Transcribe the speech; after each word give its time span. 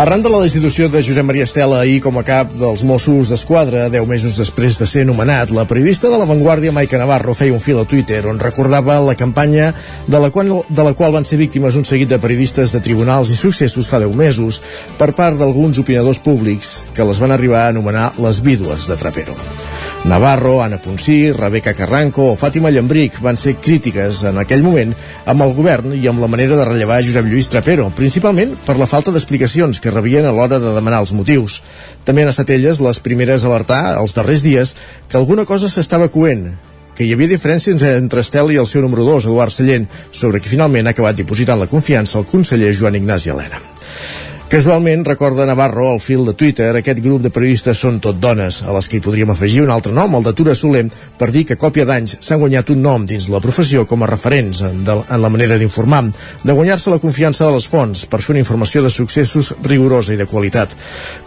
Arran 0.00 0.22
de 0.24 0.30
la 0.32 0.38
destitució 0.40 0.86
de 0.88 1.02
Josep 1.04 1.26
Maria 1.28 1.44
Estela 1.44 1.76
ahir 1.82 1.98
com 2.00 2.16
a 2.16 2.22
cap 2.24 2.54
dels 2.56 2.80
Mossos 2.88 3.28
d'Esquadra, 3.28 3.82
10 3.92 4.06
mesos 4.08 4.38
després 4.40 4.78
de 4.80 4.86
ser 4.88 5.02
nomenat, 5.04 5.50
la 5.52 5.66
periodista 5.68 6.08
de 6.08 6.16
La 6.16 6.24
Vanguardia, 6.24 6.72
Maica 6.72 6.96
Navarro, 6.96 7.34
feia 7.36 7.52
un 7.52 7.60
fil 7.60 7.82
a 7.82 7.84
Twitter 7.84 8.22
on 8.30 8.40
recordava 8.40 8.96
la 9.04 9.12
campanya 9.12 9.74
de 10.06 10.20
la, 10.22 10.30
qual, 10.32 10.54
de 10.70 10.86
la 10.86 10.94
qual 10.96 11.12
van 11.12 11.28
ser 11.28 11.36
víctimes 11.42 11.76
un 11.76 11.84
seguit 11.84 12.08
de 12.08 12.20
periodistes 12.22 12.72
de 12.72 12.80
tribunals 12.80 13.28
i 13.28 13.36
successos 13.36 13.92
fa 13.92 14.00
10 14.00 14.16
mesos 14.16 14.62
per 14.96 15.10
part 15.12 15.36
d'alguns 15.36 15.82
opinadors 15.84 16.22
públics 16.24 16.78
que 16.96 17.04
les 17.04 17.20
van 17.20 17.36
arribar 17.36 17.66
a 17.66 17.74
anomenar 17.74 18.14
les 18.24 18.40
vídues 18.40 18.88
de 18.88 18.96
Trapero. 18.96 19.36
Navarro, 20.04 20.62
Anna 20.62 20.80
Ponsí, 20.80 21.30
Rebeca 21.30 21.74
Carranco 21.74 22.30
o 22.32 22.36
Fàtima 22.36 22.70
Llambric 22.72 23.18
van 23.20 23.36
ser 23.36 23.58
crítiques 23.60 24.22
en 24.24 24.38
aquell 24.40 24.64
moment 24.64 24.94
amb 25.28 25.44
el 25.44 25.52
govern 25.54 25.92
i 25.92 26.08
amb 26.08 26.22
la 26.24 26.28
manera 26.32 26.56
de 26.56 26.64
rellevar 26.64 27.02
Josep 27.04 27.28
Lluís 27.28 27.50
Trapero, 27.52 27.90
principalment 27.94 28.56
per 28.64 28.78
la 28.80 28.88
falta 28.88 29.12
d'explicacions 29.12 29.78
que 29.78 29.92
rebien 29.92 30.24
a 30.24 30.32
l'hora 30.32 30.58
de 30.58 30.72
demanar 30.72 31.02
els 31.04 31.12
motius. 31.12 31.60
També 32.08 32.24
han 32.24 32.32
estat 32.32 32.50
elles 32.56 32.80
les 32.80 33.02
primeres 33.04 33.44
a 33.44 33.52
alertar 33.52 33.82
els 34.00 34.16
darrers 34.16 34.42
dies 34.42 34.74
que 35.06 35.20
alguna 35.20 35.44
cosa 35.44 35.68
s'estava 35.68 36.08
coent, 36.08 36.48
que 36.96 37.04
hi 37.04 37.12
havia 37.12 37.30
diferències 37.30 37.84
entre 37.92 38.24
Estel 38.24 38.54
i 38.56 38.58
el 38.60 38.66
seu 38.66 38.82
número 38.82 39.04
2, 39.04 39.28
Eduard 39.28 39.52
Sallent, 39.52 39.86
sobre 40.12 40.40
qui 40.40 40.48
finalment 40.48 40.88
ha 40.88 40.96
acabat 40.96 41.20
dipositant 41.20 41.60
la 41.60 41.68
confiança 41.68 42.18
al 42.18 42.26
conseller 42.28 42.72
Joan 42.72 42.96
Ignasi 42.96 43.36
Helena. 43.36 43.60
Casualment, 44.50 45.04
recorda 45.06 45.44
Navarro 45.46 45.84
al 45.92 46.00
fil 46.02 46.24
de 46.26 46.32
Twitter, 46.34 46.72
aquest 46.74 46.98
grup 46.98 47.22
de 47.22 47.30
periodistes 47.30 47.78
són 47.78 48.00
tot 48.02 48.16
dones, 48.18 48.56
a 48.66 48.72
les 48.74 48.88
que 48.90 48.96
hi 48.98 49.02
podríem 49.04 49.30
afegir 49.30 49.60
un 49.62 49.70
altre 49.70 49.92
nom, 49.94 50.16
el 50.18 50.26
de 50.26 50.32
Tura 50.34 50.56
Soler, 50.58 50.88
per 51.20 51.28
dir 51.30 51.44
que 51.46 51.54
a 51.54 51.60
còpia 51.60 51.84
d'anys 51.86 52.16
s'han 52.18 52.40
guanyat 52.42 52.72
un 52.74 52.82
nom 52.82 53.04
dins 53.06 53.28
la 53.30 53.38
professió 53.44 53.84
com 53.86 54.02
a 54.02 54.08
referents 54.10 54.64
en, 54.66 54.82
de, 54.82 54.98
en 55.06 55.22
la 55.22 55.30
manera 55.30 55.54
d'informar, 55.54 56.02
de 56.42 56.58
guanyar-se 56.58 56.90
la 56.90 56.98
confiança 56.98 57.46
de 57.46 57.52
les 57.60 57.70
fonts 57.70 58.02
per 58.10 58.18
fer 58.26 58.34
una 58.34 58.42
informació 58.42 58.82
de 58.82 58.90
successos 58.90 59.52
rigorosa 59.62 60.16
i 60.16 60.18
de 60.18 60.26
qualitat. 60.26 60.74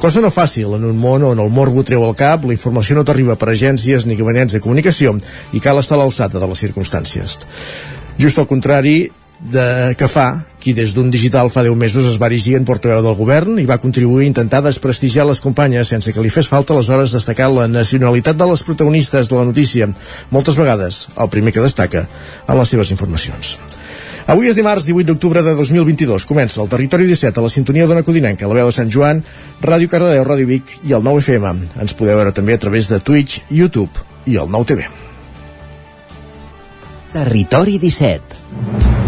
Cosa 0.03 0.19
no 0.19 0.27
fàcil 0.27 0.75
en 0.75 0.83
un 0.91 0.99
món 0.99 1.23
on 1.31 1.39
el 1.39 1.55
morbo 1.61 1.87
treu 1.87 2.03
al 2.03 2.19
cap, 2.19 2.43
la 2.43 2.59
informació 2.59 2.99
no 2.99 3.08
t'arriba 3.08 3.39
per 3.39 3.53
agències 3.55 4.03
ni 4.03 4.19
gabinets 4.19 4.59
de 4.59 4.65
comunicació 4.67 5.15
i 5.55 5.63
cal 5.63 5.80
estar 5.80 5.95
a 5.95 6.03
l'alçada 6.03 6.43
de 6.43 6.52
les 6.52 6.67
circumstàncies. 6.67 7.39
Just 8.19 8.35
al 8.35 8.52
contrari, 8.52 9.13
de 9.44 9.95
que 9.99 10.08
fa 10.08 10.45
qui 10.63 10.72
des 10.73 10.94
d'un 10.95 11.09
digital 11.11 11.49
fa 11.52 11.63
10 11.66 11.75
mesos 11.75 12.05
es 12.08 12.16
va 12.22 12.30
erigir 12.30 12.55
en 12.55 12.63
portaveu 12.63 13.02
del 13.03 13.17
govern 13.19 13.59
i 13.59 13.67
va 13.67 13.81
contribuir 13.83 14.23
a 14.23 14.31
intentar 14.31 14.61
desprestigiar 14.63 15.25
les 15.27 15.41
companyes 15.44 15.91
sense 15.91 16.13
que 16.16 16.23
li 16.23 16.31
fes 16.31 16.47
falta 16.47 16.73
aleshores 16.73 17.11
destacar 17.11 17.49
la 17.52 17.67
nacionalitat 17.67 18.39
de 18.39 18.47
les 18.47 18.64
protagonistes 18.64 19.27
de 19.30 19.36
la 19.36 19.44
notícia, 19.44 19.89
moltes 20.31 20.55
vegades 20.55 21.08
el 21.17 21.30
primer 21.30 21.52
que 21.52 21.66
destaca 21.66 22.08
en 22.47 22.58
les 22.58 22.69
seves 22.69 22.91
informacions. 22.95 23.58
Avui 24.23 24.47
és 24.47 24.55
dimarts 24.55 24.86
18 24.88 25.09
d'octubre 25.11 25.44
de 25.44 25.52
2022. 25.58 26.23
Comença 26.23 26.61
el 26.64 26.69
Territori 26.71 27.03
17 27.09 27.41
a 27.41 27.44
la 27.44 27.52
sintonia 27.52 27.88
d'Ona 27.89 28.05
Codinenca, 28.08 28.47
la 28.47 28.55
veu 28.55 28.71
de 28.71 28.75
Sant 28.75 28.88
Joan, 28.88 29.19
Ràdio 29.59 29.91
Cardedeu, 29.91 30.23
Ràdio 30.23 30.47
Vic 30.47 30.77
i 30.88 30.95
el 30.95 31.03
9FM. 31.03 31.83
Ens 31.83 31.97
podeu 31.99 32.21
veure 32.21 32.31
també 32.31 32.55
a 32.55 32.64
través 32.64 32.88
de 32.88 33.03
Twitch, 33.03 33.44
YouTube 33.52 33.91
i 34.23 34.39
el 34.39 34.47
9TV. 34.47 34.88
Territori 37.11 37.77
17 37.83 39.02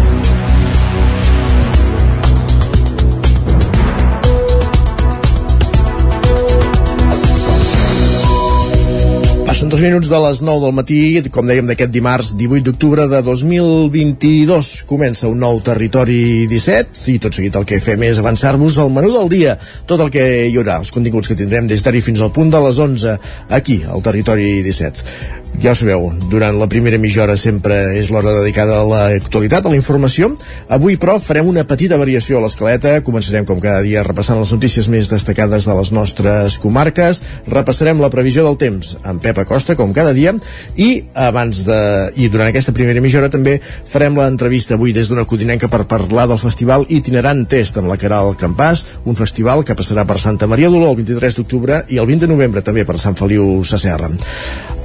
Passen 9.66 9.80
dos 9.80 9.82
minuts 9.82 10.08
de 10.08 10.18
les 10.22 10.40
9 10.46 10.62
del 10.62 10.74
matí, 10.78 10.98
com 11.34 11.48
dèiem 11.48 11.66
d'aquest 11.66 11.90
dimarts 11.90 12.28
18 12.38 12.62
d'octubre 12.68 13.06
de 13.10 13.18
2022. 13.26 14.68
Comença 14.86 15.26
un 15.26 15.40
nou 15.42 15.58
Territori 15.58 16.46
17 16.46 17.00
i 17.10 17.16
tot 17.24 17.34
seguit 17.34 17.58
el 17.58 17.66
que 17.66 17.80
fem 17.82 18.04
és 18.06 18.20
avançar-vos 18.22 18.78
al 18.78 18.92
menú 18.94 19.10
del 19.16 19.32
dia, 19.32 19.56
tot 19.90 20.04
el 20.04 20.12
que 20.14 20.22
hi 20.46 20.54
haurà, 20.54 20.78
els 20.84 20.94
continguts 20.94 21.26
que 21.26 21.38
tindrem 21.40 21.66
des 21.66 21.82
d'ara 21.82 21.98
fins 21.98 22.22
al 22.22 22.30
punt 22.30 22.54
de 22.54 22.62
les 22.62 22.78
11 22.78 23.18
aquí, 23.58 23.80
al 23.90 24.06
Territori 24.06 24.62
17 24.62 25.45
ja 25.62 25.72
ho 25.72 25.76
sabeu, 25.78 26.10
durant 26.30 26.58
la 26.60 26.68
primera 26.68 26.98
mitja 27.00 27.22
hora 27.24 27.36
sempre 27.40 27.76
és 27.96 28.10
l'hora 28.12 28.34
dedicada 28.38 28.78
a 28.80 28.86
l'actualitat, 28.86 29.66
a 29.66 29.72
la 29.72 29.78
informació. 29.78 30.28
Avui, 30.72 30.98
però, 31.00 31.16
farem 31.22 31.48
una 31.48 31.64
petita 31.68 31.96
variació 32.00 32.38
a 32.38 32.42
l'escaleta. 32.44 32.92
Començarem, 33.06 33.46
com 33.48 33.60
cada 33.62 33.80
dia, 33.86 34.04
repassant 34.06 34.38
les 34.40 34.52
notícies 34.52 34.88
més 34.92 35.08
destacades 35.10 35.66
de 35.68 35.76
les 35.78 35.92
nostres 35.96 36.58
comarques. 36.62 37.22
Repassarem 37.48 38.02
la 38.02 38.10
previsió 38.12 38.44
del 38.46 38.58
temps 38.60 38.94
amb 39.06 39.22
Pep 39.24 39.40
Acosta, 39.42 39.76
com 39.78 39.94
cada 39.96 40.12
dia, 40.16 40.34
i 40.76 40.90
abans 41.14 41.64
de... 41.66 41.80
i 42.16 42.30
durant 42.32 42.50
aquesta 42.50 42.74
primera 42.76 43.00
mitja 43.00 43.22
hora 43.22 43.32
també 43.32 43.58
farem 43.62 44.18
l'entrevista 44.18 44.76
avui 44.76 44.92
des 44.96 45.08
d'una 45.08 45.26
codinenca 45.28 45.70
per 45.72 45.86
parlar 45.88 46.28
del 46.30 46.42
festival 46.42 46.86
Itinerant 46.88 47.46
Test 47.48 47.80
amb 47.80 47.90
la 47.90 47.98
Caral 48.00 48.34
Campàs, 48.40 48.84
un 49.06 49.18
festival 49.18 49.64
que 49.64 49.78
passarà 49.78 50.06
per 50.06 50.20
Santa 50.20 50.50
Maria 50.50 50.70
d'Oló 50.70 50.92
el 50.92 51.00
23 51.02 51.40
d'octubre 51.40 51.84
i 51.88 52.00
el 52.02 52.08
20 52.08 52.26
de 52.26 52.32
novembre 52.34 52.64
també 52.66 52.84
per 52.84 53.00
Sant 53.00 53.16
Feliu 53.18 53.62
Sacerra. 53.64 54.10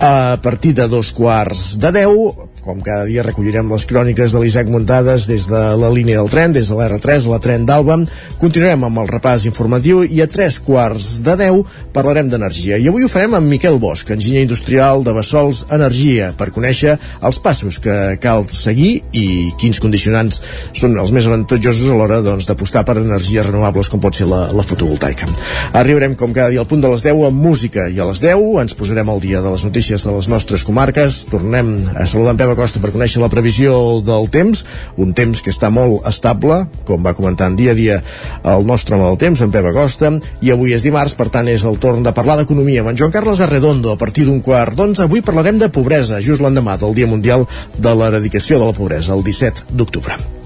A 0.01 0.39
partir 0.41 0.73
de 0.73 0.87
dos 0.89 1.11
quarts 1.13 1.75
de 1.77 1.91
deu, 1.93 2.49
com 2.61 2.81
cada 2.85 3.07
dia 3.09 3.23
recollirem 3.25 3.69
les 3.71 3.85
cròniques 3.89 4.33
de 4.33 4.39
l'Isaac 4.41 4.69
Muntades 4.69 5.25
des 5.29 5.47
de 5.49 5.61
la 5.81 5.89
línia 5.93 6.19
del 6.19 6.29
tren, 6.29 6.53
des 6.53 6.69
de 6.69 6.77
l'R3, 6.77 7.25
la 7.31 7.39
tren 7.41 7.65
d'Alba. 7.65 7.97
Continuarem 8.41 8.85
amb 8.85 9.01
el 9.01 9.09
repàs 9.09 9.47
informatiu 9.49 10.03
i 10.05 10.21
a 10.21 10.27
tres 10.29 10.59
quarts 10.61 11.19
de 11.25 11.35
deu 11.39 11.63
parlarem 11.93 12.29
d'energia. 12.29 12.77
I 12.77 12.87
avui 12.91 13.03
ho 13.03 13.09
farem 13.11 13.33
amb 13.37 13.49
Miquel 13.49 13.79
Bosch, 13.81 14.13
enginyer 14.13 14.45
industrial 14.45 15.03
de 15.03 15.15
Bessols 15.17 15.65
Energia, 15.73 16.31
per 16.37 16.51
conèixer 16.53 16.97
els 17.25 17.41
passos 17.41 17.81
que 17.81 17.97
cal 18.21 18.45
seguir 18.53 19.01
i 19.17 19.25
quins 19.59 19.81
condicionants 19.81 20.41
són 20.77 20.95
els 21.01 21.11
més 21.15 21.27
avantatjosos 21.27 21.89
a 21.89 21.97
l'hora 21.97 22.21
doncs, 22.21 22.45
d'apostar 22.49 22.85
per 22.85 22.99
energies 23.01 23.47
renovables 23.49 23.89
com 23.89 24.03
pot 24.03 24.15
ser 24.15 24.29
la, 24.29 24.43
la 24.53 24.65
fotovoltaica. 24.65 25.29
Arribarem 25.81 26.15
com 26.19 26.33
cada 26.35 26.53
dia 26.53 26.61
al 26.61 26.69
punt 26.69 26.85
de 26.85 26.93
les 26.93 27.05
10 27.09 27.25
amb 27.31 27.41
música 27.41 27.89
i 27.89 27.99
a 27.99 28.07
les 28.11 28.21
10 28.21 28.61
ens 28.61 28.77
posarem 28.77 29.09
al 29.09 29.21
dia 29.23 29.41
de 29.41 29.51
les 29.51 29.65
notícies 29.65 30.05
de 30.05 30.15
les 30.15 30.29
nostres 30.29 30.65
comarques. 30.67 31.23
Tornem 31.31 31.73
a 31.95 32.05
saludar 32.05 32.35
en 32.35 32.41
Pep 32.41 32.50
Acosta 32.53 32.81
per 32.83 32.91
conèixer 32.93 33.21
la 33.21 33.29
previsió 33.31 34.01
del 34.05 34.27
temps, 34.33 34.63
un 35.01 35.13
temps 35.17 35.41
que 35.41 35.53
està 35.53 35.71
molt 35.73 36.07
estable, 36.09 36.63
com 36.87 37.05
va 37.05 37.15
comentant 37.17 37.55
dia 37.59 37.75
a 37.75 37.77
dia 37.77 38.01
el 38.55 38.67
nostre 38.67 38.97
home 38.97 39.07
del 39.07 39.21
temps, 39.21 39.41
en 39.41 39.53
Pep 39.53 39.69
Acosta, 39.71 40.13
i 40.41 40.51
avui 40.53 40.75
és 40.75 40.85
dimarts, 40.87 41.15
per 41.17 41.29
tant 41.33 41.49
és 41.51 41.65
el 41.67 41.79
torn 41.81 42.03
de 42.03 42.15
parlar 42.15 42.39
d'economia 42.41 42.83
amb 42.83 42.93
en 42.93 43.01
Joan 43.01 43.15
Carles 43.15 43.41
Arredondo 43.41 43.95
a 43.95 43.99
partir 44.01 44.27
d'un 44.27 44.43
quart 44.43 44.75
d'onze. 44.77 45.05
Avui 45.07 45.23
parlarem 45.25 45.61
de 45.61 45.71
pobresa, 45.71 46.21
just 46.21 46.43
l'endemà 46.43 46.77
del 46.81 46.95
Dia 46.97 47.09
Mundial 47.09 47.47
de 47.77 47.95
l'Eradicació 47.95 48.59
de 48.59 48.69
la 48.69 48.77
Pobresa, 48.77 49.15
el 49.15 49.25
17 49.27 49.71
d'octubre. 49.71 50.40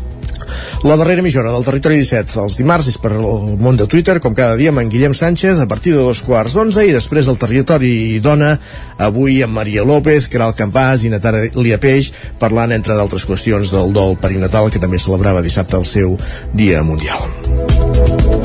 La 0.86 0.98
darrera 1.00 1.24
mitja 1.26 1.42
hora 1.42 1.54
del 1.56 1.66
Territori 1.66 1.98
17, 2.02 2.36
els 2.44 2.58
dimarts, 2.60 2.90
és 2.92 3.00
per 3.02 3.12
el 3.16 3.56
món 3.62 3.80
de 3.80 3.88
Twitter, 3.90 4.20
com 4.24 4.36
cada 4.38 4.58
dia 4.60 4.74
amb 4.74 4.84
en 4.84 4.92
Guillem 4.94 5.16
Sánchez, 5.18 5.60
a 5.60 5.68
partir 5.68 5.96
de 5.96 6.04
dos 6.04 6.22
quarts 6.26 6.56
d'onze, 6.58 6.86
i 6.86 6.94
després 6.96 7.30
del 7.30 7.40
Territori 7.42 8.20
Dona, 8.24 8.56
avui 8.98 9.42
amb 9.44 9.58
Maria 9.58 9.86
López, 9.88 10.30
Caral 10.32 10.56
Campàs 10.58 11.06
i 11.06 11.14
Natàlia 11.14 11.80
Peix, 11.82 12.12
parlant, 12.40 12.76
entre 12.76 12.98
d'altres 12.98 13.28
qüestions, 13.28 13.74
del 13.74 13.96
dol 13.96 14.20
perinatal, 14.22 14.70
que 14.72 14.82
també 14.84 15.02
celebrava 15.02 15.46
dissabte 15.46 15.80
el 15.82 15.90
seu 15.90 16.20
Dia 16.54 16.84
Mundial. 16.84 18.45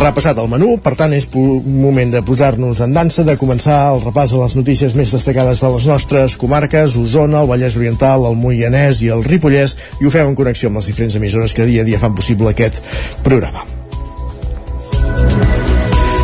Repassat 0.00 0.38
el 0.40 0.48
menú, 0.48 0.74
per 0.80 0.94
tant 0.96 1.12
és 1.12 1.26
moment 1.34 2.12
de 2.12 2.22
posar-nos 2.24 2.80
en 2.84 2.94
dansa, 2.96 3.24
de 3.26 3.36
començar 3.40 3.78
el 3.92 4.00
repàs 4.04 4.32
de 4.32 4.40
les 4.40 4.56
notícies 4.56 4.94
més 4.96 5.12
destacades 5.12 5.60
de 5.60 5.72
les 5.74 5.88
nostres 5.90 6.36
comarques, 6.40 6.96
Osona, 6.96 7.42
el 7.42 7.50
Vallès 7.50 7.76
Oriental, 7.76 8.24
el 8.28 8.38
Moianès 8.40 9.02
i 9.04 9.12
el 9.12 9.24
Ripollès, 9.26 9.76
i 10.00 10.08
ho 10.08 10.14
fem 10.14 10.32
en 10.32 10.38
connexió 10.38 10.70
amb 10.70 10.80
les 10.80 10.88
diferents 10.88 11.20
emissores 11.20 11.54
que 11.54 11.68
dia 11.68 11.84
a 11.84 11.88
dia 11.88 12.00
fan 12.00 12.16
possible 12.16 12.50
aquest 12.50 12.80
programa 13.26 13.66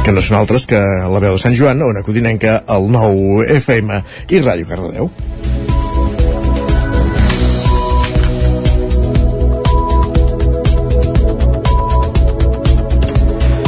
que 0.06 0.12
no 0.14 0.22
són 0.22 0.36
altres 0.38 0.68
que 0.70 0.78
la 0.78 1.18
veu 1.18 1.34
de 1.34 1.40
Sant 1.42 1.56
Joan, 1.58 1.80
on 1.82 1.98
acudinenca 1.98 2.60
el 2.70 2.86
nou 2.94 3.42
FM 3.42 3.98
i 4.30 4.38
Ràdio 4.38 4.68
Cardedeu. 4.70 5.10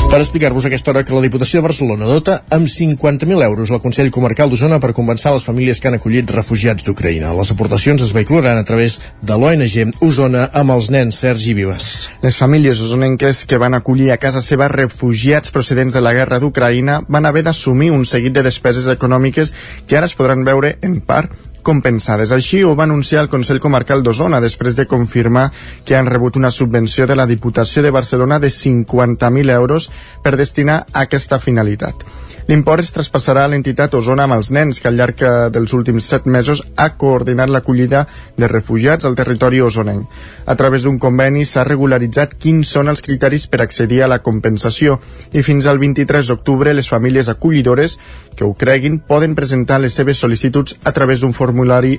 Per 0.09 0.23
explicar-vos 0.23 0.65
aquesta 0.65 0.91
hora 0.91 1.03
que 1.05 1.13
la 1.13 1.21
Diputació 1.21 1.61
de 1.61 1.67
Barcelona 1.67 2.07
dota 2.09 2.39
amb 2.55 2.65
50.000 2.65 3.45
euros 3.45 3.69
el 3.69 3.81
Consell 3.83 4.09
Comarcal 4.11 4.49
d'Osona 4.49 4.79
per 4.81 4.95
compensar 4.97 5.35
les 5.35 5.45
famílies 5.45 5.83
que 5.83 5.91
han 5.91 5.99
acollit 5.99 6.31
refugiats 6.33 6.87
d'Ucraïna. 6.87 7.35
Les 7.37 7.53
aportacions 7.53 8.01
es 8.01 8.15
vehicularan 8.17 8.57
a 8.57 8.65
través 8.65 8.97
de 9.21 9.37
l'ONG 9.37 10.01
Osona 10.01 10.47
amb 10.57 10.73
els 10.73 10.89
nens 10.95 11.19
Sergi 11.21 11.53
Vives. 11.59 12.09
Les 12.25 12.41
famílies 12.41 12.81
osonenques 12.81 13.45
que 13.45 13.61
van 13.61 13.77
acollir 13.77 14.09
a 14.15 14.17
casa 14.23 14.41
seva 14.41 14.71
refugiats 14.73 15.53
procedents 15.53 15.93
de 15.93 16.01
la 16.01 16.15
guerra 16.17 16.41
d'Ucraïna 16.41 17.03
van 17.09 17.29
haver 17.29 17.45
d'assumir 17.45 17.93
un 17.93 18.09
seguit 18.09 18.33
de 18.33 18.47
despeses 18.49 18.89
econòmiques 18.89 19.53
que 19.87 20.01
ara 20.01 20.09
es 20.09 20.17
podran 20.17 20.47
veure 20.49 20.79
en 20.81 21.03
part 21.05 21.37
compensades. 21.63 22.33
Així 22.33 22.63
ho 22.65 22.75
va 22.79 22.87
anunciar 22.89 23.23
el 23.25 23.33
Consell 23.33 23.61
Comarcal 23.61 24.03
d'Osona 24.03 24.41
després 24.45 24.77
de 24.77 24.87
confirmar 24.87 25.51
que 25.85 25.97
han 25.97 26.07
rebut 26.07 26.37
una 26.37 26.51
subvenció 26.51 27.07
de 27.07 27.17
la 27.17 27.27
Diputació 27.27 27.83
de 27.83 27.95
Barcelona 27.95 28.39
de 28.39 28.49
50.000 28.49 29.55
euros 29.55 29.91
per 30.23 30.37
destinar 30.37 30.85
a 30.93 31.07
aquesta 31.07 31.39
finalitat. 31.39 32.05
L'import 32.49 32.81
es 32.81 32.95
traspassarà 32.97 33.43
a 33.45 33.49
l'entitat 33.53 33.93
Osona 33.99 34.25
amb 34.25 34.33
els 34.39 34.49
nens, 34.57 34.79
que 34.81 34.89
al 34.89 34.97
llarg 34.97 35.21
eh, 35.21 35.31
dels 35.53 35.75
últims 35.77 36.07
set 36.09 36.25
mesos 36.25 36.63
ha 36.81 36.87
coordinat 36.97 37.51
l'acollida 37.53 38.07
de 38.41 38.49
refugiats 38.49 39.05
al 39.05 39.19
territori 39.19 39.61
osonenc. 39.61 40.07
A 40.49 40.57
través 40.57 40.87
d'un 40.87 40.97
conveni 40.97 41.45
s'ha 41.45 41.67
regularitzat 41.69 42.33
quins 42.41 42.73
són 42.73 42.89
els 42.89 43.05
criteris 43.05 43.45
per 43.53 43.61
accedir 43.61 44.01
a 44.01 44.09
la 44.09 44.23
compensació 44.25 44.97
i 45.37 45.43
fins 45.45 45.69
al 45.69 45.77
23 45.83 46.33
d'octubre 46.33 46.73
les 46.73 46.89
famílies 46.89 47.29
acollidores 47.29 47.99
que 48.35 48.49
ho 48.49 48.55
creguin 48.57 48.97
poden 49.05 49.37
presentar 49.37 49.83
les 49.85 50.01
seves 50.01 50.25
sol·licituds 50.25 50.79
a 50.89 50.97
través 50.97 51.21
d'un 51.21 51.37
formulari 51.37 51.58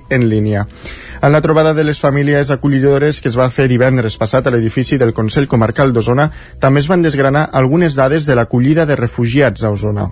en 0.10 0.30
línia. 0.30 0.68
En 1.22 1.34
la 1.34 1.42
trobada 1.42 1.74
de 1.74 1.84
les 1.84 2.00
famílies 2.00 2.50
acollidores 2.50 3.20
que 3.20 3.28
es 3.28 3.38
va 3.38 3.50
fer 3.52 3.68
divendres 3.68 4.16
passat 4.18 4.48
a 4.48 4.54
l'edifici 4.54 4.98
del 4.98 5.12
Consell 5.14 5.50
Comarcal 5.52 5.92
d'Osona 5.92 6.30
també 6.60 6.80
es 6.80 6.88
van 6.88 7.04
desgranar 7.04 7.50
algunes 7.52 7.96
dades 7.96 8.26
de 8.26 8.36
l'acollida 8.40 8.86
de 8.86 8.96
refugiats 8.96 9.64
a 9.64 9.72
Osona. 9.76 10.08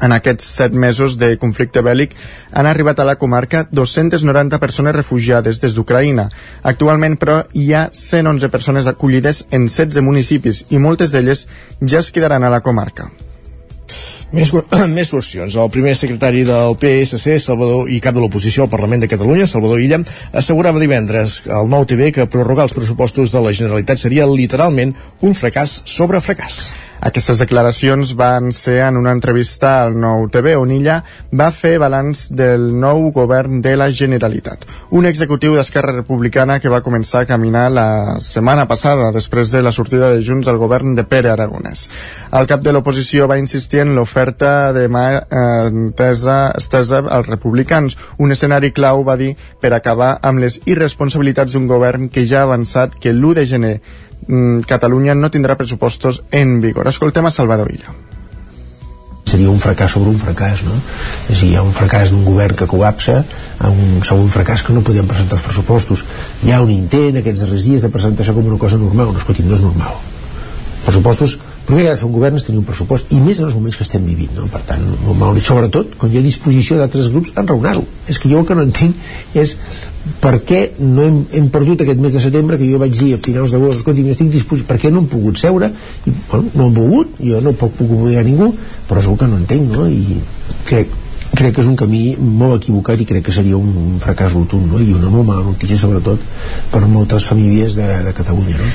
En 0.00 0.12
aquests 0.12 0.48
set 0.58 0.74
mesos 0.76 1.16
de 1.20 1.30
conflicte 1.40 1.82
bèl·lic 1.84 2.16
han 2.52 2.68
arribat 2.68 3.00
a 3.00 3.06
la 3.08 3.16
comarca 3.20 3.64
290 3.70 4.60
persones 4.60 4.96
refugiades 4.96 5.60
des 5.60 5.76
d'Ucraïna. 5.76 6.28
Actualment, 6.62 7.16
però, 7.16 7.42
hi 7.52 7.72
ha 7.72 7.88
111 7.92 8.52
persones 8.52 8.88
acollides 8.92 9.46
en 9.50 9.68
16 9.68 10.04
municipis 10.04 10.66
i 10.68 10.80
moltes 10.80 11.16
d'elles 11.16 11.46
ja 11.80 12.04
es 12.04 12.12
quedaran 12.12 12.44
a 12.44 12.52
la 12.52 12.60
comarca. 12.60 13.08
Més, 14.34 14.50
més 14.96 15.12
qüestions. 15.14 15.54
El 15.54 15.70
primer 15.74 15.94
secretari 15.98 16.42
del 16.46 16.74
PSC 16.80 17.38
Salvador 17.42 17.90
i 17.92 18.00
cap 18.02 18.16
de 18.16 18.24
l'oposició 18.24 18.66
al 18.66 18.72
Parlament 18.72 19.04
de 19.04 19.10
Catalunya, 19.10 19.46
Salvador 19.46 19.82
Illa, 19.82 20.00
assegurava 20.32 20.82
divendres 20.82 21.42
al 21.46 21.70
nou 21.70 21.86
TV 21.86 22.10
que 22.14 22.28
prorrogar 22.30 22.66
els 22.66 22.76
pressupostos 22.76 23.34
de 23.34 23.44
la 23.44 23.54
Generalitat 23.54 24.02
seria 24.02 24.26
literalment 24.30 24.96
un 25.22 25.36
fracàs 25.36 25.80
sobre 25.86 26.22
fracàs. 26.22 26.85
Aquestes 27.04 27.38
declaracions 27.38 28.14
van 28.16 28.52
ser 28.56 28.78
en 28.86 28.96
una 28.96 29.12
entrevista 29.12 29.82
al 29.82 29.96
Nou 30.00 30.26
TV 30.32 30.54
on 30.56 30.70
ella 30.72 31.02
va 31.36 31.50
fer 31.52 31.76
balanç 31.78 32.26
del 32.32 32.70
nou 32.80 33.10
govern 33.12 33.60
de 33.60 33.74
la 33.76 33.90
Generalitat. 33.92 34.64
Un 34.96 35.04
executiu 35.06 35.54
d'Esquerra 35.56 35.92
Republicana 35.92 36.58
que 36.60 36.72
va 36.72 36.80
començar 36.80 37.22
a 37.22 37.28
caminar 37.28 37.66
la 37.70 37.88
setmana 38.24 38.64
passada 38.66 39.10
després 39.12 39.52
de 39.52 39.60
la 39.62 39.72
sortida 39.72 40.08
de 40.14 40.22
Junts 40.24 40.48
al 40.48 40.60
govern 40.62 40.94
de 40.96 41.04
Pere 41.04 41.30
Aragonès. 41.34 41.86
El 42.32 42.48
cap 42.48 42.64
de 42.64 42.72
l'oposició 42.72 43.28
va 43.28 43.38
insistir 43.38 43.84
en 43.84 43.94
l'oferta 43.94 44.72
de 44.72 44.86
mà 44.88 45.04
eh, 45.20 45.44
entesa, 45.68 46.52
estesa 46.56 47.02
als 47.04 47.28
republicans, 47.28 47.98
un 48.18 48.32
escenari 48.32 48.72
clau, 48.72 49.04
va 49.04 49.18
dir, 49.20 49.34
per 49.60 49.74
acabar 49.76 50.16
amb 50.22 50.40
les 50.40 50.60
irresponsabilitats 50.64 51.52
d'un 51.52 51.68
govern 51.68 52.08
que 52.08 52.24
ja 52.24 52.40
ha 52.40 52.48
avançat 52.48 52.96
que 52.96 53.12
l'1 53.12 53.34
de 53.36 53.46
gener 53.46 53.76
mm, 54.26 54.66
Catalunya 54.68 55.14
no 55.14 55.30
tindrà 55.30 55.56
pressupostos 55.56 56.22
en 56.30 56.60
vigor. 56.60 56.88
Escoltem 56.88 57.26
a 57.26 57.34
Salvador 57.34 57.72
Illa 57.72 57.94
seria 59.26 59.50
un 59.50 59.58
fracàs 59.58 59.96
sobre 59.96 60.12
un 60.12 60.20
fracàs 60.22 60.62
no? 60.62 60.76
és 61.26 61.34
a 61.34 61.40
dir, 61.40 61.48
hi 61.50 61.56
ha 61.58 61.64
un 61.66 61.74
fracàs 61.74 62.12
d'un 62.14 62.22
govern 62.24 62.54
que 62.58 62.68
col·lapsa 62.70 63.18
un 63.66 63.98
segon 64.06 64.28
fracàs 64.30 64.62
que 64.62 64.74
no 64.76 64.84
podem 64.86 65.08
presentar 65.10 65.40
els 65.40 65.46
pressupostos 65.48 66.04
hi 66.46 66.54
ha 66.54 66.60
un 66.62 66.70
intent 66.70 67.18
aquests 67.18 67.42
darrers 67.42 67.66
dies 67.66 67.82
de 67.82 67.90
presentar-se 67.90 68.36
com 68.36 68.46
una 68.46 68.60
cosa 68.62 68.78
normal 68.78 69.10
no, 69.10 69.18
escolti, 69.18 69.42
no 69.42 69.58
és 69.58 69.64
normal 69.64 69.98
pressupostos 70.86 71.40
primer 71.66 71.82
que 71.82 71.90
ha 71.90 71.94
de 71.96 72.00
fer 72.00 72.06
un 72.08 72.14
govern 72.14 72.38
és 72.38 72.46
tenir 72.46 72.60
un 72.60 72.66
pressupost 72.68 73.12
i 73.12 73.18
més 73.20 73.40
en 73.40 73.48
els 73.48 73.56
moments 73.58 73.76
que 73.78 73.84
estem 73.86 74.04
vivint 74.06 74.32
no? 74.38 74.46
per 74.52 74.62
tant, 74.68 74.84
sobretot 75.44 75.96
quan 76.00 76.12
hi 76.12 76.20
ha 76.20 76.24
disposició 76.24 76.78
d'altres 76.78 77.10
grups 77.14 77.32
en 77.34 77.48
raonar-ho 77.50 77.84
és 78.08 78.20
que 78.22 78.30
jo 78.30 78.40
el 78.40 78.46
que 78.48 78.56
no 78.58 78.66
entenc 78.66 79.38
és 79.42 79.56
per 80.22 80.36
què 80.46 80.60
no 80.78 81.02
hem, 81.02 81.16
hem 81.34 81.48
perdut 81.54 81.82
aquest 81.82 82.02
mes 82.02 82.14
de 82.14 82.22
setembre 82.22 82.58
que 82.60 82.68
jo 82.70 82.78
vaig 82.82 82.94
dir 82.94 83.14
a 83.16 83.22
finals 83.22 83.54
d'agost 83.54 83.80
escolti, 83.80 84.04
no 84.06 84.14
estic 84.14 84.30
disposit, 84.30 84.66
per 84.68 84.78
què 84.82 84.92
no 84.92 85.02
hem 85.02 85.08
pogut 85.10 85.40
seure 85.40 85.72
i, 86.06 86.12
bueno, 86.30 86.52
no 86.54 86.68
hem 86.68 86.76
pogut, 86.76 87.16
jo 87.18 87.40
no 87.42 87.54
puc, 87.58 87.74
puc 87.80 87.96
obligar 87.98 88.22
ningú, 88.26 88.52
però 88.86 89.02
segur 89.02 89.18
que 89.24 89.30
no 89.32 89.40
entenc 89.42 89.74
no? 89.74 89.88
i 89.90 90.20
crec, 90.68 90.94
crec 91.32 91.56
que 91.56 91.64
és 91.64 91.72
un 91.72 91.78
camí 91.80 92.04
molt 92.20 92.60
equivocat 92.60 93.02
i 93.02 93.08
crec 93.08 93.26
que 93.26 93.34
seria 93.34 93.58
un, 93.58 93.72
un 93.82 93.98
fracàs 94.02 94.36
rotund 94.36 94.70
no? 94.70 94.82
i 94.82 94.94
una 94.94 95.10
molt 95.10 95.26
mala 95.32 95.48
notícia 95.48 95.80
sobretot 95.80 96.22
per 96.70 96.84
moltes 96.86 97.26
famílies 97.26 97.74
de, 97.78 97.90
de 98.06 98.14
Catalunya 98.14 98.62
no? 98.62 98.70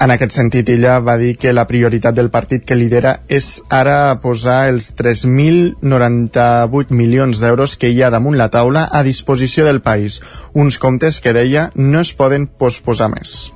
En 0.00 0.08
aquest 0.14 0.32
sentit, 0.32 0.64
ella 0.72 0.94
va 1.04 1.18
dir 1.20 1.34
que 1.36 1.50
la 1.52 1.66
prioritat 1.68 2.16
del 2.16 2.30
partit 2.32 2.62
que 2.64 2.76
lidera 2.78 3.18
és 3.28 3.60
ara 3.68 4.16
posar 4.22 4.70
els 4.70 4.86
3.098 4.96 6.96
milions 6.96 7.36
d'euros 7.42 7.76
que 7.76 7.90
hi 7.92 8.00
ha 8.00 8.08
damunt 8.14 8.38
la 8.40 8.48
taula 8.48 8.88
a 8.88 9.04
disposició 9.04 9.68
del 9.68 9.84
país, 9.84 10.24
uns 10.54 10.78
comptes 10.80 11.20
que 11.20 11.36
deia 11.36 11.68
no 11.76 12.00
es 12.00 12.16
poden 12.16 12.48
posposar 12.48 13.12
més. 13.12 13.52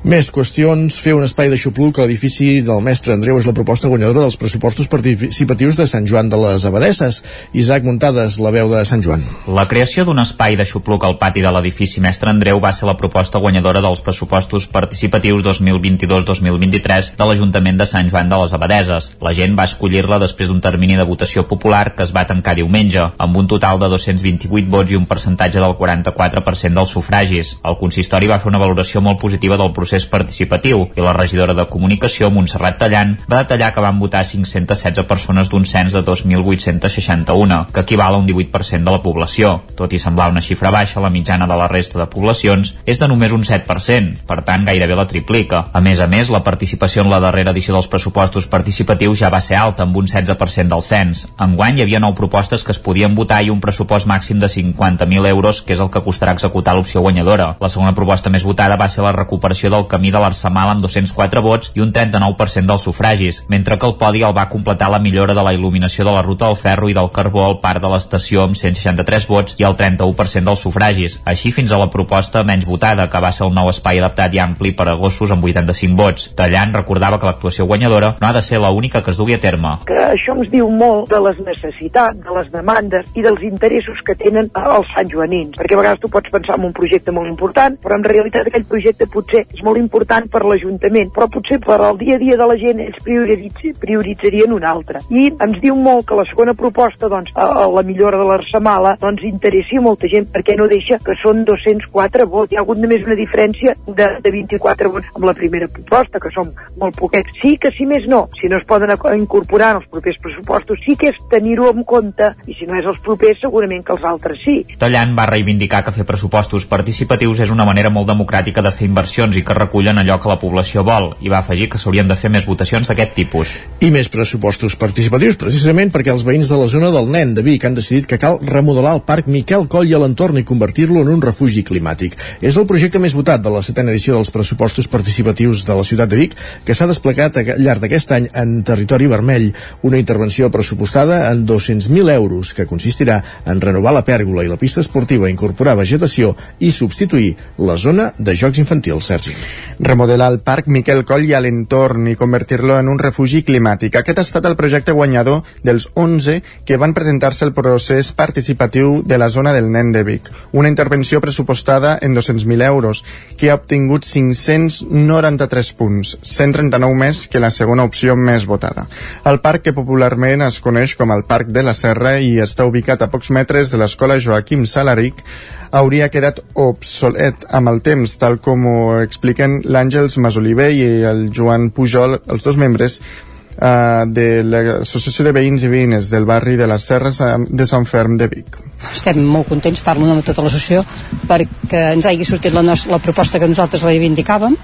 Més 0.00 0.30
qüestions. 0.32 0.96
Fer 0.96 1.12
un 1.12 1.26
espai 1.26 1.50
de 1.52 1.58
xupluc 1.60 1.98
a 1.98 2.06
l'edifici 2.06 2.62
del 2.64 2.78
mestre 2.80 3.12
Andreu 3.12 3.36
és 3.36 3.44
la 3.44 3.52
proposta 3.52 3.88
guanyadora 3.92 4.22
dels 4.24 4.38
pressupostos 4.40 4.86
participatius 4.88 5.76
de 5.76 5.84
Sant 5.84 6.06
Joan 6.08 6.30
de 6.32 6.38
les 6.40 6.62
Abadesses. 6.64 7.18
Isaac 7.52 7.84
Muntades, 7.84 8.38
la 8.40 8.48
veu 8.54 8.70
de 8.72 8.80
Sant 8.88 9.04
Joan. 9.04 9.20
La 9.44 9.66
creació 9.68 10.06
d'un 10.08 10.22
espai 10.22 10.56
de 10.56 10.64
xupluc 10.64 11.04
al 11.04 11.18
pati 11.20 11.44
de 11.44 11.52
l'edifici 11.52 12.00
mestre 12.00 12.32
Andreu 12.32 12.62
va 12.64 12.70
ser 12.72 12.88
la 12.88 12.94
proposta 12.96 13.42
guanyadora 13.44 13.82
dels 13.84 14.00
pressupostos 14.00 14.70
participatius 14.72 15.44
2022-2023 15.44 17.12
de 17.20 17.28
l'Ajuntament 17.28 17.82
de 17.82 17.88
Sant 17.92 18.08
Joan 18.08 18.32
de 18.32 18.40
les 18.40 18.56
Abadeses. 18.56 19.10
La 19.20 19.34
gent 19.36 19.52
va 19.52 19.68
escollir-la 19.68 20.22
després 20.24 20.48
d'un 20.48 20.64
termini 20.64 20.96
de 20.96 21.04
votació 21.04 21.44
popular 21.44 21.92
que 21.92 22.08
es 22.08 22.16
va 22.16 22.24
tancar 22.24 22.56
diumenge, 22.56 23.04
amb 23.20 23.36
un 23.36 23.52
total 23.52 23.76
de 23.84 23.92
228 23.92 24.64
vots 24.72 24.96
i 24.96 24.96
un 24.96 25.04
percentatge 25.04 25.60
del 25.60 25.76
44% 25.76 26.80
dels 26.80 26.96
sufragis. 26.96 27.58
El 27.68 27.76
consistori 27.76 28.32
va 28.32 28.40
fer 28.40 28.48
una 28.48 28.64
valoració 28.64 29.04
molt 29.04 29.20
positiva 29.20 29.60
del 29.60 29.76
procés 29.76 29.89
procés 29.90 30.06
participatiu 30.06 30.84
i 30.94 31.02
la 31.02 31.12
regidora 31.16 31.54
de 31.56 31.64
Comunicació, 31.66 32.28
Montserrat 32.30 32.76
Tallant, 32.78 33.16
va 33.26 33.40
detallar 33.42 33.72
que 33.74 33.82
van 33.82 33.98
votar 33.98 34.22
516 34.22 35.02
persones 35.10 35.48
d'un 35.50 35.64
cens 35.66 35.96
de 35.96 36.02
2.861, 36.06 37.72
que 37.74 37.82
equival 37.82 38.14
a 38.14 38.20
un 38.22 38.28
18% 38.28 38.86
de 38.86 38.94
la 38.94 39.02
població. 39.02 39.56
Tot 39.74 39.90
i 39.92 39.98
semblar 39.98 40.28
una 40.30 40.42
xifra 40.44 40.70
baixa, 40.70 41.02
la 41.02 41.10
mitjana 41.10 41.48
de 41.50 41.56
la 41.58 41.66
resta 41.66 41.98
de 41.98 42.06
poblacions 42.06 42.76
és 42.86 43.00
de 43.00 43.08
només 43.10 43.34
un 43.34 43.42
7%, 43.42 44.22
per 44.28 44.38
tant 44.46 44.68
gairebé 44.68 44.94
la 44.94 45.08
triplica. 45.10 45.64
A 45.74 45.82
més 45.82 45.98
a 45.98 46.06
més, 46.06 46.30
la 46.30 46.44
participació 46.46 47.02
en 47.02 47.10
la 47.10 47.18
darrera 47.18 47.50
edició 47.50 47.74
dels 47.74 47.90
pressupostos 47.90 48.46
participatius 48.46 49.24
ja 49.24 49.32
va 49.34 49.42
ser 49.42 49.58
alta, 49.58 49.82
amb 49.82 49.98
un 49.98 50.06
16% 50.06 50.70
del 50.70 50.86
cens. 50.86 51.24
Enguany 51.40 51.80
hi 51.80 51.86
havia 51.88 52.02
nou 52.04 52.14
propostes 52.14 52.62
que 52.62 52.70
es 52.76 52.78
podien 52.78 53.18
votar 53.18 53.42
i 53.42 53.50
un 53.50 53.58
pressupost 53.58 54.06
màxim 54.06 54.38
de 54.38 54.46
50.000 54.46 55.26
euros, 55.34 55.64
que 55.66 55.74
és 55.74 55.82
el 55.82 55.90
que 55.90 56.04
costarà 56.06 56.36
executar 56.38 56.76
l'opció 56.78 57.02
guanyadora. 57.02 57.56
La 57.58 57.72
segona 57.72 57.96
proposta 57.96 58.30
més 58.30 58.46
votada 58.46 58.78
va 58.78 58.88
ser 58.88 59.02
la 59.02 59.16
recuperació 59.16 59.72
del 59.74 59.79
del 59.80 59.88
camí 59.88 60.12
de 60.12 60.20
l'Arsemal 60.20 60.74
amb 60.74 60.84
204 60.84 61.42
vots 61.44 61.72
i 61.74 61.82
un 61.82 61.92
39% 61.96 62.68
dels 62.68 62.84
sufragis, 62.84 63.42
mentre 63.48 63.78
que 63.78 63.88
el 63.88 63.96
podi 64.00 64.22
el 64.26 64.36
va 64.36 64.48
completar 64.52 64.90
la 64.92 65.00
millora 65.00 65.34
de 65.34 65.44
la 65.46 65.54
il·luminació 65.56 66.04
de 66.04 66.12
la 66.12 66.22
ruta 66.22 66.46
del 66.46 66.58
ferro 66.60 66.90
i 66.90 66.96
del 66.96 67.10
carbó 67.14 67.46
al 67.46 67.58
parc 67.64 67.80
de 67.82 67.90
l'estació 67.92 68.44
amb 68.44 68.58
163 68.58 69.28
vots 69.30 69.56
i 69.58 69.66
el 69.68 69.76
31% 69.78 70.44
dels 70.50 70.64
sufragis, 70.66 71.20
així 71.24 71.52
fins 71.56 71.72
a 71.72 71.80
la 71.80 71.88
proposta 71.92 72.44
menys 72.44 72.66
votada, 72.68 73.08
que 73.10 73.22
va 73.24 73.32
ser 73.32 73.46
el 73.46 73.54
nou 73.56 73.70
espai 73.72 74.00
adaptat 74.02 74.34
i 74.36 74.42
ampli 74.42 74.74
per 74.76 74.88
a 74.90 74.96
gossos 75.00 75.32
amb 75.32 75.44
85 75.44 75.96
vots. 75.96 76.28
Tallant 76.36 76.74
recordava 76.76 77.18
que 77.18 77.28
l'actuació 77.30 77.66
guanyadora 77.70 78.14
no 78.20 78.28
ha 78.28 78.32
de 78.36 78.42
ser 78.42 78.60
la 78.60 78.70
única 78.70 79.02
que 79.02 79.14
es 79.14 79.20
dugui 79.20 79.38
a 79.38 79.40
terme. 79.40 79.76
Que 79.88 79.98
això 80.10 80.36
ens 80.36 80.50
diu 80.52 80.68
molt 80.70 81.10
de 81.10 81.20
les 81.26 81.40
necessitats, 81.46 82.18
de 82.20 82.36
les 82.36 82.50
demandes 82.52 83.08
i 83.14 83.24
dels 83.24 83.42
interessos 83.46 84.02
que 84.06 84.16
tenen 84.18 84.50
els 84.60 84.92
santjoanins, 84.94 85.56
perquè 85.58 85.76
a 85.76 85.80
vegades 85.82 86.02
tu 86.02 86.10
pots 86.12 86.32
pensar 86.32 86.58
en 86.58 86.68
un 86.70 86.76
projecte 86.76 87.14
molt 87.14 87.30
important, 87.30 87.78
però 87.82 87.98
en 87.98 88.06
realitat 88.06 88.48
aquell 88.50 88.66
projecte 88.68 89.06
potser 89.10 89.44
és 89.46 89.62
molt 89.66 89.69
molt 89.70 89.80
important 89.80 90.26
per 90.30 90.42
l'Ajuntament, 90.44 91.12
però 91.14 91.28
potser 91.30 91.60
per 91.62 91.78
al 91.78 91.98
dia 92.00 92.18
a 92.18 92.22
dia 92.22 92.36
de 92.38 92.46
la 92.50 92.58
gent 92.58 92.82
ells 92.82 92.98
prioritz 93.04 93.78
prioritzarien 93.80 94.52
un 94.54 94.64
altre. 94.66 95.02
I 95.10 95.28
ens 95.30 95.58
diu 95.62 95.76
molt 95.78 96.08
que 96.08 96.18
la 96.18 96.26
segona 96.28 96.54
proposta, 96.58 97.08
doncs, 97.12 97.30
a, 97.34 97.46
a 97.64 97.66
la 97.70 97.84
millora 97.86 98.18
de 98.20 98.26
l'Arsamala, 98.26 98.96
doncs 99.00 99.24
interessi 99.28 99.78
molta 99.82 100.10
gent 100.10 100.28
perquè 100.32 100.56
no 100.58 100.68
deixa 100.70 100.98
que 101.04 101.14
són 101.22 101.44
204 101.48 102.26
vots. 102.30 102.52
Hi 102.52 102.58
ha 102.58 102.64
hagut 102.64 102.80
només 102.82 103.06
una 103.06 103.18
diferència 103.18 103.76
de, 103.86 104.08
de 104.24 104.34
24 104.34 104.92
vots 104.94 105.14
amb 105.14 105.28
la 105.28 105.36
primera 105.38 105.68
proposta, 105.70 106.20
que 106.22 106.32
són 106.34 106.52
molt 106.80 106.98
poquets. 106.98 107.30
Sí 107.42 107.56
que 107.60 107.72
si 107.76 107.86
més 107.86 108.08
no, 108.10 108.24
si 108.40 108.50
no 108.50 108.58
es 108.58 108.66
poden 108.68 108.92
incorporar 109.16 109.74
en 109.74 109.82
els 109.82 109.90
propers 109.92 110.18
pressupostos, 110.22 110.82
sí 110.86 110.96
que 110.98 111.12
és 111.12 111.22
tenir-ho 111.30 111.70
en 111.70 111.84
compte, 111.86 112.32
i 112.50 112.56
si 112.58 112.68
no 112.68 112.78
és 112.80 112.88
els 112.88 113.00
propers, 113.04 113.38
segurament 113.42 113.84
que 113.86 113.94
els 113.94 114.06
altres 114.08 114.42
sí. 114.44 114.56
Tallant 114.80 115.14
va 115.18 115.28
reivindicar 115.30 115.84
que 115.86 115.94
fer 115.94 116.08
pressupostos 116.08 116.66
participatius 116.70 117.44
és 117.46 117.54
una 117.54 117.68
manera 117.68 117.92
molt 117.92 118.08
democràtica 118.10 118.64
de 118.64 118.72
fer 118.74 118.88
inversions 118.88 119.36
i 119.36 119.44
que 119.46 119.59
recullen 119.60 120.00
allò 120.00 120.18
que 120.20 120.30
la 120.30 120.38
població 120.40 120.82
vol 120.86 121.12
i 121.20 121.30
va 121.32 121.40
afegir 121.44 121.68
que 121.70 121.78
s'haurien 121.78 122.08
de 122.08 122.16
fer 122.18 122.30
més 122.32 122.46
votacions 122.48 122.88
d'aquest 122.88 123.14
tipus. 123.16 123.52
I 123.84 123.90
més 123.94 124.10
pressupostos 124.12 124.76
participatius, 124.80 125.38
precisament 125.40 125.92
perquè 125.92 126.12
els 126.14 126.24
veïns 126.26 126.50
de 126.50 126.58
la 126.58 126.68
zona 126.72 126.90
del 126.94 127.10
Nen 127.12 127.34
de 127.36 127.44
Vic 127.46 127.64
han 127.68 127.76
decidit 127.76 128.08
que 128.10 128.18
cal 128.20 128.40
remodelar 128.42 128.96
el 128.98 129.04
Parc 129.06 129.28
Miquel 129.30 129.68
Coll 129.70 129.90
i 129.90 129.96
a 129.96 130.00
l'entorn 130.02 130.40
i 130.40 130.46
convertir-lo 130.46 131.04
en 131.04 131.12
un 131.14 131.22
refugi 131.24 131.64
climàtic. 131.66 132.16
És 132.40 132.56
el 132.56 132.68
projecte 132.70 133.02
més 133.02 133.14
votat 133.16 133.42
de 133.44 133.52
la 133.52 133.62
setena 133.66 133.92
edició 133.94 134.16
dels 134.16 134.32
pressupostos 134.34 134.88
participatius 134.90 135.64
de 135.68 135.76
la 135.76 135.86
ciutat 135.86 136.10
de 136.10 136.20
Vic, 136.20 136.36
que 136.64 136.76
s'ha 136.76 136.88
desplegat 136.90 137.40
al 137.40 137.52
llarg 137.60 137.84
d'aquest 137.84 138.14
any 138.16 138.28
en 138.42 138.60
territori 138.66 139.08
vermell, 139.10 139.50
una 139.86 140.00
intervenció 140.00 140.50
pressupostada 140.50 141.22
en 141.30 141.46
200.000 141.46 142.14
euros, 142.14 142.54
que 142.54 142.68
consistirà 142.70 143.20
en 143.46 143.60
renovar 143.60 143.94
la 143.96 144.04
pèrgola 144.06 144.44
i 144.44 144.50
la 144.50 144.60
pista 144.60 144.80
esportiva, 144.84 145.30
incorporar 145.30 145.78
vegetació 145.80 146.34
i 146.58 146.72
substituir 146.74 147.34
la 147.58 147.76
zona 147.76 148.10
de 148.18 148.36
jocs 148.36 148.62
infantils, 148.62 149.10
Sergi. 149.10 149.36
Remodelar 149.80 150.30
el 150.32 150.40
Parc 150.44 150.66
Miquel 150.68 151.04
Coll 151.08 151.24
i 151.28 151.34
a 151.34 151.40
l'entorn 151.40 152.08
i 152.10 152.16
convertir-lo 152.20 152.76
en 152.78 152.88
un 152.92 152.98
refugi 153.00 153.42
climàtic. 153.46 153.96
Aquest 153.96 154.18
ha 154.20 154.26
estat 154.26 154.48
el 154.48 154.56
projecte 154.58 154.92
guanyador 154.92 155.42
dels 155.64 155.88
11 155.94 156.40
que 156.68 156.76
van 156.80 156.94
presentar-se 156.96 157.46
al 157.46 157.54
procés 157.56 158.12
participatiu 158.12 159.00
de 159.06 159.18
la 159.18 159.28
zona 159.28 159.54
del 159.56 159.70
Nen 159.72 159.92
de 159.92 160.04
Vic. 160.04 160.30
Una 160.52 160.68
intervenció 160.68 161.20
pressupostada 161.20 161.98
en 162.02 162.14
200.000 162.16 162.66
euros, 162.66 163.04
que 163.36 163.50
ha 163.50 163.56
obtingut 163.56 164.04
593 164.04 165.72
punts, 165.78 166.16
139 166.22 166.96
més 166.96 167.26
que 167.28 167.40
la 167.40 167.50
segona 167.50 167.84
opció 167.88 168.16
més 168.16 168.46
votada. 168.46 168.86
El 169.24 169.40
parc, 169.40 169.60
que 169.64 169.76
popularment 169.76 170.44
es 170.46 170.60
coneix 170.64 170.94
com 170.96 171.12
el 171.12 171.24
Parc 171.28 171.50
de 171.52 171.64
la 171.66 171.74
Serra 171.76 172.16
i 172.20 172.38
està 172.40 172.64
ubicat 172.68 173.02
a 173.02 173.10
pocs 173.12 173.32
metres 173.34 173.72
de 173.72 173.80
l'escola 173.80 174.20
Joaquim 174.20 174.64
Salaric, 174.68 175.24
hauria 175.70 176.10
quedat 176.10 176.40
obsolet 176.58 177.46
amb 177.54 177.70
el 177.70 177.80
temps, 177.86 178.16
tal 178.18 178.38
com 178.42 178.66
ho 178.66 178.78
expliquen 179.00 179.60
l'Àngels 179.64 180.18
Masoliver 180.22 180.70
i 180.74 180.86
el 181.06 181.28
Joan 181.34 181.70
Pujol, 181.74 182.18
els 182.26 182.46
dos 182.46 182.58
membres 182.60 183.00
eh, 183.00 184.04
de 184.06 184.26
l'Associació 184.46 185.26
de 185.26 185.34
Veïns 185.36 185.64
i 185.64 185.70
Veïnes 185.72 186.10
del 186.10 186.26
barri 186.28 186.56
de 186.58 186.66
les 186.70 186.86
Serres 186.86 187.20
de 187.48 187.66
Sant 187.66 187.86
Ferm 187.86 188.18
de 188.20 188.28
Vic. 188.32 188.58
Estem 188.90 189.22
molt 189.24 189.50
contents, 189.50 189.82
parlo 189.84 190.08
amb 190.10 190.24
tota 190.26 190.42
l'associació, 190.42 190.82
perquè 191.28 191.90
ens 191.94 192.08
hagi 192.08 192.26
sortit 192.26 192.54
la, 192.56 192.64
nostra, 192.66 192.96
la 192.96 193.02
proposta 193.02 193.38
que 193.38 193.48
nosaltres 193.50 193.84
reivindicàvem, 193.86 194.56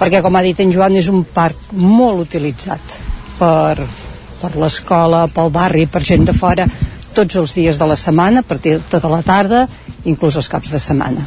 perquè, 0.00 0.22
com 0.24 0.36
ha 0.36 0.44
dit 0.44 0.60
en 0.64 0.72
Joan, 0.72 0.96
és 0.98 1.10
un 1.12 1.22
parc 1.34 1.70
molt 1.76 2.26
utilitzat 2.26 2.98
per, 3.38 3.86
per 4.40 4.52
l'escola, 4.56 5.26
pel 5.32 5.52
barri, 5.52 5.86
per 5.86 6.02
gent 6.04 6.26
de 6.28 6.34
fora, 6.36 6.66
tots 7.16 7.38
els 7.40 7.54
dies 7.56 7.78
de 7.80 7.88
la 7.88 7.96
setmana, 7.96 8.44
a 8.44 8.46
partir 8.46 8.76
de 8.76 8.84
tota 8.90 9.10
la 9.12 9.22
tarda, 9.24 9.66
inclús 10.04 10.36
els 10.36 10.48
caps 10.52 10.72
de 10.74 10.80
setmana. 10.82 11.24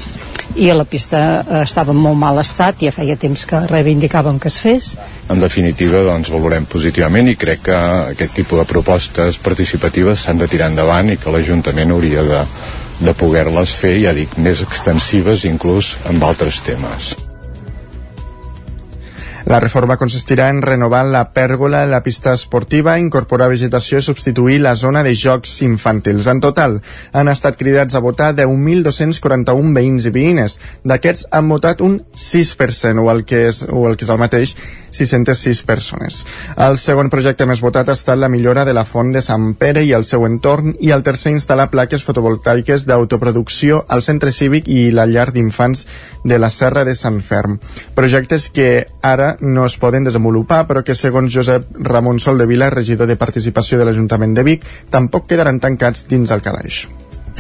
I 0.58 0.72
la 0.74 0.86
pista 0.90 1.20
eh, 1.40 1.62
estava 1.62 1.94
en 1.94 2.02
molt 2.02 2.18
mal 2.20 2.40
estat, 2.42 2.82
ja 2.82 2.94
feia 2.94 3.18
temps 3.20 3.46
que 3.50 3.62
reivindicàvem 3.70 4.40
que 4.42 4.50
es 4.50 4.58
fes. 4.62 4.90
En 5.30 5.42
definitiva, 5.44 6.02
doncs, 6.08 6.32
valorem 6.34 6.66
positivament 6.70 7.30
i 7.30 7.38
crec 7.40 7.64
que 7.70 7.80
aquest 8.16 8.36
tipus 8.42 8.62
de 8.62 8.68
propostes 8.70 9.40
participatives 9.46 10.26
s'han 10.26 10.42
de 10.42 10.50
tirar 10.52 10.72
endavant 10.74 11.14
i 11.14 11.20
que 11.22 11.34
l'Ajuntament 11.34 11.96
hauria 11.96 12.26
de, 12.26 12.44
de 13.06 13.16
poder-les 13.16 13.78
fer, 13.78 13.96
ja 14.04 14.16
dic, 14.18 14.38
més 14.42 14.66
extensives 14.66 15.48
inclús 15.50 15.96
amb 16.10 16.26
altres 16.26 16.64
temes. 16.66 17.16
La 19.50 19.58
reforma 19.60 19.96
consistirà 19.98 20.46
en 20.54 20.60
renovar 20.62 21.00
la 21.10 21.24
pèrgola, 21.34 21.80
la 21.90 22.04
pista 22.06 22.36
esportiva, 22.38 23.00
incorporar 23.02 23.48
vegetació 23.50 23.98
i 23.98 24.06
substituir 24.06 24.60
la 24.62 24.76
zona 24.78 25.02
de 25.02 25.16
jocs 25.18 25.56
infantils. 25.66 26.28
En 26.30 26.38
total, 26.44 26.76
han 27.18 27.32
estat 27.34 27.58
cridats 27.58 27.98
a 27.98 28.02
votar 28.06 28.28
10.241 28.38 29.74
veïns 29.74 30.06
i 30.06 30.14
veïnes. 30.14 30.60
D'aquests 30.86 31.26
han 31.34 31.50
votat 31.50 31.82
un 31.82 31.98
6%, 32.14 33.02
o 33.02 33.10
el 33.10 33.26
que 33.26 33.48
és, 33.48 33.64
o 33.66 33.88
el 33.90 33.98
que 33.98 34.06
és 34.06 34.14
el 34.14 34.22
mateix, 34.22 34.54
606 34.92 35.64
persones. 35.64 36.22
El 36.58 36.78
segon 36.82 37.10
projecte 37.10 37.48
més 37.50 37.62
votat 37.64 37.90
ha 37.90 37.98
estat 37.98 38.20
la 38.20 38.30
millora 38.30 38.66
de 38.66 38.74
la 38.74 38.86
font 38.86 39.12
de 39.14 39.22
Sant 39.26 39.54
Pere 39.60 39.84
i 39.86 39.94
el 39.98 40.06
seu 40.08 40.26
entorn 40.28 40.76
i 40.80 40.94
el 40.96 41.04
tercer 41.04 41.34
instal·lar 41.36 41.70
plaques 41.74 42.06
fotovoltaiques 42.06 42.86
d'autoproducció 42.90 43.84
al 43.88 44.04
centre 44.06 44.32
cívic 44.36 44.68
i 44.68 44.90
la 44.92 45.08
llar 45.10 45.30
d'infants 45.34 45.86
de 46.24 46.40
la 46.40 46.50
Serra 46.54 46.86
de 46.86 46.96
Sant 46.96 47.22
Ferm. 47.26 47.60
Projectes 47.96 48.50
que 48.54 48.88
ara 49.02 49.36
no 49.42 49.66
es 49.66 49.78
poden 49.78 50.08
desenvolupar, 50.08 50.66
però 50.68 50.84
que 50.84 50.96
segons 50.96 51.34
Josep 51.34 51.70
Ramon 51.92 52.20
Soldevila, 52.20 52.70
regidor 52.70 53.08
de 53.08 53.20
participació 53.20 53.80
de 53.80 53.90
l'Ajuntament 53.90 54.36
de 54.36 54.48
Vic, 54.48 54.66
tampoc 54.90 55.30
quedaran 55.30 55.60
tancats 55.60 56.08
dins 56.10 56.32
el 56.32 56.44
calaix. 56.46 56.88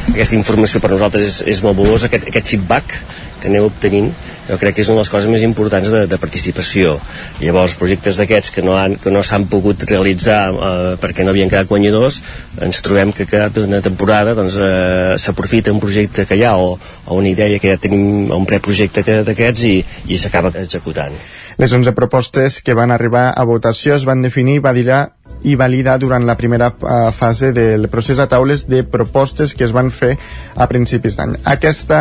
Aquesta 0.08 0.38
informació 0.38 0.82
per 0.82 0.94
nosaltres 0.94 1.27
és, 1.27 1.39
és 1.58 1.63
molt 1.65 1.77
valuosa, 1.77 2.08
aquest, 2.10 2.29
aquest 2.32 2.53
feedback 2.56 2.96
que 3.39 3.48
aneu 3.48 3.70
obtenint 3.70 4.10
jo 4.50 4.58
crec 4.58 4.75
que 4.75 4.82
és 4.82 4.89
una 4.89 4.98
de 4.98 5.03
les 5.03 5.12
coses 5.13 5.29
més 5.29 5.44
importants 5.46 5.91
de, 5.94 6.01
de 6.10 6.18
participació. 6.18 6.96
Llavors, 7.39 7.75
projectes 7.77 8.18
d'aquests 8.18 8.53
que 8.56 8.63
no 8.65 8.74
han, 8.79 8.96
que 9.01 9.13
no 9.13 9.22
s'han 9.25 9.46
pogut 9.51 9.86
realitzar 9.86 10.39
eh, 10.50 10.96
perquè 11.01 11.25
no 11.25 11.36
havien 11.36 11.51
quedat 11.51 11.70
guanyadors, 11.70 12.18
ens 12.65 12.82
trobem 12.86 13.13
que 13.13 13.27
cada 13.29 13.65
una 13.68 13.84
temporada 13.86 14.34
doncs, 14.38 14.58
eh, 14.58 15.20
s'aprofita 15.22 15.74
un 15.75 15.84
projecte 15.84 16.25
que 16.25 16.39
hi 16.39 16.48
ha 16.48 16.56
o, 16.58 16.74
o 16.79 17.20
una 17.20 17.29
idea 17.29 17.62
que 17.62 17.75
ja 17.75 17.82
tenim, 17.82 18.34
un 18.34 18.50
preprojecte 18.50 19.22
d'aquests 19.27 19.68
i, 19.70 19.75
i 20.10 20.18
s'acaba 20.18 20.51
executant. 20.58 21.13
Les 21.59 21.73
11 21.75 21.91
propostes 21.91 22.61
que 22.63 22.73
van 22.73 22.91
arribar 22.95 23.33
a 23.35 23.43
votació 23.43 23.97
es 23.97 24.05
van 24.07 24.21
definir 24.23 24.55
i 24.57 24.63
validar 24.63 25.01
i 25.43 25.55
validar 25.59 25.97
durant 25.99 26.25
la 26.27 26.35
primera 26.35 26.69
uh, 26.71 27.11
fase 27.15 27.51
del 27.55 27.87
procés 27.91 28.19
a 28.19 28.27
taules 28.31 28.65
de 28.67 28.83
propostes 28.83 29.53
que 29.55 29.63
es 29.63 29.73
van 29.75 29.91
fer 29.91 30.17
a 30.55 30.67
principis 30.71 31.15
d'any. 31.19 31.37
Aquesta 31.47 31.99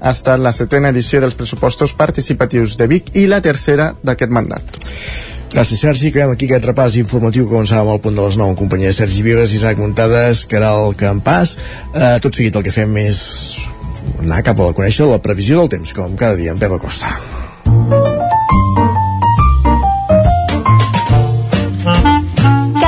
ha 0.00 0.12
estat 0.12 0.40
la 0.40 0.52
setena 0.56 0.92
edició 0.92 1.20
dels 1.20 1.36
pressupostos 1.36 1.92
participatius 1.96 2.76
de 2.80 2.88
Vic 2.88 3.10
i 3.16 3.26
la 3.28 3.40
tercera 3.44 3.94
d'aquest 4.02 4.32
mandat. 4.32 4.76
Gràcies, 5.52 5.80
Sergi. 5.80 6.10
Acabem 6.12 6.34
aquí 6.34 6.48
aquest 6.48 6.68
repàs 6.68 6.98
informatiu 7.00 7.46
que 7.46 7.54
començàvem 7.54 7.92
al 7.94 8.02
punt 8.04 8.16
de 8.16 8.26
les 8.26 8.36
9 8.36 8.52
en 8.52 8.60
companyia 8.60 8.92
de 8.92 8.98
Sergi 8.98 9.24
Vives, 9.24 9.56
Isaac 9.56 9.80
Muntades, 9.80 10.44
Caral 10.50 10.92
Campàs. 11.00 11.56
Eh, 11.94 12.18
tot 12.24 12.36
seguit 12.36 12.60
el 12.60 12.66
que 12.66 12.74
fem 12.74 12.92
és 13.00 13.22
anar 14.20 14.44
cap 14.44 14.60
a 14.60 14.68
la 14.68 14.76
conèixer 14.76 15.08
la 15.08 15.22
previsió 15.24 15.62
del 15.62 15.72
temps, 15.78 15.96
com 15.96 16.16
cada 16.20 16.36
dia 16.36 16.52
en 16.52 16.60
Pep 16.60 16.76
Acosta. 16.76 18.07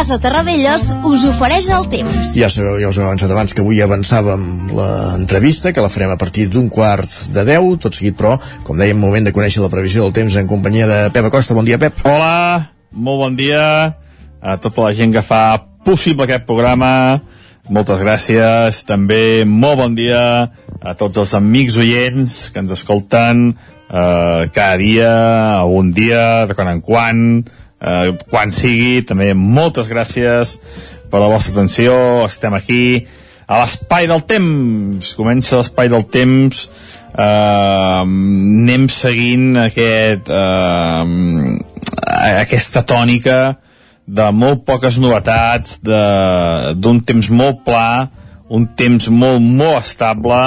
Casa 0.01 0.17
Terradellos 0.17 0.87
us 1.05 1.25
ofereix 1.29 1.67
el 1.77 1.85
temps. 1.93 2.31
Ja 2.33 2.47
sabeu, 2.49 2.79
ja 2.81 2.89
us 2.89 2.97
hem 2.97 3.05
avançat 3.05 3.35
abans 3.35 3.53
que 3.53 3.61
avui 3.61 3.83
avançàvem 3.85 4.71
l'entrevista, 4.73 5.75
que 5.77 5.83
la 5.85 5.91
farem 5.93 6.15
a 6.15 6.17
partir 6.17 6.47
d'un 6.49 6.71
quart 6.73 7.05
de 7.35 7.45
10, 7.45 7.75
tot 7.85 7.99
seguit 7.99 8.17
però, 8.17 8.31
com 8.65 8.81
dèiem, 8.81 8.97
moment 8.97 9.29
de 9.29 9.35
conèixer 9.37 9.61
la 9.61 9.69
previsió 9.69 10.07
del 10.07 10.15
temps 10.17 10.39
en 10.41 10.49
companyia 10.49 10.89
de 10.89 10.97
Pep 11.13 11.29
Acosta. 11.29 11.53
Bon 11.53 11.69
dia, 11.69 11.77
Pep. 11.77 12.01
Hola, 12.09 12.71
molt 12.97 13.21
bon 13.27 13.37
dia 13.37 13.67
a 14.41 14.57
tota 14.65 14.87
la 14.87 14.95
gent 14.97 15.13
que 15.13 15.21
fa 15.21 15.43
possible 15.85 16.25
aquest 16.25 16.49
programa. 16.49 17.21
Moltes 17.69 18.01
gràcies. 18.01 18.81
També 18.89 19.45
molt 19.45 19.83
bon 19.83 20.01
dia 20.01 20.23
a 20.81 20.97
tots 20.97 21.21
els 21.21 21.37
amics 21.37 21.77
oients 21.77 22.39
que 22.49 22.65
ens 22.65 22.73
escolten 22.73 23.51
eh, 23.53 24.49
cada 24.49 24.81
dia, 24.81 25.13
algun 25.61 25.93
dia, 25.93 26.47
de 26.49 26.57
quan 26.57 26.73
en 26.73 26.81
quan, 26.81 27.27
eh, 27.81 28.13
quan 28.31 28.53
sigui, 28.55 29.01
també 29.07 29.33
moltes 29.35 29.91
gràcies 29.91 30.59
per 31.11 31.21
la 31.23 31.31
vostra 31.33 31.57
atenció, 31.57 31.97
estem 32.27 32.55
aquí 32.55 33.07
a 33.51 33.59
l'espai 33.63 34.07
del 34.07 34.23
temps, 34.31 35.15
comença 35.19 35.59
l'espai 35.59 35.91
del 35.91 36.07
temps, 36.13 36.69
eh, 37.11 38.05
anem 38.05 38.87
seguint 38.93 39.57
aquest, 39.65 40.31
eh, 40.31 41.05
aquesta 42.45 42.85
tònica 42.87 43.41
de 44.11 44.31
molt 44.35 44.65
poques 44.67 44.99
novetats, 44.99 45.79
d'un 45.83 47.01
temps 47.07 47.29
molt 47.31 47.63
pla, 47.67 48.09
un 48.51 48.67
temps 48.75 49.07
molt, 49.15 49.41
molt 49.41 49.85
estable, 49.85 50.41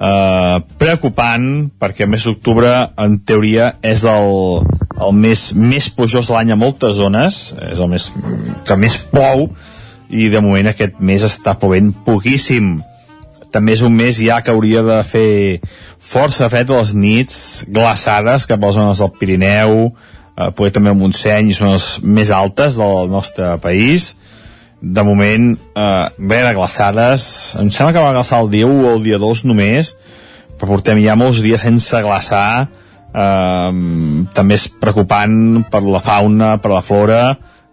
eh, 0.00 0.58
preocupant, 0.78 1.68
perquè 1.78 2.06
el 2.06 2.12
mes 2.12 2.26
d'octubre, 2.26 2.70
en 2.98 3.18
teoria, 3.26 3.74
és 3.82 4.04
el, 4.08 4.62
el 4.98 5.16
mes 5.16 5.48
més 5.54 5.88
plujós 5.94 6.30
de 6.30 6.36
l'any 6.36 6.54
a 6.54 6.58
moltes 6.60 6.98
zones, 6.98 7.40
és 7.70 7.80
el 7.80 7.90
mes 7.92 8.10
que 8.66 8.78
més 8.78 8.98
plou, 9.12 9.48
i 10.08 10.30
de 10.32 10.40
moment 10.40 10.70
aquest 10.70 11.00
mes 11.04 11.24
està 11.24 11.56
plovent 11.60 11.90
poquíssim. 12.06 12.78
També 13.52 13.74
és 13.74 13.82
un 13.84 13.94
mes 13.96 14.16
ja 14.20 14.40
que 14.44 14.52
hauria 14.52 14.82
de 14.84 14.98
fer 15.08 15.60
força 15.98 16.48
fred 16.52 16.70
a 16.70 16.80
les 16.80 16.94
nits, 16.96 17.36
glaçades 17.68 18.46
cap 18.48 18.62
a 18.62 18.70
les 18.70 18.78
zones 18.78 19.02
del 19.02 19.12
Pirineu, 19.20 19.76
eh, 19.88 20.50
poder 20.56 20.72
també 20.76 20.92
el 20.92 20.98
Montseny, 21.00 21.52
són 21.56 21.74
les 21.74 21.90
més 22.04 22.32
altes 22.32 22.78
del 22.80 23.12
nostre 23.12 23.56
país. 23.64 24.14
De 24.80 25.02
moment, 25.02 25.56
eh, 25.74 26.08
bé 26.18 26.42
de 26.44 26.54
glaçades, 26.54 27.56
em 27.58 27.70
sembla 27.70 27.92
que 27.92 28.02
va 28.04 28.14
glaçar 28.14 28.42
el 28.44 28.50
dia 28.50 28.66
1 28.66 28.84
o 28.86 28.94
el 28.94 29.02
dia 29.02 29.18
2 29.18 29.42
només, 29.44 29.96
però 30.58 30.74
portem 30.74 31.00
ja 31.02 31.16
molts 31.18 31.42
dies 31.42 31.64
sense 31.66 32.02
glaçar, 32.04 32.68
eh, 33.10 33.72
també 34.34 34.54
és 34.54 34.68
preocupant 34.68 35.64
per 35.70 35.82
la 35.82 36.02
fauna, 36.04 36.56
per 36.62 36.70
la 36.70 36.82
flora 36.82 37.22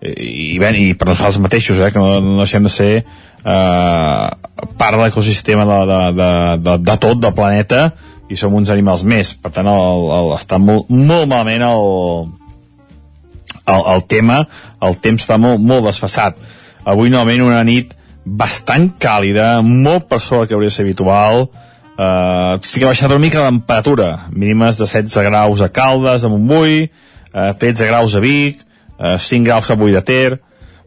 i, 0.02 0.56
i, 0.56 0.58
bé, 0.60 0.72
i 0.78 0.94
per 0.98 1.10
nosaltres 1.10 1.40
mateixos 1.44 1.80
eh, 1.80 1.92
que 1.94 2.02
no, 2.02 2.20
no 2.22 2.42
deixem 2.42 2.66
de 2.66 2.74
ser 2.74 2.92
eh, 3.02 4.26
part 4.80 4.98
de 4.98 5.04
l'ecosistema 5.04 5.66
de, 5.70 5.80
de, 5.92 6.02
de, 6.18 6.32
de, 6.66 6.78
de 6.90 6.98
tot, 7.02 7.22
del 7.22 7.36
planeta 7.38 7.88
i 8.30 8.38
som 8.40 8.56
uns 8.58 8.72
animals 8.74 9.06
més. 9.06 9.36
Per 9.38 9.52
tant 9.54 9.70
el, 9.70 10.10
el, 10.18 10.34
està 10.40 10.58
molt, 10.62 10.90
molt 10.90 11.30
malament 11.30 11.68
el, 11.68 12.30
el, 13.66 13.82
el 13.94 14.06
tema. 14.10 14.42
El 14.82 14.98
temps 15.02 15.26
està 15.26 15.38
molt, 15.42 15.62
molt 15.62 15.86
desfassat 15.92 16.40
avui 16.86 17.12
novament 17.12 17.44
una 17.46 17.63
nit 17.65 17.94
bastant 18.25 18.89
càlida, 19.01 19.60
molt 19.62 20.08
per 20.10 20.20
sobre 20.22 20.48
que 20.48 20.56
hauria 20.58 20.72
de 20.72 20.75
ser 20.75 20.86
habitual. 20.86 21.48
Uh, 21.96 22.58
sí 22.65 22.80
que 22.80 22.86
ha 22.86 22.92
baixat 22.92 23.13
una 23.13 23.24
mica 23.24 23.39
la 23.39 23.54
temperatura 23.54 24.10
mínimes 24.34 24.75
de 24.75 24.84
16 24.84 25.30
graus 25.30 25.62
a 25.63 25.70
Caldes, 25.72 26.25
a 26.25 26.32
Montbui 26.32 26.89
uh, 26.89 27.54
13 27.56 27.88
graus 27.88 28.18
a 28.18 28.20
Vic 28.20 28.60
uh, 29.00 29.15
5 29.15 29.48
graus 29.48 29.70
a 29.72 29.77
Bui 29.80 29.96
de 29.96 30.01
Ter 30.04 30.42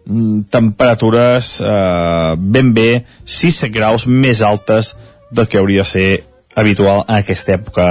mm, 0.04 0.50
temperatures 0.52 1.62
uh, 1.64 2.36
ben 2.36 2.74
bé 2.76 3.06
6 3.24 3.70
graus 3.72 4.04
més 4.04 4.44
altes 4.44 4.98
del 5.32 5.48
que 5.48 5.56
hauria 5.56 5.86
de 5.86 5.88
ser 5.88 6.10
habitual 6.54 7.06
en 7.06 7.22
aquesta 7.22 7.56
època 7.56 7.88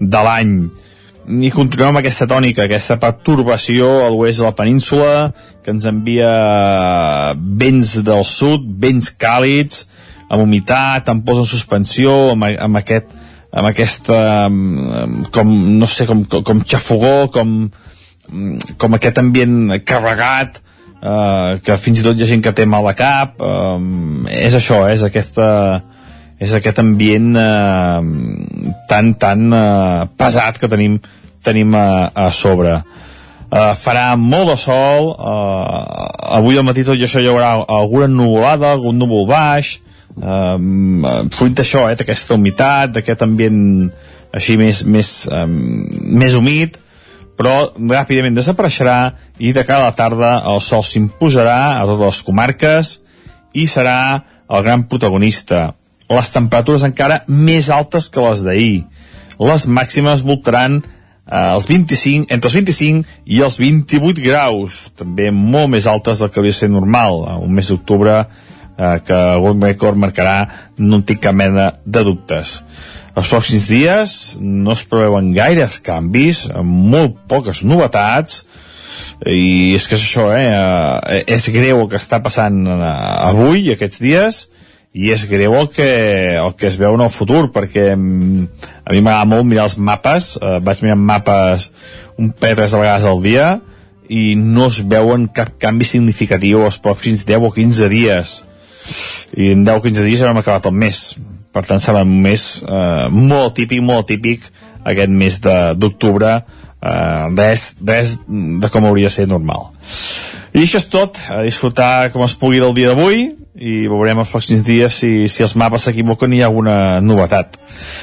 de 0.00 0.26
l'any 0.26 0.58
i 1.28 1.50
continuem 1.52 1.92
amb 1.92 2.00
aquesta 2.00 2.26
tònica, 2.28 2.64
aquesta 2.64 2.96
perturbació 3.00 3.88
a 4.06 4.08
l'oest 4.12 4.40
de 4.40 4.46
la 4.46 4.54
península 4.56 5.32
que 5.64 5.74
ens 5.74 5.84
envia 5.88 6.30
vents 7.36 7.98
del 8.06 8.24
sud, 8.24 8.64
vents 8.80 9.10
càlids 9.12 9.84
amb 10.28 10.44
humitat, 10.44 11.08
amb 11.12 11.24
pos 11.26 11.42
en 11.42 11.48
suspensió, 11.48 12.14
amb, 12.32 12.48
amb 12.56 12.80
aquest 12.80 13.12
amb 13.48 13.68
aquesta 13.70 14.48
com, 15.32 15.52
no 15.80 15.88
sé, 15.88 16.04
com, 16.08 16.24
com, 16.28 16.42
com 16.44 16.64
xafogó 16.68 17.28
com, 17.32 17.54
com 18.80 18.96
aquest 18.96 19.20
ambient 19.20 19.78
carregat 19.88 20.60
eh, 20.60 21.60
que 21.64 21.78
fins 21.80 22.00
i 22.00 22.04
tot 22.04 22.16
hi 22.16 22.26
ha 22.26 22.32
gent 22.32 22.44
que 22.44 22.52
té 22.56 22.68
mal 22.68 22.88
a 22.88 22.96
cap 22.96 23.40
eh, 23.40 23.78
és 24.40 24.56
això, 24.56 24.82
és 24.92 25.04
aquesta 25.04 25.48
és 26.38 26.52
aquest 26.54 26.80
ambient 26.84 27.32
eh, 27.40 28.02
tan 28.90 29.14
tan 29.20 29.48
eh, 29.48 30.04
pesat 30.20 30.60
que 30.60 30.68
tenim 30.70 31.00
tenim 31.48 31.74
a, 31.74 31.88
a 32.12 32.30
sobre 32.36 32.76
eh, 32.78 33.74
farà 33.80 34.12
molt 34.20 34.52
de 34.52 34.56
sol 34.60 35.12
eh, 35.16 35.82
avui 36.38 36.60
al 36.60 36.66
matí 36.68 36.84
tot 36.86 37.00
i 37.00 37.08
això 37.08 37.24
hi 37.24 37.28
haurà 37.32 37.56
alguna 37.66 38.08
nuvolada, 38.12 38.74
algun 38.76 39.00
núvol 39.00 39.26
baix 39.30 39.78
um, 40.22 41.06
fruit 41.32 41.54
d'això, 41.56 41.88
eh, 41.90 41.96
d'aquesta 41.98 42.36
humitat, 42.36 42.92
d'aquest 42.96 43.24
ambient 43.24 43.62
així 44.34 44.58
més, 44.60 44.82
més, 44.84 45.12
um, 45.32 45.56
més 46.20 46.36
humit, 46.36 46.76
però 47.38 47.70
ràpidament 47.78 48.36
desapareixerà 48.36 48.98
i 49.38 49.54
de 49.56 49.64
cada 49.66 49.90
tarda 49.96 50.38
el 50.52 50.60
sol 50.64 50.84
s'imposarà 50.84 51.78
a 51.78 51.86
totes 51.86 52.04
les 52.04 52.22
comarques 52.26 52.94
i 53.54 53.66
serà 53.70 53.98
el 54.48 54.64
gran 54.66 54.84
protagonista. 54.90 55.72
Les 56.08 56.30
temperatures 56.32 56.84
encara 56.86 57.22
més 57.28 57.68
altes 57.70 58.08
que 58.08 58.22
les 58.24 58.42
d'ahir. 58.44 58.84
Les 59.38 59.66
màximes 59.70 60.24
voltaran 60.26 60.80
eh, 61.28 61.54
els 61.54 61.68
25, 61.68 62.28
entre 62.34 62.50
els 62.50 62.58
25 62.58 63.18
i 63.26 63.42
els 63.44 63.58
28 63.60 64.24
graus, 64.24 64.78
també 64.98 65.30
molt 65.30 65.70
més 65.76 65.86
altes 65.86 66.18
del 66.20 66.32
que 66.32 66.40
hauria 66.40 66.56
de 66.56 66.60
ser 66.60 66.72
normal. 66.72 67.24
Un 67.44 67.54
mes 67.54 67.68
d'octubre 67.70 68.20
eh, 68.24 68.96
que 69.04 69.18
algun 69.38 69.62
rècord 69.62 70.00
marcarà 70.00 70.38
no 70.78 70.98
en 70.98 71.04
tinc 71.06 71.22
cap 71.28 71.36
mena 71.36 71.72
de 71.84 72.06
dubtes 72.06 72.60
els 73.18 73.30
pròxims 73.32 73.66
dies 73.70 74.12
no 74.40 74.74
es 74.76 74.84
preveuen 74.88 75.32
gaires 75.36 75.78
canvis 75.84 76.46
molt 76.62 77.18
poques 77.30 77.64
novetats 77.66 78.44
i 79.26 79.74
és 79.76 79.86
que 79.88 79.96
és 79.98 80.04
això 80.04 80.28
eh? 80.34 80.46
eh 81.18 81.24
és 81.34 81.48
greu 81.54 81.82
el 81.82 81.88
que 81.90 81.98
està 81.98 82.20
passant 82.22 82.60
eh, 82.66 82.78
avui, 83.30 83.70
aquests 83.72 84.02
dies 84.02 84.44
i 84.98 85.12
és 85.14 85.28
greu 85.30 85.54
el 85.54 85.68
que, 85.70 85.88
el 86.40 86.54
que 86.58 86.66
es 86.66 86.76
veu 86.80 86.96
en 86.96 87.04
el 87.04 87.12
futur 87.14 87.46
perquè 87.54 87.92
mm, 87.94 88.66
a 88.82 88.94
mi 88.94 89.02
m'agrada 89.04 89.30
molt 89.30 89.46
mirar 89.46 89.68
els 89.68 89.78
mapes 89.78 90.32
eh, 90.40 90.58
vaig 90.64 90.82
mirar 90.82 90.98
mapes 90.98 91.70
un 92.18 92.32
parell 92.34 92.58
tres 92.58 92.74
vegades 92.74 93.06
al 93.06 93.22
dia 93.22 93.48
i 94.08 94.34
no 94.40 94.66
es 94.72 94.80
veuen 94.88 95.28
cap 95.34 95.54
canvi 95.62 95.86
significatiu 95.86 96.64
els 96.66 96.80
pròxims 96.82 97.26
10 97.28 97.44
o 97.44 97.50
15 97.52 97.88
dies. 97.92 98.38
I 99.36 99.52
en 99.52 99.66
10-15 99.66 100.06
dies 100.06 100.22
ja 100.22 100.30
hem 100.32 100.40
acabat 100.40 100.70
el 100.70 100.78
mes. 100.80 101.02
Per 101.52 101.62
tant 101.68 101.82
serà 101.82 102.02
un 102.06 102.14
mes 102.24 102.46
eh, 102.64 103.08
molt 103.12 103.54
típic, 103.58 103.84
molt 103.84 104.08
típic 104.08 104.48
aquest 104.88 105.12
mes 105.12 105.36
d'octubre 105.44 106.38
eh, 106.38 107.24
res, 107.36 107.74
res 107.84 108.16
de 108.24 108.72
com 108.72 108.88
hauria 108.88 109.12
de 109.12 109.16
ser 109.18 109.28
normal. 109.28 109.68
I 110.56 110.64
això 110.64 110.80
és 110.80 110.88
tot, 110.88 111.20
a 111.28 111.42
disfrutar 111.44 112.08
com 112.14 112.24
es 112.24 112.34
pugui 112.40 112.62
del 112.62 112.74
dia 112.74 112.94
d'avui 112.94 113.28
i 113.58 113.88
veurem 113.90 114.22
els 114.22 114.30
pròxims 114.32 114.62
dies 114.66 115.00
si, 115.02 115.12
si 115.28 115.44
els 115.46 115.56
mapes 115.58 115.88
s'equivoquen 115.88 116.32
i 116.32 116.40
hi 116.40 116.44
ha 116.44 116.48
alguna 116.50 116.76
novetat. 117.04 117.58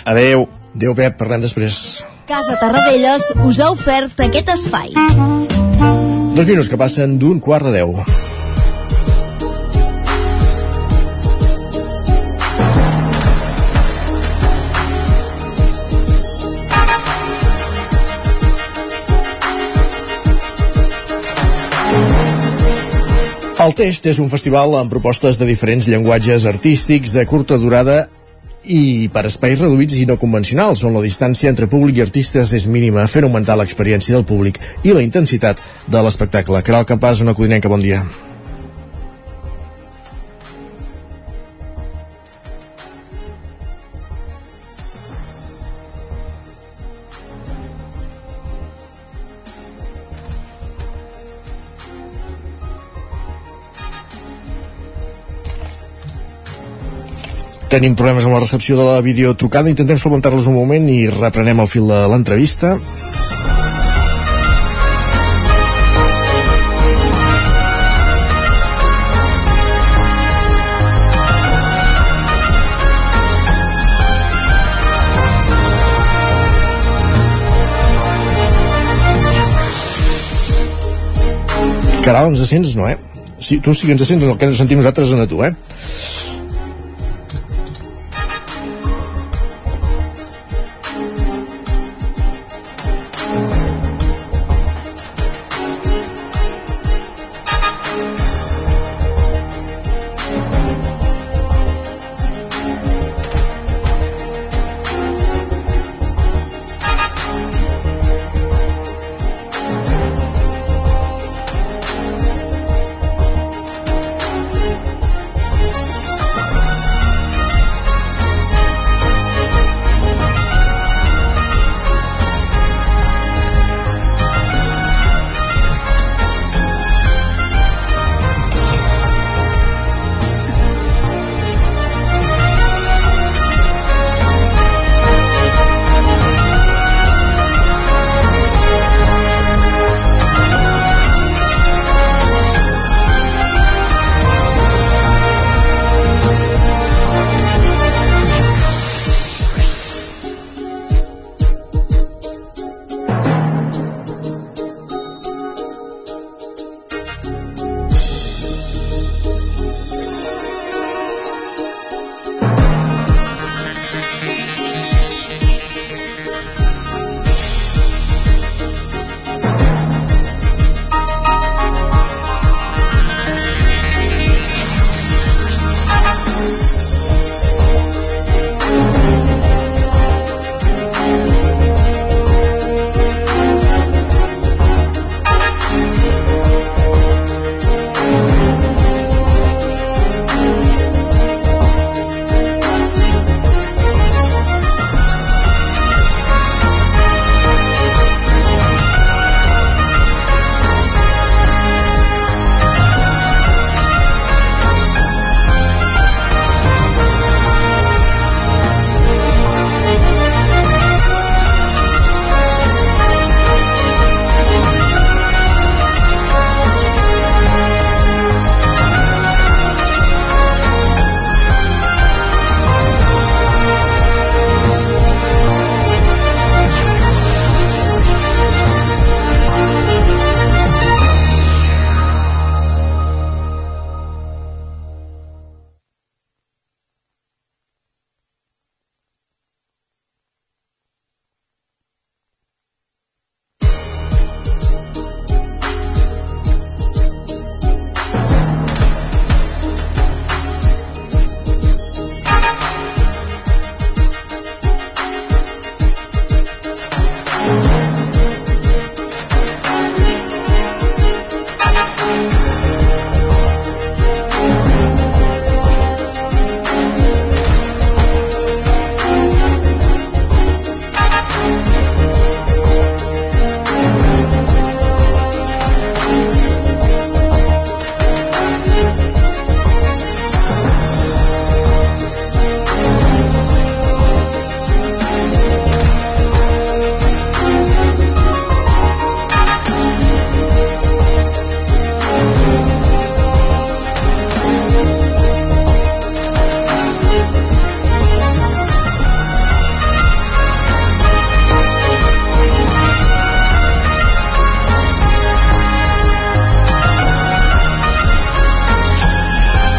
Adeu. 0.05 0.47
Adeu 0.75 0.95
Pep, 0.97 1.15
parlem 1.19 1.43
després. 1.45 2.03
Casa 2.27 2.57
Tarradellas 2.59 3.29
us 3.45 3.61
ha 3.63 3.71
ofert 3.71 4.19
aquest 4.27 4.51
espai. 4.57 4.91
Dos 6.35 6.47
minuts 6.49 6.67
que 6.71 6.79
passen 6.79 7.19
d'un 7.21 7.39
quart 7.39 7.69
de 7.69 7.77
deu 7.77 7.95
El 23.65 23.73
Test 23.73 24.05
és 24.05 24.19
un 24.21 24.27
festival 24.29 24.75
amb 24.77 24.91
propostes 24.93 25.39
de 25.39 25.45
diferents 25.49 25.87
llenguatges 25.89 26.43
artístics 26.45 27.15
de 27.15 27.23
curta 27.25 27.57
durada 27.57 28.03
i 28.61 29.07
per 29.13 29.23
espais 29.25 29.57
reduïts 29.57 29.97
i 29.97 30.05
no 30.05 30.19
convencionals, 30.21 30.83
on 30.85 30.93
la 30.93 31.01
distància 31.01 31.49
entre 31.49 31.69
públic 31.71 31.97
i 31.97 32.03
artistes 32.05 32.53
és 32.53 32.67
mínima, 32.69 33.07
fent 33.09 33.25
augmentar 33.25 33.57
l'experiència 33.57 34.19
del 34.19 34.27
públic 34.29 34.61
i 34.85 34.93
la 34.93 35.01
intensitat 35.01 35.65
de 35.89 36.05
l'espectacle. 36.05 36.61
Caral 36.61 36.85
Campàs, 36.85 37.25
una 37.25 37.33
codinenca, 37.33 37.71
bon 37.71 37.81
dia. 37.81 38.03
Tenim 57.75 57.95
problemes 57.99 58.23
amb 58.23 58.37
la 58.37 58.39
recepció 58.39 58.77
de 58.79 58.83
la 58.87 59.01
videotrucada 59.03 59.67
intentem 59.67 59.97
solventar-los 59.99 60.45
un 60.47 60.55
moment 60.55 60.85
i 60.87 61.09
reprenem 61.11 61.59
el 61.59 61.67
fil 61.67 61.89
de 61.91 61.97
l'entrevista 62.07 62.77
Caral, 82.05 82.29
ens 82.29 82.47
sents, 82.47 82.75
no, 82.77 82.87
eh? 82.87 82.95
Sí, 83.41 83.57
tu 83.59 83.73
sí 83.73 83.89
que 83.89 83.95
ens 83.97 84.07
sents, 84.07 84.23
el 84.23 84.37
que 84.37 84.47
ens 84.47 84.59
sentim 84.61 84.79
nosaltres 84.79 85.11
en 85.11 85.25
a 85.25 85.27
tu, 85.27 85.43
eh? 85.43 85.51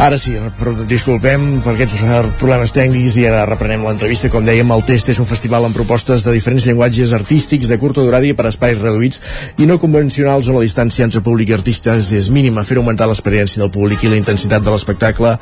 Ara 0.06 0.20
sí, 0.22 0.36
però 0.54 0.70
disculpem 0.86 1.56
per 1.64 1.72
aquests 1.72 1.98
problemes 2.38 2.70
tècnics 2.70 3.16
i 3.18 3.24
ara 3.26 3.40
reprenem 3.48 3.82
l'entrevista. 3.82 4.28
Com 4.30 4.44
dèiem, 4.46 4.68
el 4.70 4.84
test 4.86 5.08
és 5.10 5.18
un 5.18 5.26
festival 5.26 5.64
amb 5.66 5.74
propostes 5.74 6.22
de 6.22 6.34
diferents 6.36 6.62
llenguatges 6.68 7.14
artístics 7.16 7.66
de 7.66 7.78
curta 7.82 8.04
durada 8.06 8.28
i 8.28 8.36
per 8.38 8.46
espais 8.46 8.78
reduïts 8.78 9.18
i 9.58 9.66
no 9.66 9.80
convencionals 9.82 10.46
on 10.46 10.60
la 10.60 10.62
distància 10.62 11.02
entre 11.02 11.24
públic 11.26 11.50
i 11.50 11.56
artistes 11.56 12.12
és 12.14 12.28
mínima. 12.30 12.62
Fer 12.62 12.76
augmentar 12.78 13.08
l'experiència 13.10 13.58
del 13.64 13.72
públic 13.74 14.04
i 14.06 14.12
la 14.12 14.20
intensitat 14.20 14.62
de 14.62 14.70
l'espectacle. 14.70 15.32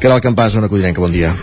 Caral 0.00 0.22
Campàs, 0.24 0.56
Ona 0.56 0.70
Codinenca, 0.72 1.04
bon 1.04 1.12
dia. 1.12 1.34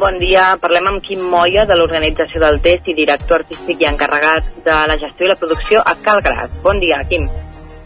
Bon 0.00 0.16
dia, 0.22 0.46
parlem 0.62 0.88
amb 0.88 1.04
Quim 1.04 1.26
Moya 1.34 1.66
de 1.68 1.76
l'organització 1.76 2.40
del 2.46 2.62
test 2.64 2.88
i 2.88 2.94
director 2.96 3.44
artístic 3.44 3.84
i 3.84 3.90
encarregat 3.90 4.48
de 4.64 4.78
la 4.88 4.96
gestió 4.96 5.28
i 5.28 5.34
la 5.34 5.36
producció 5.42 5.84
a 5.84 5.98
Calgrat. 6.00 6.56
Bon 6.64 6.80
dia, 6.80 7.02
Quim. 7.12 7.28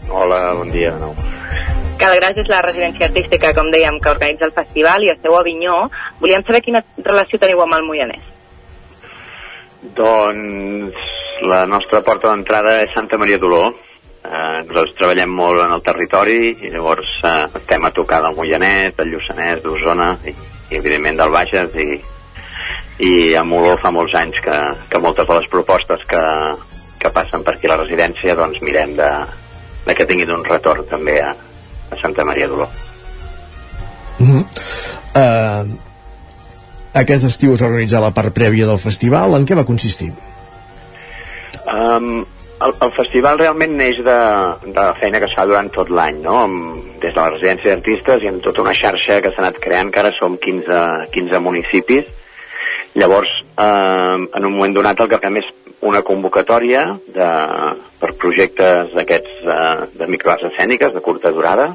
Hola, 0.07 0.39
bon 0.55 0.71
dia 0.71 0.95
de 0.95 1.11
Calgrat 2.07 2.37
és 2.39 2.47
la 2.47 2.61
residència 2.63 3.09
artística, 3.09 3.51
com 3.51 3.67
dèiem, 3.73 3.97
que 3.99 4.11
organitza 4.13 4.45
el 4.47 4.53
festival 4.55 5.03
i 5.03 5.09
esteu 5.11 5.33
a 5.35 5.41
Avinyó. 5.43 5.75
Volíem 6.21 6.45
saber 6.47 6.61
quina 6.63 6.79
relació 7.03 7.39
teniu 7.41 7.59
amb 7.65 7.75
el 7.75 7.83
Moianès. 7.83 8.23
Doncs 9.97 11.09
la 11.51 11.65
nostra 11.67 11.99
porta 12.07 12.31
d'entrada 12.31 12.77
és 12.85 12.93
Santa 12.95 13.19
Maria 13.19 13.39
d'Oló. 13.41 13.65
Eh, 14.23 14.59
nosaltres 14.67 14.95
treballem 14.99 15.33
molt 15.35 15.65
en 15.65 15.73
el 15.75 15.83
territori 15.83 16.37
i 16.51 16.71
llavors 16.71 17.09
eh, 17.27 17.33
estem 17.59 17.87
a 17.87 17.91
tocar 17.95 18.21
del 18.23 18.37
Moianès, 18.39 18.95
del 18.95 19.11
Lluçanès, 19.11 19.59
d'Osona 19.63 20.13
i, 20.23 20.33
i 20.71 20.79
evidentment 20.79 21.19
del 21.19 21.33
Bages 21.35 21.75
i, 21.83 21.89
i 23.03 23.11
amb 23.39 23.55
Oló 23.59 23.75
fa 23.83 23.91
molts 23.95 24.15
anys 24.19 24.39
que, 24.43 24.57
que 24.91 25.03
moltes 25.03 25.27
de 25.27 25.39
les 25.41 25.51
propostes 25.51 26.07
que, 26.11 26.23
que 27.03 27.13
passen 27.15 27.43
per 27.43 27.55
aquí 27.55 27.67
a 27.67 27.75
la 27.75 27.81
residència 27.83 28.35
doncs 28.35 28.59
mirem 28.63 28.95
de, 28.99 29.11
de 29.85 29.95
que 29.95 30.07
tinguin 30.09 30.35
un 30.35 30.43
retorn 30.49 30.87
també 30.91 31.21
a, 31.23 31.31
a 31.91 31.99
Santa 32.01 32.25
Maria 32.25 32.47
d'Oló. 32.47 32.69
Uh 34.19 34.27
-huh. 34.27 34.43
uh, 35.15 35.87
aquest 36.93 37.27
estiu 37.29 37.53
es 37.53 37.61
va 37.61 37.67
organitzar 37.67 38.01
la 38.01 38.13
part 38.15 38.33
prèvia 38.33 38.65
del 38.65 38.79
festival. 38.81 39.35
En 39.35 39.45
què 39.45 39.55
va 39.55 39.65
consistir? 39.65 40.09
Um, 41.67 42.25
el, 42.65 42.73
el 42.81 42.91
festival 42.95 43.37
realment 43.37 43.75
neix 43.77 43.99
de, 44.05 44.17
de 44.65 44.79
la 44.79 44.93
feina 44.97 45.19
que 45.19 45.27
es 45.29 45.35
fa 45.37 45.45
durant 45.45 45.69
tot 45.73 45.91
l'any, 45.93 46.21
no? 46.23 46.47
Des 47.01 47.13
de 47.13 47.19
la 47.19 47.29
residència 47.29 47.73
d'artistes 47.73 48.23
i 48.23 48.31
amb 48.31 48.41
tota 48.41 48.63
una 48.65 48.73
xarxa 48.73 49.21
que 49.21 49.33
s'ha 49.33 49.43
anat 49.43 49.59
creant, 49.61 49.91
que 49.93 49.99
ara 50.01 50.13
som 50.17 50.39
15, 50.41 50.81
15 51.13 51.43
municipis. 51.49 52.09
Llavors, 52.97 53.29
eh, 53.61 54.17
en 54.37 54.45
un 54.45 54.53
moment 54.55 54.73
donat 54.73 54.99
el 55.03 55.09
que 55.11 55.21
fem 55.21 55.37
és 55.37 55.51
una 55.85 56.01
convocatòria 56.01 56.83
de, 57.13 57.27
per 58.01 58.15
projectes 58.17 58.95
d'aquests 58.97 59.43
eh, 59.45 59.59
de 59.99 60.07
microarts 60.09 60.47
escèniques 60.49 60.95
de 60.95 61.03
curta 61.05 61.31
durada 61.35 61.69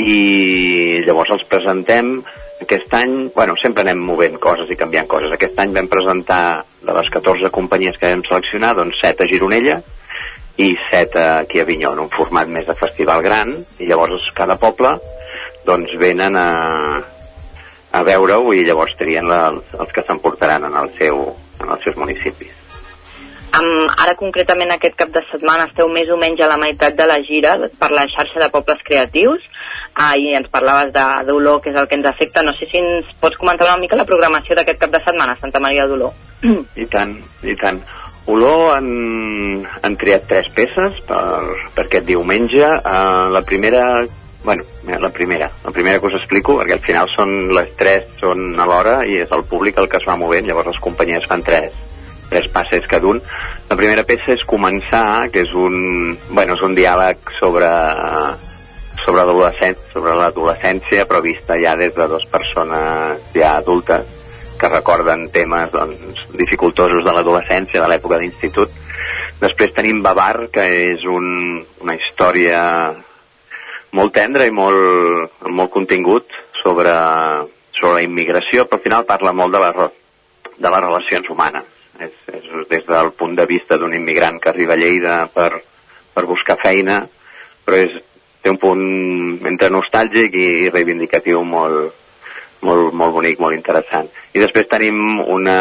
i 0.00 1.02
llavors 1.04 1.34
els 1.36 1.44
presentem 1.50 2.16
aquest 2.64 2.94
any, 2.96 3.28
bueno, 3.34 3.54
sempre 3.60 3.84
anem 3.84 4.00
movent 4.00 4.38
coses 4.42 4.70
i 4.70 4.78
canviant 4.78 5.08
coses. 5.10 5.32
Aquest 5.34 5.58
any 5.60 5.74
vam 5.74 5.90
presentar 5.90 6.64
de 6.80 6.94
les 6.96 7.10
14 7.12 7.50
companyies 7.54 7.98
que 8.00 8.10
vam 8.10 8.24
seleccionar, 8.26 8.74
doncs 8.78 9.02
7 9.02 9.24
a 9.24 9.28
Gironella 9.30 9.80
i 10.56 10.70
7 10.88 11.24
aquí 11.44 11.60
a 11.60 11.66
Avinyó, 11.66 11.92
en 11.92 12.04
un 12.06 12.12
format 12.14 12.48
més 12.48 12.66
de 12.66 12.78
festival 12.78 13.22
gran, 13.26 13.52
i 13.82 13.90
llavors 13.90 14.30
cada 14.38 14.56
poble 14.60 14.96
doncs 15.66 15.94
venen 16.00 16.36
a, 16.38 16.48
a 17.92 18.02
veure-ho 18.06 18.52
i 18.54 18.64
llavors 18.66 18.96
trien 19.00 19.28
la, 19.28 19.46
els 19.52 19.94
que 19.94 20.04
s'emportaran 20.06 20.68
en, 20.68 20.76
el 20.82 20.92
seu, 20.98 21.26
en 21.60 21.74
els 21.74 21.84
seus 21.84 21.98
municipis. 22.00 22.63
Um, 23.54 23.86
ara 24.02 24.16
concretament 24.18 24.72
aquest 24.74 24.96
cap 24.98 25.10
de 25.14 25.20
setmana 25.28 25.68
esteu 25.68 25.86
més 25.92 26.08
o 26.10 26.16
menys 26.18 26.40
a 26.42 26.48
la 26.50 26.58
meitat 26.58 26.96
de 26.98 27.06
la 27.06 27.20
gira 27.22 27.52
per 27.78 27.90
la 27.94 28.06
xarxa 28.10 28.40
de 28.42 28.48
pobles 28.50 28.80
creatius 28.86 29.44
uh, 29.44 30.14
i 30.18 30.32
ens 30.34 30.48
parlaves 30.50 30.90
de 30.94 31.04
d'Olor, 31.28 31.60
que 31.62 31.70
és 31.70 31.78
el 31.78 31.86
que 31.90 31.98
ens 32.00 32.08
afecta. 32.10 32.42
No 32.42 32.54
sé 32.56 32.66
si 32.70 32.80
ens 32.80 33.12
pots 33.20 33.38
comentar 33.38 33.68
una 33.68 33.78
mica 33.82 34.00
la 34.00 34.08
programació 34.08 34.58
d'aquest 34.58 34.80
cap 34.82 34.96
de 34.96 35.02
setmana 35.04 35.36
a 35.36 35.42
Santa 35.42 35.62
Maria 35.62 35.86
d'Olor. 35.86 36.16
I 36.82 36.88
tant, 36.90 37.14
i 37.46 37.54
tant. 37.60 37.78
Olor 38.34 38.78
han, 38.78 38.90
han 39.84 39.96
triat 40.00 40.26
tres 40.26 40.48
peces 40.56 40.98
per, 41.06 41.22
per 41.76 41.86
aquest 41.86 42.08
diumenge. 42.10 42.64
Uh, 42.80 43.30
la 43.36 43.44
primera 43.46 43.84
bueno, 44.44 44.64
la 44.84 45.08
primera, 45.08 45.50
la 45.64 45.70
primera 45.70 45.98
que 46.00 46.10
us 46.10 46.18
explico, 46.18 46.58
perquè 46.58 46.76
al 46.76 46.84
final 46.84 47.08
són 47.14 47.30
les 47.56 47.70
tres 47.78 48.10
són 48.20 48.58
a 48.60 48.66
l'hora 48.68 48.98
i 49.08 49.22
és 49.22 49.30
el 49.32 49.46
públic 49.48 49.78
el 49.80 49.88
que 49.88 49.96
es 50.02 50.04
va 50.08 50.18
movent, 50.20 50.44
llavors 50.44 50.74
les 50.74 50.82
companyies 50.84 51.24
fan 51.30 51.40
tres, 51.46 51.72
tres 52.34 52.50
passes 52.50 52.90
cada 52.90 53.06
un. 53.06 53.22
La 53.70 53.78
primera 53.78 54.04
peça 54.08 54.34
és 54.34 54.42
començar, 54.50 55.30
que 55.30 55.46
és 55.46 55.54
un, 55.54 56.18
bueno, 56.30 56.58
és 56.58 56.66
un 56.66 56.74
diàleg 56.74 57.32
sobre 57.38 57.70
sobre 59.04 59.20
l'adolescència, 59.20 59.92
sobre 59.92 60.14
l'adolescència, 60.16 61.04
però 61.06 61.20
vista 61.20 61.56
ja 61.60 61.74
des 61.76 61.92
de 61.94 62.06
dues 62.08 62.24
persones 62.32 63.34
ja 63.36 63.58
adultes 63.58 64.20
que 64.58 64.70
recorden 64.70 65.26
temes 65.34 65.72
doncs, 65.74 66.22
dificultosos 66.38 67.04
de 67.04 67.12
l'adolescència, 67.12 67.82
de 67.82 67.90
l'època 67.90 68.18
d'institut. 68.22 68.72
Després 69.42 69.74
tenim 69.76 70.00
Babar, 70.02 70.48
que 70.54 70.64
és 70.94 71.04
un, 71.10 71.60
una 71.84 71.98
història 71.98 72.62
molt 73.94 74.14
tendra 74.14 74.46
i 74.48 74.54
molt, 74.54 75.36
molt 75.50 75.70
contingut 75.74 76.32
sobre, 76.62 76.94
sobre 77.76 77.98
la 77.98 78.06
immigració, 78.06 78.64
però 78.64 78.80
al 78.80 78.86
final 78.88 79.06
parla 79.10 79.36
molt 79.36 79.52
de, 79.52 79.60
la, 79.60 79.90
de 80.56 80.74
les 80.76 80.84
relacions 80.88 81.30
humanes. 81.30 81.73
És, 82.02 82.14
és 82.32 82.48
des 82.70 82.86
del 82.88 83.12
punt 83.18 83.36
de 83.38 83.46
vista 83.46 83.78
d'un 83.78 83.94
immigrant 83.94 84.40
que 84.42 84.50
arriba 84.50 84.74
a 84.74 84.80
Lleida 84.80 85.18
per, 85.34 85.50
per 86.14 86.24
buscar 86.26 86.58
feina, 86.62 87.04
però 87.64 87.78
és, 87.84 87.94
té 88.42 88.52
un 88.52 88.58
punt 88.60 88.82
entre 89.48 89.70
nostàlgic 89.72 90.34
i 90.36 90.48
reivindicatiu 90.72 91.40
molt, 91.48 91.94
molt, 92.64 92.92
molt 92.92 93.14
bonic, 93.14 93.38
molt 93.40 93.56
interessant. 93.56 94.10
I 94.34 94.42
després 94.42 94.68
tenim 94.68 95.20
una, 95.22 95.58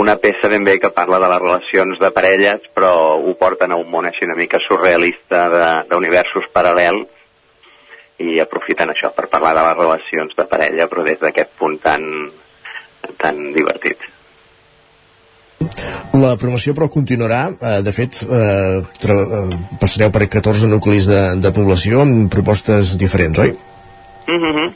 una 0.00 0.16
peça 0.22 0.48
ben 0.48 0.64
bé 0.64 0.78
que 0.80 0.92
parla 0.96 1.18
de 1.20 1.28
les 1.32 1.42
relacions 1.42 2.00
de 2.00 2.10
parelles, 2.16 2.68
però 2.74 2.92
ho 3.18 3.34
porten 3.40 3.72
a 3.72 3.80
un 3.80 3.90
món 3.92 4.08
així 4.08 4.24
una 4.28 4.38
mica 4.38 4.60
surrealista 4.66 5.48
d'universos 5.90 6.48
paral·lels 6.54 7.08
i 8.20 8.38
aprofiten 8.40 8.92
això 8.92 9.12
per 9.16 9.30
parlar 9.32 9.54
de 9.56 9.66
les 9.66 9.76
relacions 9.80 10.36
de 10.36 10.48
parella, 10.48 10.88
però 10.88 11.04
des 11.04 11.20
d'aquest 11.20 11.56
punt 11.58 11.78
tan, 11.82 12.06
tan 13.20 13.46
divertit. 13.56 14.09
La 16.20 16.34
promoció 16.36 16.72
però 16.74 16.88
continuarà, 16.88 17.40
eh, 17.52 17.80
de 17.86 17.92
fet 17.94 18.22
eh, 18.24 18.80
eh, 18.80 19.58
passareu 19.80 20.10
per 20.10 20.26
14 20.26 20.68
nuclis 20.70 21.06
de, 21.06 21.20
de 21.38 21.52
població 21.54 22.00
amb 22.02 22.30
propostes 22.32 22.96
diferents, 22.98 23.38
oi? 23.38 23.54
Mm 24.26 24.40
-hmm. 24.40 24.74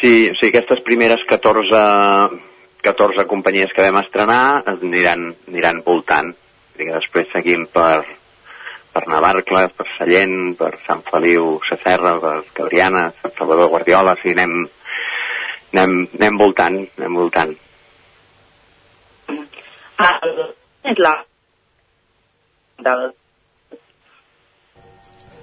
Sí, 0.00 0.30
sí, 0.40 0.46
aquestes 0.48 0.80
primeres 0.84 1.20
14, 1.28 1.80
14 2.82 3.26
companyies 3.26 3.72
que 3.74 3.82
vam 3.82 4.00
estrenar 4.00 4.62
aniran, 4.66 5.34
aniran 5.48 5.82
voltant. 5.84 6.34
I 6.78 6.84
després 6.84 7.28
seguim 7.32 7.66
per, 7.66 8.04
per 8.92 9.06
Navarcles, 9.06 9.72
per 9.76 9.86
Sallent, 9.98 10.56
per 10.56 10.78
Sant 10.86 11.02
Feliu, 11.10 11.60
Sacerra, 11.68 12.18
per 12.20 12.44
Cabriana, 12.52 13.12
Sant 13.20 13.34
Salvador 13.36 13.68
Guardiola, 13.68 14.16
sigui, 14.22 14.32
anem, 14.32 14.68
anem, 15.72 16.08
anem 16.18 16.38
voltant, 16.38 16.86
anem 16.96 17.14
voltant. 17.14 17.56
La 20.00 21.16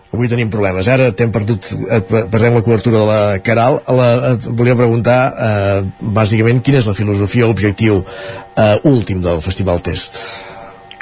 Avui 0.07 0.29
tenim 0.31 0.49
problemes. 0.49 0.87
Ara 0.87 1.11
t'hem 1.11 1.31
perdut, 1.35 1.67
eh, 1.91 1.99
perdem 2.31 2.55
la 2.55 2.63
cobertura 2.63 3.01
de 3.01 3.05
la 3.05 3.39
Caral. 3.43 3.81
La, 3.91 4.07
et 4.31 4.47
volia 4.47 4.75
preguntar, 4.75 5.33
eh, 5.35 5.81
bàsicament, 5.99 6.61
quina 6.63 6.79
és 6.79 6.87
la 6.87 6.95
filosofia, 6.95 7.45
l'objectiu 7.45 7.99
eh, 7.99 8.79
últim 8.87 9.21
del 9.21 9.41
Festival 9.41 9.81
Test? 9.83 10.17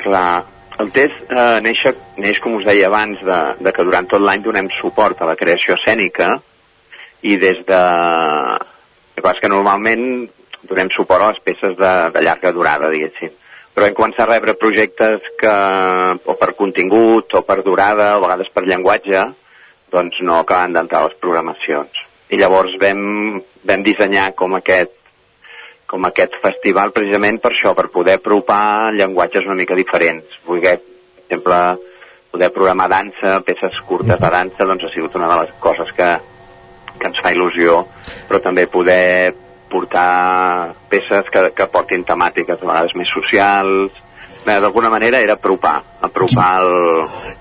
Clar, 0.01 0.43
el 0.79 0.91
test 0.91 1.31
eh, 1.31 1.61
neix, 1.61 1.85
neix, 2.17 2.41
com 2.41 2.57
us 2.57 2.65
deia 2.65 2.89
abans, 2.89 3.21
de, 3.21 3.39
de 3.61 3.71
que 3.71 3.85
durant 3.85 4.09
tot 4.09 4.21
l'any 4.21 4.41
donem 4.41 4.67
suport 4.81 5.21
a 5.21 5.29
la 5.29 5.37
creació 5.39 5.77
escènica 5.79 6.41
i 7.21 7.37
des 7.37 7.61
de... 7.65 7.81
El 9.15 9.39
que 9.41 9.49
normalment 9.49 10.27
donem 10.67 10.89
suport 10.91 11.23
a 11.23 11.31
les 11.31 11.39
peces 11.45 11.77
de, 11.77 11.93
de 12.11 12.21
llarga 12.25 12.51
durada, 12.51 12.89
diguéssim 12.91 13.31
però 13.75 13.89
hem 13.89 13.95
començat 13.97 14.23
a 14.23 14.31
rebre 14.31 14.55
projectes 14.55 15.25
que, 15.39 15.53
o 16.23 16.35
per 16.39 16.53
contingut, 16.55 17.33
o 17.35 17.41
per 17.43 17.59
durada, 17.65 18.13
o 18.15 18.21
a 18.21 18.23
vegades 18.23 18.51
per 18.55 18.63
llenguatge, 18.63 19.25
doncs 19.91 20.21
no 20.23 20.39
acaben 20.39 20.77
d'entrar 20.77 21.03
les 21.05 21.17
programacions. 21.19 21.99
I 22.31 22.39
llavors 22.39 22.77
vam, 22.81 23.41
vam 23.67 23.83
dissenyar 23.83 24.29
com 24.39 24.55
aquest, 24.55 24.95
com 25.91 26.07
aquest 26.07 26.39
festival 26.41 26.95
precisament 26.95 27.41
per 27.43 27.51
això, 27.51 27.75
per 27.75 27.91
poder 27.93 28.15
apropar 28.21 28.93
llenguatges 28.95 29.45
una 29.45 29.59
mica 29.59 29.77
diferents. 29.77 30.39
Voler, 30.47 30.77
per 30.79 31.25
exemple, 31.27 31.59
poder 32.31 32.51
programar 32.55 32.87
dansa, 32.91 33.41
peces 33.43 33.75
curtes 33.87 34.19
de 34.19 34.31
dansa, 34.39 34.65
doncs 34.67 34.87
ha 34.87 34.95
sigut 34.95 35.19
una 35.19 35.29
de 35.31 35.41
les 35.43 35.55
coses 35.59 35.91
que, 35.99 36.13
que 36.95 37.11
ens 37.11 37.19
fa 37.23 37.35
il·lusió, 37.35 37.81
però 38.29 38.39
també 38.43 38.69
poder 38.71 39.35
portar 39.75 40.73
peces 40.87 41.27
que, 41.31 41.49
que 41.57 41.69
portin 41.73 42.07
temàtiques 42.07 42.61
a 42.61 42.67
vegades 42.71 42.95
més 42.95 43.11
socials, 43.11 44.01
d'alguna 44.45 44.91
manera 44.93 45.19
era 45.19 45.33
apropar, 45.33 45.81
apropar 46.05 46.49
el, 46.61 46.71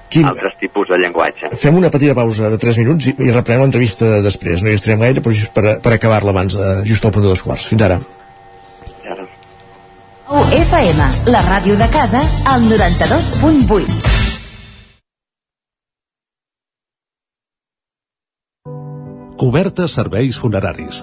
Quim. 0.09 0.27
altres 0.27 0.57
tipus 0.61 0.89
de 0.89 0.99
llenguatge. 0.99 1.53
Fem 1.61 1.77
una 1.79 1.93
petita 1.93 2.17
pausa 2.17 2.51
de 2.51 2.59
3 2.59 2.81
minuts 2.83 3.13
i, 3.13 3.15
i 3.29 3.31
reprenem 3.31 3.67
l'entrevista 3.67 4.19
després. 4.25 4.65
No 4.65 4.73
hi 4.73 4.79
estarem 4.81 5.05
gaire, 5.05 5.23
però 5.23 5.37
just 5.37 5.55
per, 5.55 5.79
per 5.85 5.95
acabar-la 5.99 6.35
abans, 6.35 6.57
eh, 6.57 6.77
just 6.89 7.05
al 7.05 7.15
punt 7.15 7.27
de 7.27 7.33
dos 7.35 7.45
quarts. 7.45 7.69
Fins 7.71 7.87
ara. 7.87 8.01
FM, 10.55 11.07
la 11.31 11.41
ràdio 11.45 11.77
de 11.77 11.89
casa, 11.93 12.23
al 12.49 12.65
92.8. 12.71 14.13
Cobertes 19.37 19.99
serveis 19.99 20.39
funeraris. 20.41 21.03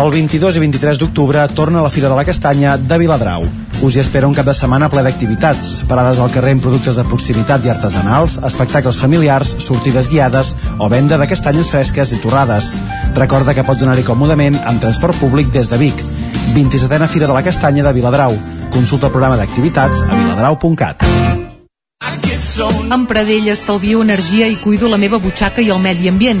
El 0.00 0.08
22 0.08 0.56
i 0.56 0.60
23 0.62 0.96
d'octubre 0.96 1.42
torna 1.52 1.82
la 1.84 1.90
Fira 1.92 2.08
de 2.08 2.16
la 2.16 2.24
Castanya 2.24 2.78
de 2.80 2.96
Viladrau. 2.96 3.42
Us 3.84 3.96
hi 3.96 4.00
espera 4.00 4.28
un 4.30 4.32
cap 4.32 4.46
de 4.48 4.54
setmana 4.56 4.88
ple 4.88 5.02
d'activitats, 5.04 5.74
parades 5.90 6.16
al 6.16 6.32
carrer 6.32 6.54
amb 6.56 6.64
productes 6.64 6.96
de 6.96 7.04
proximitat 7.04 7.66
i 7.66 7.72
artesanals, 7.72 8.38
espectacles 8.48 8.96
familiars, 8.96 9.52
sortides 9.60 10.08
guiades 10.08 10.54
o 10.78 10.88
venda 10.88 11.18
de 11.20 11.28
castanyes 11.28 11.68
fresques 11.68 12.14
i 12.16 12.20
torrades. 12.22 12.70
Recorda 13.18 13.52
que 13.52 13.66
pots 13.66 13.84
anar-hi 13.84 14.06
còmodament 14.08 14.56
amb 14.64 14.80
transport 14.80 15.20
públic 15.20 15.52
des 15.52 15.68
de 15.68 15.76
Vic. 15.76 16.00
27a 16.56 17.10
Fira 17.12 17.28
de 17.28 17.36
la 17.36 17.44
Castanya 17.44 17.84
de 17.84 17.92
Viladrau. 17.92 18.40
Consulta 18.72 19.10
el 19.10 19.16
programa 19.18 19.36
d'activitats 19.36 20.00
a 20.00 20.14
viladrau.cat. 20.16 21.04
Amb 22.88 23.04
Pradell 23.08 23.52
estalvio 23.52 24.00
energia 24.00 24.48
i 24.48 24.56
cuido 24.64 24.88
la 24.88 24.96
meva 24.96 25.20
butxaca 25.20 25.60
i 25.60 25.68
el 25.68 25.84
medi 25.84 26.08
ambient. 26.08 26.40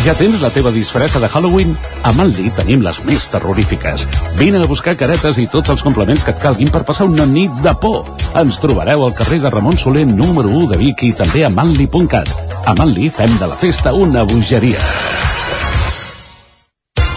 Ja 0.00 0.14
tens 0.16 0.40
la 0.40 0.48
teva 0.48 0.70
disfressa 0.72 1.20
de 1.20 1.28
Halloween? 1.28 1.74
A 2.08 2.12
Manli 2.16 2.48
tenim 2.56 2.80
les 2.80 3.02
més 3.04 3.26
terrorífiques. 3.28 4.06
Vine 4.38 4.62
a 4.62 4.68
buscar 4.70 4.94
caretes 4.96 5.36
i 5.36 5.44
tots 5.52 5.68
els 5.74 5.82
complements 5.84 6.24
que 6.24 6.32
et 6.32 6.40
calguin 6.40 6.70
per 6.72 6.86
passar 6.88 7.04
una 7.04 7.26
nit 7.28 7.52
de 7.60 7.74
por. 7.82 8.06
Ens 8.40 8.62
trobareu 8.62 9.04
al 9.04 9.12
carrer 9.18 9.42
de 9.42 9.50
Ramon 9.52 9.76
Soler 9.76 10.06
número 10.08 10.48
1 10.48 10.70
de 10.72 10.78
Vic 10.80 11.04
i 11.04 11.12
també 11.12 11.44
a 11.44 11.52
manli.cat. 11.52 12.32
A 12.64 12.74
Manli 12.78 13.10
fem 13.12 13.36
de 13.42 13.50
la 13.50 13.58
festa 13.60 13.92
una 13.92 14.24
bogeria. 14.24 14.80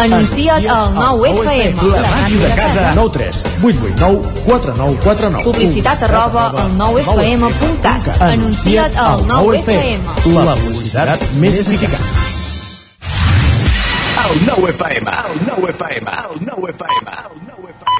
Anuncia't 0.04 0.68
al 0.68 0.92
9FM. 1.00 1.88
La 1.94 2.04
màquina 2.10 2.50
de 2.50 2.56
casa. 2.60 2.92
9 3.00 3.16
3 3.16 3.46
8 3.64 3.80
8 3.88 3.96
9 4.04 4.22
4 4.44 4.76
9 4.76 5.00
4 5.08 5.32
9. 5.40 5.48
Publicitat 5.48 6.04
arroba 6.10 6.50
al 6.52 6.76
9FM.cat. 6.84 8.14
Anuncia't 8.28 9.00
al 9.08 9.24
9FM. 9.32 10.16
La 10.36 10.60
publicitat 10.60 11.30
més 11.40 11.64
eficaç. 11.64 12.33
El 14.24 14.40
9FM, 14.48 15.08
el 15.32 15.40
9FM, 15.48 16.08
el 16.32 16.40
9FM, 16.48 17.08
el 17.26 17.40
9FM. 17.50 17.94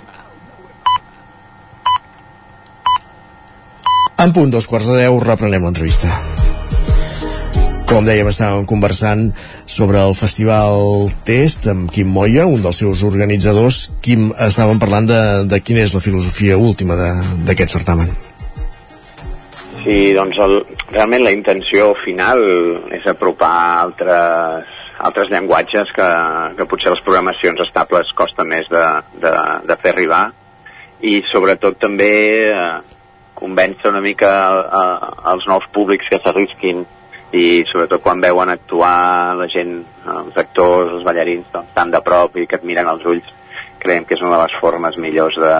En 4.24 4.32
punt 4.32 4.52
dos 4.54 4.68
quarts 4.72 4.88
de 4.88 5.02
deu 5.04 5.20
reprenem 5.20 5.66
l'entrevista. 5.68 6.08
Com 7.90 8.08
dèiem, 8.08 8.30
estàvem 8.32 8.64
conversant 8.66 9.26
sobre 9.68 10.00
el 10.00 10.16
Festival 10.16 11.10
Test 11.28 11.68
amb 11.70 11.92
Quim 11.92 12.08
Moya, 12.10 12.46
un 12.48 12.64
dels 12.64 12.80
seus 12.80 13.04
organitzadors. 13.04 13.82
Quim, 14.06 14.30
estàvem 14.48 14.80
parlant 14.80 15.10
de, 15.10 15.20
de 15.52 15.60
quina 15.60 15.84
és 15.84 15.94
la 15.94 16.02
filosofia 16.02 16.56
última 16.58 16.96
d'aquest 17.44 17.76
certamen. 17.76 18.14
Sí, 19.84 20.14
doncs 20.16 20.40
el, 20.40 20.62
realment 20.94 21.26
la 21.28 21.36
intenció 21.36 21.92
final 22.06 22.40
és 22.96 23.04
apropar 23.12 23.54
altres, 23.84 24.72
altres 25.04 25.30
llenguatges 25.32 25.92
que, 25.96 26.08
que 26.58 26.68
potser 26.70 26.94
les 26.94 27.04
programacions 27.04 27.60
estables 27.66 28.12
costa 28.16 28.46
més 28.48 28.70
de, 28.72 28.84
de, 29.20 29.34
de 29.68 29.78
fer 29.82 29.92
arribar 29.94 30.24
i 31.04 31.18
sobretot 31.28 31.80
també 31.82 32.14
eh, 32.48 32.76
convèncer 33.36 33.92
una 33.92 34.04
mica 34.04 34.32
eh, 34.64 35.14
els 35.34 35.48
nous 35.52 35.68
públics 35.76 36.08
que 36.12 36.22
s'arrisquin 36.24 36.86
i 37.34 37.46
sobretot 37.68 38.04
quan 38.04 38.22
veuen 38.22 38.52
actuar 38.54 39.34
la 39.36 39.48
gent, 39.50 39.80
els 40.06 40.36
actors, 40.38 40.92
els 40.94 41.06
ballarins, 41.06 41.48
doncs, 41.52 41.72
tan 41.74 41.92
de 41.92 42.02
prop 42.06 42.38
i 42.38 42.46
que 42.48 42.60
et 42.60 42.68
miren 42.68 42.92
als 42.92 43.08
ulls, 43.10 43.32
creiem 43.82 44.06
que 44.06 44.14
és 44.14 44.22
una 44.22 44.36
de 44.38 44.44
les 44.44 44.60
formes 44.62 45.00
millors 45.02 45.40
de, 45.42 45.56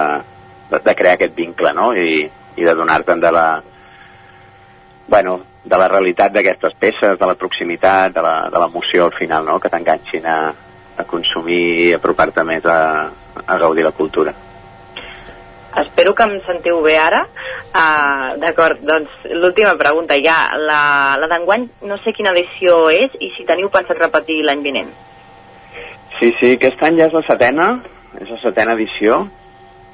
de, 0.70 0.82
de 0.86 0.96
crear 1.00 1.18
aquest 1.18 1.34
vincle, 1.36 1.74
no? 1.74 1.90
I, 1.98 2.22
i 2.62 2.68
de 2.68 2.76
donar-te'n 2.78 3.24
de 3.24 3.32
la, 3.34 3.48
bueno, 5.10 5.40
de 5.64 5.78
la 5.80 5.88
realitat 5.88 6.34
d'aquestes 6.34 6.76
peces, 6.80 7.18
de 7.20 7.28
la 7.28 7.36
proximitat, 7.40 8.14
de 8.14 8.60
l'emoció 8.60 9.08
al 9.08 9.14
final, 9.16 9.46
no? 9.48 9.60
que 9.60 9.72
t'enganxin 9.72 10.26
a, 10.28 10.40
a 10.98 11.06
consumir 11.10 11.62
i 11.88 11.94
apropar-te 11.96 12.44
més 12.48 12.66
a, 12.68 12.80
a 13.46 13.58
gaudir 13.62 13.86
la 13.88 13.96
cultura. 13.96 14.34
Espero 15.82 16.14
que 16.14 16.26
em 16.28 16.36
sentiu 16.46 16.84
bé 16.86 16.98
ara. 17.02 17.24
Uh, 17.74 18.36
D'acord, 18.42 18.84
doncs 18.86 19.24
l'última 19.32 19.74
pregunta 19.80 20.20
ja. 20.22 20.52
La, 20.60 21.16
la 21.18 21.30
d'enguany 21.32 21.66
no 21.90 21.98
sé 22.04 22.14
quina 22.14 22.34
edició 22.36 22.92
és 22.94 23.16
i 23.18 23.32
si 23.34 23.48
teniu 23.48 23.72
pensat 23.74 23.98
repetir 23.98 24.44
l'any 24.46 24.62
vinent. 24.66 24.92
Sí, 26.20 26.30
sí, 26.40 26.52
aquest 26.54 26.84
any 26.86 27.00
ja 27.00 27.08
és 27.10 27.16
la 27.18 27.24
setena, 27.26 27.72
és 28.20 28.30
la 28.30 28.38
setena 28.44 28.76
edició, 28.78 29.24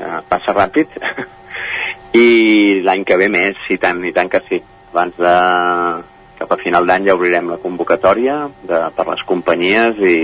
eh, 0.02 0.20
passa 0.28 0.54
ràpid, 0.58 1.00
i 2.26 2.28
l'any 2.84 3.06
que 3.08 3.18
ve 3.22 3.30
més, 3.32 3.64
i 3.72 3.80
tant, 3.80 4.04
i 4.04 4.12
tant 4.16 4.30
que 4.30 4.44
sí. 4.50 4.60
Abans 4.90 5.20
de, 5.22 5.36
cap 6.40 6.54
a 6.56 6.58
final 6.62 6.88
d'any 6.88 7.10
ja 7.10 7.16
obrirem 7.18 7.52
la 7.52 7.60
convocatòria 7.62 8.40
de, 8.64 8.80
per 8.96 9.06
les 9.12 9.22
companyies 9.28 10.00
i, 10.02 10.20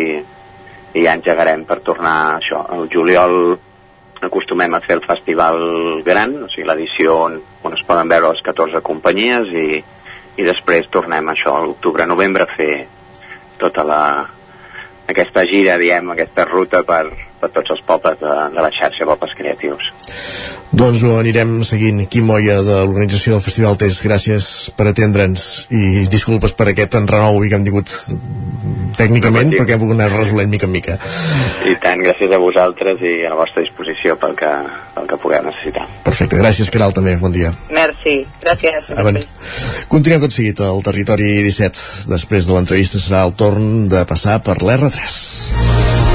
i 0.95 1.03
ja 1.03 1.15
engegarem 1.17 1.65
per 1.67 1.81
tornar 1.85 2.15
a 2.23 2.35
això. 2.39 2.63
El 2.77 2.87
juliol 2.93 3.57
acostumem 4.25 4.73
a 4.73 4.81
fer 4.85 4.95
el 4.97 5.03
festival 5.05 5.59
gran, 6.05 6.37
o 6.45 6.49
sigui, 6.49 6.65
l'edició 6.69 7.19
on, 7.27 7.37
on 7.67 7.75
es 7.77 7.83
poden 7.85 8.09
veure 8.09 8.31
les 8.31 8.41
14 8.45 8.81
companyies 8.85 9.51
i, 9.51 9.67
i 10.39 10.47
després 10.47 10.89
tornem 10.93 11.27
a 11.27 11.35
això, 11.35 11.53
a 11.57 11.65
l'octubre-novembre 11.67 12.47
a 12.47 12.55
fer 12.55 12.73
tota 13.59 13.85
la, 13.87 14.01
aquesta 15.11 15.45
gira, 15.45 15.77
diem, 15.77 16.09
aquesta 16.11 16.47
ruta 16.49 16.81
per, 16.87 17.05
per 17.41 17.51
tots 17.55 17.75
els 17.75 17.81
pobles 17.87 18.19
de, 18.21 18.35
de 18.55 18.63
la 18.63 18.71
xarxa 18.73 19.07
Pobles 19.09 19.35
Creatius. 19.37 19.91
Doncs 20.75 21.03
ho 21.05 21.13
anirem 21.21 21.59
seguint. 21.63 22.01
Quim 22.11 22.25
Moya, 22.27 22.57
de 22.65 22.81
l'organització 22.83 23.35
del 23.35 23.43
Festival 23.45 23.77
Test, 23.79 24.01
gràcies 24.03 24.47
per 24.75 24.89
atendre'ns 24.89 25.45
i 25.71 26.05
disculpes 26.11 26.55
per 26.57 26.67
aquest 26.71 26.97
enrenou 26.99 27.39
i 27.45 27.51
que 27.51 27.59
hem 27.59 27.67
tingut 27.67 27.91
tècnicament, 28.97 29.51
no 29.51 29.61
perquè 29.61 29.75
hem 29.75 29.83
pogut 29.83 29.95
anar 29.95 30.09
resolent 30.13 30.51
mica 30.51 30.67
en 30.67 30.73
mica. 30.73 30.97
I 31.69 31.75
tant, 31.83 32.03
gràcies 32.03 32.33
a 32.33 32.41
vosaltres 32.41 33.03
i 33.05 33.15
a 33.23 33.31
la 33.33 33.39
vostra 33.39 33.63
disposició 33.63 34.17
pel 34.19 34.35
que, 34.39 34.51
pel 34.97 35.07
que 35.11 35.19
pugueu 35.21 35.45
necessitar. 35.47 35.87
Perfecte, 36.07 36.39
gràcies 36.41 36.71
Caral 36.73 36.95
també, 36.97 37.15
bon 37.21 37.35
dia. 37.35 37.53
Merci, 37.75 38.17
gràcies. 38.43 38.91
Avan. 38.99 39.21
Continuem 39.91 40.25
tot 40.25 40.35
seguit 40.35 40.59
al 40.65 40.83
territori 40.83 41.31
17. 41.47 42.09
Després 42.11 42.49
de 42.49 42.57
l'entrevista 42.57 42.99
serà 42.99 43.23
el 43.29 43.35
torn 43.39 43.87
de 43.91 44.03
passar 44.09 44.41
per 44.43 44.59
l'R3. 44.59 46.14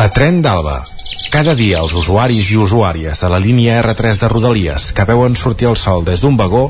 A 0.00 0.08
Tren 0.08 0.38
d'Alba. 0.40 0.78
Cada 1.28 1.52
dia 1.52 1.82
els 1.84 1.92
usuaris 1.92 2.48
i 2.48 2.54
usuàries 2.56 3.18
de 3.20 3.28
la 3.28 3.38
línia 3.44 3.74
R3 3.82 4.16
de 4.22 4.28
Rodalies 4.32 4.86
que 4.96 5.04
veuen 5.04 5.34
sortir 5.36 5.66
el 5.68 5.74
sol 5.76 6.06
des 6.06 6.22
d'un 6.22 6.38
vagó 6.38 6.62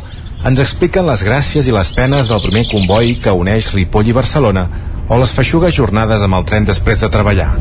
ens 0.50 0.58
expliquen 0.64 1.06
les 1.06 1.22
gràcies 1.22 1.68
i 1.70 1.74
les 1.76 1.92
penes 1.94 2.32
del 2.32 2.40
primer 2.42 2.64
comboi 2.72 3.12
que 3.22 3.30
uneix 3.30 3.68
Ripoll 3.76 4.10
i 4.10 4.16
Barcelona 4.16 4.64
o 5.06 5.18
les 5.20 5.34
feixugues 5.36 5.76
jornades 5.76 6.24
amb 6.26 6.40
el 6.40 6.48
tren 6.48 6.66
després 6.66 7.04
de 7.04 7.10
treballar. 7.14 7.52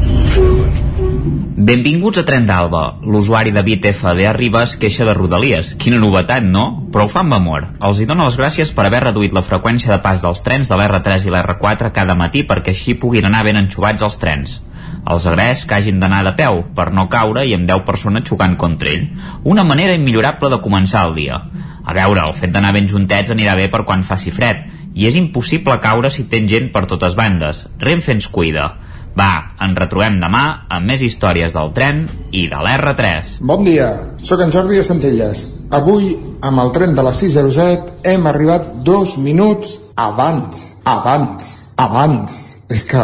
Benvinguts 1.69 2.17
a 2.17 2.23
Tren 2.25 2.49
d'Alba. 2.49 2.81
L'usuari 3.05 3.53
David 3.53 3.85
FD 3.91 4.25
Arribas 4.25 4.73
queixa 4.81 5.05
de 5.05 5.13
Rodalies. 5.13 5.75
Quina 5.77 5.99
novetat, 6.01 6.47
no? 6.49 6.87
Però 6.89 7.05
ho 7.05 7.11
fa 7.13 7.21
amb 7.21 7.37
amor. 7.37 7.67
Els 7.77 8.01
hi 8.01 8.09
dono 8.09 8.25
les 8.25 8.39
gràcies 8.41 8.73
per 8.73 8.87
haver 8.87 9.03
reduït 9.05 9.37
la 9.37 9.45
freqüència 9.45 9.93
de 9.93 10.01
pas 10.01 10.25
dels 10.25 10.41
trens 10.41 10.73
de 10.73 10.81
l'R3 10.81 11.29
i 11.29 11.35
l'R4 11.35 11.93
cada 11.93 12.17
matí 12.17 12.41
perquè 12.49 12.73
així 12.73 12.97
puguin 12.97 13.29
anar 13.29 13.43
ben 13.45 13.61
enxubats 13.61 14.07
els 14.09 14.17
trens. 14.17 14.57
Els 15.07 15.25
agraeix 15.29 15.63
que 15.65 15.77
hagin 15.77 15.99
d'anar 16.01 16.23
de 16.27 16.33
peu 16.37 16.63
per 16.75 16.89
no 16.95 17.07
caure 17.09 17.45
i 17.47 17.55
amb 17.55 17.67
10 17.69 17.85
persones 17.87 18.25
xocant 18.27 18.57
contra 18.59 18.91
ell. 18.91 19.07
Una 19.43 19.63
manera 19.63 19.95
immillorable 19.95 20.51
de 20.51 20.61
començar 20.63 21.05
el 21.07 21.15
dia. 21.15 21.39
A 21.85 21.95
veure, 21.95 22.25
el 22.25 22.35
fet 22.37 22.51
d'anar 22.53 22.73
ben 22.75 22.89
juntets 22.89 23.31
anirà 23.33 23.55
bé 23.57 23.69
per 23.71 23.85
quan 23.87 24.03
faci 24.05 24.33
fred 24.35 24.67
i 24.93 25.07
és 25.07 25.15
impossible 25.15 25.79
caure 25.81 26.11
si 26.11 26.27
tens 26.29 26.49
gent 26.51 26.69
per 26.73 26.85
totes 26.89 27.15
bandes. 27.17 27.65
Renfe 27.79 28.13
ens 28.13 28.27
cuida. 28.27 28.73
Va, 29.17 29.55
ens 29.65 29.77
retrobem 29.79 30.19
demà 30.21 30.43
amb 30.69 30.91
més 30.91 31.01
històries 31.03 31.55
del 31.55 31.71
tren 31.75 32.03
i 32.31 32.45
de 32.51 32.59
l'R3. 32.61 33.39
Bon 33.49 33.65
dia, 33.65 33.89
sóc 34.21 34.43
en 34.45 34.53
Jordi 34.53 34.77
de 34.77 34.85
Centelles. 34.85 35.45
Avui, 35.75 36.13
amb 36.45 36.61
el 36.63 36.71
tren 36.75 36.93
de 36.97 37.05
la 37.05 37.13
607, 37.15 37.99
hem 38.13 38.29
arribat 38.29 38.69
dos 38.85 39.17
minuts 39.17 39.75
abans, 39.97 40.61
abans, 40.85 41.49
abans. 41.77 42.58
És 42.69 42.83
que, 42.85 43.01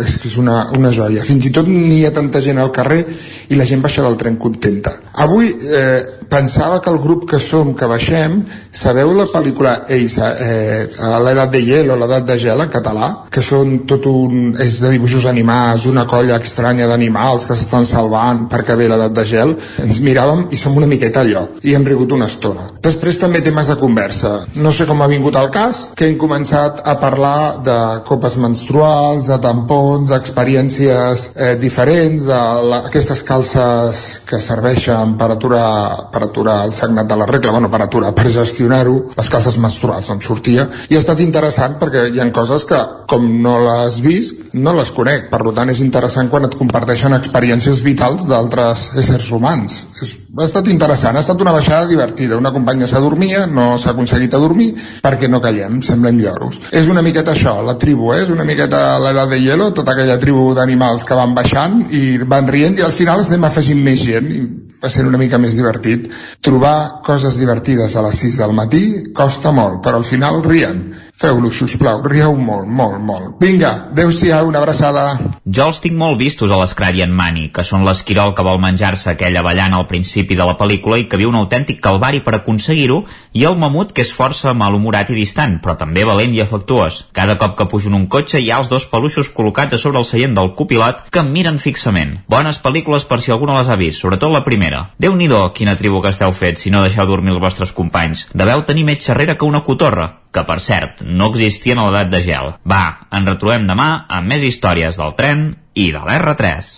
és 0.00 0.14
que 0.22 0.28
és 0.30 0.36
una, 0.40 0.62
una 0.76 0.92
joia. 0.94 1.24
Fins 1.24 1.44
i 1.44 1.52
tot 1.52 1.68
n'hi 1.68 2.00
ha 2.08 2.14
tanta 2.16 2.40
gent 2.40 2.60
al 2.62 2.72
carrer 2.72 3.02
i 3.50 3.58
la 3.58 3.66
gent 3.66 3.82
baixa 3.82 4.02
del 4.06 4.16
tren 4.16 4.38
contenta. 4.38 4.94
Avui 5.26 5.50
eh, 5.50 6.20
pensava 6.30 6.80
que 6.80 6.90
el 6.90 6.98
grup 7.02 7.26
que 7.28 7.40
som, 7.42 7.74
que 7.74 7.88
baixem, 7.90 8.38
sabeu 8.70 9.10
la 9.18 9.26
pel·lícula 9.28 9.72
Ells, 9.90 10.16
eh, 10.22 10.86
a 11.02 11.18
l'edat 11.20 11.50
de 11.50 11.60
hielo, 11.66 11.96
l'edat 11.98 12.28
de 12.28 12.36
gel 12.38 12.62
en 12.62 12.70
català, 12.70 13.08
que 13.30 13.42
són 13.42 13.80
tot 13.90 14.06
un... 14.06 14.54
és 14.60 14.78
de 14.84 14.92
dibuixos 14.94 15.26
animats, 15.26 15.88
una 15.90 16.06
colla 16.06 16.38
estranya 16.38 16.86
d'animals 16.86 17.48
que 17.48 17.56
s'estan 17.58 17.84
salvant 17.88 18.46
perquè 18.52 18.76
ve 18.78 18.86
l'edat 18.88 19.16
de 19.16 19.24
gel, 19.26 19.56
ens 19.82 20.00
miràvem 20.06 20.46
i 20.54 20.60
som 20.60 20.78
una 20.78 20.88
miqueta 20.90 21.24
allò, 21.24 21.46
i 21.66 21.74
hem 21.74 21.84
rigut 21.88 22.14
una 22.14 22.30
estona. 22.30 22.68
Després 22.86 23.18
també 23.18 23.42
temes 23.42 23.68
de 23.72 23.78
conversa. 23.80 24.32
No 24.62 24.70
sé 24.72 24.86
com 24.86 25.02
ha 25.02 25.10
vingut 25.10 25.36
el 25.40 25.50
cas, 25.50 25.82
que 25.98 26.06
hem 26.06 26.16
començat 26.20 26.84
a 26.86 26.96
parlar 27.02 27.58
de 27.66 27.78
copes 28.06 28.38
menstruals, 28.38 29.26
de 29.32 29.40
tampons, 29.42 30.14
d'experiències 30.14 31.26
eh, 31.34 31.52
diferents, 31.58 32.30
de 32.30 32.40
la, 32.70 32.84
aquestes 32.86 33.24
calces 33.40 34.20
que 34.28 34.38
serveixen 34.40 35.16
per 35.18 35.30
aturar, 35.32 36.10
per 36.12 36.22
aturar 36.26 36.64
el 36.66 36.74
sagnat 36.76 37.08
de 37.08 37.16
la 37.16 37.26
regla, 37.26 37.52
bueno, 37.52 37.70
per 37.70 37.80
aturar, 37.82 38.12
per 38.14 38.30
gestionar-ho, 38.30 39.12
les 39.16 39.30
calces 39.32 39.56
menstruals 39.58 40.10
on 40.12 40.20
sortia, 40.20 40.66
i 40.90 40.96
ha 40.96 41.00
estat 41.00 41.20
interessant 41.24 41.78
perquè 41.80 42.06
hi 42.10 42.20
ha 42.20 42.28
coses 42.32 42.66
que, 42.68 42.78
com 43.08 43.24
no 43.42 43.56
les 43.64 44.00
visc, 44.04 44.52
no 44.52 44.74
les 44.76 44.92
conec, 44.92 45.30
per 45.32 45.40
tant 45.56 45.72
és 45.72 45.80
interessant 45.80 46.28
quan 46.30 46.46
et 46.46 46.56
comparteixen 46.58 47.16
experiències 47.16 47.82
vitals 47.82 48.28
d'altres 48.28 48.90
éssers 49.00 49.30
humans. 49.32 49.84
És, 50.02 50.16
ha 50.38 50.46
estat 50.46 50.68
interessant, 50.70 51.16
ha 51.16 51.24
estat 51.24 51.40
una 51.42 51.52
baixada 51.54 51.88
divertida, 51.90 52.36
una 52.38 52.52
companya 52.54 52.86
s'adormia, 52.86 53.46
no 53.50 53.74
s'ha 53.78 53.94
aconseguit 53.94 54.34
adormir 54.36 54.70
perquè 55.02 55.28
no 55.28 55.40
callem, 55.42 55.80
semblem 55.82 56.20
lloros. 56.22 56.60
És 56.70 56.88
una 56.92 57.02
miqueta 57.02 57.34
això, 57.34 57.56
la 57.66 57.76
tribu, 57.80 58.12
eh? 58.14 58.22
és 58.22 58.30
una 58.30 58.46
miqueta 58.46 58.98
l'edat 59.02 59.32
de 59.34 59.40
hielo, 59.42 59.70
tota 59.74 59.96
aquella 59.96 60.20
tribu 60.22 60.52
d'animals 60.54 61.04
que 61.08 61.18
van 61.18 61.34
baixant 61.34 61.82
i 61.90 62.18
van 62.22 62.48
rient 62.48 62.78
i 62.78 62.86
al 62.86 62.94
final 62.94 63.24
es 63.24 63.32
anem 63.32 63.48
afegint 63.50 63.82
més 63.82 64.04
gent 64.06 64.30
i 64.30 64.42
va 64.80 64.88
ser 64.88 65.04
una 65.04 65.18
mica 65.20 65.38
més 65.38 65.58
divertit. 65.58 66.08
Trobar 66.40 67.02
coses 67.04 67.36
divertides 67.40 67.96
a 67.96 68.06
les 68.06 68.22
6 68.24 68.40
del 68.40 68.54
matí 68.56 68.84
costa 69.16 69.52
molt, 69.52 69.82
però 69.84 70.00
al 70.00 70.08
final 70.08 70.42
rient. 70.46 70.86
Feu-lo, 71.20 71.50
sisplau, 71.52 71.98
rieu 72.00 72.32
molt, 72.40 72.64
molt, 72.64 72.96
molt. 73.04 73.34
Vinga, 73.42 73.90
adeu-siau, 73.90 74.46
una 74.48 74.62
abraçada. 74.62 75.02
Jo 75.44 75.66
els 75.68 75.80
tinc 75.84 75.92
molt 76.00 76.16
vistos 76.16 76.48
a 76.48 76.56
l'Escrari 76.56 77.02
en 77.04 77.12
Mani, 77.12 77.50
que 77.52 77.60
són 77.60 77.82
l'esquirol 77.84 78.32
que 78.32 78.46
vol 78.46 78.56
menjar-se 78.62 79.10
aquella 79.12 79.42
avellana 79.42 79.76
al 79.76 79.84
principi 79.90 80.38
de 80.38 80.46
la 80.48 80.54
pel·lícula 80.56 80.96
i 80.96 81.04
que 81.10 81.18
viu 81.20 81.28
un 81.28 81.36
autèntic 81.36 81.82
calvari 81.84 82.22
per 82.24 82.38
aconseguir-ho, 82.38 83.02
i 83.36 83.44
el 83.44 83.58
mamut 83.60 83.92
que 83.92 84.00
és 84.00 84.14
força 84.16 84.54
malhumorat 84.56 85.12
i 85.12 85.18
distant, 85.18 85.58
però 85.60 85.74
també 85.76 86.06
valent 86.08 86.32
i 86.32 86.40
afectuós. 86.40 87.02
Cada 87.12 87.36
cop 87.42 87.52
que 87.58 87.68
pujo 87.68 87.92
en 87.92 87.98
un 87.98 88.08
cotxe 88.08 88.40
hi 88.40 88.48
ha 88.48 88.62
els 88.62 88.72
dos 88.72 88.88
peluixos 88.88 89.28
col·locats 89.36 89.76
a 89.76 89.82
sobre 89.82 90.00
el 90.00 90.08
seient 90.08 90.38
del 90.40 90.54
copilot 90.56 91.04
que 91.12 91.20
em 91.20 91.28
miren 91.36 91.60
fixament. 91.60 92.16
Bones 92.32 92.62
pel·lícules 92.64 93.04
per 93.04 93.20
si 93.20 93.36
algú 93.36 93.50
no 93.50 93.58
les 93.58 93.68
ha 93.68 93.76
vist, 93.76 94.00
sobretot 94.00 94.32
la 94.32 94.40
primera. 94.48 94.86
Déu-n'hi-do, 94.96 95.44
quina 95.52 95.76
tribu 95.76 96.00
que 96.00 96.16
esteu 96.16 96.32
fet 96.32 96.56
si 96.56 96.72
no 96.72 96.80
deixeu 96.80 97.04
dormir 97.04 97.36
els 97.36 97.44
vostres 97.44 97.76
companys. 97.76 98.30
Deveu 98.32 98.64
tenir 98.64 98.88
més 98.88 99.04
xerrera 99.04 99.36
que 99.36 99.44
una 99.44 99.60
cotorra 99.68 100.14
que 100.30 100.44
per 100.46 100.60
cert, 100.62 101.02
no 101.10 101.30
existien 101.30 101.78
a 101.78 101.88
l'edat 101.88 102.12
de 102.12 102.22
gel. 102.24 102.54
Va, 102.68 102.84
ens 103.12 103.28
retrobem 103.28 103.66
demà 103.68 103.90
amb 104.08 104.30
més 104.30 104.46
històries 104.46 105.00
del 105.00 105.16
tren 105.18 105.50
i 105.74 105.90
de 105.94 106.00
l'R3. 106.06 106.70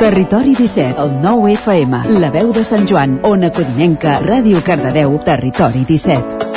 Territori 0.00 0.54
17, 0.56 0.96
el 1.02 1.18
9 1.20 1.52
FM, 1.58 2.04
la 2.22 2.30
veu 2.32 2.54
de 2.56 2.64
Sant 2.64 2.86
Joan, 2.88 3.18
Ona 3.28 3.50
Codinenca, 3.52 4.16
Ràdio 4.24 4.62
Cardedeu, 4.64 5.18
Territori 5.26 5.84
17. 5.84 6.48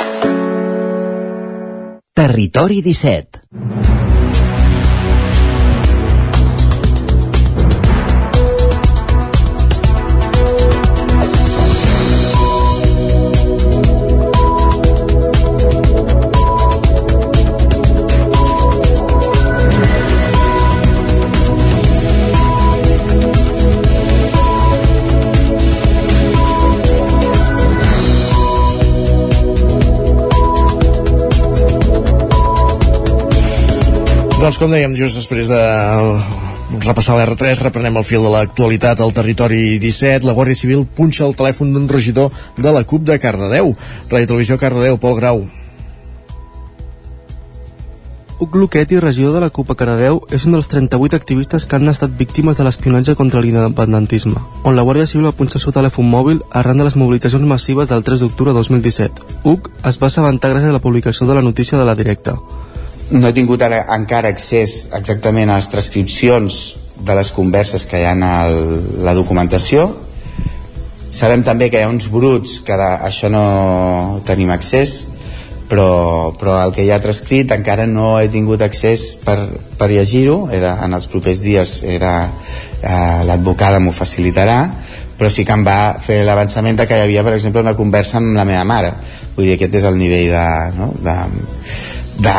Territori 2.14 2.80
17. 2.80 3.93
Doncs 34.44 34.58
com 34.60 34.68
dèiem, 34.68 34.92
just 34.92 35.16
després 35.16 35.48
de 35.48 35.58
repassar 36.84 37.14
l'R3, 37.16 37.62
reprenem 37.64 37.94
el 37.96 38.04
fil 38.04 38.20
de 38.26 38.28
l'actualitat 38.28 38.98
al 39.00 39.14
territori 39.16 39.78
17. 39.80 40.26
La 40.28 40.34
Guàrdia 40.36 40.58
Civil 40.60 40.82
punxa 40.84 41.22
el 41.24 41.32
telèfon 41.38 41.70
d'un 41.72 41.86
regidor 41.88 42.28
de 42.58 42.74
la 42.76 42.82
CUP 42.84 43.06
de 43.08 43.16
Cardedeu. 43.22 43.72
Ràdio 44.10 44.28
Televisió 44.34 44.58
Cardedeu, 44.60 44.98
Pol 45.00 45.16
Grau. 45.16 45.40
Huc 48.36 48.58
Luquetti, 48.60 48.98
regidor 49.00 49.32
de 49.32 49.40
la 49.46 49.48
CUP 49.48 49.72
a 49.72 49.78
Cardedeu, 49.80 50.20
és 50.28 50.44
un 50.44 50.58
dels 50.58 50.68
38 50.68 51.16
activistes 51.16 51.64
que 51.64 51.80
han 51.80 51.88
estat 51.88 52.12
víctimes 52.18 52.60
de 52.60 52.68
l'espionatge 52.68 53.16
contra 53.16 53.40
l'independentisme, 53.40 54.44
on 54.68 54.76
la 54.76 54.84
Guàrdia 54.84 55.08
Civil 55.08 55.30
va 55.30 55.38
punxar 55.38 55.62
el 55.62 55.64
seu 55.64 55.72
telèfon 55.72 56.04
mòbil 56.04 56.44
arran 56.52 56.76
de 56.76 56.84
les 56.90 56.98
mobilitzacions 57.00 57.48
massives 57.48 57.88
del 57.88 58.04
3 58.04 58.20
d'octubre 58.20 58.52
de 58.52 58.60
2017. 58.60 59.24
Huc 59.48 59.72
es 59.88 59.96
va 59.96 60.12
assabentar 60.12 60.52
gràcies 60.52 60.68
a 60.68 60.76
la 60.76 60.84
publicació 60.84 61.24
de 61.32 61.40
la 61.40 61.46
notícia 61.48 61.80
de 61.80 61.88
la 61.88 61.96
directa. 61.96 62.36
No 63.14 63.28
he 63.28 63.34
tingut 63.36 63.62
ara, 63.62 63.84
encara 63.94 64.32
accés 64.34 64.88
exactament 64.96 65.50
a 65.50 65.58
les 65.60 65.68
transcripcions 65.70 66.62
de 67.04 67.14
les 67.14 67.30
converses 67.34 67.86
que 67.86 68.00
hi 68.00 68.06
ha 68.08 68.14
a 68.14 68.38
la 69.06 69.14
documentació 69.14 69.86
sabem 71.14 71.44
també 71.46 71.70
que 71.70 71.78
hi 71.78 71.86
ha 71.86 71.92
uns 71.92 72.08
bruts 72.10 72.58
que 72.66 72.74
a 72.74 72.96
això 73.06 73.30
no 73.30 74.20
tenim 74.26 74.50
accés 74.50 74.96
però, 75.70 76.34
però 76.38 76.56
el 76.64 76.74
que 76.74 76.84
hi 76.84 76.90
ha 76.92 77.00
transcrit 77.02 77.52
encara 77.54 77.86
no 77.86 78.18
he 78.18 78.28
tingut 78.32 78.62
accés 78.66 79.14
per, 79.24 79.38
per 79.78 79.90
llegir-ho 79.92 80.48
en 80.50 80.96
els 80.98 81.06
propers 81.10 81.42
dies 81.44 81.76
eh, 81.86 82.00
l'advocada 83.28 83.80
m'ho 83.80 83.94
facilitarà 83.94 84.58
però 85.18 85.30
sí 85.30 85.44
que 85.46 85.54
em 85.54 85.62
va 85.66 85.96
fer 86.02 86.24
l'avançament 86.26 86.82
que 86.82 86.98
hi 86.98 87.06
havia 87.06 87.22
per 87.22 87.36
exemple 87.36 87.62
una 87.62 87.76
conversa 87.78 88.18
amb 88.18 88.34
la 88.36 88.46
meva 88.48 88.64
mare 88.66 88.90
vull 89.36 89.46
dir 89.46 89.54
aquest 89.54 89.78
és 89.80 89.86
el 89.86 89.98
nivell 89.98 90.34
de, 90.34 90.48
no? 90.78 90.90
de, 91.04 91.16
de, 92.26 92.34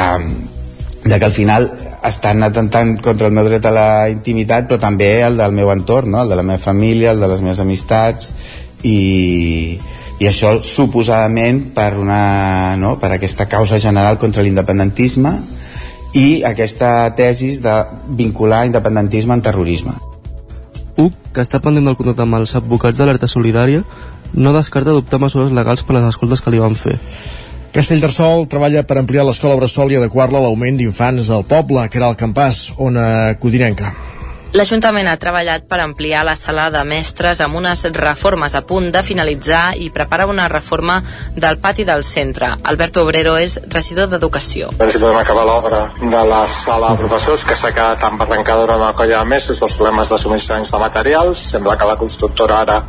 de 1.05 1.19
que 1.19 1.25
al 1.25 1.31
final 1.31 1.71
estan 2.03 2.43
atentant 2.43 2.97
contra 3.01 3.29
el 3.29 3.33
meu 3.33 3.45
dret 3.45 3.65
a 3.69 3.73
la 3.73 3.89
intimitat 4.09 4.65
però 4.69 4.79
també 4.81 5.09
el 5.23 5.37
del 5.37 5.53
meu 5.53 5.69
entorn 5.71 6.11
no? 6.11 6.23
el 6.23 6.33
de 6.33 6.37
la 6.39 6.43
meva 6.43 6.61
família, 6.61 7.13
el 7.13 7.21
de 7.21 7.29
les 7.29 7.43
meves 7.45 7.61
amistats 7.61 8.33
i, 8.81 9.77
i 10.19 10.27
això 10.27 10.57
suposadament 10.65 11.69
per, 11.77 11.93
una, 12.01 12.75
no? 12.81 12.95
per 12.99 13.13
aquesta 13.13 13.45
causa 13.45 13.79
general 13.79 14.17
contra 14.17 14.43
l'independentisme 14.43 15.35
i 16.17 16.41
aquesta 16.47 17.13
tesis 17.15 17.61
de 17.61 17.77
vincular 18.17 18.65
independentisme 18.65 19.37
en 19.37 19.45
terrorisme 19.45 19.93
UC, 20.97 21.13
que 21.35 21.43
està 21.43 21.59
pendent 21.61 21.85
del 21.85 21.97
contacte 21.99 22.23
amb 22.23 22.39
els 22.39 22.55
advocats 22.55 22.97
d'Alerta 22.97 23.27
Solidària, 23.27 23.81
no 24.33 24.53
descarta 24.55 24.93
adoptar 24.93 25.19
mesures 25.19 25.51
legals 25.51 25.83
per 25.83 25.97
les 25.97 26.07
escoltes 26.07 26.41
que 26.41 26.53
li 26.53 26.61
van 26.61 26.77
fer. 26.79 26.95
Castellterçol 27.75 28.45
treballa 28.47 28.85
per 28.87 28.95
ampliar 29.01 29.25
l'escola 29.27 29.57
Bressol 29.59 29.91
i 29.91 29.97
adequar-la 29.99 30.39
a 30.39 30.45
l'augment 30.45 30.79
d'infants 30.79 31.27
del 31.27 31.43
poble, 31.43 31.83
que 31.91 31.99
era 31.99 32.07
el 32.07 32.15
campàs, 32.15 32.69
ona 32.79 33.07
codinenca. 33.43 33.91
L'Ajuntament 34.55 35.09
ha 35.11 35.17
treballat 35.19 35.65
per 35.67 35.81
ampliar 35.83 36.21
la 36.23 36.33
sala 36.39 36.69
de 36.71 36.79
mestres 36.87 37.41
amb 37.43 37.57
unes 37.59 37.81
reformes 37.91 38.53
a 38.55 38.61
punt 38.63 38.85
de 38.87 39.01
finalitzar 39.03 39.73
i 39.83 39.89
prepara 39.91 40.29
una 40.31 40.45
reforma 40.47 41.01
del 41.35 41.57
pati 41.59 41.83
del 41.83 42.05
centre. 42.07 42.53
Alberto 42.63 43.03
Obrero 43.03 43.33
és 43.35 43.57
regidor 43.73 44.07
d'Educació. 44.13 44.69
Si 44.79 45.01
podem 45.01 45.19
acabar 45.19 45.43
l'obra 45.49 45.81
de 45.99 46.21
la 46.29 46.45
sala 46.47 46.93
de 46.93 47.01
professors 47.01 47.43
que 47.43 47.57
s'ha 47.59 47.73
quedat 47.75 48.05
embarrancada 48.07 48.61
durant 48.63 48.79
una 48.79 48.93
colla 48.95 49.19
de 49.25 49.29
mesos 49.33 49.59
pels 49.59 49.75
problemes 49.75 50.13
de 50.13 50.21
subministraments 50.23 50.71
de 50.71 50.79
materials. 50.85 51.43
Sembla 51.51 51.75
que 51.75 51.89
la 51.91 51.97
constructora 51.99 52.61
ara 52.63 52.79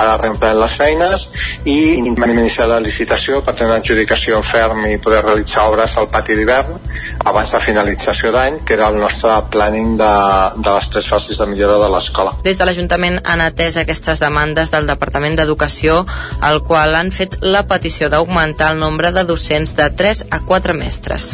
ara 0.00 0.16
reemprèn 0.22 0.56
les 0.62 0.78
feines 0.80 1.26
i 1.68 1.76
hem 2.00 2.24
iniciat 2.30 2.72
la 2.72 2.80
licitació 2.80 3.42
per 3.44 3.58
tenir 3.58 3.74
una 3.74 3.82
adjudicació 3.84 4.40
ferm 4.54 4.88
i 4.88 4.96
poder 4.96 5.20
realitzar 5.28 5.68
obres 5.68 5.98
al 6.00 6.08
pati 6.08 6.40
d'hivern 6.40 6.80
abans 7.28 7.52
de 7.52 7.62
finalització 7.68 8.32
d'any, 8.32 8.62
que 8.64 8.78
era 8.80 8.88
el 8.88 8.96
nostre 9.04 9.36
planning 9.52 9.98
de, 10.00 10.12
de 10.56 10.76
les 10.78 10.92
tres 10.96 11.09
facis 11.10 11.40
de 11.40 11.46
millora 11.50 11.78
de 11.82 11.90
l'escola. 11.92 12.34
Des 12.46 12.58
de 12.58 12.66
l'Ajuntament 12.68 13.20
han 13.24 13.42
atès 13.44 13.76
aquestes 13.80 14.22
demandes 14.22 14.72
del 14.72 14.88
Departament 14.90 15.36
d'Educació, 15.38 16.04
al 16.40 16.62
qual 16.66 16.96
han 16.98 17.12
fet 17.14 17.38
la 17.42 17.66
petició 17.68 18.10
d'augmentar 18.12 18.72
el 18.74 18.82
nombre 18.82 19.12
de 19.16 19.26
docents 19.28 19.74
de 19.78 19.90
3 20.02 20.26
a 20.30 20.42
4 20.46 20.76
mestres. 20.78 21.30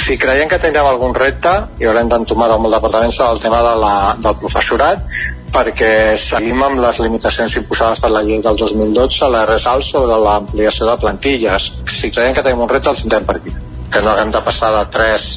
Si 0.00 0.16
creiem 0.18 0.48
que 0.48 0.58
tindrem 0.62 0.86
algun 0.86 1.14
repte 1.16 1.50
i 1.82 1.86
haurem 1.88 2.08
d'entomar-ho 2.10 2.58
amb 2.58 2.68
el 2.68 2.76
departament 2.76 3.12
serà 3.14 3.32
el 3.34 3.42
tema 3.42 3.60
de 3.66 3.74
la, 3.82 3.94
del 4.22 4.36
professorat 4.38 5.02
perquè 5.50 6.14
seguim 6.20 6.62
amb 6.62 6.78
les 6.78 7.00
limitacions 7.02 7.56
imposades 7.58 7.98
per 8.02 8.12
la 8.14 8.22
llei 8.22 8.38
del 8.44 8.58
2012 8.60 9.24
a 9.26 9.32
la 9.34 9.42
RSAL 9.48 9.82
sobre 9.82 10.20
l'ampliació 10.22 10.86
de 10.86 10.96
plantilles. 11.02 11.72
Si 11.90 12.12
creiem 12.14 12.36
que 12.36 12.46
tenim 12.46 12.62
un 12.62 12.70
repte 12.70 12.92
el 12.92 13.02
tindrem 13.02 13.26
per 13.26 13.40
aquí 13.40 13.56
que 13.90 14.02
no 14.04 14.12
haguem 14.12 14.30
de 14.30 14.42
passar 14.46 14.70
de 14.76 14.84
3 14.94 15.28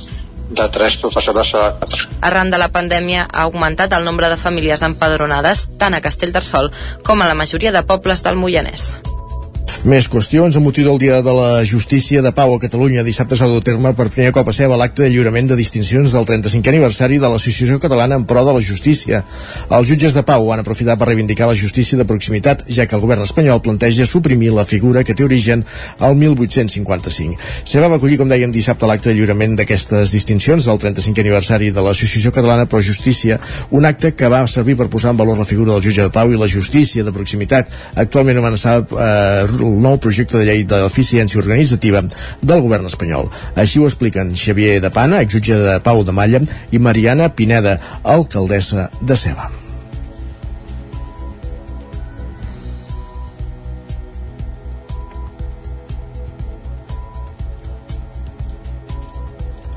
de 0.54 0.68
3 0.70 0.97
professores 0.97 1.54
a 1.56 1.78
4. 1.80 2.10
Arran 2.22 2.51
de 2.51 2.60
la 2.62 2.70
pandèmia 2.74 3.28
ha 3.32 3.47
augmentat 3.47 3.93
el 3.93 4.06
nombre 4.06 4.30
de 4.30 4.38
famílies 4.38 4.86
empadronades 4.86 5.70
tant 5.82 5.97
a 5.97 6.04
Castellterçol 6.06 6.72
com 7.04 7.22
a 7.22 7.28
la 7.28 7.38
majoria 7.38 7.74
de 7.76 7.84
pobles 7.84 8.24
del 8.24 8.39
Moianès. 8.39 8.93
Més 9.84 10.05
qüestions. 10.07 10.55
Amb 10.55 10.63
motiu 10.63 10.86
del 10.88 10.95
Dia 11.01 11.17
de 11.19 11.31
la 11.36 11.65
Justícia 11.67 12.21
de 12.23 12.31
Pau 12.31 12.53
a 12.55 12.59
Catalunya, 12.59 13.01
dissabte 13.03 13.36
s'ha 13.36 13.49
dut 13.51 13.65
terme 13.67 13.89
per 13.91 14.05
primer 14.07 14.29
cop 14.31 14.47
a 14.47 14.53
seva 14.55 14.77
l'acte 14.79 15.03
de 15.03 15.09
lliurament 15.11 15.49
de 15.49 15.57
distincions 15.59 16.13
del 16.15 16.23
35è 16.23 16.71
aniversari 16.71 17.17
de 17.19 17.27
l'Associació 17.27 17.81
Catalana 17.84 18.15
en 18.15 18.23
Pro 18.23 18.45
de 18.47 18.53
la 18.55 18.61
Justícia. 18.63 19.19
Els 19.67 19.89
jutges 19.91 20.15
de 20.15 20.23
Pau 20.23 20.47
han 20.53 20.61
aprofitat 20.63 20.95
per 21.01 21.09
reivindicar 21.09 21.49
la 21.49 21.57
justícia 21.59 21.99
de 21.99 22.05
proximitat, 22.07 22.63
ja 22.71 22.86
que 22.88 22.95
el 22.95 23.03
govern 23.03 23.25
espanyol 23.25 23.59
planteja 23.59 24.07
suprimir 24.07 24.53
la 24.55 24.63
figura 24.63 25.03
que 25.03 25.17
té 25.19 25.25
origen 25.27 25.65
al 25.99 26.15
1855. 26.15 27.36
Se 27.67 27.84
va 27.84 27.91
acollir, 27.91 28.21
com 28.23 28.31
dèiem, 28.31 28.55
dissabte 28.55 28.88
l'acte 28.88 29.11
de 29.11 29.17
lliurament 29.19 29.59
d'aquestes 29.59 30.15
distincions 30.15 30.63
del 30.63 30.79
35è 30.79 31.27
aniversari 31.27 31.73
de 31.75 31.84
l'Associació 31.84 32.31
Catalana 32.31 32.69
Pro 32.71 32.79
Justícia, 32.79 33.41
un 33.75 33.84
acte 33.84 34.15
que 34.15 34.31
va 34.31 34.45
servir 34.47 34.79
per 34.79 34.88
posar 34.88 35.11
en 35.11 35.19
valor 35.19 35.43
la 35.43 35.49
figura 35.51 35.75
del 35.75 35.84
jutge 35.89 36.07
de 36.07 36.15
Pau 36.21 36.31
i 36.31 36.39
la 36.39 36.47
justícia 36.47 37.03
de 37.03 37.11
proximitat, 37.11 37.67
actualment 37.99 38.39
amenaçada 38.39 38.88
eh, 38.88 39.71
el 39.74 39.82
nou 39.82 39.97
projecte 39.97 40.38
de 40.38 40.45
llei 40.47 40.63
d'eficiència 40.69 41.41
organitzativa 41.41 42.03
del 42.41 42.63
govern 42.65 42.88
espanyol. 42.91 43.32
Així 43.55 43.82
ho 43.82 43.89
expliquen 43.89 44.36
Xavier 44.38 44.80
de 44.84 44.93
Pana, 44.93 45.24
exjutge 45.26 45.57
de 45.57 45.80
Pau 45.84 46.05
de 46.05 46.15
Malla, 46.15 46.45
i 46.71 46.80
Mariana 46.80 47.34
Pineda, 47.34 47.80
alcaldessa 48.03 48.89
de 49.01 49.17
Ceba. 49.17 49.51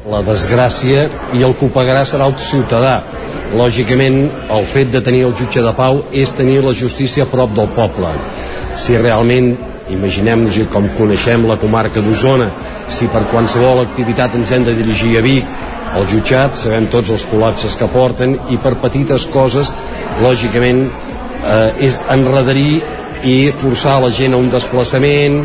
la 0.06 0.20
desgràcia 0.22 1.08
i 1.34 1.42
el 1.42 1.54
que 1.58 1.68
pagarà 1.74 2.04
serà 2.06 2.28
el 2.30 2.36
ciutadà. 2.38 3.00
Lògicament, 3.58 4.20
el 4.54 4.66
fet 4.70 4.92
de 4.92 5.00
tenir 5.02 5.24
el 5.26 5.34
jutge 5.38 5.62
de 5.62 5.72
pau 5.76 5.98
és 6.14 6.32
tenir 6.38 6.60
la 6.64 6.74
justícia 6.78 7.26
a 7.26 7.30
prop 7.30 7.52
del 7.56 7.68
poble. 7.74 8.12
Si 8.78 8.96
realment 8.96 9.54
imaginem-nos 9.92 10.58
com 10.72 10.88
coneixem 10.98 11.46
la 11.48 11.58
comarca 11.60 12.02
d'Osona 12.02 12.50
si 12.88 13.08
per 13.12 13.26
qualsevol 13.30 13.82
activitat 13.84 14.34
ens 14.38 14.52
hem 14.52 14.66
de 14.66 14.74
dirigir 14.78 15.16
a 15.18 15.24
Vic 15.24 15.46
al 15.96 16.06
jutjat, 16.10 16.56
sabem 16.58 16.88
tots 16.92 17.12
els 17.14 17.24
col·lapses 17.30 17.76
que 17.78 17.88
porten 17.92 18.36
i 18.52 18.58
per 18.62 18.74
petites 18.82 19.26
coses 19.32 19.70
lògicament 20.22 20.86
eh, 20.86 21.86
és 21.88 22.00
enredarir 22.12 22.82
i 23.26 23.36
forçar 23.56 24.00
la 24.02 24.10
gent 24.14 24.34
a 24.34 24.42
un 24.42 24.50
desplaçament 24.52 25.44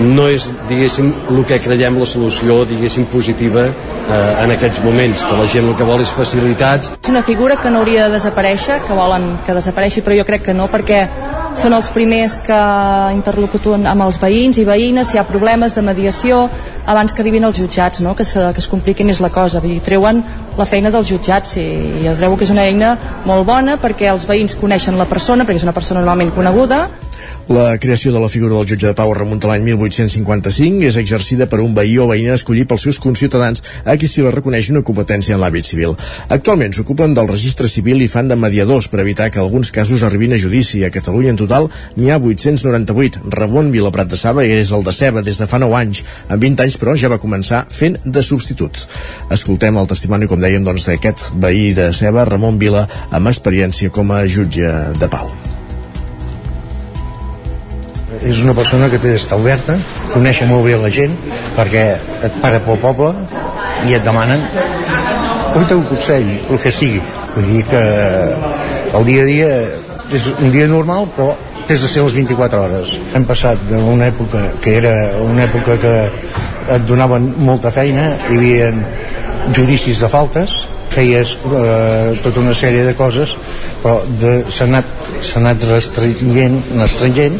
no 0.00 0.26
és, 0.26 0.48
diguéssim, 0.68 1.12
el 1.30 1.44
que 1.46 1.60
creiem 1.62 1.98
la 2.00 2.06
solució, 2.08 2.64
diguéssim, 2.66 3.06
positiva 3.12 3.68
eh, 3.68 4.42
en 4.42 4.50
aquests 4.54 4.80
moments, 4.82 5.22
que 5.22 5.38
la 5.38 5.46
gent 5.50 5.68
el 5.68 5.76
que 5.78 5.86
vol 5.86 6.02
és 6.02 6.10
facilitats. 6.10 6.90
És 6.98 7.12
una 7.12 7.22
figura 7.22 7.56
que 7.60 7.70
no 7.70 7.82
hauria 7.82 8.08
de 8.08 8.16
desaparèixer, 8.16 8.80
que 8.88 8.96
volen 8.98 9.34
que 9.46 9.54
desapareixi, 9.54 10.02
però 10.02 10.18
jo 10.18 10.26
crec 10.26 10.48
que 10.48 10.56
no, 10.56 10.66
perquè 10.72 11.04
són 11.58 11.74
els 11.76 11.88
primers 11.94 12.34
que 12.44 12.58
interlocutuen 13.14 13.86
amb 13.86 14.04
els 14.06 14.18
veïns 14.22 14.58
i 14.58 14.64
veïnes 14.66 15.10
si 15.10 15.16
hi 15.16 15.20
ha 15.20 15.26
problemes 15.28 15.74
de 15.76 15.84
mediació 15.86 16.44
abans 16.90 17.14
que 17.14 17.22
arribin 17.22 17.46
els 17.48 17.58
jutjats, 17.58 18.02
no? 18.04 18.14
que, 18.18 18.26
se, 18.26 18.42
que 18.52 18.62
es 18.62 18.68
compliqui 18.68 19.06
més 19.06 19.20
la 19.22 19.30
cosa. 19.32 19.62
Dir, 19.64 19.78
treuen 19.84 20.22
la 20.58 20.66
feina 20.68 20.92
dels 20.94 21.08
jutjats 21.10 21.56
i, 21.62 21.66
i 22.02 22.10
es 22.10 22.20
trobo 22.20 22.38
que 22.38 22.46
és 22.48 22.52
una 22.54 22.66
eina 22.66 22.94
molt 23.24 23.46
bona 23.48 23.78
perquè 23.80 24.10
els 24.12 24.26
veïns 24.28 24.58
coneixen 24.60 24.98
la 24.98 25.08
persona, 25.10 25.46
perquè 25.46 25.62
és 25.62 25.66
una 25.68 25.76
persona 25.76 26.02
normalment 26.02 26.34
coneguda, 26.34 26.84
la 27.48 27.78
creació 27.78 28.12
de 28.12 28.20
la 28.20 28.28
figura 28.28 28.56
del 28.56 28.68
jutge 28.68 28.86
de 28.86 28.94
pau 28.96 29.12
remunta 29.14 29.48
l'any 29.50 29.64
1855, 29.66 30.84
és 30.88 30.96
exercida 31.00 31.48
per 31.50 31.60
un 31.64 31.74
veí 31.76 31.96
o 31.98 32.08
veïna 32.10 32.36
escollit 32.38 32.68
pels 32.68 32.86
seus 32.86 33.00
conciutadans 33.02 33.62
a 33.84 33.96
qui 34.00 34.08
s'hi 34.08 34.24
reconeix 34.28 34.70
una 34.72 34.84
competència 34.86 35.36
en 35.36 35.42
l'àmbit 35.42 35.68
civil. 35.68 35.96
Actualment 36.28 36.74
s'ocupen 36.76 37.14
del 37.16 37.28
registre 37.30 37.68
civil 37.68 38.02
i 38.02 38.08
fan 38.08 38.28
de 38.28 38.36
mediadors 38.36 38.88
per 38.88 39.00
evitar 39.04 39.30
que 39.30 39.42
alguns 39.42 39.72
casos 39.72 40.02
arribin 40.02 40.34
a 40.34 40.40
judici. 40.40 40.84
A 40.84 40.92
Catalunya 40.94 41.34
en 41.34 41.40
total 41.40 41.70
n'hi 41.96 42.10
ha 42.10 42.18
898. 42.18 43.24
Ramon 43.34 43.70
Vilaprat 43.74 44.10
de 44.10 44.20
Saba 44.20 44.44
és 44.44 44.72
el 44.72 44.84
de 44.84 44.92
Ceba 44.92 45.22
des 45.22 45.40
de 45.40 45.48
fa 45.50 45.60
9 45.62 45.78
anys. 45.80 46.04
En 46.28 46.40
20 46.40 46.66
anys, 46.66 46.78
però, 46.80 46.96
ja 46.96 47.12
va 47.12 47.20
començar 47.22 47.64
fent 47.70 47.98
de 48.04 48.22
substitut. 48.22 48.84
Escoltem 49.34 49.78
el 49.80 49.90
testimoni, 49.90 50.28
com 50.30 50.40
dèiem, 50.40 50.64
doncs, 50.64 50.86
veí 51.40 51.72
de 51.74 51.90
Ceba, 51.92 52.24
Ramon 52.28 52.58
Vila, 52.58 52.86
amb 53.10 53.32
experiència 53.32 53.92
com 53.94 54.14
a 54.14 54.24
jutge 54.26 54.70
de 55.00 55.10
pau 55.10 55.53
és 58.24 58.42
una 58.42 58.54
persona 58.56 58.88
que 58.90 58.98
té 58.98 59.12
d'estar 59.12 59.38
oberta, 59.40 59.76
coneix 60.12 60.42
molt 60.48 60.64
bé 60.66 60.76
la 60.80 60.90
gent, 60.92 61.16
perquè 61.56 61.84
et 62.26 62.38
para 62.42 62.62
pel 62.64 62.80
poble 62.82 63.12
i 63.88 63.96
et 63.96 64.04
demanen 64.04 64.42
oi 65.54 65.74
un 65.76 65.84
consell, 65.86 66.30
el 66.50 66.58
que 66.58 66.70
sigui. 66.74 67.00
Vull 67.34 67.46
dir 67.46 67.62
que 67.70 67.82
el 68.98 69.04
dia 69.06 69.22
a 69.22 69.26
dia 69.28 69.50
és 70.14 70.26
un 70.34 70.50
dia 70.50 70.66
normal, 70.70 71.06
però 71.14 71.34
tens 71.68 71.84
de 71.84 71.88
ser 71.88 72.02
les 72.02 72.16
24 72.18 72.60
hores. 72.64 72.96
Hem 73.14 73.26
passat 73.28 73.62
d'una 73.70 74.10
època 74.10 74.42
que 74.64 74.76
era 74.80 74.94
una 75.22 75.46
època 75.46 75.78
que 75.80 75.94
et 76.74 76.86
donaven 76.88 77.30
molta 77.46 77.70
feina, 77.74 78.10
hi 78.30 78.38
havia 78.38 78.70
judicis 79.54 80.00
de 80.02 80.10
faltes, 80.10 80.64
feies 80.94 81.34
eh, 81.50 82.14
tota 82.22 82.42
una 82.42 82.54
sèrie 82.56 82.84
de 82.86 82.94
coses, 82.98 83.34
però 83.82 83.98
s'ha 84.48 84.68
anat, 84.68 84.90
anat 85.40 85.66
restringent, 85.70 86.60
restringent 86.78 87.38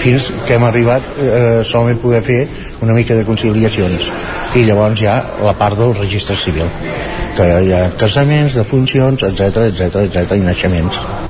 fins 0.00 0.30
que 0.46 0.56
hem 0.56 0.66
arribat 0.68 1.06
eh, 1.16 1.62
solament 1.64 2.02
poder 2.02 2.22
fer 2.26 2.40
una 2.84 2.96
mica 2.96 3.16
de 3.16 3.24
conciliacions 3.28 4.10
i 4.56 4.64
llavors 4.66 5.02
ha 5.06 5.18
la 5.44 5.54
part 5.58 5.78
del 5.78 5.94
registre 5.96 6.36
civil 6.36 6.68
que 7.36 7.46
hi 7.66 7.72
ha 7.76 7.86
casaments, 8.00 8.56
defuncions, 8.56 9.26
etc 9.30 9.68
etc 9.70 10.06
etc 10.08 10.40
i 10.40 10.44
naixements. 10.46 11.25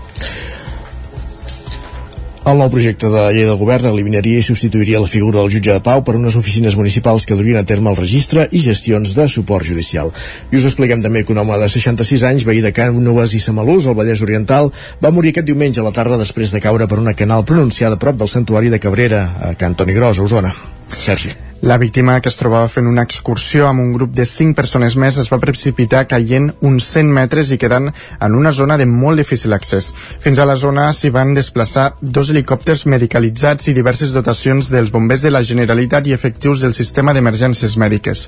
El 2.47 2.61
nou 2.63 2.69
projecte 2.71 3.09
de 3.11 3.23
llei 3.35 3.43
del 3.43 3.57
govern 3.59 3.89
eliminaria 3.91 4.39
i 4.39 4.45
substituiria 4.47 5.01
la 5.03 5.09
figura 5.11 5.41
del 5.41 5.49
jutge 5.51 5.73
de 5.75 5.83
pau 5.83 6.05
per 6.07 6.13
unes 6.15 6.37
oficines 6.39 6.77
municipals 6.79 7.25
que 7.27 7.35
durien 7.35 7.59
a 7.59 7.65
terme 7.67 7.91
el 7.91 7.99
registre 7.99 8.45
i 8.55 8.61
gestions 8.63 9.17
de 9.19 9.27
suport 9.33 9.67
judicial. 9.67 10.13
I 10.55 10.61
us 10.61 10.69
expliquem 10.71 11.03
també 11.03 11.25
que 11.25 11.35
un 11.35 11.41
home 11.43 11.59
de 11.59 11.67
66 11.67 12.23
anys, 12.29 12.45
veí 12.47 12.63
de 12.63 12.71
Cànoves 12.77 13.35
i 13.35 13.43
Samalús, 13.43 13.89
al 13.91 13.99
Vallès 13.99 14.23
Oriental, 14.23 14.71
va 15.03 15.11
morir 15.11 15.35
aquest 15.35 15.51
diumenge 15.51 15.83
a 15.83 15.89
la 15.89 15.95
tarda 15.97 16.21
després 16.23 16.55
de 16.55 16.63
caure 16.63 16.87
per 16.87 17.01
una 17.03 17.17
canal 17.19 17.43
pronunciada 17.43 17.99
prop 17.99 18.23
del 18.23 18.31
santuari 18.31 18.71
de 18.71 18.79
Cabrera, 18.79 19.25
a 19.51 19.53
Can 19.59 19.75
Toni 19.75 19.99
Gros, 19.99 20.23
a 20.23 20.31
Osona. 20.31 20.55
Sergi. 20.95 21.35
La 21.63 21.79
víctima, 21.79 22.21
que 22.21 22.29
es 22.29 22.37
trobava 22.37 22.69
fent 22.69 22.87
una 22.87 23.03
excursió 23.07 23.65
amb 23.67 23.81
un 23.81 23.95
grup 23.95 24.13
de 24.15 24.27
5 24.29 24.55
persones 24.55 24.95
més, 25.01 25.17
es 25.17 25.31
va 25.33 25.39
precipitar 25.41 26.03
caient 26.07 26.51
uns 26.61 26.85
100 26.93 27.09
metres 27.17 27.49
i 27.51 27.57
quedant 27.59 27.89
en 28.21 28.35
una 28.37 28.53
zona 28.53 28.77
de 28.77 28.85
molt 28.87 29.17
difícil 29.19 29.57
accés. 29.57 29.89
Fins 30.21 30.39
a 30.39 30.45
la 30.47 30.55
zona 30.61 30.85
s'hi 30.93 31.11
van 31.11 31.33
desplaçar 31.35 31.87
dos 32.01 32.31
helicòpters 32.31 32.85
medicalitzats 32.93 33.71
i 33.71 33.75
diverses 33.75 34.13
dotacions 34.13 34.69
dels 34.71 34.93
bombers 34.93 35.25
de 35.25 35.33
la 35.33 35.43
Generalitat 35.43 36.07
i 36.07 36.13
efectius 36.13 36.61
del 36.61 36.77
sistema 36.77 37.15
d'emergències 37.17 37.79
mèdiques. 37.81 38.27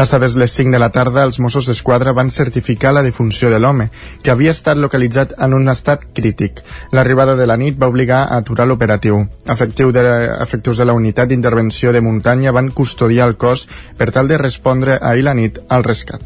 Passades 0.00 0.38
les 0.40 0.56
5 0.56 0.72
de 0.72 0.80
la 0.80 0.90
tarda, 0.96 1.26
els 1.28 1.38
Mossos 1.44 1.68
d'Esquadra 1.68 2.16
van 2.16 2.32
certificar 2.32 2.94
la 2.96 3.04
defunció 3.04 3.52
de 3.52 3.60
l'home, 3.60 3.90
que 4.24 4.32
havia 4.32 4.56
estat 4.56 4.80
localitzat 4.80 5.36
en 5.38 5.54
un 5.54 5.68
estat 5.68 6.08
crític. 6.16 6.64
L'arribada 6.90 7.36
de 7.36 7.46
la 7.46 7.60
nit 7.60 7.76
va 7.78 7.92
obligar 7.92 8.24
a 8.24 8.40
aturar 8.40 8.66
l'operatiu. 8.66 9.22
Efectiu 9.46 9.92
de, 9.92 10.02
efectius 10.40 10.80
de 10.80 10.88
la 10.88 10.96
unitat 10.96 11.28
d'intervenció 11.28 11.92
de 11.92 12.00
muntanya 12.00 12.50
van 12.50 12.61
custodiar 12.70 13.26
el 13.28 13.36
cos 13.36 13.66
per 13.98 14.12
tal 14.14 14.30
de 14.30 14.38
respondre 14.38 14.98
ahir 15.00 15.26
la 15.26 15.34
nit 15.34 15.58
al 15.68 15.84
rescat. 15.84 16.22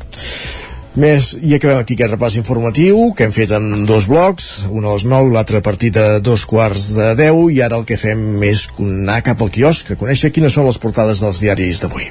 Més, 0.97 1.35
i 1.45 1.53
acabem 1.53 1.83
aquí 1.83 1.93
aquest 1.93 2.15
repàs 2.15 2.39
informatiu 2.41 3.11
que 3.17 3.27
hem 3.27 3.33
fet 3.37 3.51
en 3.53 3.85
dos 3.89 4.07
blocs, 4.09 4.47
un 4.73 4.87
a 4.87 4.95
les 4.95 5.05
9, 5.05 5.29
l'altre 5.35 5.61
a 5.61 5.65
partir 5.65 5.91
de 5.93 6.07
dos 6.25 6.47
quarts 6.49 6.95
de 6.97 7.11
10 7.19 7.51
i 7.53 7.61
ara 7.67 7.77
el 7.77 7.85
que 7.85 7.99
fem 8.01 8.41
és 8.49 8.65
anar 8.81 9.19
cap 9.27 9.45
al 9.45 9.53
quiosc 9.53 9.93
a 9.93 9.99
conèixer 10.01 10.33
quines 10.33 10.57
són 10.57 10.65
les 10.71 10.81
portades 10.81 11.21
dels 11.21 11.43
diaris 11.45 11.85
d'avui. 11.85 12.09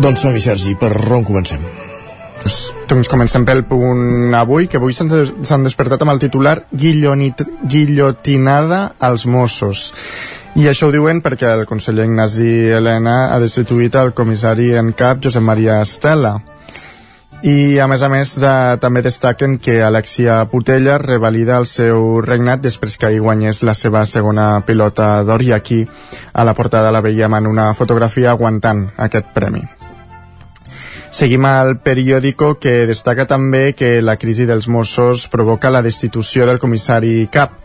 Doncs 0.00 0.26
som-hi, 0.26 0.42
Sergi, 0.42 0.74
per 0.80 0.90
on 1.14 1.22
comencem? 1.28 1.89
Doncs 2.90 3.08
comencem 3.10 3.44
pel 3.46 3.62
punt 3.68 4.34
avui, 4.34 4.66
que 4.66 4.80
avui 4.80 4.94
s'han 4.96 5.64
despertat 5.66 6.02
amb 6.02 6.14
el 6.14 6.20
titular 6.22 6.56
Guillonit, 6.72 7.44
Guillotinada 7.70 8.80
als 8.98 9.26
Mossos. 9.30 9.90
I 10.58 10.66
això 10.66 10.88
ho 10.88 10.94
diuen 10.94 11.22
perquè 11.22 11.46
el 11.54 11.66
conseller 11.68 12.08
Ignasi 12.08 12.50
Helena 12.74 13.30
ha 13.30 13.38
destituït 13.42 13.94
el 14.00 14.10
comissari 14.18 14.72
en 14.74 14.90
cap 14.98 15.22
Josep 15.22 15.46
Maria 15.46 15.78
Estela. 15.84 16.40
I 17.40 17.78
a 17.80 17.86
més 17.88 18.02
a 18.04 18.10
més 18.12 18.34
eh, 18.36 18.76
també 18.82 19.00
destaquen 19.00 19.56
que 19.62 19.78
Alexia 19.80 20.42
Putella 20.50 20.98
revalida 21.00 21.56
el 21.56 21.64
seu 21.70 22.20
regnat 22.20 22.60
després 22.66 23.00
que 23.00 23.14
hi 23.14 23.22
guanyés 23.22 23.62
la 23.64 23.72
seva 23.78 24.04
segona 24.04 24.52
pilota 24.66 25.22
d'or 25.24 25.46
i 25.46 25.54
aquí 25.56 25.86
a 26.34 26.44
la 26.44 26.58
portada 26.58 26.92
la 26.92 27.00
veiem 27.00 27.40
en 27.40 27.48
una 27.48 27.72
fotografia 27.72 28.34
aguantant 28.34 28.90
aquest 29.08 29.32
premi. 29.32 29.64
Seguim 31.10 31.42
al 31.44 31.74
periòdico 31.82 32.52
que 32.62 32.86
destaca 32.86 33.26
també 33.26 33.72
que 33.74 33.98
la 34.00 34.14
crisi 34.16 34.46
dels 34.46 34.68
Mossos 34.70 35.26
provoca 35.28 35.70
la 35.70 35.82
destitució 35.82 36.46
del 36.46 36.60
comissari 36.62 37.26
Cap. 37.34 37.56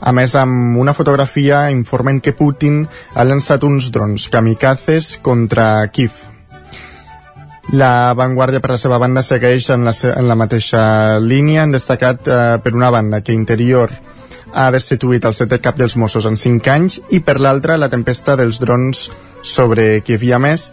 A 0.00 0.12
més, 0.12 0.32
amb 0.36 0.78
una 0.80 0.94
fotografia 0.96 1.66
informen 1.70 2.22
que 2.24 2.32
Putin 2.36 2.82
ha 3.14 3.24
llançat 3.28 3.64
uns 3.64 3.90
drons 3.92 4.28
kamikazes 4.32 5.18
contra 5.22 5.86
Kiev. 5.92 6.16
La 7.72 8.12
Vanguardia, 8.16 8.60
per 8.60 8.72
la 8.74 8.80
seva 8.80 8.98
banda, 9.00 9.22
segueix 9.24 9.68
en 9.72 9.84
la, 9.84 9.92
en 9.92 10.28
la 10.28 10.36
mateixa 10.36 11.18
línia. 11.20 11.62
Han 11.62 11.76
destacat, 11.76 12.28
eh, 12.28 12.40
per 12.64 12.74
una 12.76 12.90
banda, 12.92 13.20
que 13.20 13.36
Interior 13.36 13.92
ha 14.54 14.70
destituït 14.70 15.24
el 15.24 15.36
setè 15.36 15.60
cap 15.60 15.76
dels 15.76 15.96
Mossos 15.96 16.28
en 16.28 16.36
5 16.40 16.72
anys 16.72 17.00
i, 17.10 17.20
per 17.20 17.36
l'altra, 17.40 17.76
la 17.80 17.88
tempesta 17.92 18.36
dels 18.36 18.60
drons 18.60 19.08
sobre 19.42 20.02
Kiev. 20.04 20.28
I, 20.28 20.34
a 20.36 20.40
més, 20.40 20.68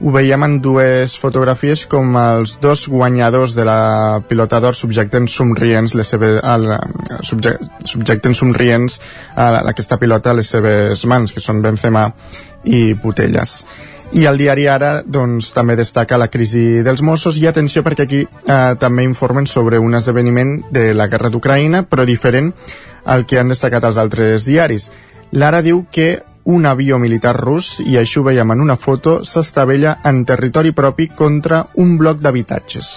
ho 0.00 0.10
veiem 0.10 0.42
en 0.42 0.56
dues 0.62 1.14
fotografies 1.20 1.84
com 1.86 2.16
els 2.18 2.56
dos 2.62 2.88
guanyadors 2.90 3.54
de 3.54 3.64
la 3.68 4.20
pilota 4.28 4.58
d'or 4.60 4.74
subjecten 4.74 5.28
somrients 5.30 5.94
les 5.94 6.10
seves, 6.10 6.40
al, 6.42 6.66
subject, 7.22 7.62
subjecten 7.86 8.34
somrients 8.34 8.98
a 9.36 9.48
aquesta 9.70 9.98
pilota 10.02 10.32
a 10.32 10.38
les 10.40 10.50
seves 10.50 11.06
mans, 11.06 11.32
que 11.32 11.40
són 11.40 11.62
Benzema 11.62 12.08
i 12.64 12.94
Putelles. 12.98 13.60
I 14.14 14.26
el 14.30 14.38
diari 14.38 14.66
Ara 14.70 14.90
doncs, 15.02 15.48
també 15.54 15.74
destaca 15.78 16.18
la 16.20 16.28
crisi 16.30 16.82
dels 16.86 17.02
Mossos 17.02 17.38
i 17.40 17.48
atenció 17.50 17.82
perquè 17.82 18.04
aquí 18.06 18.20
eh, 18.26 18.74
també 18.78 19.06
informen 19.06 19.46
sobre 19.50 19.80
un 19.82 19.94
esdeveniment 19.94 20.60
de 20.74 20.92
la 20.94 21.08
guerra 21.10 21.30
d'Ucraïna, 21.30 21.82
però 21.88 22.04
diferent 22.06 22.52
al 23.10 23.26
que 23.26 23.40
han 23.40 23.50
destacat 23.50 23.84
els 23.84 23.98
altres 23.98 24.46
diaris. 24.46 24.90
L'Ara 25.34 25.62
diu 25.66 25.82
que 25.90 26.22
un 26.44 26.66
avió 26.66 26.98
militar 26.98 27.34
rus, 27.36 27.78
i 27.80 27.96
això 27.96 28.20
ho 28.20 28.28
veiem 28.28 28.52
en 28.52 28.60
una 28.60 28.76
foto, 28.76 29.22
s'estavella 29.24 29.98
en 30.04 30.24
territori 30.28 30.72
propi 30.72 31.08
contra 31.08 31.64
un 31.80 31.96
bloc 31.98 32.20
d'habitatges. 32.20 32.90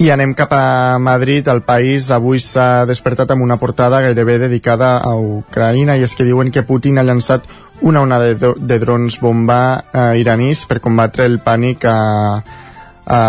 I 0.00 0.08
anem 0.08 0.32
cap 0.32 0.52
a 0.56 0.98
Madrid, 0.98 1.48
el 1.52 1.60
país 1.60 2.08
avui 2.14 2.40
s'ha 2.40 2.86
despertat 2.88 3.34
amb 3.34 3.44
una 3.44 3.58
portada 3.60 4.00
gairebé 4.00 4.38
dedicada 4.40 4.94
a 4.96 5.12
Ucraïna 5.12 5.98
i 5.98 6.06
és 6.06 6.14
que 6.16 6.24
diuen 6.24 6.48
que 6.54 6.64
Putin 6.64 6.96
ha 6.96 7.04
llançat 7.04 7.44
una 7.84 8.00
onada 8.00 8.32
de, 8.32 8.54
de 8.56 8.78
drons 8.80 9.18
bomba 9.20 9.60
eh, 9.92 10.16
iranís 10.22 10.64
per 10.64 10.80
combatre 10.80 11.26
el 11.28 11.36
pànic 11.44 11.84
a, 11.84 11.98
a, 13.04 13.20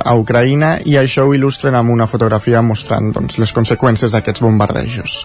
a 0.00 0.16
Ucraïna 0.16 0.78
i 0.88 0.96
això 0.96 1.26
ho 1.28 1.36
il·lustren 1.36 1.76
amb 1.76 1.92
una 1.92 2.08
fotografia 2.08 2.62
mostrant 2.64 3.12
doncs, 3.12 3.36
les 3.42 3.52
conseqüències 3.52 4.16
d'aquests 4.16 4.44
bombardejos. 4.44 5.18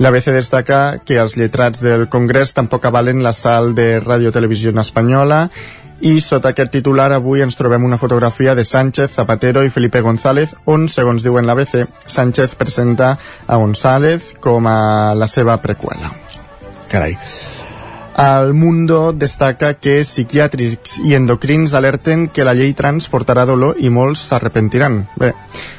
L'ABC 0.00 0.30
destaca 0.32 0.96
que 1.04 1.18
els 1.20 1.34
lletrats 1.36 1.82
del 1.84 2.06
Congrés 2.08 2.54
tampoc 2.56 2.86
avalen 2.88 3.20
l'assalt 3.20 3.74
de 3.76 4.00
Radio 4.00 4.32
Televisió 4.32 4.72
Espanyola 4.80 5.42
i 6.00 6.14
sota 6.24 6.54
aquest 6.54 6.72
titular 6.72 7.10
avui 7.12 7.44
ens 7.44 7.58
trobem 7.58 7.84
una 7.84 7.98
fotografia 8.00 8.54
de 8.54 8.64
Sánchez, 8.64 9.12
Zapatero 9.12 9.60
i 9.62 9.68
Felipe 9.68 10.00
González 10.00 10.56
on, 10.64 10.88
segons 10.88 11.22
diuen 11.22 11.44
l'ABC, 11.44 11.84
Sánchez 12.06 12.56
presenta 12.56 13.18
a 13.46 13.60
González 13.60 14.32
com 14.40 14.66
a 14.66 15.12
la 15.12 15.28
seva 15.28 15.60
preqüela. 15.60 16.14
Carai. 16.88 17.18
El 18.18 18.54
Mundo 18.54 19.12
destaca 19.12 19.74
que 19.78 20.00
psiquiàtrics 20.02 20.98
i 21.06 21.14
endocrins 21.14 21.74
alerten 21.78 22.26
que 22.28 22.44
la 22.44 22.54
llei 22.58 22.74
trans 22.76 23.06
portarà 23.08 23.46
dolor 23.48 23.78
i 23.78 23.88
molts 23.88 24.26
s'arrepentiran. 24.28 24.98
Bé, 25.20 25.30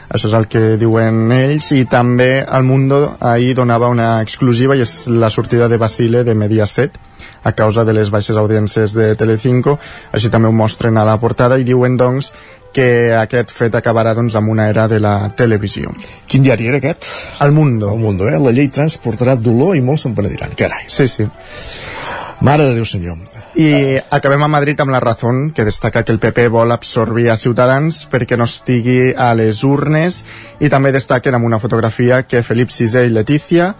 això 0.10 0.32
és 0.32 0.38
el 0.38 0.48
que 0.52 0.78
diuen 0.82 1.32
ells 1.36 1.72
i 1.76 1.84
també 1.92 2.42
el 2.42 2.64
Mundo 2.68 3.18
ahir 3.20 3.54
donava 3.60 3.92
una 3.92 4.22
exclusiva 4.24 4.76
i 4.76 4.86
és 4.88 5.06
la 5.12 5.30
sortida 5.30 5.68
de 5.68 5.78
Basile 5.78 6.24
de 6.24 6.36
Mediaset 6.36 6.98
a 7.44 7.54
causa 7.54 7.86
de 7.86 7.94
les 7.94 8.10
baixes 8.14 8.38
audiències 8.38 8.94
de 8.94 9.14
Telecinco, 9.18 9.78
així 10.14 10.30
també 10.30 10.50
ho 10.50 10.56
mostren 10.56 10.98
a 10.98 11.06
la 11.06 11.18
portada 11.20 11.58
i 11.58 11.66
diuen 11.68 11.98
doncs 11.98 12.32
que 12.72 13.14
aquest 13.18 13.52
fet 13.52 13.76
acabarà 13.76 14.14
doncs, 14.16 14.36
amb 14.40 14.50
una 14.50 14.70
era 14.72 14.88
de 14.88 15.00
la 15.04 15.30
televisió. 15.36 15.92
Quin 16.28 16.44
diari 16.44 16.70
era 16.72 16.80
aquest? 16.80 17.08
El 17.44 17.52
Mundo. 17.52 17.92
El 17.92 18.00
Mundo, 18.00 18.30
eh? 18.30 18.40
La 18.40 18.54
llei 18.56 18.72
trans 18.72 18.98
portarà 19.04 19.36
dolor 19.36 19.76
i 19.76 19.84
molts 19.84 20.08
se'n 20.08 20.16
penediran. 20.16 20.56
Carai. 20.58 20.88
Sí, 20.88 21.08
sí. 21.12 21.28
Mare 22.42 22.66
de 22.66 22.74
Déu 22.74 22.86
senyor. 22.90 23.18
I 23.56 24.00
acabem 24.10 24.42
a 24.42 24.50
Madrid 24.50 24.80
amb 24.82 24.92
la 24.92 25.00
Razón, 25.00 25.52
que 25.54 25.66
destaca 25.66 26.02
que 26.04 26.12
el 26.12 26.20
PP 26.20 26.48
vol 26.50 26.72
absorbir 26.74 27.30
a 27.30 27.38
Ciutadans 27.38 28.08
perquè 28.10 28.38
no 28.38 28.50
estigui 28.50 29.14
a 29.14 29.32
les 29.38 29.62
urnes 29.68 30.24
i 30.60 30.70
també 30.70 30.92
destaquen 30.92 31.38
amb 31.38 31.46
una 31.46 31.62
fotografia 31.62 32.24
que 32.26 32.42
Felip 32.42 32.74
VI 32.74 33.06
i 33.06 33.14
Letícia 33.14 33.76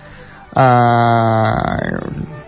eh, 0.56 1.98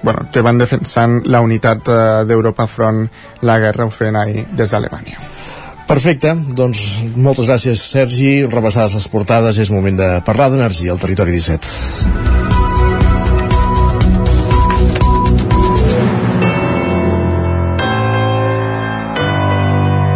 bueno, 0.03 0.27
que 0.31 0.41
van 0.45 0.61
defensant 0.61 1.23
la 1.25 1.41
unitat 1.41 1.89
eh, 1.89 1.99
d'Europa 2.29 2.67
front 2.67 3.07
la 3.41 3.57
guerra 3.59 3.89
ho 3.89 3.89
fent 3.89 4.15
ahir 4.15 4.45
des 4.51 4.69
d'Alemanya. 4.69 5.17
Perfecte, 5.87 6.35
doncs 6.55 7.03
moltes 7.17 7.49
gràcies 7.49 7.81
Sergi, 7.89 8.45
rebassades 8.45 8.93
les 8.95 9.09
portades 9.09 9.57
és 9.57 9.73
moment 9.73 9.97
de 9.97 10.15
parlar 10.25 10.51
d'energia 10.53 10.93
al 10.93 11.01
territori 11.01 11.35
17. 11.41 12.42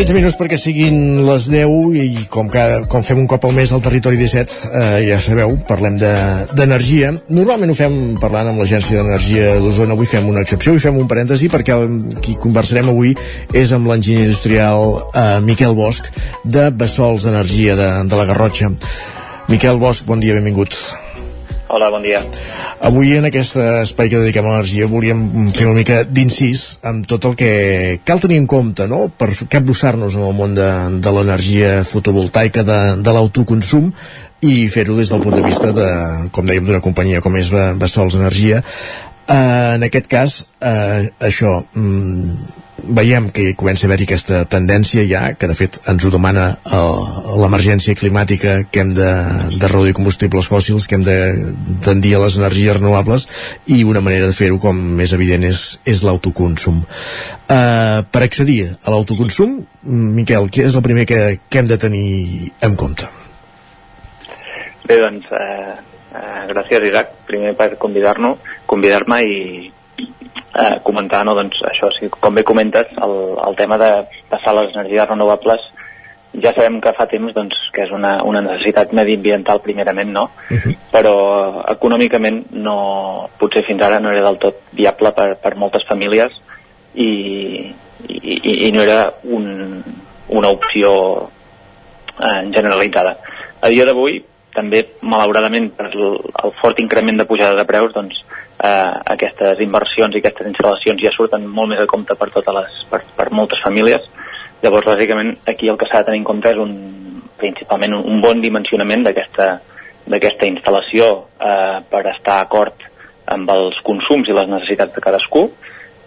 13 0.00 0.14
minuts 0.16 0.38
perquè 0.40 0.56
siguin 0.56 1.18
les 1.26 1.44
10 1.52 1.96
i 2.00 2.22
com, 2.32 2.46
cada, 2.48 2.78
com 2.88 3.02
fem 3.04 3.18
un 3.20 3.26
cop 3.28 3.42
al 3.44 3.52
mes 3.52 3.68
al 3.68 3.82
territori 3.84 4.16
17, 4.16 4.70
eh, 4.70 5.02
ja 5.10 5.18
sabeu, 5.20 5.52
parlem 5.68 5.98
d'energia. 6.00 7.10
De, 7.18 7.36
Normalment 7.36 7.74
ho 7.74 7.76
fem 7.76 7.98
parlant 8.22 8.48
amb 8.48 8.62
l'Agència 8.62 8.96
d'Energia 8.96 9.58
d'Osona, 9.60 9.92
avui 9.92 10.08
fem 10.08 10.30
una 10.32 10.40
excepció 10.40 10.72
i 10.72 10.80
fem 10.80 10.96
un 10.96 11.10
parèntesi 11.10 11.52
perquè 11.52 11.76
el, 11.76 12.00
qui 12.24 12.38
conversarem 12.40 12.88
avui 12.94 13.12
és 13.52 13.76
amb 13.76 13.92
l'enginyer 13.92 14.24
industrial 14.30 14.96
eh, 15.12 15.36
Miquel 15.44 15.76
Bosch 15.76 16.08
de 16.48 16.70
Bessols 16.72 17.28
Energia 17.28 17.76
de, 17.76 17.92
de 18.08 18.24
la 18.24 18.28
Garrotxa. 18.32 18.72
Miquel 19.52 19.84
Bosch, 19.84 20.08
bon 20.08 20.24
dia, 20.24 20.40
benvinguts. 20.40 21.09
Hola, 21.70 21.86
bon 21.86 22.02
dia. 22.02 22.18
Avui 22.82 23.12
en 23.14 23.28
aquest 23.28 23.54
espai 23.60 24.08
que 24.10 24.18
dediquem 24.18 24.46
a 24.48 24.56
l'energia 24.56 24.88
volíem 24.90 25.20
fer 25.54 25.68
una 25.68 25.76
mica 25.76 26.00
d'incís 26.02 26.80
amb 26.90 27.06
tot 27.06 27.28
el 27.28 27.36
que 27.38 27.50
cal 28.08 28.18
tenir 28.18 28.40
en 28.42 28.48
compte 28.50 28.88
no? 28.90 29.04
per 29.14 29.28
capbussar-nos 29.52 30.16
en 30.18 30.24
el 30.26 30.34
món 30.34 30.56
de, 30.58 30.66
de 30.98 31.12
l'energia 31.14 31.84
fotovoltaica, 31.86 32.64
de, 32.66 32.80
de 33.06 33.14
l'autoconsum 33.14 33.92
i 34.50 34.66
fer-ho 34.72 34.98
des 34.98 35.12
del 35.14 35.22
punt 35.22 35.38
de 35.38 35.44
vista 35.46 35.70
de, 35.76 35.86
com 36.34 36.50
dèiem, 36.50 36.66
d'una 36.66 36.82
companyia 36.82 37.22
com 37.22 37.38
és 37.38 37.52
Bessols 37.78 38.18
Energia. 38.18 38.64
Uh, 39.30 39.76
en 39.76 39.86
aquest 39.86 40.10
cas, 40.10 40.40
uh, 40.58 41.06
això, 41.22 41.52
um, 41.78 42.34
veiem 42.84 43.28
que 43.34 43.54
comença 43.58 43.86
a 43.86 43.88
haver-hi 43.88 44.06
aquesta 44.08 44.42
tendència 44.50 45.04
ja, 45.08 45.22
que 45.38 45.48
de 45.50 45.56
fet 45.58 45.78
ens 45.90 46.04
ho 46.04 46.10
demana 46.12 46.46
uh, 46.64 47.36
l'emergència 47.40 47.96
climàtica 47.98 48.60
que 48.70 48.82
hem 48.84 48.94
de, 48.96 49.10
de 49.56 49.70
reduir 49.70 49.96
combustibles 49.98 50.48
fòssils, 50.50 50.88
que 50.88 50.98
hem 50.98 51.06
de 51.06 51.18
tendir 51.84 52.14
a 52.16 52.22
les 52.24 52.38
energies 52.40 52.78
renovables 52.78 53.28
i 53.66 53.82
una 53.84 54.02
manera 54.04 54.28
de 54.30 54.36
fer-ho 54.36 54.60
com 54.62 54.78
més 55.00 55.14
evident 55.16 55.46
és, 55.48 55.64
és 55.84 56.04
l'autoconsum. 56.06 56.82
Uh, 57.50 58.02
per 58.12 58.24
accedir 58.26 58.60
a 58.82 58.92
l'autoconsum, 58.94 59.60
Miquel, 60.20 60.50
què 60.52 60.66
és 60.68 60.76
el 60.76 60.86
primer 60.86 61.06
que, 61.08 61.20
que 61.48 61.62
hem 61.62 61.70
de 61.70 61.80
tenir 61.80 62.52
en 62.66 62.76
compte? 62.78 63.08
Bé, 64.90 64.96
doncs, 64.98 65.26
eh, 65.30 65.74
eh, 66.18 66.40
gràcies, 66.50 66.86
Isaac, 66.88 67.12
primer 67.28 67.52
per 67.58 67.76
convidar-me 67.78 68.34
convidar 68.70 69.02
i, 69.22 69.70
eh, 70.60 70.78
comentar, 70.82 71.24
no, 71.24 71.34
doncs, 71.34 71.60
això, 71.70 71.90
sí, 71.98 72.08
com 72.12 72.34
bé 72.34 72.44
comentes, 72.44 72.90
el, 73.02 73.16
el 73.48 73.56
tema 73.56 73.78
de 73.80 73.90
passar 74.30 74.54
les 74.56 74.74
energies 74.74 75.08
renovables 75.08 75.68
ja 76.38 76.52
sabem 76.54 76.78
que 76.80 76.92
fa 76.94 77.08
temps 77.10 77.34
doncs, 77.34 77.56
que 77.74 77.82
és 77.86 77.90
una, 77.94 78.12
una 78.26 78.42
necessitat 78.44 78.92
mediambiental 78.94 79.60
primerament, 79.64 80.12
no? 80.14 80.30
Uh 80.50 80.56
-huh. 80.56 80.76
però 80.92 81.14
econòmicament 81.72 82.44
no, 82.52 83.28
potser 83.38 83.64
fins 83.64 83.82
ara 83.82 83.98
no 84.00 84.10
era 84.10 84.22
del 84.22 84.38
tot 84.38 84.56
viable 84.72 85.12
per, 85.12 85.36
per 85.42 85.56
moltes 85.56 85.84
famílies 85.86 86.30
i, 86.94 87.74
i, 88.08 88.68
i 88.68 88.72
no 88.72 88.82
era 88.82 89.12
un, 89.24 89.82
una 90.28 90.48
opció 90.48 91.30
eh, 92.22 92.50
generalitzada. 92.52 93.16
A 93.60 93.68
dia 93.68 93.84
d'avui, 93.84 94.24
també 94.54 94.86
malauradament 95.02 95.70
per 95.76 95.90
el, 95.92 96.20
el 96.44 96.52
fort 96.60 96.78
increment 96.80 97.18
de 97.18 97.24
pujada 97.24 97.56
de 97.56 97.64
preus, 97.64 97.92
doncs 97.92 98.24
eh, 98.62 98.92
aquestes 99.14 99.60
inversions 99.64 100.14
i 100.14 100.20
aquestes 100.20 100.50
instal·lacions 100.52 101.02
ja 101.02 101.12
surten 101.14 101.46
molt 101.48 101.72
més 101.72 101.82
a 101.82 101.88
compte 101.90 102.16
per 102.18 102.30
totes 102.34 102.56
les, 102.56 102.82
per, 102.90 103.02
per 103.16 103.30
moltes 103.34 103.62
famílies. 103.64 104.06
Llavors, 104.60 104.90
bàsicament, 104.92 105.34
aquí 105.48 105.70
el 105.72 105.78
que 105.80 105.88
s'ha 105.88 106.02
de 106.02 106.10
tenir 106.10 106.20
en 106.20 106.28
compte 106.28 106.52
és 106.52 106.60
un, 106.60 106.74
principalment 107.40 107.96
un, 107.96 108.06
un 108.14 108.20
bon 108.20 108.42
dimensionament 108.44 109.06
d'aquesta 109.06 110.48
instal·lació 110.50 111.10
eh, 111.40 111.80
per 111.90 112.04
estar 112.12 112.40
acord 112.44 112.88
amb 113.30 113.50
els 113.54 113.78
consums 113.86 114.28
i 114.28 114.36
les 114.36 114.48
necessitats 114.50 114.94
de 114.96 115.02
cadascú 115.04 115.48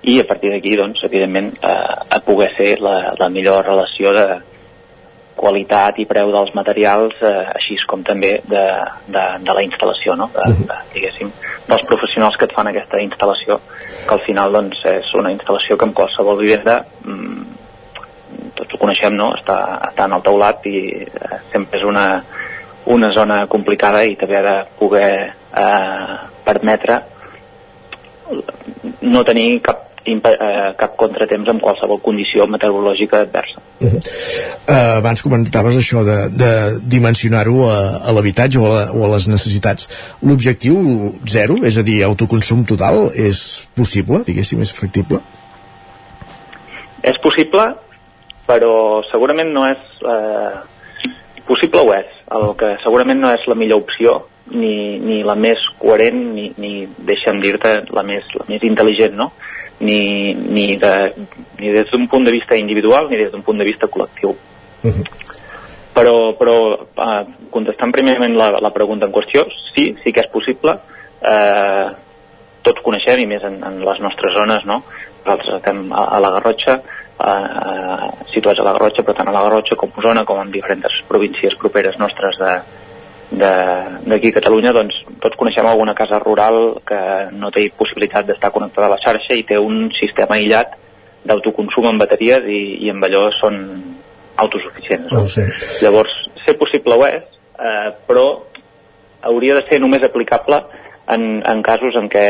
i 0.03 0.19
a 0.19 0.25
partir 0.27 0.51
d'aquí, 0.51 0.75
doncs, 0.75 0.99
evidentment, 1.07 1.53
eh, 1.63 1.93
a 2.17 2.19
poder 2.25 2.51
ser 2.57 2.73
la, 2.83 3.13
la 3.19 3.29
millor 3.31 3.63
relació 3.65 4.11
de, 4.13 4.25
qualitat 5.35 5.97
i 5.99 6.05
preu 6.09 6.31
dels 6.33 6.53
materials, 6.55 7.15
eh, 7.21 7.33
així 7.55 7.77
com 7.89 8.03
també 8.05 8.35
de, 8.49 8.63
de, 9.07 9.23
de 9.43 9.55
la 9.57 9.63
instal·lació, 9.65 10.15
no? 10.19 10.29
de, 10.33 10.45
de, 10.69 10.77
diguéssim, 10.93 11.31
dels 11.69 11.85
professionals 11.89 12.37
que 12.39 12.47
et 12.49 12.55
fan 12.55 12.69
aquesta 12.71 13.01
instal·lació, 13.03 13.59
que 14.07 14.15
al 14.15 14.23
final 14.27 14.55
doncs, 14.59 14.83
és 14.89 15.13
una 15.19 15.33
instal·lació 15.33 15.77
que 15.77 15.89
en 15.89 15.95
qualsevol 15.97 16.41
vivenda 16.41 16.79
mmm, 17.05 17.43
tots 18.57 18.75
ho 18.75 18.81
coneixem, 18.81 19.15
no? 19.17 19.31
està, 19.37 19.57
està 19.89 20.07
en 20.07 20.17
el 20.17 20.25
teulat 20.25 20.67
i 20.69 20.77
eh, 21.03 21.39
sempre 21.51 21.79
és 21.81 21.87
una, 21.87 22.07
una 22.93 23.11
zona 23.15 23.43
complicada 23.51 24.03
i 24.05 24.17
també 24.19 24.39
ha 24.39 24.45
de 24.49 24.57
poder 24.79 25.09
eh, 25.31 26.19
permetre 26.43 27.01
no 29.03 29.23
tenir 29.27 29.47
cap 29.63 29.92
eh, 30.05 30.71
cap 30.79 30.95
contratemps 30.99 31.49
amb 31.53 31.61
qualsevol 31.63 32.01
condició 32.03 32.47
meteorològica 32.47 33.21
adversa. 33.21 33.61
Uh 33.79 33.89
-huh. 33.89 33.99
uh, 34.69 34.97
abans 34.97 35.21
comentaves 35.23 35.75
això 35.75 36.03
de, 36.03 36.17
de 36.29 36.51
dimensionar-ho 36.95 37.69
a, 37.69 37.79
a 38.07 38.11
l'habitatge 38.11 38.59
o, 38.59 38.65
a 38.65 38.91
o 38.91 39.05
a 39.05 39.09
les 39.15 39.27
necessitats. 39.27 39.89
L'objectiu 40.21 41.13
zero, 41.27 41.55
és 41.63 41.77
a 41.77 41.83
dir, 41.83 42.03
autoconsum 42.03 42.65
total, 42.65 43.09
és 43.15 43.67
possible, 43.75 44.23
diguéssim, 44.25 44.61
és 44.61 44.71
factible? 44.71 45.19
És 47.03 47.17
possible, 47.19 47.75
però 48.47 49.01
segurament 49.11 49.51
no 49.51 49.67
és... 49.69 49.81
Eh, 50.01 50.73
possible 51.47 51.81
ho 51.81 51.93
és. 51.93 52.07
El 52.31 52.55
que 52.55 52.77
segurament 52.83 53.19
no 53.19 53.31
és 53.33 53.43
la 53.47 53.55
millor 53.55 53.83
opció 53.83 54.23
ni, 54.51 54.99
ni 54.99 55.21
la 55.23 55.35
més 55.35 55.61
coherent 55.79 56.19
ni, 56.35 56.49
ni 56.57 56.87
deixa'm 57.07 57.41
dir-te 57.43 57.73
la 57.95 58.03
més, 58.07 58.27
la 58.39 58.45
més 58.49 58.63
intel·ligent 58.63 59.15
no? 59.15 59.31
Ni, 59.83 60.33
ni, 60.33 60.77
de, 60.77 60.93
ni 61.59 61.71
des 61.75 61.91
d'un 61.91 62.07
punt 62.07 62.25
de 62.25 62.31
vista 62.31 62.55
individual 62.55 63.09
ni 63.09 63.17
des 63.17 63.31
d'un 63.31 63.43
punt 63.43 63.59
de 63.59 63.67
vista 63.67 63.87
col·lectiu. 63.87 64.35
Uh 64.83 64.91
-huh. 64.91 65.05
Però, 65.93 66.33
però 66.33 66.55
eh, 66.81 67.25
contestant 67.51 67.91
primerament 67.91 68.35
la, 68.35 68.49
la 68.59 68.73
pregunta 68.73 69.05
en 69.05 69.11
qüestió, 69.11 69.45
sí, 69.75 69.95
sí 70.03 70.11
que 70.11 70.21
és 70.21 70.31
possible. 70.31 70.79
Eh, 71.21 71.87
tots 72.61 72.81
coneixem, 72.81 73.19
i 73.19 73.25
més 73.25 73.43
en, 73.43 73.63
en 73.63 73.79
les 73.85 73.99
nostres 73.99 74.33
zones, 74.33 74.65
no? 74.65 74.83
Nosaltres 75.25 75.55
estem 75.55 75.91
a, 75.91 76.05
a 76.15 76.19
la 76.19 76.31
Garrotxa, 76.31 76.81
eh, 77.19 78.07
situats 78.33 78.59
a 78.59 78.63
la 78.63 78.73
Garrotxa, 78.73 79.03
però 79.03 79.15
tant 79.15 79.27
a 79.27 79.31
la 79.31 79.43
Garrotxa 79.43 79.75
com 79.75 79.91
a 79.93 79.99
Osona, 79.99 80.25
com 80.25 80.39
en 80.41 80.51
diferents 80.51 81.03
províncies 81.07 81.55
properes 81.55 81.99
nostres 81.99 82.39
de, 82.39 82.53
d'aquí 83.31 84.29
a 84.29 84.35
Catalunya 84.37 84.73
doncs 84.75 84.99
tots 85.23 85.37
coneixem 85.39 85.65
alguna 85.65 85.95
casa 85.97 86.19
rural 86.21 86.79
que 86.85 86.99
no 87.33 87.51
té 87.51 87.65
possibilitat 87.77 88.27
d'estar 88.27 88.51
connectada 88.51 88.87
a 88.87 88.93
la 88.95 89.01
xarxa 89.01 89.37
i 89.37 89.45
té 89.47 89.57
un 89.57 89.87
sistema 89.95 90.37
aïllat 90.37 90.75
d'autoconsum 91.23 91.87
en 91.89 92.01
bateries 92.01 92.45
i, 92.51 92.61
i 92.85 92.91
amb 92.91 93.05
allò 93.07 93.29
són 93.39 93.59
autosuficients. 94.43 95.11
No? 95.11 95.23
Oh, 95.23 95.27
sí. 95.29 95.45
Llavors, 95.83 96.13
ser 96.45 96.57
possible 96.59 96.97
ho 96.97 97.05
és, 97.07 97.23
eh, 97.57 97.89
però 98.07 98.25
hauria 99.23 99.55
de 99.59 99.65
ser 99.69 99.79
només 99.79 100.03
aplicable 100.03 100.59
en, 101.07 101.41
en 101.47 101.61
casos 101.63 101.95
en 101.99 102.09
què 102.11 102.25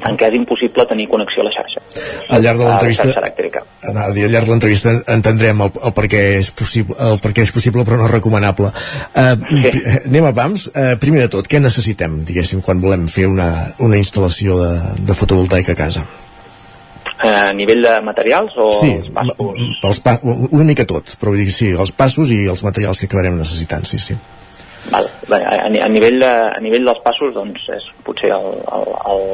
en 0.00 0.18
què 0.20 0.30
és 0.30 0.38
impossible 0.38 0.86
tenir 0.90 1.06
connexió 1.10 1.44
a 1.44 1.48
la 1.48 1.52
xarxa. 1.54 1.82
Al 2.34 2.44
llarg 2.44 2.62
de 2.62 2.68
l'entrevista 2.68 3.08
al 3.92 4.16
llarg 4.16 4.48
de 4.48 4.50
l'entrevista 4.50 4.94
entendrem 5.14 5.62
el, 5.66 5.72
el, 5.82 5.94
per 5.96 6.08
què 6.10 6.22
és 6.40 6.50
possible, 6.56 6.96
el 7.10 7.20
per 7.22 7.34
què 7.36 7.46
és 7.46 7.54
possible 7.54 7.84
però 7.86 8.00
no 8.00 8.10
recomanable. 8.10 8.72
Uh, 9.14 9.34
sí. 9.38 9.84
Anem 10.04 10.28
a 10.30 10.34
PAMS. 10.36 10.68
Uh, 10.72 10.90
primer 11.02 11.24
de 11.24 11.30
tot, 11.36 11.48
què 11.50 11.60
necessitem, 11.62 12.22
diguéssim, 12.26 12.62
quan 12.64 12.82
volem 12.82 13.08
fer 13.12 13.28
una, 13.30 13.48
una 13.84 14.00
instal·lació 14.00 14.60
de, 14.62 14.74
de 15.06 15.18
fotovoltaica 15.18 15.76
a 15.76 15.82
casa? 15.84 16.06
a 17.24 17.52
nivell 17.56 17.80
de 17.80 17.92
materials 18.04 18.52
o 18.58 18.70
sí, 18.74 18.90
els 18.98 19.10
passos? 19.14 19.60
Els 19.88 20.00
pa 20.04 20.16
una 20.24 20.66
mica 20.66 20.84
tot, 20.88 21.14
però 21.20 21.32
vull 21.32 21.44
dir, 21.44 21.52
sí, 21.54 21.70
els 21.72 21.92
passos 21.94 22.32
i 22.34 22.42
els 22.50 22.64
materials 22.66 23.00
que 23.00 23.08
acabarem 23.08 23.38
necessitant, 23.38 23.86
sí, 23.88 24.00
sí. 24.02 24.16
Val. 24.92 25.06
Bé, 25.30 25.38
a, 25.40 25.54
a, 25.66 25.88
nivell 25.88 26.18
de, 26.20 26.32
a 26.56 26.60
nivell 26.60 26.84
dels 26.88 27.00
passos 27.04 27.32
doncs 27.34 27.64
és 27.72 27.86
potser 28.04 28.30
el, 28.36 28.50
el, 28.76 28.90
el, 29.12 29.24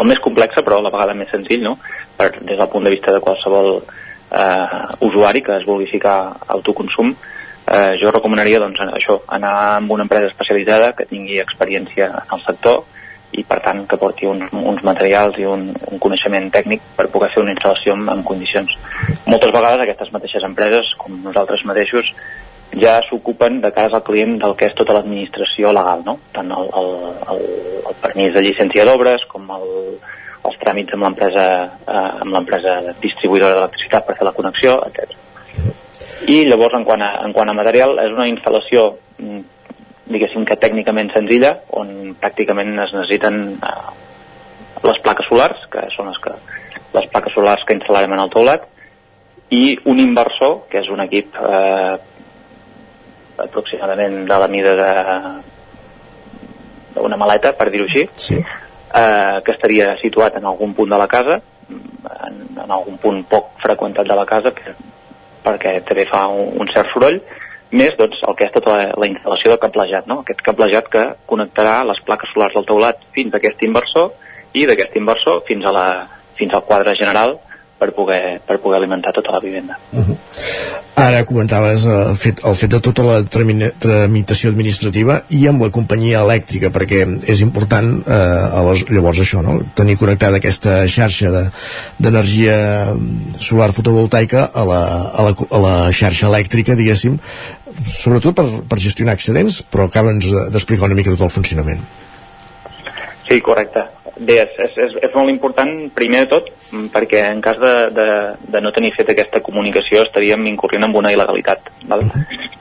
el 0.00 0.10
més 0.10 0.20
complex 0.24 0.60
però 0.60 0.78
a 0.78 0.84
la 0.84 0.92
vegada 0.94 1.16
més 1.16 1.32
senzill 1.32 1.64
no? 1.64 1.78
per, 2.18 2.30
des 2.42 2.58
del 2.58 2.70
punt 2.72 2.84
de 2.84 2.92
vista 2.92 3.14
de 3.14 3.22
qualsevol 3.24 3.78
eh, 3.80 4.84
usuari 5.08 5.42
que 5.42 5.56
es 5.56 5.66
vulgui 5.68 5.88
ficar 5.90 6.18
autoconsum 6.58 7.14
eh, 7.14 7.94
jo 8.02 8.12
recomanaria 8.12 8.60
doncs, 8.62 8.84
això, 9.00 9.20
anar 9.38 9.54
amb 9.78 9.96
una 9.96 10.06
empresa 10.08 10.30
especialitzada 10.32 10.92
que 10.98 11.08
tingui 11.08 11.40
experiència 11.40 12.12
en 12.12 12.38
el 12.38 12.44
sector 12.44 12.84
i 13.36 13.42
per 13.44 13.58
tant 13.64 13.82
que 13.88 13.98
porti 14.00 14.28
uns, 14.28 14.52
uns 14.52 14.84
materials 14.86 15.36
i 15.40 15.44
un, 15.44 15.68
un 15.90 16.00
coneixement 16.00 16.48
tècnic 16.52 16.84
per 16.96 17.10
poder 17.12 17.28
fer 17.34 17.42
una 17.42 17.52
instal·lació 17.52 17.92
en, 17.98 18.06
en 18.08 18.22
condicions. 18.24 18.72
Moltes 19.28 19.52
vegades 19.52 19.84
aquestes 19.84 20.12
mateixes 20.14 20.46
empreses, 20.48 20.94
com 20.96 21.18
nosaltres 21.26 21.64
mateixos, 21.68 22.08
ja 22.76 22.98
s'ocupen 23.08 23.60
de 23.62 23.72
cara 23.72 23.96
al 23.96 24.04
client 24.04 24.36
del 24.42 24.54
que 24.56 24.68
és 24.68 24.76
tota 24.76 24.94
l'administració 24.96 25.72
legal, 25.72 26.02
no? 26.04 26.18
tant 26.34 26.52
el, 26.52 26.68
el, 26.80 26.90
el, 27.32 27.44
el 27.88 27.98
permís 28.02 28.34
de 28.34 28.44
llicència 28.44 28.84
d'obres 28.84 29.24
com 29.30 29.48
el, 29.56 29.68
els 30.48 30.58
tràmits 30.60 30.94
amb 30.94 31.06
l'empresa 31.06 31.46
eh, 31.64 32.10
amb 32.24 32.34
l'empresa 32.34 32.78
distribuïdora 33.00 33.56
d'electricitat 33.56 34.06
per 34.06 34.18
fer 34.18 34.28
la 34.28 34.34
connexió, 34.36 34.78
etc. 34.88 35.16
I 36.28 36.42
llavors, 36.48 36.74
en 36.76 36.84
quant, 36.84 37.02
a, 37.02 37.12
en 37.24 37.32
quant 37.32 37.48
a 37.48 37.56
material, 37.56 37.96
és 38.02 38.12
una 38.12 38.28
instal·lació 38.28 38.90
mm, 39.18 39.40
diguéssim 40.12 40.44
que 40.48 40.58
tècnicament 40.60 41.12
senzilla, 41.14 41.54
on 41.78 42.14
pràcticament 42.20 42.74
es 42.84 42.94
necessiten 42.96 43.40
eh, 43.56 43.76
les 44.84 45.00
plaques 45.04 45.28
solars, 45.30 45.62
que 45.72 45.84
són 45.94 46.10
les, 46.10 46.20
que, 46.24 46.34
les 46.96 47.08
plaques 47.12 47.34
solars 47.36 47.64
que 47.66 47.76
instal·larem 47.78 48.16
en 48.16 48.24
el 48.24 48.34
teulat, 48.34 48.66
i 49.54 49.78
un 49.88 50.00
inversor, 50.02 50.64
que 50.68 50.82
és 50.82 50.90
un 50.92 51.00
equip 51.06 51.36
eh, 51.40 51.96
aproximadament 53.44 54.24
de 54.28 54.38
la 54.42 54.48
mida 54.50 54.74
de 54.78 54.90
d'una 56.98 57.18
maleta, 57.20 57.52
per 57.54 57.68
dir-ho 57.70 57.86
així, 57.86 58.06
sí. 58.18 58.38
eh, 58.40 59.38
que 59.44 59.54
estaria 59.54 59.92
situat 60.02 60.38
en 60.38 60.48
algun 60.50 60.74
punt 60.74 60.90
de 60.90 60.98
la 60.98 61.06
casa, 61.10 61.38
en, 61.70 62.38
en 62.58 62.70
algun 62.70 62.96
punt 62.98 63.22
poc 63.30 63.52
freqüentat 63.62 64.08
de 64.08 64.16
la 64.18 64.26
casa, 64.26 64.50
per, 64.56 64.74
perquè 65.44 65.78
també 65.86 66.08
fa 66.10 66.26
un, 66.32 66.56
un 66.62 66.72
cert 66.72 66.90
soroll, 66.94 67.20
més 67.70 67.96
doncs, 67.98 68.20
el 68.24 68.36
que 68.36 68.46
és 68.48 68.54
tota 68.54 68.74
la, 68.74 68.86
la 68.96 69.08
instal·lació 69.10 69.52
de 69.52 69.60
cablejat, 69.60 70.06
no? 70.08 70.22
aquest 70.22 70.40
cablejat 70.44 70.88
que 70.92 71.04
connectarà 71.28 71.82
les 71.86 72.00
plaques 72.06 72.32
solars 72.32 72.56
del 72.56 72.66
teulat 72.68 73.02
fins 73.16 73.34
a 73.34 73.40
aquest 73.40 73.62
inversor 73.66 74.14
i 74.56 74.64
d'aquest 74.68 74.96
inversor 74.96 75.42
fins, 75.48 75.66
a 75.68 75.74
la, 75.76 75.88
fins 76.38 76.56
al 76.56 76.64
quadre 76.64 76.96
general 76.96 77.36
per 77.78 77.92
poder, 77.94 78.40
per 78.46 78.58
poder 78.60 78.80
alimentar 78.80 79.12
tota 79.14 79.32
la 79.32 79.40
vivenda. 79.40 79.78
Uh 79.92 80.02
-huh. 80.02 80.16
Ara 80.98 81.24
comentaves 81.24 81.84
eh, 81.86 81.90
el 82.10 82.16
fet, 82.16 82.40
el 82.44 82.56
fet 82.58 82.70
de 82.70 82.80
tota 82.80 83.02
la 83.02 83.22
tramitació 83.22 84.50
administrativa 84.50 85.20
i 85.28 85.46
amb 85.46 85.62
la 85.62 85.70
companyia 85.70 86.22
elèctrica, 86.24 86.72
perquè 86.74 87.04
és 87.22 87.40
important 87.40 88.02
eh, 88.06 88.62
les, 88.68 88.82
llavors 88.90 89.20
això, 89.22 89.42
no? 89.42 89.60
tenir 89.74 89.96
connectada 89.96 90.36
aquesta 90.36 90.86
xarxa 90.86 91.50
d'energia 91.98 92.56
de, 92.94 93.38
solar 93.38 93.70
fotovoltaica 93.72 94.50
a 94.52 94.64
la, 94.64 94.82
a, 95.12 95.22
la, 95.22 95.34
a 95.50 95.58
la 95.58 95.92
xarxa 95.92 96.26
elèctrica, 96.26 96.74
diguéssim, 96.74 97.18
sobretot 97.86 98.34
per, 98.34 98.46
per 98.68 98.78
gestionar 98.78 99.14
excedents, 99.14 99.62
però 99.62 99.86
acaba'ns 99.86 100.50
d'explicar 100.50 100.86
una 100.90 100.98
mica 100.98 101.14
tot 101.14 101.28
el 101.28 101.30
funcionament. 101.30 101.80
Sí, 103.28 103.40
correcte. 103.40 103.97
Bé, 104.18 104.40
és, 104.42 104.54
és, 104.58 104.76
és, 104.82 104.94
és 105.06 105.14
molt 105.14 105.30
important, 105.30 105.70
primer 105.94 106.24
de 106.24 106.30
tot, 106.32 106.48
perquè 106.94 107.20
en 107.30 107.42
cas 107.44 107.58
de, 107.62 107.72
de, 107.94 108.06
de 108.50 108.62
no 108.64 108.72
tenir 108.74 108.90
fet 108.96 109.12
aquesta 109.12 109.40
comunicació 109.46 110.02
estaríem 110.02 110.46
incorrent 110.50 110.88
en 110.88 110.96
una 110.98 111.12
il·legalitat, 111.14 111.70
val? 111.90 112.02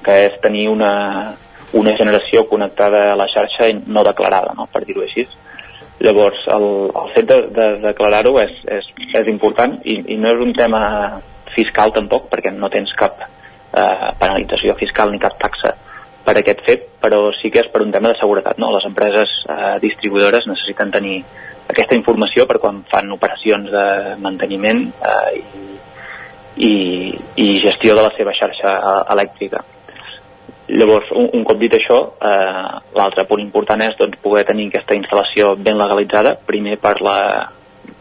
que 0.05 0.17
és 0.27 0.37
tenir 0.43 0.67
una, 0.69 0.91
una 1.73 1.95
generació 1.97 2.45
connectada 2.51 3.07
a 3.11 3.17
la 3.17 3.25
xarxa 3.31 3.71
no 3.87 4.05
declarada, 4.05 4.53
no? 4.57 4.67
per 4.71 4.83
dir-ho 4.85 5.01
així. 5.07 5.25
Llavors, 6.05 6.43
el, 6.53 6.67
el 6.93 7.09
fet 7.15 7.31
de, 7.31 7.39
de 7.57 7.67
declarar-ho 7.87 8.37
és, 8.43 8.53
és, 8.77 8.91
és 9.17 9.33
important 9.33 9.79
i, 9.81 9.97
i 10.13 10.19
no 10.21 10.29
és 10.35 10.45
un 10.45 10.53
tema 10.53 10.83
fiscal 11.55 11.95
tampoc, 11.95 12.29
perquè 12.29 12.53
no 12.53 12.69
tens 12.69 12.93
cap 12.99 13.25
eh, 13.25 14.09
penalització 14.21 14.77
fiscal 14.77 15.09
ni 15.09 15.23
cap 15.23 15.39
taxa 15.41 15.73
per 16.27 16.35
aquest 16.41 16.63
fet, 16.67 16.87
però 16.99 17.29
sí 17.39 17.51
que 17.53 17.61
és 17.63 17.69
per 17.71 17.81
un 17.85 17.93
tema 17.93 18.11
de 18.11 18.19
seguretat. 18.19 18.59
No? 18.59 18.73
Les 18.75 18.85
empreses 18.89 19.31
eh, 19.47 19.77
distribuïdores 19.83 20.49
necessiten 20.49 20.91
tenir 20.91 21.21
aquesta 21.71 21.95
informació 21.95 22.43
per 22.49 22.59
quan 22.63 22.83
fan 22.91 23.13
operacions 23.15 23.71
de 23.71 23.85
manteniment 24.23 24.83
eh, 24.91 25.39
i, 25.39 25.65
i, 26.67 26.73
i 27.43 27.47
gestió 27.63 27.95
de 27.95 28.03
la 28.03 28.13
seva 28.17 28.35
xarxa 28.35 28.75
eh, 28.75 29.01
elèctrica. 29.15 29.63
Llavors, 30.67 31.13
un, 31.15 31.29
un 31.39 31.45
cop 31.47 31.61
dit 31.61 31.77
això, 31.77 32.01
eh, 32.19 32.71
l'altre 32.99 33.23
punt 33.29 33.43
important 33.43 33.85
és 33.85 33.95
doncs, 33.99 34.19
poder 34.23 34.43
tenir 34.49 34.67
aquesta 34.67 34.97
instal·lació 34.99 35.53
ben 35.55 35.79
legalitzada, 35.79 36.35
primer 36.49 36.75
per 36.83 36.97
la, 37.07 37.19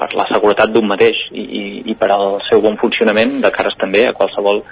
per 0.01 0.11
la 0.19 0.27
seguretat 0.33 0.75
d'un 0.75 0.91
mateix 0.91 1.21
i, 1.31 1.45
i, 1.45 1.63
i 1.93 1.95
per 1.95 2.11
al 2.11 2.41
seu 2.49 2.65
bon 2.65 2.75
funcionament 2.81 3.39
de 3.45 3.55
cares 3.55 3.79
també 3.79 4.09
a 4.09 4.17
qualsevol 4.19 4.65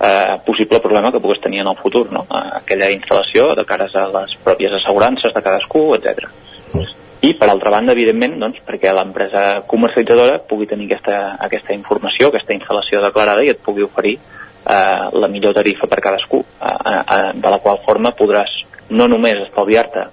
eh, 0.00 0.40
possible 0.46 0.80
problema 0.80 1.12
que 1.12 1.20
pogués 1.20 1.40
tenir 1.40 1.60
en 1.60 1.68
el 1.68 1.76
futur, 1.76 2.10
no? 2.12 2.24
Eh, 2.24 2.46
aquella 2.62 2.90
instal·lació 2.90 3.54
de 3.54 3.64
cares 3.68 3.94
a 3.94 4.06
les 4.08 4.36
pròpies 4.44 4.72
assegurances 4.80 5.34
de 5.34 5.42
cadascú, 5.42 5.94
etc. 5.94 6.26
I, 7.20 7.34
per 7.36 7.50
altra 7.50 7.70
banda, 7.74 7.92
evidentment, 7.92 8.38
doncs, 8.40 8.62
perquè 8.64 8.94
l'empresa 8.96 9.60
comercialitzadora 9.68 10.38
pugui 10.48 10.66
tenir 10.66 10.86
aquesta, 10.88 11.18
aquesta 11.44 11.76
informació, 11.76 12.30
aquesta 12.30 12.56
instal·lació 12.56 13.02
declarada 13.04 13.44
i 13.44 13.52
et 13.52 13.60
pugui 13.60 13.84
oferir 13.84 14.16
eh, 14.16 15.04
la 15.12 15.28
millor 15.28 15.52
tarifa 15.54 15.86
per 15.86 16.00
cadascú, 16.00 16.40
eh, 16.40 16.72
eh, 16.96 17.32
de 17.36 17.52
la 17.52 17.60
qual 17.60 17.82
forma 17.84 18.16
podràs 18.16 18.54
no 18.90 19.06
només 19.06 19.36
estalviar-te 19.44 20.06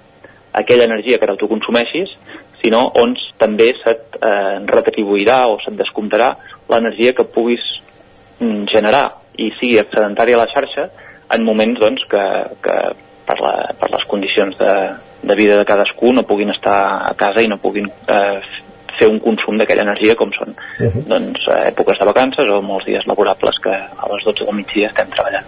aquella 0.52 0.84
energia 0.84 1.18
que 1.18 1.24
ara 1.24 1.36
tu 1.40 1.48
consumeixis, 1.48 2.12
sinó 2.60 2.84
on 2.98 3.14
també 3.40 3.70
se't 3.80 4.18
eh, 4.20 4.58
retribuirà 4.68 5.46
o 5.48 5.56
se't 5.62 5.78
descomptarà 5.78 6.34
l'energia 6.68 7.14
que 7.14 7.24
puguis 7.24 7.64
mm, 8.40 8.66
generar 8.68 9.06
i 9.38 9.50
sigui 9.58 9.78
excedentari 9.80 10.34
a 10.34 10.42
la 10.42 10.48
xarxa 10.50 10.88
en 11.34 11.44
moments 11.44 11.80
doncs, 11.80 12.04
que, 12.10 12.24
que 12.64 12.76
per, 13.28 13.36
la, 13.44 13.52
per 13.78 13.90
les 13.92 14.06
condicions 14.10 14.56
de, 14.58 14.72
de 15.22 15.36
vida 15.38 15.58
de 15.58 15.66
cadascú 15.68 16.12
no 16.12 16.26
puguin 16.26 16.50
estar 16.54 16.78
a 17.08 17.14
casa 17.18 17.44
i 17.44 17.50
no 17.50 17.60
puguin 17.62 17.88
eh, 17.88 18.40
fer 18.98 19.08
un 19.10 19.18
consum 19.22 19.58
d'aquella 19.58 19.84
energia 19.86 20.16
com 20.18 20.30
són 20.34 20.54
uh 20.54 20.86
-huh. 20.86 21.04
doncs, 21.12 21.46
èpoques 21.70 21.98
de 21.98 22.06
vacances 22.10 22.50
o 22.50 22.60
molts 22.62 22.86
dies 22.86 23.06
laborables 23.06 23.58
que 23.62 23.70
a 23.70 24.06
les 24.12 24.24
12 24.24 24.44
del 24.44 24.54
migdia 24.54 24.88
estem 24.88 25.08
treballant. 25.14 25.46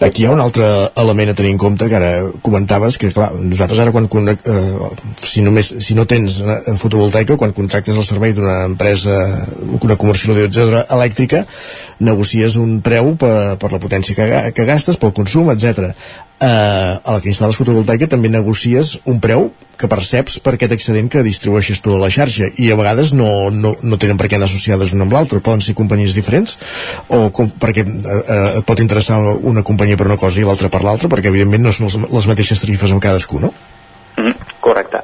Aquí 0.00 0.22
hi 0.22 0.26
ha 0.26 0.32
un 0.32 0.40
altre 0.40 0.66
element 0.96 1.30
a 1.30 1.34
tenir 1.34 1.52
en 1.52 1.58
compte 1.58 1.88
que 1.88 1.96
ara 1.96 2.12
comentaves 2.42 2.98
que 2.98 3.12
clar, 3.12 3.32
nosaltres 3.32 3.78
ara 3.80 3.92
quan 3.92 4.08
eh, 4.28 4.36
si, 5.22 5.42
només, 5.42 5.74
si 5.78 5.94
no 5.94 6.06
tens 6.06 6.42
fotovoltaica 6.76 7.36
quan 7.36 7.52
contractes 7.52 7.96
el 7.96 8.04
servei 8.04 8.32
d'una 8.32 8.64
empresa 8.64 9.46
una 9.82 9.96
comercialitzadora 9.96 10.86
elèctrica 10.90 11.46
negocies 11.98 12.56
un 12.56 12.80
preu 12.82 13.16
per, 13.16 13.56
per 13.58 13.72
la 13.72 13.78
potència 13.78 14.14
que, 14.14 14.52
que 14.52 14.64
gastes, 14.64 14.96
pel 14.96 15.12
consum, 15.12 15.50
etc 15.50 15.94
eh, 16.40 17.00
a 17.02 17.12
la 17.14 17.20
que 17.20 17.30
instal·les 17.30 17.56
fotovoltaica 17.56 18.08
també 18.12 18.28
negocies 18.32 18.96
un 19.08 19.20
preu 19.20 19.50
que 19.76 19.88
perceps 19.92 20.38
per 20.40 20.54
aquest 20.56 20.72
excedent 20.76 21.08
que 21.12 21.24
distribueixes 21.24 21.82
tu 21.84 21.92
a 21.94 22.00
la 22.00 22.10
xarxa 22.12 22.48
i 22.60 22.70
a 22.72 22.78
vegades 22.78 23.12
no, 23.16 23.50
no, 23.52 23.74
no 23.82 23.98
tenen 24.00 24.16
per 24.16 24.30
què 24.30 24.38
anar 24.38 24.48
associades 24.48 24.94
una 24.96 25.04
amb 25.04 25.16
l'altra, 25.16 25.42
poden 25.44 25.64
ser 25.64 25.76
companyies 25.76 26.16
diferents 26.16 26.56
o 27.12 27.28
com, 27.36 27.50
perquè 27.60 27.84
eh, 27.84 28.18
eh, 28.22 28.64
pot 28.66 28.80
interessar 28.84 29.20
una 29.36 29.64
companyia 29.66 30.00
per 30.00 30.08
una 30.08 30.20
cosa 30.20 30.40
i 30.40 30.46
l'altra 30.48 30.72
per 30.72 30.82
l'altra 30.84 31.12
perquè 31.12 31.32
evidentment 31.32 31.68
no 31.68 31.76
són 31.76 31.90
les, 31.90 31.98
les 32.18 32.28
mateixes 32.32 32.64
tarifes 32.64 32.92
amb 32.92 33.04
cadascú, 33.04 33.40
no? 33.42 33.52
Mm, 34.16 34.36
correcte. 34.64 35.02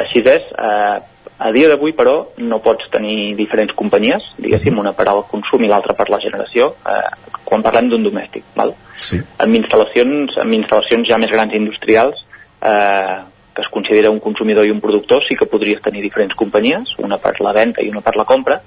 Així 0.00 0.24
és, 0.24 0.48
eh, 0.56 0.98
a 1.42 1.50
dia 1.52 1.68
d'avui, 1.68 1.92
però, 1.96 2.14
no 2.38 2.60
pots 2.64 2.88
tenir 2.92 3.34
diferents 3.36 3.74
companyies, 3.76 4.32
diguéssim, 4.38 4.78
una 4.78 4.94
per 4.96 5.08
al 5.10 5.24
consum 5.28 5.64
i 5.66 5.68
l'altra 5.68 5.96
per 5.98 6.08
la 6.08 6.20
generació, 6.22 6.72
eh, 6.86 7.36
quan 7.44 7.64
parlem 7.64 7.90
d'un 7.90 8.06
domèstic, 8.06 8.46
val? 8.56 8.72
Sí. 9.02 9.18
Amb 9.42 9.58
instal·lacions, 9.58 10.36
amb 10.38 10.54
instal·lacions 10.54 11.08
ja 11.10 11.18
més 11.18 11.32
grans 11.32 11.54
industrials, 11.58 12.22
eh, 12.62 13.16
que 13.52 13.64
es 13.64 13.70
considera 13.72 14.10
un 14.10 14.20
consumidor 14.20 14.64
i 14.64 14.70
un 14.72 14.80
productor, 14.80 15.24
sí 15.26 15.36
que 15.36 15.48
podries 15.50 15.82
tenir 15.82 16.04
diferents 16.04 16.36
companyies, 16.38 16.94
una 17.02 17.18
per 17.20 17.34
la 17.44 17.52
venda 17.52 17.82
i 17.82 17.90
una 17.90 18.00
per 18.00 18.14
la 18.16 18.24
compra, 18.28 18.60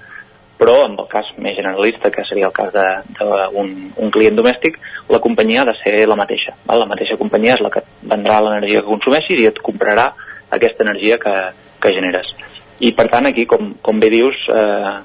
però 0.59 0.75
en 0.85 0.95
el 0.99 1.07
cas 1.11 1.31
més 1.41 1.55
generalista, 1.57 2.11
que 2.11 2.23
seria 2.27 2.47
el 2.47 2.55
cas 2.55 2.71
d'un 2.75 3.71
un 3.95 4.11
client 4.11 4.37
domèstic, 4.37 4.77
la 5.11 5.19
companyia 5.19 5.63
ha 5.63 5.69
de 5.71 5.75
ser 5.81 5.95
la 6.07 6.15
mateixa. 6.19 6.55
Val? 6.65 6.83
La 6.83 6.91
mateixa 6.91 7.17
companyia 7.19 7.57
és 7.57 7.63
la 7.63 7.71
que 7.73 7.83
vendrà 8.03 8.39
l'energia 8.43 8.81
que 8.81 8.91
consumeixis 8.91 9.41
i 9.41 9.49
et 9.49 9.59
comprarà 9.63 10.11
aquesta 10.55 10.85
energia 10.85 11.17
que, 11.19 11.33
que 11.81 11.93
generes. 11.95 12.31
I 12.79 12.91
per 12.95 13.07
tant 13.11 13.27
aquí, 13.27 13.45
com, 13.49 13.73
com 13.83 13.99
bé 13.99 14.11
dius, 14.13 14.39
eh, 14.51 14.95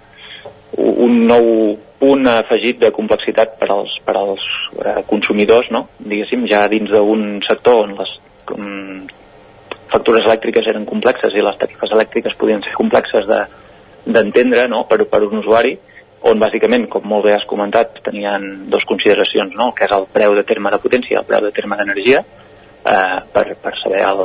un 0.78 1.24
nou 1.26 1.46
punt 2.01 2.26
afegit 2.30 2.80
de 2.80 2.90
complexitat 2.96 3.59
per 3.61 3.68
als, 3.74 3.92
per 4.07 4.16
als 4.16 4.44
eh, 4.80 5.01
consumidors, 5.11 5.68
no? 5.74 5.86
diguéssim, 5.98 6.46
ja 6.48 6.64
dins 6.72 6.90
d'un 6.90 7.40
sector 7.44 7.84
on 7.84 7.94
les 7.98 8.14
um, 8.57 9.05
factures 9.92 10.24
elèctriques 10.24 10.68
eren 10.72 10.88
complexes 10.88 11.36
i 11.36 11.44
les 11.44 11.61
tarifes 11.61 11.92
elèctriques 11.92 12.36
podien 12.40 12.64
ser 12.64 12.74
complexes 12.78 13.28
d'entendre 13.28 14.64
de, 14.64 14.68
no? 14.72 14.84
per, 14.88 15.03
per 15.12 15.22
un 15.28 15.42
usuari, 15.42 15.76
on 16.30 16.40
bàsicament, 16.40 16.86
com 16.92 17.05
molt 17.09 17.24
bé 17.24 17.34
has 17.36 17.46
comentat, 17.48 18.03
tenien 18.05 18.46
dues 18.72 18.84
consideracions, 18.88 19.55
no? 19.57 19.70
que 19.76 19.86
és 19.88 19.96
el 19.96 20.09
preu 20.12 20.36
de 20.36 20.44
terme 20.48 20.72
de 20.72 20.80
potència 20.82 21.16
i 21.16 21.20
el 21.20 21.28
preu 21.28 21.44
de 21.44 21.53
terme 21.57 21.78
d'energia, 21.80 22.24
eh, 22.84 23.18
per, 23.32 23.46
per 23.61 23.74
saber 23.82 24.03
el, 24.09 24.22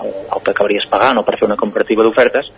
el, 0.00 0.10
el 0.24 0.44
que 0.44 0.54
acabaries 0.54 0.88
pagant 0.92 1.20
o 1.20 1.24
per 1.26 1.38
fer 1.40 1.48
una 1.48 1.60
comparativa 1.60 2.06
d'ofertes, 2.06 2.50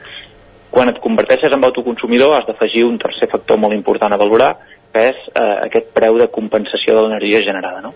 quan 0.70 0.90
et 0.90 0.98
converteixes 1.00 1.52
en 1.52 1.64
autoconsumidor 1.64 2.36
has 2.36 2.46
d'afegir 2.48 2.84
un 2.86 2.98
tercer 2.98 3.28
factor 3.30 3.58
molt 3.58 3.74
important 3.74 4.12
a 4.12 4.20
valorar, 4.20 4.56
que 4.92 5.08
és 5.10 5.24
eh, 5.32 5.56
aquest 5.68 5.92
preu 5.96 6.18
de 6.18 6.28
compensació 6.32 6.96
de 6.96 7.06
l'energia 7.06 7.42
generada. 7.46 7.80
No? 7.84 7.94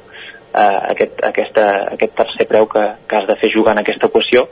Eh, 0.51 0.81
aquest, 0.95 1.21
aquesta, 1.23 1.67
aquest 1.95 2.17
tercer 2.19 2.49
preu 2.49 2.67
que, 2.67 2.83
que 3.07 3.17
has 3.17 3.29
de 3.29 3.39
fer 3.41 3.53
jugar 3.53 3.77
en 3.77 3.85
aquesta 3.85 4.11
equació 4.11 4.49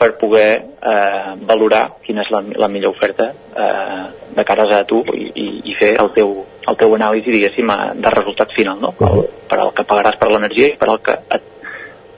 per 0.00 0.14
poder 0.16 0.50
eh, 0.80 1.32
valorar 1.44 1.82
quina 2.04 2.24
és 2.24 2.30
la, 2.32 2.40
la 2.64 2.68
millor 2.72 2.94
oferta 2.96 3.28
eh, 3.30 4.04
de 4.36 4.44
cares 4.48 4.72
a 4.72 4.82
tu 4.88 5.02
i, 5.12 5.28
i, 5.28 5.46
i 5.68 5.76
fer 5.76 5.92
el 6.00 6.12
teu, 6.16 6.34
el 6.68 6.78
teu 6.80 6.94
anàlisi, 6.96 7.34
diguéssim, 7.34 7.72
de 8.00 8.12
resultat 8.14 8.54
final, 8.56 8.80
no? 8.80 8.94
Uh 8.96 9.08
-huh. 9.08 9.26
per 9.50 9.58
al 9.60 9.74
que 9.76 9.84
pagaràs 9.84 10.16
per 10.18 10.30
l'energia 10.30 10.72
i 10.72 10.76
per 10.80 10.88
al 10.88 11.02
que 11.02 11.12
et 11.12 11.59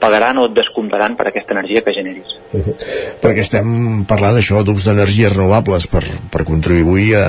pagaran 0.03 0.41
o 0.41 0.47
et 0.49 0.55
descomptaran 0.57 1.15
per 1.15 1.29
aquesta 1.29 1.55
energia 1.55 1.83
que 1.85 1.95
generis. 1.95 2.33
Uh 2.51 2.59
-huh. 2.63 2.75
Perquè 3.23 3.41
estem 3.45 4.03
parlant 4.05 4.37
això 4.37 4.63
d'ús 4.63 4.83
d'energies 4.85 5.31
renovables 5.35 5.87
per, 5.87 6.03
per 6.31 6.43
contribuir 6.43 7.15
a, 7.15 7.27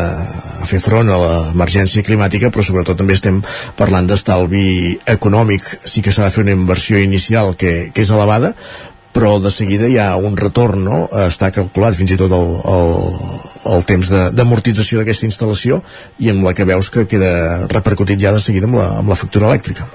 a 0.62 0.66
fer 0.66 0.80
front 0.80 1.08
a 1.10 1.18
l'emergència 1.22 2.02
climàtica, 2.02 2.50
però 2.50 2.62
sobretot 2.62 2.98
també 2.98 3.14
estem 3.14 3.42
parlant 3.76 4.06
d'estalvi 4.06 4.98
econòmic. 5.06 5.62
Sí 5.84 6.02
que 6.02 6.12
s'ha 6.12 6.24
de 6.24 6.30
fer 6.34 6.42
una 6.42 6.56
inversió 6.58 6.98
inicial 6.98 7.54
que, 7.56 7.90
que 7.94 8.02
és 8.02 8.10
elevada, 8.10 8.54
però 9.14 9.38
de 9.38 9.50
seguida 9.54 9.88
hi 9.88 9.96
ha 10.02 10.16
un 10.16 10.36
retorn, 10.36 10.82
no? 10.84 11.08
Està 11.28 11.52
calculat 11.54 11.94
fins 11.94 12.10
i 12.10 12.16
tot 12.18 12.32
el, 12.34 12.48
el, 12.74 12.88
el 13.74 13.84
temps 13.86 14.10
de- 14.10 14.30
d'amortització 14.34 14.98
d'aquesta 14.98 15.28
instal·lació 15.28 15.82
i 16.18 16.32
amb 16.32 16.42
la 16.44 16.54
que 16.58 16.66
veus 16.66 16.90
que 16.90 17.06
queda 17.06 17.68
repercutit 17.70 18.18
ja 18.20 18.32
de 18.34 18.42
seguida 18.42 18.66
amb 18.66 18.80
la, 18.80 18.88
amb 18.98 19.08
la 19.14 19.18
factura 19.20 19.46
elèctrica. 19.46 19.86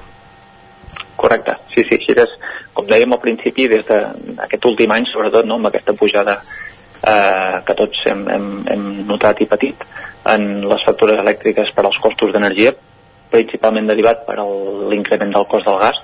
Correcte, 1.19 1.57
sí, 1.75 1.84
sí, 1.84 1.97
així 1.99 2.15
és, 2.15 2.32
com 2.80 2.89
dèiem 2.89 3.13
al 3.15 3.21
principi, 3.23 3.67
des 3.71 3.86
d'aquest 3.88 4.65
últim 4.71 4.91
any, 4.95 5.07
sobretot, 5.11 5.45
no, 5.47 5.59
amb 5.59 5.69
aquesta 5.69 5.93
pujada 5.99 6.39
eh, 6.39 7.57
que 7.65 7.75
tots 7.75 8.05
hem, 8.07 8.25
hem, 8.32 8.47
hem 8.71 8.86
notat 9.09 9.41
i 9.43 9.49
patit 9.51 9.84
en 10.30 10.49
les 10.67 10.86
factures 10.86 11.19
elèctriques 11.21 11.71
per 11.75 11.86
als 11.86 11.99
costos 12.03 12.34
d'energia, 12.34 12.73
principalment 13.30 13.88
derivat 13.88 14.25
per 14.27 14.39
l'increment 14.91 15.36
del 15.36 15.47
cost 15.51 15.67
del 15.69 15.80
gas, 15.84 15.99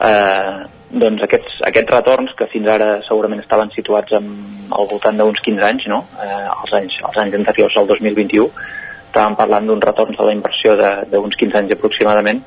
eh, 0.00 0.64
doncs 0.94 1.22
aquests, 1.26 1.60
aquests 1.66 1.90
retorns 1.92 2.34
que 2.38 2.46
fins 2.52 2.68
ara 2.70 2.88
segurament 3.06 3.42
estaven 3.42 3.70
situats 3.74 4.14
en, 4.14 4.28
al 4.74 4.88
voltant 4.90 5.18
d'uns 5.18 5.40
15 5.44 5.66
anys, 5.70 5.86
no? 5.90 6.04
eh, 6.22 6.42
els, 6.54 6.74
anys, 6.80 6.98
els 7.02 7.20
anys 7.24 7.38
anteriors 7.40 7.78
al 7.80 7.88
2021, 7.90 8.50
estàvem 9.08 9.36
parlant 9.38 9.66
d'uns 9.70 9.84
retorns 9.86 10.18
de 10.18 10.28
la 10.28 10.34
inversió 10.34 10.76
de- 10.78 11.00
d'uns 11.10 11.36
15 11.38 11.60
anys 11.62 11.74
aproximadament, 11.76 12.42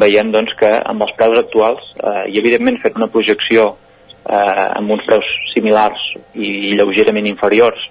veiem 0.00 0.32
doncs, 0.34 0.54
que 0.58 0.70
amb 0.78 1.04
els 1.06 1.14
preus 1.18 1.38
actuals 1.40 1.92
eh, 1.98 2.24
i 2.32 2.40
evidentment 2.40 2.80
fent 2.82 2.98
una 3.00 3.10
projecció 3.12 3.68
eh, 4.24 4.66
amb 4.78 4.96
uns 4.96 5.04
preus 5.08 5.28
similars 5.54 6.02
i 6.34 6.74
lleugerament 6.78 7.28
inferiors 7.30 7.88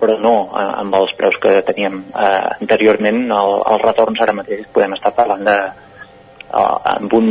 però 0.00 0.16
no 0.20 0.34
eh, 0.48 0.64
amb 0.82 0.96
els 1.00 1.12
preus 1.18 1.36
que 1.42 1.58
teníem 1.68 2.00
eh, 2.10 2.48
anteriorment 2.60 3.22
el, 3.26 3.54
els 3.74 3.84
retorns 3.84 4.22
ara 4.24 4.36
mateix 4.36 4.64
podem 4.74 4.96
estar 4.96 5.12
parlant 5.16 5.44
de 5.48 5.58
eh, 5.60 6.78
en 6.94 7.10
un 7.20 7.28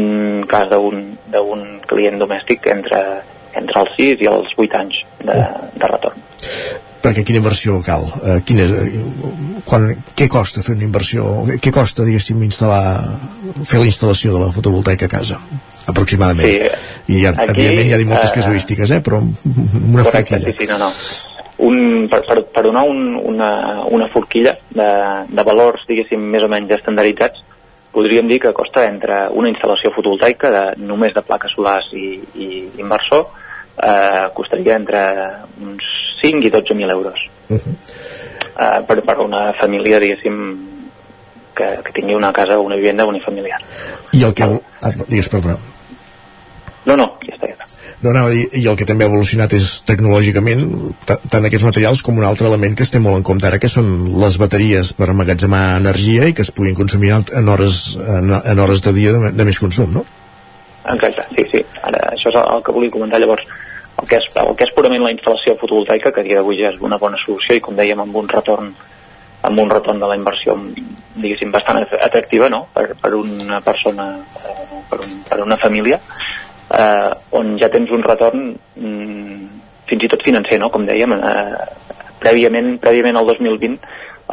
cas 0.50 0.70
d'un 0.70 1.66
client 1.90 2.22
domèstic 2.22 2.70
entre, 2.76 3.02
entre 3.58 3.86
els 3.86 3.98
6 3.98 4.24
i 4.26 4.32
els 4.32 4.54
8 4.58 4.80
anys 4.84 5.02
de, 5.24 5.42
de 5.76 5.92
retorn 5.96 6.88
perquè 7.04 7.24
quina 7.28 7.40
inversió 7.42 7.80
cal? 7.86 8.06
Eh, 8.24 8.38
quina, 8.48 8.66
quan, 9.68 9.90
què 10.18 10.28
costa 10.32 10.64
fer 10.66 10.76
una 10.78 10.86
inversió? 10.88 11.26
Què 11.62 11.74
costa, 11.76 12.06
diguéssim, 12.08 12.42
instal·lar, 12.48 12.84
fer 13.64 13.82
la 13.82 13.90
instal·lació 13.90 14.36
de 14.36 14.44
la 14.46 14.52
fotovoltaica 14.56 15.10
a 15.10 15.14
casa? 15.18 15.40
Aproximadament. 15.90 16.48
Sí, 16.48 17.18
I 17.18 17.26
ha, 17.26 17.34
aquí, 17.34 17.50
evidentment 17.56 17.90
hi 17.90 17.98
ha 17.98 18.02
moltes 18.06 18.32
eh, 18.32 18.38
casuístiques, 18.40 18.96
eh? 18.98 19.02
però 19.06 19.22
una 19.24 20.06
Correcte, 20.06 20.38
forquilla. 20.38 20.52
sí, 20.52 20.58
sí, 20.60 20.70
no, 20.70 20.78
no. 20.78 20.92
Un, 21.60 22.08
per, 22.12 22.22
per, 22.28 22.44
per 22.56 22.64
donar 22.64 22.86
un, 22.88 23.16
una, 23.18 23.50
una 23.92 24.08
forquilla 24.14 24.56
de, 24.72 24.90
de 25.28 25.44
valors, 25.48 25.84
diguéssim, 25.90 26.22
més 26.32 26.46
o 26.46 26.52
menys 26.52 26.72
estandarditzats, 26.78 27.42
podríem 27.92 28.30
dir 28.30 28.38
que 28.44 28.54
costa 28.56 28.86
entre 28.88 29.26
una 29.36 29.50
instal·lació 29.52 29.92
fotovoltaica 29.96 30.52
de, 30.54 30.64
només 30.86 31.16
de 31.16 31.24
plaques 31.26 31.56
solars 31.58 31.90
i, 31.98 32.20
i 32.38 32.50
inversor, 32.80 33.26
eh, 33.82 34.28
costaria 34.38 34.78
entre 34.78 35.02
uns 35.66 35.88
5 36.22 36.46
i 36.48 36.52
12.000 36.52 36.92
euros. 36.92 37.20
Uh 37.50 37.58
-huh. 37.58 37.76
Eh, 38.60 38.84
per, 38.88 39.02
per 39.04 39.18
una 39.20 39.54
família, 39.60 40.00
diguéssim, 40.00 40.36
que, 41.56 41.68
que 41.86 41.92
tingui 41.94 42.16
una 42.16 42.32
casa, 42.34 42.60
una 42.60 42.76
vivenda 42.76 43.06
unifamiliar. 43.06 43.60
I 44.12 44.24
el 44.24 44.34
que... 44.34 44.44
Ah, 44.82 44.92
digues, 45.08 45.30
perdona. 45.30 45.58
No, 46.86 46.96
no, 46.98 47.18
ja 47.26 47.36
està, 47.36 47.48
ja 47.48 47.54
està. 47.54 47.66
No, 48.02 48.12
a 48.26 48.30
dir, 48.30 48.48
i 48.56 48.66
el 48.68 48.78
que 48.80 48.86
també 48.88 49.04
ha 49.04 49.08
evolucionat 49.12 49.52
és 49.54 49.84
tecnològicament, 49.86 50.62
ta- 51.06 51.18
tant 51.30 51.46
aquests 51.46 51.66
materials 51.68 52.02
com 52.02 52.18
un 52.18 52.24
altre 52.24 52.48
element 52.48 52.76
que 52.78 52.84
es 52.84 52.92
té 52.92 53.00
molt 53.00 53.18
en 53.18 53.24
compte 53.24 53.46
ara, 53.48 53.60
que 53.60 53.68
són 53.68 53.90
les 54.22 54.38
bateries 54.40 54.94
per 54.94 55.10
emmagatzemar 55.10 55.78
energia 55.82 56.28
i 56.30 56.34
que 56.34 56.42
es 56.42 56.52
puguin 56.52 56.76
consumir 56.76 57.12
en- 57.12 57.26
en 57.36 57.48
hores, 57.50 57.98
en, 58.00 58.32
en 58.32 58.60
hores 58.60 58.82
de 58.82 58.94
dia 58.94 59.12
de, 59.12 59.32
de 59.32 59.46
més 59.46 59.60
consum, 59.60 59.92
no? 59.94 60.06
Exacte, 60.86 61.26
sí, 61.36 61.44
sí. 61.52 61.66
Ara, 61.84 62.00
això 62.16 62.30
és 62.30 62.36
el 62.40 62.64
que 62.64 62.72
volia 62.72 62.90
comentar 62.92 63.20
llavors. 63.20 63.44
El 64.00 64.08
que, 64.08 64.20
és, 64.22 64.30
el 64.40 64.56
que 64.56 64.68
és 64.68 64.74
purament 64.76 65.04
la 65.04 65.12
instal·lació 65.12 65.58
fotovoltaica, 65.60 66.14
que 66.16 66.22
a 66.24 66.28
dia 66.28 66.40
d'avui 66.40 66.60
ja 66.60 66.72
és 66.72 66.80
una 66.86 67.00
bona 67.02 67.20
solució 67.26 67.58
i 67.58 67.64
com 67.64 67.76
dèiem 67.76 68.00
amb 68.06 68.16
un 68.16 68.30
retorn 68.32 68.74
amb 69.42 69.60
un 69.60 69.70
retorn 69.72 70.02
de 70.02 70.08
la 70.08 70.18
inversió 70.20 70.56
diguéssim 71.16 71.52
bastant 71.52 71.80
atractiva 71.80 72.50
no? 72.52 72.66
per, 72.74 72.90
per 73.00 73.14
una 73.16 73.62
persona 73.64 74.10
eh, 74.20 74.82
per, 74.90 75.00
un, 75.00 75.14
per 75.30 75.40
una 75.46 75.56
família 75.58 76.00
eh, 76.76 77.12
on 77.40 77.56
ja 77.62 77.70
tens 77.72 77.92
un 77.96 78.04
retorn 78.04 78.50
mm, 78.52 79.48
fins 79.90 80.06
i 80.06 80.12
tot 80.12 80.26
financer, 80.26 80.60
no? 80.60 80.70
com 80.74 80.84
dèiem 80.86 81.16
eh, 81.16 81.56
prèviament, 82.20 82.76
prèviament 82.84 83.20
al 83.20 83.32
2020 83.32 83.80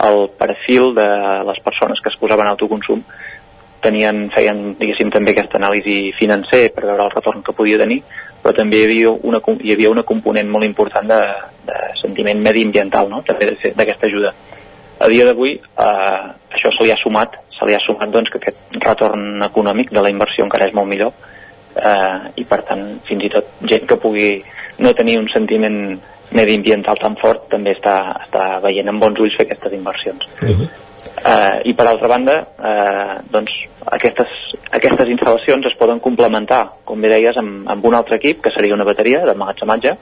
el 0.06 0.28
perfil 0.36 0.92
de 0.98 1.08
les 1.48 1.62
persones 1.64 2.02
que 2.02 2.10
es 2.12 2.18
posaven 2.20 2.50
a 2.50 2.56
autoconsum 2.56 3.02
tenien, 3.86 4.26
feien, 4.34 4.74
diguéssim, 4.80 5.12
també 5.14 5.32
aquesta 5.32 5.60
anàlisi 5.60 6.10
financer 6.18 6.66
per 6.74 6.88
veure 6.88 7.06
el 7.06 7.12
retorn 7.14 7.44
que 7.46 7.54
podia 7.54 7.78
tenir, 7.78 8.00
però 8.46 8.54
també 8.54 8.78
hi 8.78 8.84
havia 8.86 9.10
una, 9.26 9.40
hi 9.58 9.72
havia 9.74 9.90
una 9.90 10.04
component 10.06 10.46
molt 10.46 10.62
important 10.62 11.08
de, 11.10 11.18
de 11.66 11.78
sentiment 11.98 12.38
mediambiental, 12.44 13.08
no?, 13.10 13.18
també 13.26 13.48
d'aquesta 13.74 14.06
ajuda. 14.06 14.30
A 15.02 15.08
dia 15.10 15.26
d'avui, 15.26 15.56
eh, 15.58 16.20
això 16.54 16.70
se 16.70 16.86
li 16.86 16.92
ha 16.94 16.98
sumat, 17.00 17.34
se 17.56 17.66
li 17.66 17.74
ha 17.74 17.82
sumat 17.82 18.12
doncs, 18.14 18.30
que 18.30 18.38
aquest 18.38 18.78
retorn 18.84 19.42
econòmic 19.48 19.90
de 19.90 20.04
la 20.04 20.12
inversió 20.14 20.46
encara 20.46 20.70
és 20.70 20.76
molt 20.78 20.86
millor 20.86 21.10
eh, 21.74 22.38
i 22.38 22.46
per 22.46 22.62
tant, 22.70 22.86
fins 23.08 23.26
i 23.26 23.32
tot 23.34 23.50
gent 23.66 23.90
que 23.90 23.98
pugui 23.98 24.30
no 24.78 24.94
tenir 24.94 25.18
un 25.18 25.26
sentiment 25.32 25.80
mediambiental 26.36 27.02
tan 27.02 27.18
fort 27.18 27.50
també 27.50 27.74
està, 27.74 27.96
està 28.22 28.46
veient 28.62 28.94
amb 28.94 29.02
bons 29.02 29.26
ulls 29.26 29.34
fer 29.34 29.48
aquestes 29.48 29.74
inversions. 29.74 30.30
Eh, 31.06 31.60
I 31.70 31.74
per 31.74 31.86
altra 31.86 32.08
banda, 32.08 32.36
eh, 32.58 33.16
doncs, 33.30 33.52
aquestes, 33.86 34.28
aquestes 34.70 35.08
instal·lacions 35.12 35.66
es 35.70 35.76
poden 35.78 36.00
complementar, 36.02 36.62
com 36.84 37.00
bé 37.00 37.08
deies, 37.12 37.36
amb, 37.36 37.68
amb 37.70 37.84
un 37.86 37.94
altre 37.94 38.16
equip, 38.16 38.42
que 38.44 38.52
seria 38.54 38.74
una 38.74 38.84
bateria 38.84 39.24
d'emmagatzematge, 39.26 39.96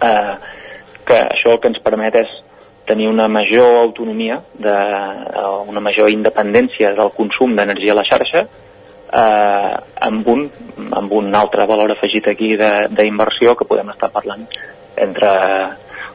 eh, 0.00 0.34
que 1.06 1.20
això 1.22 1.52
el 1.54 1.60
que 1.60 1.68
ens 1.68 1.82
permet 1.84 2.16
és 2.22 2.36
tenir 2.86 3.08
una 3.08 3.28
major 3.28 3.80
autonomia, 3.82 4.40
de, 4.54 4.70
eh, 4.70 5.48
una 5.68 5.80
major 5.80 6.10
independència 6.10 6.94
del 6.94 7.10
consum 7.16 7.56
d'energia 7.56 7.92
a 7.92 8.00
la 8.00 8.04
xarxa, 8.06 8.46
eh, 9.12 9.74
amb, 10.08 10.28
un, 10.28 10.50
amb 10.92 11.12
un 11.12 11.34
altre 11.34 11.66
valor 11.66 11.92
afegit 11.92 12.28
aquí 12.28 12.56
de- 12.56 12.88
d'inversió 12.90 13.56
que 13.56 13.64
podem 13.64 13.90
estar 13.90 14.10
parlant 14.10 14.46
entre 14.96 15.30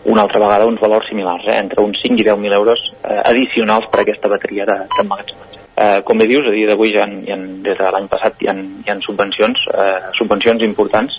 una 0.06 0.22
altra 0.24 0.40
vegada 0.40 0.66
uns 0.66 0.82
valors 0.82 1.08
similars, 1.10 1.46
eh, 1.48 1.58
entre 1.60 1.82
uns 1.84 2.00
5 2.02 2.20
i 2.22 2.26
10.000 2.26 2.54
euros 2.54 2.80
eh, 3.04 3.22
addicionals 3.24 3.86
per 3.92 4.02
aquesta 4.02 4.28
bateria 4.28 4.66
de- 4.66 4.80
d'emmagatzematge. 4.98 5.50
Eh, 5.82 6.02
com 6.04 6.18
bé 6.18 6.28
dius, 6.28 6.46
a 6.48 6.52
dia 6.52 6.68
d'avui 6.68 6.92
ja, 6.94 7.06
ha, 7.06 7.38
des 7.64 7.78
de 7.78 7.92
l'any 7.94 8.08
passat 8.12 8.42
hi 8.42 8.48
ha, 8.50 8.54
hi 8.54 8.90
ha 8.92 8.98
subvencions, 9.06 9.62
eh, 9.74 10.00
subvencions 10.18 10.62
importants 10.64 11.16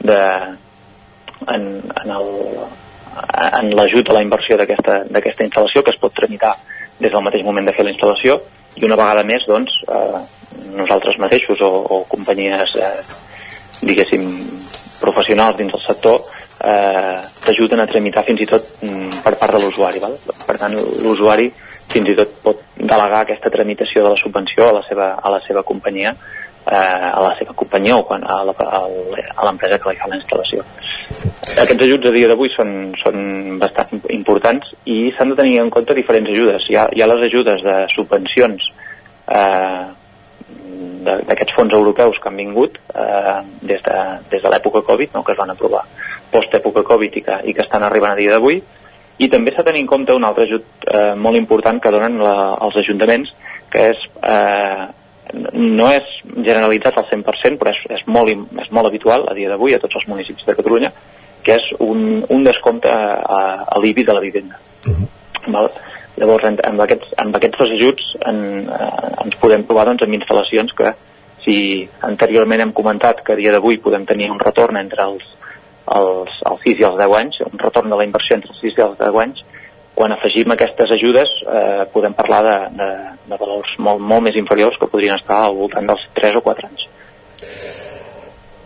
de, 0.00 0.18
en, 1.48 1.62
en 2.02 2.10
el, 2.10 2.28
en 3.60 3.70
l'ajut 3.76 4.08
a 4.10 4.16
la 4.16 4.22
inversió 4.24 4.56
d'aquesta 4.58 5.44
instal·lació 5.44 5.82
que 5.84 5.92
es 5.94 6.00
pot 6.00 6.12
tramitar 6.16 6.54
des 6.98 7.10
del 7.12 7.22
mateix 7.24 7.44
moment 7.44 7.66
de 7.66 7.72
fer 7.76 7.84
la 7.84 7.92
instal·lació 7.94 8.40
i 8.76 8.84
una 8.84 8.96
vegada 8.96 9.22
més 9.28 9.44
doncs 9.46 9.72
eh, 9.86 10.20
nosaltres 10.72 11.18
mateixos 11.20 11.60
o, 11.60 11.70
o 11.94 12.04
companyies 12.08 12.76
eh, 12.80 12.92
diguéssim 13.82 14.24
professionals 15.00 15.56
dins 15.58 15.72
del 15.72 15.82
sector 15.82 16.20
eh, 16.62 17.18
t'ajuden 17.44 17.80
a 17.82 17.86
tramitar 17.90 18.24
fins 18.28 18.40
i 18.40 18.46
tot 18.46 18.64
mm, 18.82 19.22
per 19.24 19.34
part 19.40 19.56
de 19.56 19.62
l'usuari 19.64 20.00
per 20.02 20.56
tant 20.58 20.74
l'usuari 21.02 21.50
fins 21.92 22.08
i 22.08 22.14
tot 22.16 22.38
pot 22.42 22.62
delegar 22.76 23.24
aquesta 23.24 23.50
tramitació 23.50 24.04
de 24.04 24.14
la 24.14 24.20
subvenció 24.20 24.68
a 24.68 24.76
la 24.78 24.84
seva, 24.88 25.12
a 25.20 25.30
la 25.34 25.40
seva 25.46 25.62
companyia 25.62 26.14
eh, 26.66 26.74
a 27.12 27.20
la 27.20 27.34
seva 27.38 27.52
companyia 27.54 27.96
o 27.98 28.04
quan, 28.06 28.22
a 28.24 28.44
l'empresa 28.46 29.78
que 29.78 29.90
li 29.90 29.98
fa 29.98 30.08
la 30.08 30.18
instal·lació. 30.20 30.62
Aquests 31.62 31.82
ajuts 31.84 32.06
a 32.08 32.12
dia 32.14 32.28
d'avui 32.30 32.52
són, 32.54 32.92
són 33.02 33.58
bastant 33.60 33.90
im- 33.96 34.06
importants 34.14 34.70
i 34.86 35.10
s'han 35.16 35.32
de 35.32 35.36
tenir 35.40 35.58
en 35.60 35.70
compte 35.74 35.94
diferents 35.98 36.30
ajudes. 36.30 36.68
Hi 36.70 36.78
ha, 36.78 36.86
hi 36.94 37.02
ha 37.02 37.10
les 37.10 37.26
ajudes 37.28 37.64
de 37.66 37.74
subvencions 37.92 38.70
eh, 39.28 39.82
d'aquests 41.02 41.54
fons 41.58 41.74
europeus 41.74 42.18
que 42.22 42.30
han 42.30 42.38
vingut 42.38 42.78
eh, 42.94 43.36
des 43.60 43.82
de, 43.82 43.98
des 44.30 44.42
de 44.42 44.54
l'època 44.54 44.84
Covid, 44.86 45.18
no, 45.18 45.24
que 45.26 45.34
es 45.34 45.38
van 45.42 45.50
aprovar 45.50 45.82
post-època 46.32 46.84
Covid 46.88 47.18
i 47.18 47.22
que, 47.26 47.38
i 47.50 47.54
que 47.56 47.64
estan 47.64 47.84
arribant 47.86 48.14
a 48.14 48.20
dia 48.20 48.32
d'avui. 48.34 48.60
I 49.22 49.28
també 49.30 49.52
s'ha 49.52 49.62
de 49.62 49.70
tenir 49.70 49.84
en 49.84 49.90
compte 49.90 50.16
un 50.16 50.24
altre 50.24 50.48
ajut 50.48 50.88
eh, 50.88 51.12
molt 51.14 51.38
important 51.38 51.78
que 51.82 51.92
donen 51.94 52.18
la, 52.22 52.34
els 52.64 52.78
ajuntaments, 52.82 53.30
que 53.72 53.86
és 53.92 54.02
eh, 54.24 54.86
no 55.52 55.88
és 55.92 56.08
generalitzat 56.34 56.98
al 56.98 57.08
100%, 57.10 57.60
però 57.60 57.72
és, 57.72 57.82
és, 57.98 58.02
molt, 58.06 58.32
és 58.64 58.72
molt 58.74 58.88
habitual 58.88 59.28
a 59.28 59.36
dia 59.38 59.52
d'avui 59.52 59.76
a 59.76 59.80
tots 59.82 60.00
els 60.00 60.08
municipis 60.10 60.48
de 60.48 60.56
Catalunya, 60.58 60.90
que 61.44 61.56
és 61.58 61.70
un, 61.82 62.22
un 62.28 62.44
descompte 62.46 62.90
a, 62.90 63.14
a, 63.22 63.40
a 63.76 63.80
l'IBI 63.82 64.04
de 64.08 64.16
la 64.16 64.24
vivenda. 64.24 64.60
Val? 65.46 65.72
Llavors, 66.18 66.44
amb 66.44 66.82
aquests, 66.84 67.14
amb 67.22 67.38
aquests 67.38 67.58
dos 67.58 67.70
ajuts 67.72 68.10
en, 68.28 68.42
eh, 68.68 68.90
ens 69.24 69.38
podem 69.40 69.64
trobar 69.68 69.86
doncs, 69.88 70.04
amb 70.04 70.18
instal·lacions 70.18 70.74
que, 70.76 70.92
si 71.44 71.88
anteriorment 72.06 72.62
hem 72.62 72.72
comentat 72.76 73.22
que 73.26 73.34
a 73.34 73.38
dia 73.38 73.52
d'avui 73.54 73.80
podem 73.82 74.04
tenir 74.06 74.30
un 74.30 74.40
retorn 74.40 74.78
entre 74.78 75.06
els, 75.08 75.24
els, 75.96 76.38
els 76.50 76.62
6 76.66 76.82
i 76.82 76.86
els 76.88 76.98
10 77.00 77.16
anys, 77.18 77.40
un 77.46 77.62
retorn 77.62 77.92
de 77.92 77.98
la 77.98 78.06
inversió 78.08 78.36
entre 78.36 78.54
els 78.54 78.62
6 78.64 78.78
i 78.78 78.84
els 78.86 78.98
10 79.00 79.20
anys, 79.24 79.42
quan 79.94 80.14
afegim 80.14 80.54
aquestes 80.54 80.94
ajudes 80.96 81.32
eh, 81.44 81.84
podem 81.92 82.14
parlar 82.16 82.40
de, 82.46 82.56
de, 82.78 82.88
de 83.28 83.38
valors 83.40 83.74
molt, 83.78 84.00
molt 84.00 84.24
més 84.24 84.38
inferiors 84.40 84.78
que 84.80 84.88
podrien 84.88 85.18
estar 85.20 85.42
al 85.44 85.58
voltant 85.58 85.90
dels 85.90 86.06
3 86.16 86.40
o 86.40 86.44
4 86.46 86.70
anys. 86.70 86.86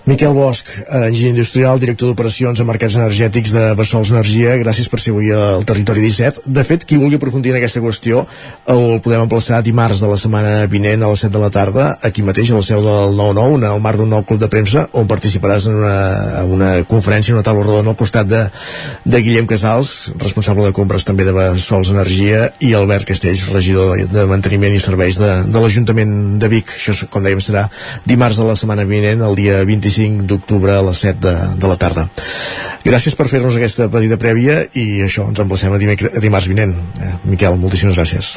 Miquel 0.07 0.31
Bosch, 0.31 0.63
enginyer 0.87 1.33
industrial, 1.33 1.81
director 1.83 2.07
d'operacions 2.07 2.61
a 2.63 2.65
mercats 2.65 2.95
energètics 2.95 3.51
de 3.51 3.63
Bessols 3.75 4.13
Energia, 4.13 4.53
gràcies 4.61 4.87
per 4.87 5.01
ser 5.03 5.11
avui 5.11 5.33
al 5.35 5.65
Territori 5.67 6.05
17. 6.05 6.45
De 6.47 6.63
fet, 6.63 6.85
qui 6.87 6.99
vulgui 7.01 7.19
aprofundir 7.19 7.51
en 7.51 7.59
aquesta 7.59 7.83
qüestió 7.83 8.23
el 8.71 9.01
podem 9.03 9.25
emplaçar 9.25 9.59
dimarts 9.67 9.99
de 10.05 10.07
la 10.07 10.19
setmana 10.23 10.53
vinent 10.71 11.03
a 11.03 11.09
les 11.11 11.25
7 11.27 11.33
de 11.35 11.41
la 11.43 11.51
tarda, 11.51 11.87
aquí 12.07 12.23
mateix 12.23 12.53
a 12.53 12.61
la 12.61 12.63
seu 12.63 12.85
del 12.87 13.19
9-9, 13.19 13.67
al 13.67 13.83
marc 13.83 13.99
d'un 13.99 14.15
nou 14.15 14.23
club 14.23 14.39
de 14.45 14.51
premsa, 14.53 14.85
on 14.95 15.09
participaràs 15.11 15.67
en 15.73 15.81
una, 15.81 15.97
una 16.55 16.71
conferència, 16.87 17.35
una 17.35 17.43
taula 17.43 17.67
rodona 17.67 17.97
al 17.97 17.99
costat 17.99 18.31
de, 18.31 18.45
de 19.03 19.23
Guillem 19.27 19.51
Casals, 19.51 20.13
responsable 20.23 20.69
de 20.69 20.77
compres 20.79 21.09
també 21.11 21.27
de 21.27 21.35
Bessols 21.35 21.91
Energia, 21.91 22.53
i 22.63 22.73
Albert 22.79 23.11
Castells, 23.11 23.49
regidor 23.51 24.07
de 24.07 24.29
manteniment 24.31 24.79
i 24.79 24.87
serveis 24.87 25.19
de, 25.19 25.33
de 25.51 25.67
l'Ajuntament 25.67 26.17
de 26.39 26.55
Vic. 26.55 26.79
Això, 26.79 27.11
com 27.11 27.27
dèiem, 27.27 27.43
serà 27.43 27.67
dimarts 28.07 28.39
de 28.39 28.47
la 28.47 28.55
setmana 28.55 28.87
vinent, 28.87 29.27
el 29.27 29.35
dia 29.43 29.59
25 29.67 29.96
25 29.97 30.27
d'octubre 30.29 30.77
a 30.77 30.83
les 30.83 30.99
7 30.99 31.21
de, 31.21 31.35
de 31.57 31.71
la 31.71 31.77
tarda. 31.81 32.07
Gràcies 32.87 33.17
per 33.19 33.27
fer-nos 33.31 33.57
aquesta 33.57 33.89
petita 33.93 34.19
prèvia 34.21 34.61
i 34.79 35.03
això, 35.07 35.27
ens 35.31 35.41
emplacem 35.43 35.73
a, 35.73 35.81
a 35.81 36.23
dimarts 36.23 36.51
vinent. 36.53 36.77
Eh, 37.01 37.15
Miquel, 37.33 37.57
moltíssimes 37.61 37.97
gràcies. 37.99 38.37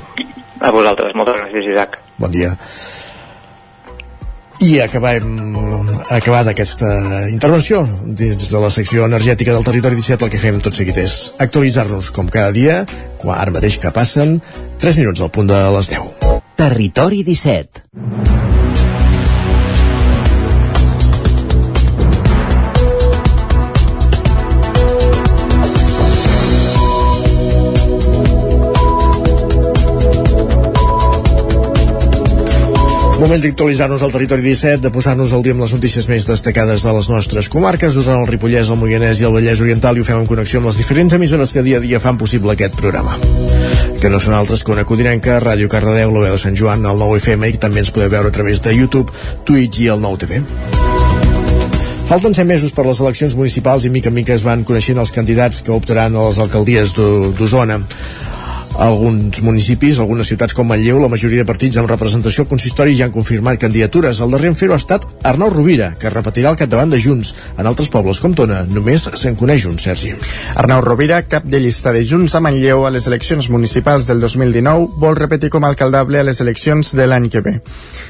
A 0.60 0.72
vosaltres, 0.76 1.14
moltes 1.16 1.38
gràcies, 1.44 1.70
Isaac. 1.74 2.00
Bon 2.20 2.32
dia. 2.32 2.56
I 4.60 4.82
acabem 4.84 5.56
acabat 6.12 6.50
aquesta 6.52 6.90
intervenció 7.32 7.86
des 8.04 8.50
de 8.52 8.60
la 8.60 8.72
secció 8.74 9.06
energètica 9.08 9.54
del 9.56 9.64
territori 9.64 9.96
17 9.96 10.28
el 10.28 10.34
que 10.34 10.42
fem 10.42 10.60
tot 10.60 10.76
seguit 10.76 11.00
és 11.00 11.16
actualitzar-nos 11.40 12.12
com 12.12 12.28
cada 12.28 12.52
dia, 12.52 12.82
quan 13.22 13.40
ara 13.40 13.56
mateix 13.56 13.80
que 13.80 13.94
passen 13.96 14.42
3 14.84 15.00
minuts 15.00 15.24
al 15.24 15.32
punt 15.32 15.48
de 15.48 15.64
les 15.78 15.94
10. 15.96 16.28
Territori 16.60 17.24
17 17.24 18.59
Moment 33.20 33.42
d'actualitzar-nos 33.44 34.00
al 34.00 34.14
territori 34.14 34.40
17, 34.46 34.80
de 34.80 34.90
posar-nos 34.96 35.34
al 35.36 35.42
dia 35.44 35.52
amb 35.52 35.60
les 35.66 35.74
notícies 35.76 36.06
més 36.08 36.24
destacades 36.24 36.86
de 36.86 36.92
les 36.96 37.10
nostres 37.12 37.50
comarques, 37.52 37.98
usant 38.00 38.22
el 38.22 38.30
Ripollès, 38.30 38.70
el 38.72 38.80
Moianès 38.80 39.20
i 39.20 39.28
el 39.28 39.34
Vallès 39.36 39.60
Oriental 39.60 40.00
i 40.00 40.00
ho 40.00 40.08
fem 40.08 40.22
en 40.22 40.30
connexió 40.30 40.62
amb 40.62 40.70
les 40.70 40.80
diferents 40.80 41.18
emissores 41.18 41.52
que 41.52 41.64
dia 41.66 41.82
a 41.82 41.84
dia 41.84 42.00
fan 42.00 42.16
possible 42.22 42.56
aquest 42.56 42.78
programa. 42.80 43.18
Que 44.00 44.08
no 44.08 44.22
són 44.24 44.38
altres 44.38 44.64
que 44.64 44.72
una 44.72 44.88
Codinenca, 44.88 45.36
Ràdio 45.44 45.68
Cardedeu, 45.68 46.16
la 46.16 46.30
veu 46.30 46.38
de 46.38 46.40
Sant 46.46 46.56
Joan, 46.56 46.88
el 46.88 47.04
9 47.04 47.20
FM 47.20 47.52
i 47.52 47.60
també 47.60 47.84
ens 47.84 47.92
podeu 47.92 48.08
veure 48.16 48.32
a 48.32 48.38
través 48.40 48.64
de 48.64 48.78
YouTube, 48.78 49.12
Twitch 49.44 49.84
i 49.84 49.92
el 49.92 50.00
9 50.00 50.24
TV. 50.24 50.40
Falten 52.08 52.34
100 52.34 52.48
mesos 52.48 52.72
per 52.72 52.88
les 52.88 53.04
eleccions 53.04 53.36
municipals 53.36 53.84
i 53.84 53.92
mica 53.92 54.08
en 54.08 54.16
mica 54.16 54.32
es 54.34 54.48
van 54.48 54.64
coneixent 54.64 54.98
els 54.98 55.12
candidats 55.12 55.60
que 55.62 55.76
optaran 55.76 56.16
a 56.16 56.30
les 56.32 56.40
alcaldies 56.40 56.96
d'Osona 56.96 57.84
alguns 58.78 59.42
municipis, 59.42 60.00
algunes 60.00 60.28
ciutats 60.28 60.54
com 60.54 60.68
Manlleu, 60.68 61.00
la 61.02 61.10
majoria 61.12 61.44
de 61.44 61.48
partits 61.48 61.80
amb 61.80 61.90
representació 61.90 62.46
al 62.46 62.50
consistori 62.52 62.94
ja 62.96 63.08
han 63.08 63.16
confirmat 63.16 63.60
candidatures. 63.60 64.22
El 64.22 64.32
darrer 64.32 64.52
en 64.52 64.58
fer-ho 64.60 64.76
ha 64.76 64.80
estat 64.80 65.08
Arnau 65.24 65.50
Rovira, 65.54 65.94
que 66.00 66.12
repetirà 66.14 66.54
el 66.54 66.60
capdavant 66.60 66.94
de 66.94 67.00
Junts. 67.02 67.34
En 67.58 67.68
altres 67.68 67.90
pobles 67.90 68.22
com 68.22 68.36
Tona 68.38 68.62
només 68.70 69.10
se'n 69.20 69.36
coneix 69.40 69.66
un, 69.70 69.80
Sergi. 69.82 70.14
Arnau 70.56 70.84
Rovira, 70.86 71.22
cap 71.28 71.48
de 71.50 71.60
llista 71.60 71.92
de 71.96 72.06
Junts 72.06 72.36
a 72.36 72.44
Manlleu 72.44 72.86
a 72.86 72.94
les 72.94 73.08
eleccions 73.08 73.50
municipals 73.50 74.08
del 74.08 74.22
2019, 74.22 75.00
vol 75.02 75.18
repetir 75.18 75.50
com 75.50 75.66
a 75.66 75.74
alcaldable 75.74 76.20
a 76.20 76.28
les 76.28 76.40
eleccions 76.40 76.94
de 76.96 77.08
l'any 77.08 77.30
que 77.30 77.42
ve. 77.42 77.58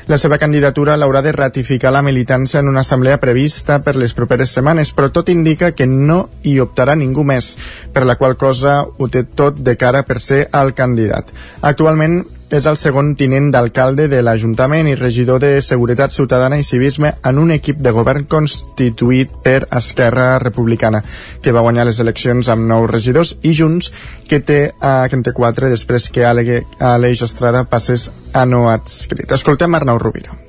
La 0.10 0.18
seva 0.18 0.40
candidatura 0.42 0.98
l'haurà 0.98 1.22
de 1.22 1.32
ratificar 1.36 1.92
la 1.94 2.04
militància 2.06 2.60
en 2.60 2.70
una 2.70 2.82
assemblea 2.82 3.20
prevista 3.22 3.80
per 3.86 3.96
les 3.96 4.14
properes 4.18 4.54
setmanes, 4.54 4.94
però 4.94 5.12
tot 5.14 5.30
indica 5.30 5.72
que 5.72 5.88
no 5.88 6.22
hi 6.44 6.60
optarà 6.60 6.96
ningú 6.98 7.24
més, 7.24 7.56
per 7.94 8.06
la 8.06 8.18
qual 8.18 8.38
cosa 8.38 8.82
ho 8.86 9.10
té 9.10 9.24
tot 9.24 9.60
de 9.62 9.76
cara 9.78 10.04
per 10.06 10.20
ser 10.20 10.48
al 10.60 10.76
candidat. 10.78 11.32
Actualment 11.62 12.22
és 12.50 12.66
el 12.66 12.80
segon 12.82 13.12
tinent 13.18 13.52
d'alcalde 13.54 14.08
de 14.10 14.24
l'Ajuntament 14.26 14.88
i 14.90 14.96
regidor 14.98 15.42
de 15.44 15.52
Seguretat 15.62 16.14
Ciutadana 16.14 16.58
i 16.58 16.66
Civisme 16.66 17.14
en 17.30 17.38
un 17.38 17.54
equip 17.54 17.78
de 17.86 17.94
govern 17.94 18.26
constituït 18.32 19.36
per 19.46 19.68
Esquerra 19.70 20.32
Republicana, 20.42 21.04
que 21.44 21.54
va 21.54 21.64
guanyar 21.66 21.86
les 21.90 22.02
eleccions 22.02 22.50
amb 22.50 22.66
nou 22.74 22.90
regidors, 22.90 23.36
i 23.44 23.54
Junts, 23.54 23.94
que 24.28 24.42
té, 24.42 24.60
eh, 24.74 25.08
que 25.10 25.16
en 25.20 25.24
té 25.24 25.34
quatre 25.34 25.70
després 25.70 26.10
que 26.10 26.26
Aleix 26.26 27.22
Estrada 27.22 27.66
passés 27.70 28.10
a 28.34 28.46
no 28.50 28.68
adscrit. 28.74 29.32
Escoltem 29.32 29.76
Arnau 29.76 30.02
Rovira. 30.02 30.49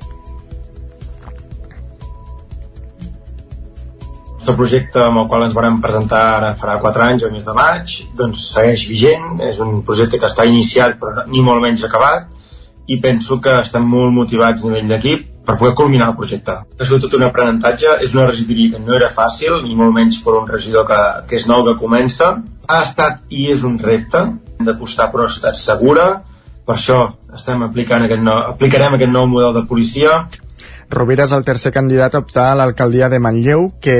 El 4.50 4.56
projecte 4.58 4.98
amb 5.04 5.20
el 5.20 5.26
qual 5.30 5.44
ens 5.46 5.54
vam 5.54 5.76
presentar 5.78 6.20
ara 6.34 6.54
farà 6.58 6.72
4 6.82 7.02
anys, 7.04 7.22
el 7.22 7.34
mes 7.36 7.44
de 7.46 7.52
maig, 7.54 7.92
doncs 8.18 8.48
segueix 8.50 8.82
vigent, 8.90 9.36
és 9.46 9.60
un 9.62 9.76
projecte 9.86 10.18
que 10.18 10.26
està 10.26 10.46
iniciat 10.48 10.96
però 10.98 11.22
ni 11.30 11.44
molt 11.46 11.62
menys 11.62 11.84
acabat 11.86 12.26
i 12.90 12.98
penso 12.98 13.38
que 13.38 13.60
estem 13.60 13.86
molt 13.86 14.10
motivats 14.16 14.64
a 14.64 14.72
nivell 14.72 14.90
d'equip 14.90 15.28
per 15.46 15.56
poder 15.60 15.76
culminar 15.78 16.08
el 16.10 16.16
projecte. 16.18 16.56
Ha 16.66 16.88
sigut 16.88 17.06
tot 17.06 17.14
un 17.20 17.28
aprenentatge, 17.28 17.94
és 18.02 18.16
una 18.16 18.26
regidoria 18.26 18.72
que 18.74 18.82
no 18.82 18.96
era 18.98 19.12
fàcil, 19.14 19.60
ni 19.62 19.78
molt 19.78 19.94
menys 19.94 20.18
per 20.24 20.34
un 20.40 20.50
regidor 20.50 20.88
que, 20.88 20.98
que 21.30 21.38
és 21.38 21.46
nou 21.46 21.62
que 21.68 21.78
comença. 21.78 22.32
Ha 22.66 22.82
estat 22.88 23.22
i 23.30 23.46
és 23.54 23.62
un 23.62 23.78
repte, 23.78 24.24
d'apostar 24.58 25.12
per 25.12 25.22
una 25.22 25.30
ciutat 25.30 25.62
segura, 25.62 26.10
per 26.66 26.74
això 26.74 27.00
estem 27.38 27.62
aplicant 27.66 28.02
aquest 28.08 28.26
nou, 28.26 28.42
aplicarem 28.50 28.98
aquest 28.98 29.14
nou 29.14 29.30
model 29.30 29.54
de 29.60 29.66
policia 29.70 30.24
Rovira 30.90 31.24
és 31.28 31.32
el 31.36 31.44
tercer 31.46 31.70
candidat 31.70 32.14
a 32.14 32.20
optar 32.24 32.48
a 32.50 32.56
l'alcaldia 32.58 33.08
de 33.08 33.20
Manlleu 33.22 33.68
que 33.80 33.96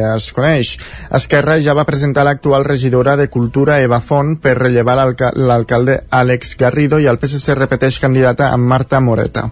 es 0.00 0.30
coneix. 0.32 0.72
Esquerra 1.16 1.58
ja 1.60 1.74
va 1.76 1.84
presentar 1.84 2.24
l'actual 2.24 2.64
regidora 2.64 3.16
de 3.20 3.28
Cultura 3.28 3.80
Eva 3.84 4.00
Font 4.00 4.38
per 4.40 4.56
rellevar 4.56 4.96
l'alcalde 4.96 5.98
Àlex 6.10 6.56
Garrido 6.60 6.98
i 6.98 7.08
el 7.10 7.20
PSC 7.20 7.56
repeteix 7.58 8.00
candidata 8.00 8.48
amb 8.54 8.64
Marta 8.72 9.00
Moreta. 9.04 9.50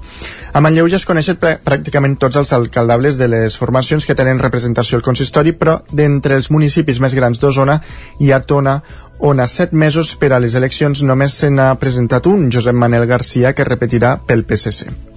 A 0.53 0.63
Manlleu 0.65 0.89
ja 0.89 0.97
es 0.97 1.05
coneixen 1.05 1.37
pràcticament 1.37 2.17
tots 2.19 2.39
els 2.41 2.55
alcaldables 2.57 3.19
de 3.21 3.29
les 3.29 3.59
formacions 3.61 4.07
que 4.09 4.17
tenen 4.17 4.41
representació 4.41 4.97
al 4.97 5.05
consistori, 5.05 5.53
però 5.53 5.77
d'entre 5.93 6.41
els 6.41 6.49
municipis 6.51 7.03
més 7.05 7.15
grans 7.15 7.41
d'Osona 7.41 7.77
hi 8.19 8.33
ha 8.33 8.41
Tona, 8.41 8.79
on 9.19 9.41
a 9.41 9.47
set 9.47 9.75
mesos 9.75 10.15
per 10.17 10.33
a 10.33 10.41
les 10.41 10.55
eleccions 10.55 11.03
només 11.03 11.37
se 11.43 11.51
n'ha 11.51 11.75
presentat 11.83 12.27
un, 12.31 12.49
Josep 12.55 12.75
Manel 12.75 13.07
Garcia, 13.11 13.53
que 13.53 13.67
repetirà 13.67 14.17
pel 14.25 14.47
PSC. 14.47 15.08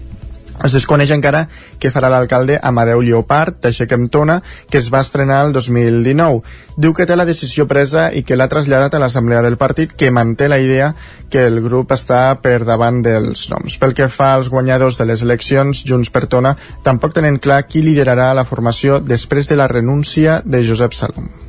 Es 0.66 0.76
desconeix 0.78 1.12
encara 1.16 1.45
què 1.82 1.89
farà 1.93 2.09
l'alcalde 2.14 2.59
Amadeu 2.62 3.01
Lleopard, 3.01 3.57
d'Aixequem 3.64 4.05
Tona, 4.14 4.39
que 4.70 4.78
es 4.78 4.91
va 4.93 5.01
estrenar 5.01 5.41
el 5.47 5.53
2019. 5.55 6.41
Diu 6.78 6.93
que 6.93 7.07
té 7.09 7.18
la 7.18 7.26
decisió 7.26 7.68
presa 7.68 8.09
i 8.14 8.24
que 8.24 8.38
l'ha 8.38 8.49
traslladat 8.51 8.95
a 8.95 9.01
l'assemblea 9.01 9.41
del 9.41 9.57
partit, 9.57 9.95
que 9.97 10.14
manté 10.14 10.49
la 10.51 10.62
idea 10.62 10.93
que 11.32 11.45
el 11.49 11.62
grup 11.66 11.93
està 11.97 12.24
per 12.43 12.62
davant 12.68 13.01
dels 13.05 13.47
noms. 13.51 13.78
Pel 13.82 13.97
que 13.97 14.09
fa 14.14 14.34
als 14.36 14.51
guanyadors 14.53 15.01
de 15.01 15.09
les 15.09 15.26
eleccions, 15.26 15.86
Junts 15.88 16.14
per 16.14 16.28
Tona 16.30 16.55
tampoc 16.86 17.18
tenen 17.18 17.41
clar 17.41 17.64
qui 17.68 17.82
liderarà 17.86 18.34
la 18.38 18.45
formació 18.45 18.99
després 19.01 19.49
de 19.49 19.57
la 19.57 19.72
renúncia 19.72 20.41
de 20.45 20.66
Josep 20.68 20.93
Salom. 20.93 21.41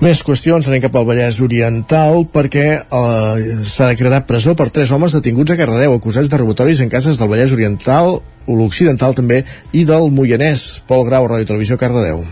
Més 0.00 0.22
qüestions, 0.24 0.64
anem 0.64 0.80
cap 0.80 0.94
al 0.96 1.04
Vallès 1.04 1.42
Oriental 1.44 2.22
perquè 2.32 2.64
eh, 2.80 3.42
s'ha 3.68 3.90
decretat 3.90 4.24
presó 4.30 4.54
per 4.56 4.70
tres 4.72 4.88
homes 4.96 5.12
detinguts 5.12 5.52
a 5.52 5.58
Cardedeu 5.60 5.98
acusats 5.98 6.32
de 6.32 6.40
robatoris 6.40 6.80
en 6.80 6.88
cases 6.88 7.20
del 7.20 7.28
Vallès 7.28 7.52
Oriental, 7.52 8.16
l'Occidental 8.48 9.12
també, 9.18 9.44
i 9.76 9.84
del 9.84 10.08
Moianès. 10.08 10.70
Pol 10.88 11.04
Grau, 11.04 11.28
Ràdio 11.28 11.52
Televisió, 11.52 11.76
Cardedeu. 11.76 12.24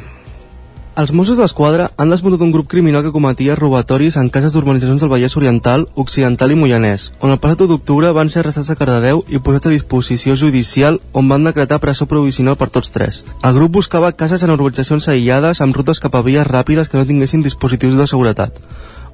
Els 0.98 1.12
Mossos 1.14 1.38
d'Esquadra 1.38 1.84
han 2.02 2.10
desmuntat 2.10 2.40
un 2.42 2.50
grup 2.50 2.66
criminal 2.66 3.04
que 3.06 3.12
cometia 3.14 3.54
robatoris 3.54 4.16
en 4.18 4.30
cases 4.34 4.56
d'urbanitzacions 4.56 5.04
del 5.04 5.10
Vallès 5.12 5.36
Oriental, 5.38 5.84
Occidental 5.94 6.50
i 6.50 6.56
Moianès, 6.58 7.04
on 7.22 7.30
el 7.30 7.38
passat 7.38 7.60
d'octubre 7.70 8.10
van 8.16 8.32
ser 8.32 8.40
arrestats 8.40 8.72
a 8.74 8.76
Cardedeu 8.80 9.22
i 9.30 9.38
posats 9.38 9.68
a 9.70 9.74
disposició 9.76 10.34
judicial 10.34 10.98
on 11.14 11.30
van 11.30 11.46
decretar 11.46 11.78
presó 11.78 12.08
provisional 12.10 12.58
per 12.58 12.66
tots 12.74 12.90
tres. 12.90 13.22
El 13.46 13.54
grup 13.54 13.76
buscava 13.78 14.10
cases 14.10 14.42
en 14.42 14.50
urbanitzacions 14.56 15.06
aïllades 15.06 15.62
amb 15.62 15.78
rutes 15.78 16.02
cap 16.02 16.18
a 16.18 16.24
vies 16.26 16.50
ràpides 16.50 16.90
que 16.90 16.98
no 16.98 17.06
tinguessin 17.06 17.46
dispositius 17.46 17.94
de 17.94 18.08
seguretat. 18.10 18.58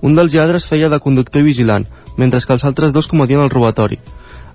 Un 0.01 0.17
dels 0.17 0.33
lladres 0.33 0.65
feia 0.65 0.89
de 0.89 1.03
conductor 1.05 1.45
i 1.45 1.51
vigilant, 1.51 1.85
mentre 2.17 2.41
que 2.41 2.57
els 2.57 2.65
altres 2.65 2.97
dos 2.97 3.13
cometien 3.13 3.45
el 3.45 3.53
robatori. 3.53 4.01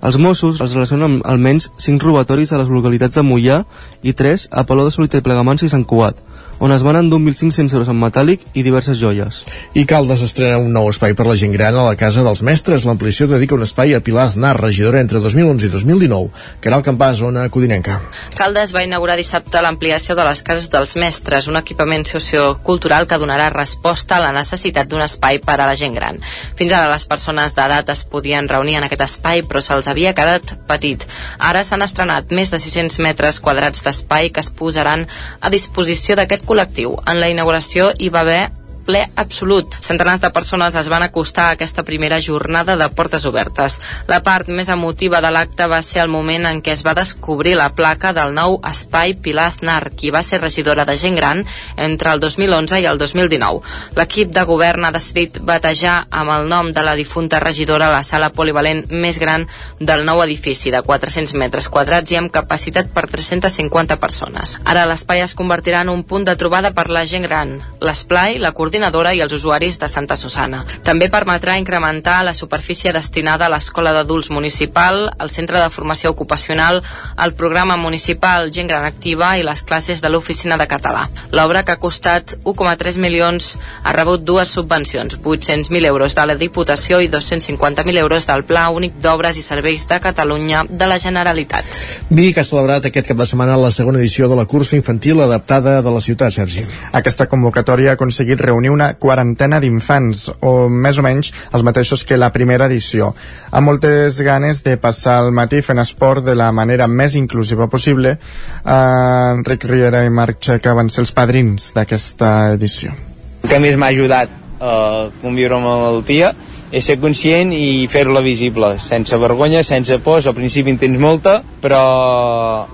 Els 0.02 0.18
Mossos 0.18 0.58
els 0.64 0.74
relacionen 0.74 1.06
amb 1.06 1.30
almenys 1.30 1.70
5 1.78 2.02
robatoris 2.08 2.50
a 2.50 2.58
les 2.58 2.74
localitats 2.74 3.14
de 3.14 3.22
Mollà 3.22 3.62
i 4.02 4.14
3 4.18 4.48
a 4.50 4.66
Paló 4.66 4.88
de 4.88 4.90
Solita 4.90 5.20
i 5.20 5.22
Plegamans 5.22 5.62
i 5.62 5.68
Sant 5.68 5.84
Cugat, 5.84 6.16
on 6.60 6.72
es 6.72 6.82
van 6.84 6.96
endur 7.00 7.18
1.500 7.18 7.72
euros 7.72 7.88
en 7.88 7.96
metàl·lic 7.96 8.44
i 8.52 8.62
diverses 8.62 8.98
joies. 9.00 9.40
I 9.72 9.86
Caldes 9.88 10.20
estrena 10.22 10.58
un 10.60 10.68
nou 10.76 10.90
espai 10.92 11.14
per 11.16 11.24
la 11.26 11.36
gent 11.40 11.54
gran 11.56 11.76
a 11.80 11.86
la 11.88 11.96
Casa 11.96 12.22
dels 12.22 12.42
Mestres. 12.44 12.84
L'ampliació 12.84 13.26
dedica 13.30 13.56
un 13.56 13.64
espai 13.64 13.94
a 13.96 14.02
Pilar 14.04 14.26
Aznar, 14.28 14.52
regidora 14.60 15.00
entre 15.00 15.22
2011 15.24 15.66
i 15.66 15.70
2019, 15.72 16.28
que 16.60 16.68
era 16.68 16.76
el 16.76 16.84
campà 16.84 17.08
zona 17.16 17.46
codinenca. 17.48 17.96
Caldes 18.36 18.74
va 18.76 18.84
inaugurar 18.84 19.16
dissabte 19.16 19.62
l'ampliació 19.64 20.14
de 20.18 20.26
les 20.28 20.42
Cases 20.44 20.68
dels 20.70 20.92
Mestres, 21.00 21.48
un 21.48 21.56
equipament 21.56 22.04
sociocultural 22.04 23.08
que 23.08 23.18
donarà 23.18 23.48
resposta 23.54 24.18
a 24.18 24.24
la 24.26 24.34
necessitat 24.36 24.92
d'un 24.92 25.06
espai 25.06 25.40
per 25.40 25.56
a 25.56 25.70
la 25.70 25.78
gent 25.80 25.96
gran. 25.96 26.20
Fins 26.60 26.76
ara 26.76 26.92
les 26.92 27.08
persones 27.08 27.56
d'edat 27.56 27.88
es 27.88 28.04
podien 28.04 28.48
reunir 28.52 28.76
en 28.76 28.84
aquest 28.84 29.06
espai, 29.08 29.46
però 29.48 29.64
se'ls 29.64 29.88
havia 29.88 30.12
quedat 30.12 30.52
petit. 30.68 31.08
Ara 31.38 31.64
s'han 31.64 31.88
estrenat 31.88 32.28
més 32.36 32.52
de 32.52 32.60
600 32.60 33.00
metres 33.00 33.40
quadrats 33.40 33.80
d'espai 33.86 34.28
que 34.28 34.44
es 34.44 34.52
posaran 34.52 35.08
a 35.40 35.48
disposició 35.48 36.20
d'aquest 36.20 36.44
col·lectiu. 36.50 36.96
En 37.06 37.22
la 37.22 37.30
inauguració 37.30 37.92
hi 37.98 38.10
va 38.10 38.24
haver 38.26 38.42
ple 38.90 39.04
absolut. 39.14 39.76
Centenars 39.86 40.20
de 40.20 40.32
persones 40.34 40.74
es 40.74 40.88
van 40.90 41.04
acostar 41.06 41.44
a 41.46 41.54
aquesta 41.54 41.84
primera 41.86 42.18
jornada 42.20 42.74
de 42.76 42.88
portes 42.90 43.24
obertes. 43.28 43.78
La 44.08 44.18
part 44.26 44.48
més 44.50 44.68
emotiva 44.72 45.20
de 45.22 45.30
l'acte 45.30 45.68
va 45.70 45.78
ser 45.86 46.02
el 46.02 46.10
moment 46.10 46.48
en 46.48 46.58
què 46.64 46.72
es 46.74 46.82
va 46.86 46.96
descobrir 46.98 47.54
la 47.54 47.68
placa 47.78 48.10
del 48.16 48.34
nou 48.34 48.58
espai 48.66 49.14
Pilar 49.14 49.50
Aznar, 49.52 49.92
qui 49.94 50.10
va 50.10 50.24
ser 50.26 50.40
regidora 50.42 50.84
de 50.88 50.96
gent 50.98 51.14
gran 51.14 51.44
entre 51.76 52.10
el 52.10 52.22
2011 52.24 52.80
i 52.82 52.88
el 52.90 52.98
2019. 52.98 53.60
L'equip 53.98 54.32
de 54.34 54.44
govern 54.48 54.88
ha 54.88 54.92
decidit 54.96 55.38
batejar 55.38 56.08
amb 56.10 56.34
el 56.34 56.48
nom 56.50 56.72
de 56.74 56.82
la 56.82 56.96
difunta 56.98 57.38
regidora 57.38 57.92
la 57.94 58.02
sala 58.02 58.32
polivalent 58.34 58.86
més 58.90 59.22
gran 59.22 59.46
del 59.78 60.04
nou 60.08 60.24
edifici 60.24 60.74
de 60.74 60.82
400 60.82 61.36
metres 61.38 61.70
quadrats 61.70 62.10
i 62.10 62.18
amb 62.18 62.34
capacitat 62.34 62.90
per 62.90 63.06
350 63.06 64.00
persones. 64.02 64.58
Ara 64.64 64.88
l'espai 64.90 65.22
es 65.22 65.36
convertirà 65.38 65.86
en 65.86 65.94
un 65.94 66.02
punt 66.02 66.26
de 66.26 66.34
trobada 66.34 66.74
per 66.74 66.88
la 66.90 67.06
gent 67.06 67.28
gran. 67.28 67.60
L'esplai, 67.78 68.40
la 68.42 68.50
coordinadora 68.80 69.12
i 69.14 69.20
els 69.20 69.32
usuaris 69.36 69.78
de 69.78 69.88
Santa 69.88 70.16
Susana. 70.16 70.64
També 70.84 71.10
permetrà 71.12 71.58
incrementar 71.60 72.22
la 72.24 72.32
superfície 72.32 72.92
destinada 72.92 73.46
a 73.46 73.50
l'Escola 73.52 73.92
d'Adults 73.92 74.30
Municipal, 74.30 75.10
al 75.18 75.30
Centre 75.30 75.60
de 75.60 75.68
Formació 75.70 76.10
Ocupacional, 76.10 76.82
al 77.16 77.34
Programa 77.34 77.76
Municipal 77.76 78.50
Gent 78.50 78.68
Gran 78.68 78.84
Activa 78.84 79.36
i 79.36 79.44
les 79.44 79.62
classes 79.62 80.00
de 80.00 80.08
l'Oficina 80.08 80.56
de 80.56 80.66
Català. 80.66 81.08
L'obra, 81.30 81.62
que 81.64 81.72
ha 81.72 81.80
costat 81.80 82.38
1,3 82.44 82.98
milions, 82.98 83.58
ha 83.84 83.92
rebut 83.92 84.24
dues 84.24 84.48
subvencions, 84.48 85.18
800.000 85.20 85.84
euros 85.86 86.14
de 86.14 86.26
la 86.26 86.38
Diputació 86.40 87.00
i 87.00 87.10
250.000 87.12 87.98
euros 88.00 88.26
del 88.26 88.44
Pla 88.44 88.70
Únic 88.70 88.96
d'Obres 89.02 89.36
i 89.36 89.44
Serveis 89.44 89.86
de 89.88 90.00
Catalunya 90.00 90.64
de 90.70 90.88
la 90.88 90.98
Generalitat. 90.98 91.68
Vic 92.08 92.38
ha 92.38 92.46
celebrat 92.46 92.88
aquest 92.88 93.12
cap 93.12 93.20
de 93.20 93.28
setmana 93.28 93.60
la 93.60 93.70
segona 93.70 94.00
edició 94.00 94.28
de 94.28 94.40
la 94.40 94.48
cursa 94.48 94.76
infantil 94.76 95.20
adaptada 95.20 95.82
de 95.82 95.92
la 95.92 96.00
ciutat, 96.00 96.32
Sergi. 96.32 96.64
Aquesta 96.96 97.28
convocatòria 97.28 97.92
ha 97.92 97.98
aconseguit 98.00 98.40
reunir 98.40 98.69
una 98.72 98.92
quarantena 98.94 99.60
d'infants, 99.60 100.26
o 100.40 100.68
més 100.70 100.98
o 100.98 101.04
menys 101.06 101.32
els 101.52 101.64
mateixos 101.66 102.04
que 102.06 102.18
la 102.20 102.32
primera 102.34 102.68
edició, 102.70 103.12
amb 103.50 103.70
moltes 103.70 104.20
ganes 104.26 104.62
de 104.66 104.76
passar 104.80 105.20
el 105.24 105.32
matí 105.36 105.62
fent 105.66 105.82
esport 105.82 106.24
de 106.24 106.36
la 106.38 106.50
manera 106.52 106.88
més 106.88 107.16
inclusiva 107.18 107.68
possible. 107.68 108.16
Uh, 108.64 109.36
Enric 109.36 109.66
Riera 109.68 110.04
i 110.06 110.10
Marc 110.10 110.40
Xeca 110.44 110.74
van 110.78 110.90
ser 110.90 111.04
els 111.06 111.14
padrins 111.16 111.72
d'aquesta 111.76 112.52
edició. 112.54 112.94
El 113.42 113.50
que 113.50 113.60
més 113.62 113.76
m'ha 113.80 113.90
ajudat 113.92 114.38
a 114.60 115.08
conviure 115.22 115.56
amb 115.56 115.70
la 115.70 115.76
malaltia 115.80 116.34
és 116.70 116.86
ser 116.86 117.00
conscient 117.02 117.50
i 117.50 117.88
fer-la 117.90 118.22
visible, 118.22 118.76
sense 118.78 119.16
vergonya, 119.18 119.64
sense 119.66 119.96
pors, 120.04 120.28
al 120.30 120.36
principi 120.36 120.70
en 120.70 120.78
tens 120.78 121.00
molta, 121.02 121.40
però 121.62 121.80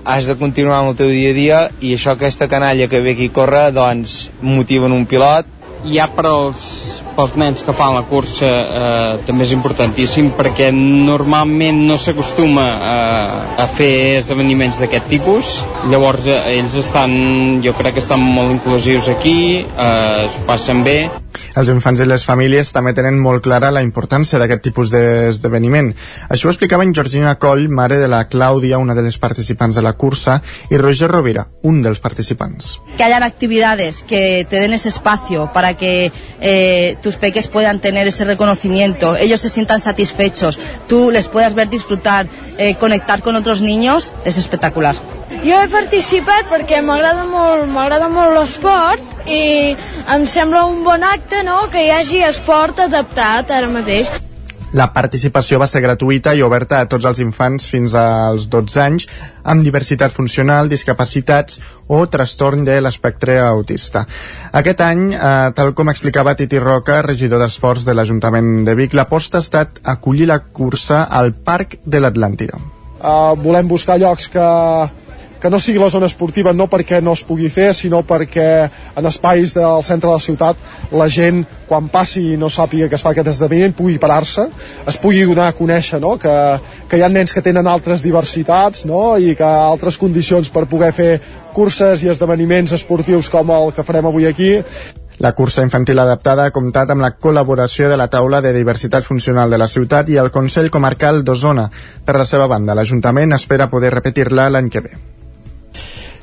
has 0.05 0.29
de 0.29 0.37
continuar 0.37 0.81
amb 0.81 0.91
el 0.91 0.99
teu 0.99 1.09
dia 1.09 1.31
a 1.33 1.37
dia 1.37 1.61
i 1.81 1.95
això 1.95 2.13
aquesta 2.13 2.49
canalla 2.51 2.89
que 2.91 3.01
ve 3.01 3.15
aquí 3.15 3.31
a 3.31 3.33
córrer, 3.33 3.65
doncs 3.73 4.27
motiva 4.41 4.85
en 4.85 4.93
un 4.99 5.07
pilot. 5.09 5.56
Ja 5.87 6.07
per 6.11 6.25
als, 6.27 6.63
pels 7.17 7.35
nens 7.39 7.63
que 7.65 7.73
fan 7.75 7.95
la 7.97 8.03
cursa 8.07 8.47
eh, 8.47 9.13
també 9.27 9.47
és 9.47 9.53
importantíssim 9.55 10.31
perquè 10.37 10.69
normalment 10.75 11.83
no 11.89 11.97
s'acostuma 11.97 12.67
a, 12.77 12.97
a 13.63 13.67
fer 13.77 14.19
esdeveniments 14.21 14.81
d'aquest 14.81 15.09
tipus 15.11 15.53
llavors 15.91 16.27
eh, 16.29 16.39
ells 16.57 16.77
estan 16.83 17.61
jo 17.65 17.73
crec 17.77 17.97
que 17.97 18.05
estan 18.05 18.21
molt 18.21 18.53
inclusius 18.59 19.09
aquí 19.13 19.37
eh, 19.63 20.27
s'ho 20.29 20.45
passen 20.49 20.85
bé 20.85 20.99
els 21.57 21.69
infants 21.73 22.01
i 22.01 22.05
les 22.05 22.25
famílies 22.25 22.69
també 22.73 22.93
tenen 22.97 23.17
molt 23.21 23.41
clara 23.45 23.71
la 23.73 23.81
importància 23.85 24.37
d'aquest 24.37 24.63
tipus 24.67 24.91
d'esdeveniment. 24.93 25.89
Això 26.29 26.47
ho 26.47 26.53
explicava 26.53 26.85
en 26.85 26.93
Georgina 26.93 27.33
Coll, 27.41 27.67
mare 27.69 27.97
de 27.97 28.09
la 28.11 28.23
Clàudia, 28.29 28.77
una 28.77 28.93
de 28.97 29.01
les 29.05 29.17
participants 29.17 29.77
de 29.77 29.81
la 29.81 29.93
cursa, 29.97 30.37
i 30.69 30.77
Roger 30.77 31.09
Rovira, 31.09 31.47
un 31.63 31.81
dels 31.81 32.01
participants. 32.03 32.75
Que 32.97 33.07
hayan 33.07 33.25
actividades 33.25 34.03
que 34.07 34.45
te 34.49 34.61
den 34.61 34.73
ese 34.73 34.89
espacio 34.89 35.49
para 35.53 35.73
que 35.77 36.11
eh, 36.41 36.97
tus 37.07 37.15
peques 37.15 37.47
puedan 37.47 37.79
tener 37.79 38.05
ese 38.05 38.25
reconocimiento, 38.25 39.15
ellos 39.15 39.39
se 39.39 39.47
sientan 39.47 39.79
satisfechos, 39.79 40.59
tú 40.89 41.09
les 41.09 41.29
puedas 41.29 41.53
ver 41.53 41.69
disfrutar, 41.69 42.27
eh, 42.57 42.75
conectar 42.75 43.21
con 43.21 43.37
otros 43.37 43.61
niños, 43.61 44.11
es 44.25 44.37
espectacular. 44.37 44.97
Jo 45.45 45.61
he 45.61 45.69
participat 45.71 46.49
perquè 46.51 46.81
m'agrada 46.83 47.23
molt, 47.29 47.63
m'agrada 47.71 48.09
molt 48.11 48.35
l'esport 48.35 49.23
i 49.23 49.71
em 50.15 50.27
sembla 50.27 50.65
un 50.67 50.83
bon 50.83 51.05
acte 51.07 51.45
no? 51.47 51.61
que 51.71 51.85
hi 51.85 51.93
hagi 51.95 52.19
esport 52.27 52.83
adaptat 52.89 53.55
ara 53.55 53.71
mateix. 53.71 54.11
La 54.77 54.91
participació 54.93 55.57
va 55.57 55.65
ser 55.69 55.81
gratuïta 55.81 56.35
i 56.37 56.43
oberta 56.45 56.81
a 56.83 56.87
tots 56.89 57.07
els 57.09 57.21
infants 57.23 57.65
fins 57.71 57.95
als 57.97 58.45
12 58.53 58.81
anys 58.83 59.07
amb 59.53 59.63
diversitat 59.65 60.13
funcional, 60.13 60.69
discapacitats 60.69 61.57
o 61.87 62.03
trastorn 62.13 62.65
de 62.67 62.75
l'espectre 62.83 63.39
autista. 63.41 64.03
Aquest 64.61 64.83
any, 64.85 65.03
eh, 65.15 65.49
tal 65.57 65.73
com 65.73 65.89
explicava 65.89 66.35
Titi 66.35 66.59
Roca, 66.61 67.01
regidor 67.01 67.41
d'Esports 67.41 67.87
de 67.87 67.95
l'Ajuntament 67.97 68.65
de 68.67 68.75
Vic, 68.77 68.93
l'aposta 68.93 69.39
ha 69.39 69.45
estat 69.45 69.81
acollir 69.83 70.27
la 70.29 70.39
cursa 70.39 71.03
al 71.09 71.33
Parc 71.33 71.79
de 71.85 72.03
l'Atlàntida. 72.03 72.61
Uh, 72.97 73.33
volem 73.37 73.67
buscar 73.69 73.97
llocs 74.01 74.27
que, 74.33 74.45
que 75.41 75.49
no 75.49 75.59
sigui 75.59 75.79
la 75.81 75.89
zona 75.93 76.09
esportiva 76.09 76.53
no 76.53 76.67
perquè 76.71 77.01
no 77.03 77.13
es 77.17 77.23
pugui 77.27 77.49
fer, 77.53 77.69
sinó 77.75 78.01
perquè 78.07 78.47
en 78.97 79.09
espais 79.09 79.53
del 79.57 79.83
centre 79.85 80.09
de 80.09 80.15
la 80.15 80.23
ciutat 80.23 80.91
la 80.91 81.07
gent, 81.09 81.43
quan 81.67 81.89
passi 81.93 82.33
i 82.33 82.37
no 82.39 82.49
sàpiga 82.49 82.89
que 82.89 82.97
es 82.97 83.05
fa 83.05 83.13
aquest 83.13 83.33
esdeveniment, 83.35 83.75
pugui 83.77 83.97
parar-se, 84.01 84.47
es 84.87 84.99
pugui 85.01 85.25
donar 85.27 85.49
a 85.51 85.57
conèixer 85.57 86.01
no? 86.03 86.15
que, 86.21 86.35
que 86.89 86.99
hi 86.99 87.03
ha 87.05 87.11
nens 87.11 87.33
que 87.33 87.43
tenen 87.45 87.67
altres 87.67 88.03
diversitats 88.05 88.85
no? 88.89 89.17
i 89.17 89.35
que 89.35 89.47
altres 89.47 89.97
condicions 89.97 90.49
per 90.53 90.67
poder 90.69 90.93
fer 90.95 91.11
curses 91.53 92.03
i 92.03 92.11
esdeveniments 92.13 92.75
esportius 92.77 93.31
com 93.33 93.51
el 93.53 93.73
que 93.73 93.85
farem 93.85 94.09
avui 94.09 94.29
aquí 94.29 94.55
la 95.17 95.33
cursa 95.33 95.63
infantil 95.65 95.97
adaptada 95.97 96.45
ha 96.45 96.53
comptat 96.53 96.93
amb 96.93 97.01
la 97.01 97.15
col·laboració 97.17 97.89
de 97.89 97.97
la 97.97 98.05
taula 98.13 98.41
de 98.45 98.53
diversitat 98.53 99.07
funcional 99.07 99.49
de 99.49 99.57
la 99.57 99.67
ciutat 99.67 100.13
i 100.13 100.21
el 100.21 100.29
Consell 100.29 100.69
Comarcal 100.69 101.23
d'Osona. 101.25 101.65
Per 102.05 102.19
la 102.21 102.29
seva 102.29 102.45
banda, 102.45 102.77
l'Ajuntament 102.77 103.33
espera 103.33 103.71
poder 103.73 103.95
repetir-la 103.97 104.51
l'any 104.53 104.69
que 104.69 104.85
ve 104.85 104.97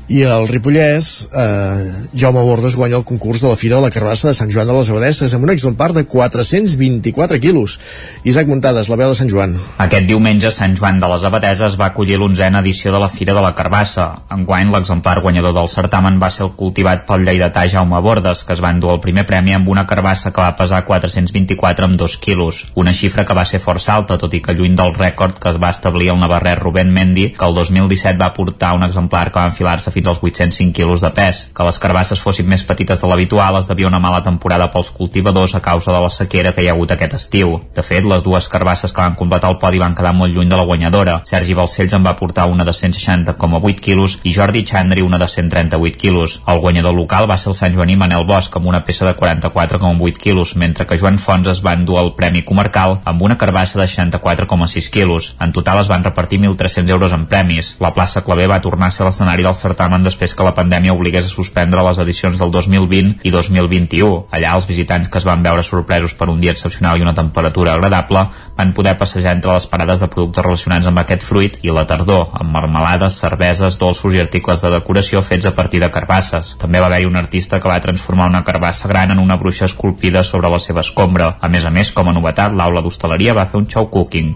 i 0.09 0.20
el 0.28 0.47
Ripollès 0.51 1.31
eh, 1.32 2.09
Jaume 2.12 2.43
Bordes 2.44 2.76
guanya 2.76 2.98
el 2.98 3.06
concurs 3.09 3.40
de 3.40 3.48
la 3.48 3.56
Fira 3.56 3.76
de 3.76 3.82
la 3.86 3.90
Carbassa 3.90 4.28
de 4.28 4.35
Sant 4.36 4.51
Joan 4.52 4.68
de 4.68 4.76
les 4.76 4.90
Abadesses 4.93 5.32
amb 5.35 5.47
un 5.47 5.52
exemplar 5.55 5.93
de 5.97 6.05
424 6.05 7.40
quilos. 7.40 7.78
Isaac 8.24 8.51
Muntades, 8.51 8.90
la 8.93 8.98
veu 9.01 9.14
de 9.14 9.16
Sant 9.16 9.31
Joan. 9.32 9.56
Aquest 9.81 10.05
diumenge 10.09 10.52
Sant 10.52 10.76
Joan 10.76 11.01
de 11.01 11.09
les 11.09 11.24
Abadeses 11.24 11.78
va 11.81 11.89
acollir 11.89 12.18
l'onzena 12.20 12.60
edició 12.60 12.93
de 12.93 13.01
la 13.01 13.09
Fira 13.09 13.32
de 13.32 13.44
la 13.44 13.55
Carbassa 13.56 14.10
enguany 14.35 14.72
l'exemplar 14.74 15.22
guanyador 15.24 15.55
del 15.56 15.70
certamen 15.72 16.20
va 16.20 16.31
ser 16.35 16.44
el 16.48 16.52
cultivat 16.59 17.06
pel 17.09 17.24
lleidatà 17.24 17.64
Jaume 17.72 18.01
Bordes 18.05 18.44
que 18.44 18.52
es 18.52 18.62
va 18.62 18.74
endur 18.76 18.93
el 18.93 19.01
primer 19.01 19.24
premi 19.24 19.56
amb 19.56 19.72
una 19.72 19.86
carbassa 19.89 20.35
que 20.35 20.44
va 20.44 20.56
pesar 20.59 20.82
424 20.85 21.89
amb 21.89 21.97
2 22.01 22.18
quilos. 22.20 22.60
Una 22.74 22.93
xifra 22.93 23.24
que 23.24 23.36
va 23.36 23.47
ser 23.48 23.62
força 23.62 23.97
alta 23.97 24.18
tot 24.20 24.36
i 24.36 24.43
que 24.44 24.52
lluny 24.52 24.76
del 24.76 24.93
rècord 24.98 25.40
que 25.40 25.48
es 25.55 25.60
va 25.62 25.72
establir 25.72 26.12
el 26.12 26.20
navarrer 26.20 26.59
Rubén 26.60 26.93
Mendi 26.93 27.31
que 27.32 27.48
el 27.48 27.56
2017 27.56 28.20
va 28.20 28.35
portar 28.36 28.74
un 28.76 28.85
exemplar 28.85 29.31
que 29.32 29.40
va 29.40 29.48
enfilar-se 29.48 29.93
fins 29.94 30.10
als 30.10 30.20
805 30.22 30.74
quilos 30.74 31.00
de 31.04 31.10
pes. 31.14 31.44
Que 31.54 31.66
les 31.66 31.78
carbasses 31.78 32.20
fossin 32.20 32.48
més 32.50 32.64
petites 32.66 33.00
de 33.00 33.10
l'habitual 33.10 33.60
es 33.60 33.70
devia 33.70 33.88
una 33.90 34.02
mala 34.02 34.22
temporada 34.26 34.70
pels 34.74 34.90
cultivadors 34.90 35.54
a 35.54 35.62
causa 35.62 35.92
de 35.94 36.00
la 36.02 36.10
sequera 36.10 36.52
que 36.54 36.64
hi 36.64 36.68
ha 36.68 36.74
hagut 36.74 36.94
aquest 36.94 37.14
estiu. 37.20 37.58
De 37.74 37.82
fet, 37.86 38.04
les 38.04 38.24
dues 38.26 38.48
carbasses 38.50 38.92
que 38.92 39.02
van 39.02 39.14
completar 39.18 39.52
el 39.52 39.58
podi 39.62 39.82
van 39.82 39.94
quedar 39.94 40.14
molt 40.16 40.34
lluny 40.34 40.50
de 40.50 40.58
la 40.58 40.66
guanyadora. 40.66 41.20
Sergi 41.24 41.54
Balcells 41.54 41.94
en 41.94 42.06
va 42.06 42.16
portar 42.18 42.48
una 42.50 42.66
de 42.66 42.74
160,8 42.74 43.80
quilos 43.80 44.18
i 44.24 44.34
Jordi 44.34 44.64
Chandri 44.64 45.02
una 45.02 45.18
de 45.18 45.28
138 45.28 45.98
quilos. 45.98 46.40
El 46.48 46.60
guanyador 46.60 46.94
local 46.94 47.30
va 47.30 47.38
ser 47.38 47.52
el 47.52 47.58
Sant 47.58 47.74
Joaní 47.76 47.96
Manel 47.96 48.26
Bosch 48.26 48.56
amb 48.56 48.66
una 48.66 48.82
peça 48.84 49.06
de 49.06 49.14
44,8 49.16 50.18
quilos, 50.18 50.56
mentre 50.56 50.86
que 50.86 50.98
Joan 50.98 51.18
Fons 51.18 51.48
es 51.48 51.62
va 51.64 51.74
endur 51.78 52.00
el 52.00 52.14
Premi 52.18 52.42
Comarcal 52.42 52.98
amb 53.04 53.22
una 53.22 53.38
carbassa 53.38 53.80
de 53.80 53.86
64,6 53.86 54.90
quilos. 54.90 55.34
En 55.40 55.52
total 55.52 55.80
es 55.80 55.88
van 55.88 56.04
repartir 56.04 56.40
1.300 56.40 56.90
euros 56.90 57.12
en 57.12 57.26
premis. 57.26 57.76
La 57.80 57.92
plaça 57.92 58.24
Clavé 58.24 58.46
va 58.50 58.62
tornar 58.64 58.88
a 58.88 58.94
ser 58.96 59.06
l'escenari 59.06 59.44
del 59.44 59.54
certamen 59.54 59.84
després 60.05 60.35
que 60.35 60.44
la 60.47 60.55
pandèmia 60.55 60.94
obligués 60.94 61.27
a 61.27 61.32
suspendre 61.32 61.82
les 61.86 61.98
edicions 61.98 62.39
del 62.39 62.51
2020 62.51 63.24
i 63.24 63.31
2021. 63.31 64.27
Allà 64.35 64.55
els 64.56 64.66
visitants 64.69 65.09
que 65.09 65.19
es 65.19 65.27
van 65.27 65.43
veure 65.43 65.62
sorpresos 65.62 66.15
per 66.15 66.28
un 66.32 66.40
dia 66.40 66.52
excepcional 66.55 66.98
i 66.98 67.05
una 67.05 67.15
temperatura 67.15 67.74
agradable 67.74 68.27
van 68.56 68.73
poder 68.77 68.97
passejar 68.98 69.35
entre 69.36 69.52
les 69.52 69.66
parades 69.66 70.01
de 70.01 70.09
productes 70.09 70.44
relacionats 70.44 70.86
amb 70.86 71.02
aquest 71.02 71.27
fruit 71.27 71.59
i 71.62 71.73
la 71.74 71.86
tardor, 71.90 72.28
amb 72.32 72.52
marmelades, 72.55 73.19
cerveses, 73.20 73.78
dolços 73.81 74.15
i 74.15 74.23
articles 74.23 74.62
de 74.62 74.73
decoració 74.77 75.23
fets 75.23 75.51
a 75.51 75.55
partir 75.55 75.82
de 75.82 75.90
carbasses. 75.90 76.55
També 76.61 76.81
va 76.81 76.90
haver-hi 76.90 77.11
un 77.11 77.20
artista 77.20 77.61
que 77.61 77.70
va 77.70 77.81
transformar 77.85 78.31
una 78.31 78.44
carbassa 78.44 78.89
gran 78.89 79.11
en 79.11 79.23
una 79.23 79.36
bruixa 79.36 79.66
esculpida 79.66 80.23
sobre 80.23 80.51
la 80.51 80.62
seva 80.62 80.85
escombra. 80.85 81.36
A 81.40 81.48
més 81.48 81.65
a 81.65 81.74
més, 81.74 81.93
com 81.93 82.09
a 82.09 82.16
novetat, 82.16 82.55
l'aula 82.55 82.85
d'hostaleria 82.85 83.35
va 83.35 83.48
fer 83.51 83.62
un 83.62 83.70
show 83.70 83.90
cooking. 83.90 84.35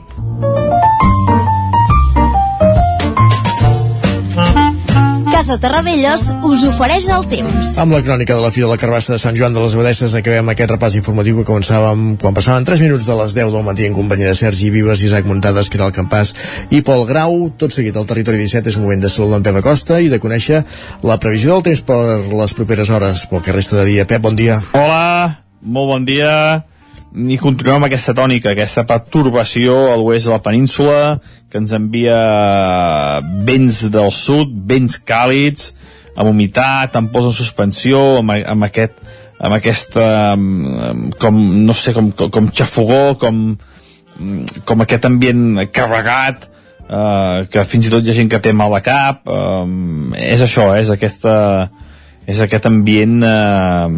Casa 5.39 5.55
Terradellos 5.62 6.23
us 6.43 6.62
ofereix 6.66 7.05
el 7.15 7.23
temps. 7.31 7.69
Amb 7.78 7.94
la 7.94 8.01
crònica 8.02 8.35
de 8.35 8.43
la 8.43 8.48
Fira 8.51 8.66
de 8.66 8.73
la 8.73 8.78
Carbassa 8.82 9.12
de 9.12 9.20
Sant 9.23 9.36
Joan 9.39 9.55
de 9.55 9.60
les 9.62 9.77
Abadesses 9.77 10.16
acabem 10.19 10.48
aquest 10.51 10.73
repàs 10.73 10.97
informatiu 10.98 11.36
que 11.36 11.44
començàvem 11.47 12.16
quan 12.19 12.35
passaven 12.35 12.65
3 12.66 12.81
minuts 12.82 13.05
de 13.06 13.15
les 13.20 13.36
10 13.36 13.52
del 13.55 13.62
matí 13.62 13.86
en 13.86 13.94
companyia 13.94 14.32
de 14.32 14.39
Sergi 14.40 14.73
Vives, 14.74 15.05
Isaac 15.06 15.28
Muntades, 15.31 15.70
Caral 15.70 15.94
Campàs 15.94 16.32
i 16.74 16.81
Pol 16.82 17.05
Grau. 17.06 17.36
Tot 17.55 17.70
seguit 17.70 17.94
al 17.94 18.09
territori 18.10 18.40
17 18.43 18.73
és 18.73 18.81
moment 18.82 19.05
de 19.05 19.12
saludar 19.15 19.39
en 19.39 19.44
Pep 19.47 19.60
Acosta 19.60 20.01
i 20.02 20.10
de 20.10 20.19
conèixer 20.19 20.65
la 21.06 21.20
previsió 21.23 21.55
del 21.55 21.69
temps 21.69 21.85
per 21.86 22.01
les 22.32 22.56
properes 22.59 22.90
hores 22.90 23.23
pel 23.31 23.44
que 23.47 23.55
resta 23.55 23.78
de 23.78 23.86
dia. 23.93 24.09
Pep, 24.10 24.19
bon 24.27 24.35
dia. 24.35 24.59
Hola, 24.74 25.39
molt 25.62 25.93
bon 25.93 26.10
dia 26.10 26.35
i 27.16 27.39
continuem 27.40 27.78
amb 27.78 27.89
aquesta 27.89 28.12
tònica, 28.16 28.52
aquesta 28.52 28.85
perturbació 28.89 29.74
a 29.93 29.97
l'oest 29.97 30.28
de 30.28 30.35
la 30.35 30.43
península 30.44 30.98
que 31.48 31.60
ens 31.60 31.72
envia 31.72 32.18
vents 33.48 33.86
del 33.93 34.12
sud, 34.12 34.52
vents 34.68 34.98
càlids, 35.09 35.72
amb 36.18 36.28
humitat, 36.28 36.98
amb 36.98 37.12
pols 37.14 37.30
en 37.30 37.36
suspensió, 37.39 38.02
amb, 38.20 38.36
amb 38.44 38.68
aquest 38.68 39.01
amb 39.39 39.55
aquesta 39.55 40.35
com, 41.22 41.36
no 41.64 41.74
sé, 41.78 41.94
com, 41.94 42.10
com, 42.10 42.48
xafogó 42.51 43.14
com, 43.22 43.43
com 44.66 44.82
aquest 44.82 45.06
ambient 45.06 45.62
carregat 45.70 46.48
eh, 46.48 47.47
que 47.47 47.64
fins 47.64 47.86
i 47.86 47.93
tot 47.93 48.02
hi 48.02 48.10
ha 48.10 48.16
gent 48.18 48.32
que 48.32 48.43
té 48.43 48.52
mal 48.52 48.74
a 48.74 48.82
cap 48.82 49.30
eh, 49.30 50.24
és 50.26 50.43
això, 50.43 50.72
és 50.74 50.90
aquesta 50.90 51.36
és 52.29 52.41
aquest 52.45 52.67
ambient 52.69 53.23
eh, 53.25 53.89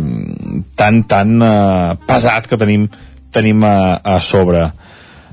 tan, 0.78 1.02
tan 1.11 1.35
eh, 1.43 1.98
pesat 2.07 2.47
que 2.47 2.59
tenim, 2.61 2.86
tenim 3.35 3.65
a, 3.66 3.98
a 3.98 4.20
sobre. 4.23 4.69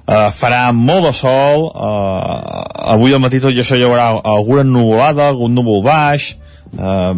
Eh, 0.07 0.29
farà 0.33 0.71
molt 0.73 1.05
de 1.05 1.13
sol, 1.13 1.67
eh, 1.69 2.61
avui 2.95 3.13
al 3.13 3.21
matí 3.21 3.41
tot 3.43 3.53
i 3.53 3.61
això 3.61 3.77
hi 3.77 3.85
haurà 3.85 4.09
alguna 4.25 4.65
nuvolada, 4.65 5.27
algun 5.29 5.53
núvol 5.53 5.83
baix, 5.85 6.31
eh, 6.73 7.11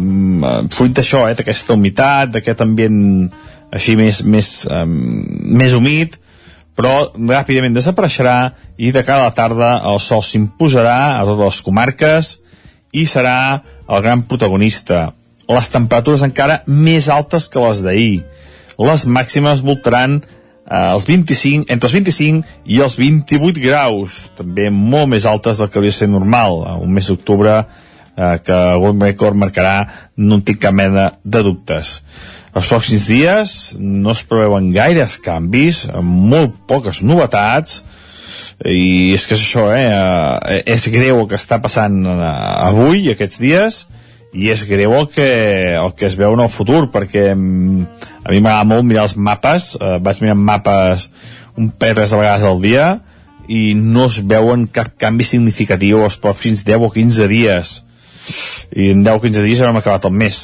fruit 0.74 0.98
d'això, 0.98 1.24
eh, 1.30 1.38
d'aquesta 1.38 1.78
humitat, 1.78 2.34
d'aquest 2.34 2.60
ambient 2.66 2.98
així 3.72 3.94
més, 3.96 4.20
més, 4.26 4.50
eh, 4.68 4.84
més 4.84 5.76
humit, 5.78 6.18
però 6.76 7.08
ràpidament 7.14 7.72
desapareixerà 7.76 8.36
i 8.76 8.92
de 8.92 9.04
cara 9.06 9.24
a 9.24 9.30
la 9.30 9.36
tarda 9.36 9.70
el 9.88 10.00
sol 10.00 10.20
s'imposarà 10.24 11.16
a 11.16 11.24
totes 11.28 11.46
les 11.46 11.62
comarques 11.64 12.30
i 12.96 13.06
serà 13.08 13.62
el 13.88 14.04
gran 14.04 14.22
protagonista 14.28 15.10
les 15.50 15.70
temperatures 15.72 16.22
encara 16.26 16.60
més 16.66 17.08
altes 17.10 17.48
que 17.50 17.62
les 17.62 17.82
d'ahir. 17.84 18.20
Les 18.80 19.06
màximes 19.06 19.64
voltaran 19.66 20.20
eh, 20.70 20.92
els 20.94 21.06
25, 21.08 21.68
entre 21.72 21.90
els 21.90 21.96
25 21.96 22.56
i 22.70 22.80
els 22.84 22.96
28 22.98 23.62
graus, 23.62 24.16
també 24.38 24.70
molt 24.70 25.10
més 25.14 25.26
altes 25.26 25.60
del 25.60 25.70
que 25.70 25.80
hauria 25.80 25.92
de 25.92 25.98
ser 25.98 26.10
normal, 26.10 26.62
un 26.80 26.92
mes 26.94 27.10
d'octubre 27.10 27.56
eh, 27.60 28.36
que 28.44 28.56
algun 28.56 29.00
rècord 29.02 29.38
marcarà, 29.38 29.76
no 30.16 30.40
en 30.40 30.44
tinc 30.46 30.62
cap 30.62 30.76
mena 30.76 31.10
de 31.24 31.44
dubtes. 31.46 32.00
Els 32.50 32.66
pròxims 32.66 33.06
dies 33.06 33.54
no 33.78 34.10
es 34.14 34.24
preveuen 34.26 34.72
gaires 34.74 35.20
canvis, 35.22 35.84
amb 35.94 36.30
molt 36.32 36.56
poques 36.70 37.02
novetats, 37.06 37.84
i 38.66 39.14
és 39.14 39.24
que 39.26 39.36
és 39.36 39.42
això, 39.44 39.70
eh? 39.72 39.86
eh 39.88 40.62
és 40.74 40.88
greu 40.92 41.22
el 41.22 41.28
que 41.30 41.38
està 41.38 41.60
passant 41.62 42.02
eh, 42.06 42.34
avui, 42.66 43.08
aquests 43.12 43.40
dies, 43.40 43.84
i 44.32 44.50
és 44.52 44.62
greu 44.68 44.94
el 44.94 45.08
que, 45.10 45.28
el 45.74 45.92
que 45.98 46.06
es 46.06 46.16
veu 46.18 46.34
en 46.36 46.44
el 46.44 46.50
futur 46.52 46.84
perquè 46.92 47.32
mm, 47.34 47.86
a 48.22 48.30
mi 48.30 48.40
m'agrada 48.40 48.68
molt 48.68 48.86
mirar 48.86 49.08
els 49.08 49.16
mapes 49.18 49.74
eh, 49.80 49.98
vaig 50.02 50.22
mirar 50.22 50.38
mapes 50.38 51.08
un 51.58 51.70
parell 51.70 52.04
de 52.04 52.20
vegades 52.20 52.46
al 52.46 52.60
dia 52.62 52.90
i 53.50 53.74
no 53.74 54.06
es 54.06 54.20
veuen 54.26 54.68
cap 54.70 54.92
canvi 55.00 55.26
significatiu 55.26 56.04
els 56.06 56.18
pròxims 56.22 56.62
10 56.66 56.86
o 56.86 56.90
15 56.94 57.26
dies. 57.30 57.72
I 58.70 58.92
en 58.94 59.02
10 59.02 59.18
o 59.18 59.22
15 59.24 59.42
dies 59.42 59.62
haurem 59.62 59.80
acabat 59.80 60.06
el 60.06 60.14
mes. 60.14 60.38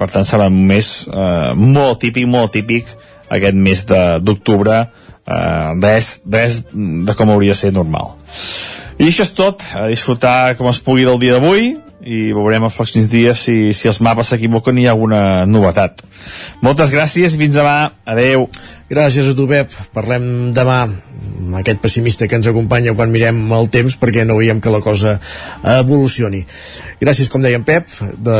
Per 0.00 0.08
tant 0.08 0.24
serà 0.24 0.48
un 0.48 0.62
mes 0.68 0.88
eh, 1.04 1.52
molt 1.56 2.00
típic, 2.00 2.24
molt 2.28 2.54
típic 2.56 2.88
aquest 3.28 3.58
mes 3.60 3.82
d'octubre 4.24 4.78
eh, 4.80 5.68
res, 5.82 6.14
res 6.24 6.62
de 6.72 7.16
com 7.18 7.34
hauria 7.34 7.52
de 7.52 7.60
ser 7.60 7.74
normal. 7.76 8.14
I 8.96 9.10
això 9.10 9.26
és 9.26 9.34
tot, 9.36 9.60
a 9.76 9.90
disfrutar 9.92 10.56
com 10.56 10.70
es 10.70 10.80
pugui 10.80 11.04
del 11.04 11.20
dia 11.20 11.36
d'avui 11.36 11.74
i 12.06 12.30
veurem 12.36 12.64
els 12.68 12.76
pròxims 12.78 13.08
dies 13.10 13.42
si, 13.48 13.56
si 13.74 13.90
els 13.90 13.98
mapes 14.04 14.30
s'equivoquen 14.30 14.78
i 14.78 14.84
hi 14.84 14.88
ha 14.88 14.94
alguna 14.94 15.20
novetat. 15.50 16.04
Moltes 16.62 16.92
gràcies 16.94 17.34
i 17.34 17.40
fins 17.40 17.58
demà. 17.58 17.90
Adeu. 18.06 18.46
Gràcies 18.90 19.26
a 19.26 19.34
tu, 19.34 19.48
Pep. 19.50 19.74
Parlem 19.94 20.54
demà 20.54 20.84
amb 20.86 21.58
aquest 21.58 21.82
pessimista 21.82 22.28
que 22.30 22.38
ens 22.38 22.46
acompanya 22.46 22.94
quan 22.96 23.10
mirem 23.12 23.40
el 23.56 23.70
temps 23.74 23.98
perquè 23.98 24.24
no 24.26 24.38
veiem 24.38 24.62
que 24.62 24.72
la 24.72 24.82
cosa 24.84 25.16
evolucioni. 25.76 26.44
Gràcies, 27.02 27.30
com 27.32 27.42
deia 27.42 27.58
en 27.58 27.66
Pep, 27.66 27.90
de 28.16 28.38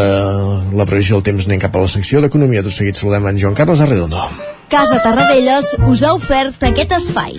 la 0.73 0.87
previsió 0.89 1.19
del 1.19 1.27
temps 1.33 1.51
anem 1.51 1.63
cap 1.67 1.75
a 1.77 1.83
la 1.85 1.91
secció 1.91 2.23
d'Economia. 2.23 2.65
Tot 2.67 2.79
seguit 2.79 2.99
saludem 2.99 3.33
en 3.33 3.43
Joan 3.43 3.59
Carles 3.59 3.83
Arredondo. 3.83 4.31
Casa 4.71 5.03
Tarradellas 5.03 5.77
us 5.87 6.03
ha 6.03 6.15
ofert 6.17 6.67
aquest 6.71 6.97
espai. 6.99 7.39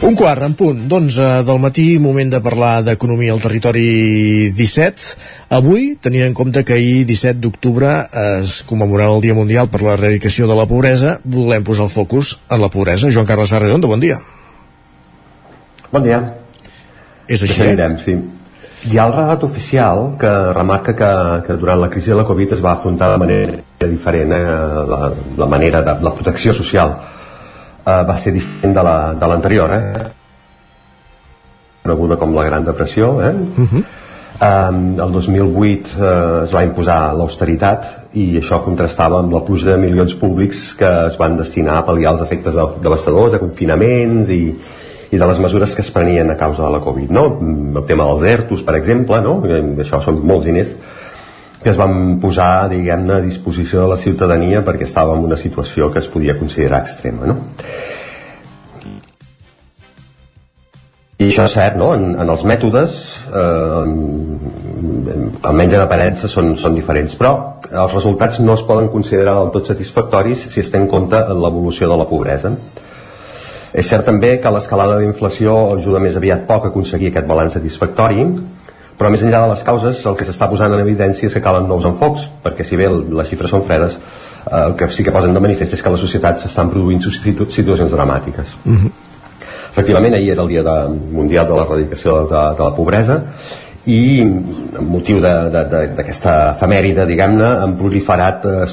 Un 0.00 0.14
quart, 0.16 0.40
en 0.40 0.54
punt, 0.56 0.78
d'11 0.88 1.42
del 1.44 1.58
matí, 1.60 1.98
moment 2.00 2.30
de 2.32 2.38
parlar 2.40 2.78
d'economia 2.86 3.34
al 3.34 3.42
territori 3.44 4.48
17. 4.56 5.10
Avui, 5.52 5.90
tenint 6.00 6.24
en 6.24 6.36
compte 6.38 6.62
que 6.64 6.78
ahir, 6.78 7.02
17 7.04 7.36
d'octubre, 7.44 7.90
es 8.40 8.62
commemorava 8.64 9.18
el 9.18 9.20
Dia 9.20 9.36
Mundial 9.36 9.68
per 9.68 9.82
l'erradicació 9.84 10.48
de 10.48 10.56
la 10.56 10.64
pobresa, 10.70 11.18
volem 11.36 11.68
posar 11.68 11.84
el 11.84 11.92
focus 11.92 12.32
en 12.48 12.64
la 12.64 12.72
pobresa. 12.72 13.12
Joan 13.12 13.28
Carles 13.28 13.52
Arredondo, 13.52 13.92
bon 13.92 14.00
dia. 14.00 14.16
Bon 15.92 16.08
dia. 16.08 16.22
És 17.28 17.44
així? 17.44 17.60
Seguirem, 17.60 18.00
sí. 18.00 18.16
Hi 18.88 18.96
ha 18.96 19.04
el 19.04 19.16
relat 19.18 19.44
oficial 19.44 20.14
que 20.16 20.34
remarca 20.56 20.96
que, 20.96 21.14
que 21.44 21.60
durant 21.60 21.84
la 21.84 21.92
crisi 21.92 22.14
de 22.14 22.22
la 22.22 22.24
Covid 22.24 22.56
es 22.56 22.64
va 22.64 22.72
afrontar 22.78 23.12
de 23.12 23.20
manera 23.20 23.62
diferent 23.84 24.32
eh, 24.32 24.44
la, 24.96 25.14
la 25.36 25.54
manera 25.58 25.84
de 25.84 26.00
la 26.00 26.16
protecció 26.16 26.56
social 26.56 26.96
eh, 27.90 28.02
va 28.08 28.18
ser 28.18 28.34
diferent 28.36 28.76
de 28.76 29.30
l'anterior, 29.32 29.70
la, 29.70 29.80
de 29.80 30.04
eh? 30.04 30.12
coneguda 31.82 32.20
com 32.20 32.36
la 32.36 32.44
Gran 32.46 32.64
Depressió, 32.64 33.16
eh? 33.22 33.34
Uh 33.34 33.66
-huh. 33.66 33.84
Um, 34.40 34.96
el 34.96 35.12
2008 35.12 35.98
eh, 36.00 36.44
es 36.44 36.52
va 36.54 36.62
imposar 36.64 37.12
l'austeritat 37.12 38.14
i 38.16 38.38
això 38.40 38.62
contrastava 38.64 39.18
amb 39.18 39.34
la 39.34 39.42
puja 39.44 39.66
de 39.66 39.76
milions 39.76 40.14
públics 40.14 40.72
que 40.78 40.88
es 41.10 41.18
van 41.20 41.36
destinar 41.36 41.74
a 41.76 41.84
pal·liar 41.84 42.14
els 42.14 42.22
efectes 42.22 42.54
de, 42.54 42.64
devastadors 42.80 43.32
de 43.32 43.38
confinaments 43.42 44.30
i, 44.30 44.56
i 45.10 45.18
de 45.18 45.26
les 45.26 45.38
mesures 45.38 45.74
que 45.74 45.82
es 45.82 45.90
prenien 45.90 46.30
a 46.30 46.38
causa 46.40 46.62
de 46.62 46.70
la 46.70 46.80
Covid 46.80 47.10
no? 47.10 47.38
el 47.76 47.84
tema 47.84 48.06
dels 48.08 48.22
ERTOs 48.22 48.62
per 48.62 48.76
exemple 48.76 49.20
no? 49.20 49.42
això 49.84 50.00
són 50.00 50.24
molts 50.24 50.46
diners 50.48 50.72
que 51.62 51.70
es 51.70 51.76
van 51.76 52.18
posar, 52.20 52.70
diguem-ne, 52.72 53.18
a 53.18 53.24
disposició 53.24 53.84
de 53.84 53.92
la 53.92 54.00
ciutadania 54.00 54.64
perquè 54.64 54.86
estava 54.88 55.16
en 55.16 55.26
una 55.28 55.36
situació 55.36 55.90
que 55.92 56.00
es 56.00 56.08
podia 56.08 56.38
considerar 56.38 56.80
extrema, 56.86 57.28
no? 57.28 57.36
I 61.20 61.26
això 61.28 61.44
és 61.44 61.52
cert, 61.52 61.76
no? 61.76 61.90
En, 61.92 62.14
en 62.16 62.30
els 62.32 62.42
mètodes, 62.48 62.94
eh, 63.28 63.82
almenys 65.50 65.74
en 65.76 65.82
aparença, 65.82 66.30
són, 66.32 66.54
són 66.56 66.78
diferents, 66.78 67.12
però 67.18 67.32
els 67.68 67.92
resultats 67.92 68.40
no 68.40 68.56
es 68.56 68.62
poden 68.64 68.88
considerar 68.88 69.34
del 69.36 69.52
tot 69.52 69.68
satisfactoris 69.68 70.46
si 70.48 70.62
es 70.64 70.72
té 70.72 70.80
en 70.80 70.88
compte 70.88 71.20
l'evolució 71.28 71.90
de 71.92 71.98
la 72.00 72.08
pobresa. 72.08 72.54
És 73.70 73.86
cert 73.92 74.08
també 74.08 74.38
que 74.40 74.50
l'escalada 74.54 74.96
d'inflació 74.98 75.58
ajuda 75.76 76.00
més 76.02 76.16
aviat 76.16 76.48
poc 76.48 76.64
a 76.64 76.72
aconseguir 76.72 77.12
aquest 77.12 77.28
balanç 77.28 77.58
satisfactori, 77.58 78.24
però 79.00 79.08
més 79.12 79.22
enllà 79.24 79.40
de 79.46 79.52
les 79.54 79.62
causes 79.64 80.02
el 80.06 80.16
que 80.18 80.26
s'està 80.28 80.48
posant 80.50 80.74
en 80.76 80.82
evidència 80.82 81.30
és 81.30 81.36
que 81.36 81.40
calen 81.44 81.68
nous 81.68 81.86
enfocs 81.88 82.26
perquè 82.44 82.66
si 82.66 82.76
bé 82.76 82.90
les 82.90 83.30
xifres 83.30 83.54
són 83.54 83.64
fredes 83.68 83.96
eh, 83.96 84.58
el 84.60 84.76
que 84.76 84.90
sí 84.92 85.06
que 85.06 85.14
posen 85.14 85.32
de 85.36 85.40
manifest 85.40 85.78
és 85.78 85.84
que 85.84 85.92
les 85.94 86.04
societats 86.04 86.44
s'estan 86.44 86.72
produint 86.74 87.00
situacions 87.00 87.96
dramàtiques 87.96 88.56
Uh 88.64 88.76
-huh. 88.76 88.92
efectivament 89.72 90.14
ahir 90.14 90.32
era 90.32 90.42
el 90.42 90.48
dia 90.48 90.62
de, 90.62 90.76
mundial 91.12 91.46
de 91.48 91.54
l'erradicació 91.54 92.26
de, 92.26 92.42
de 92.58 92.64
la 92.64 92.74
pobresa 92.76 93.22
i 93.86 94.20
amb 94.20 94.88
motiu 94.88 95.20
d'aquesta 95.20 96.54
efemèride 96.56 97.06
diguem-ne 97.06 97.48
han 97.62 97.76
proliferat 97.76 98.44
eh, 98.44 98.66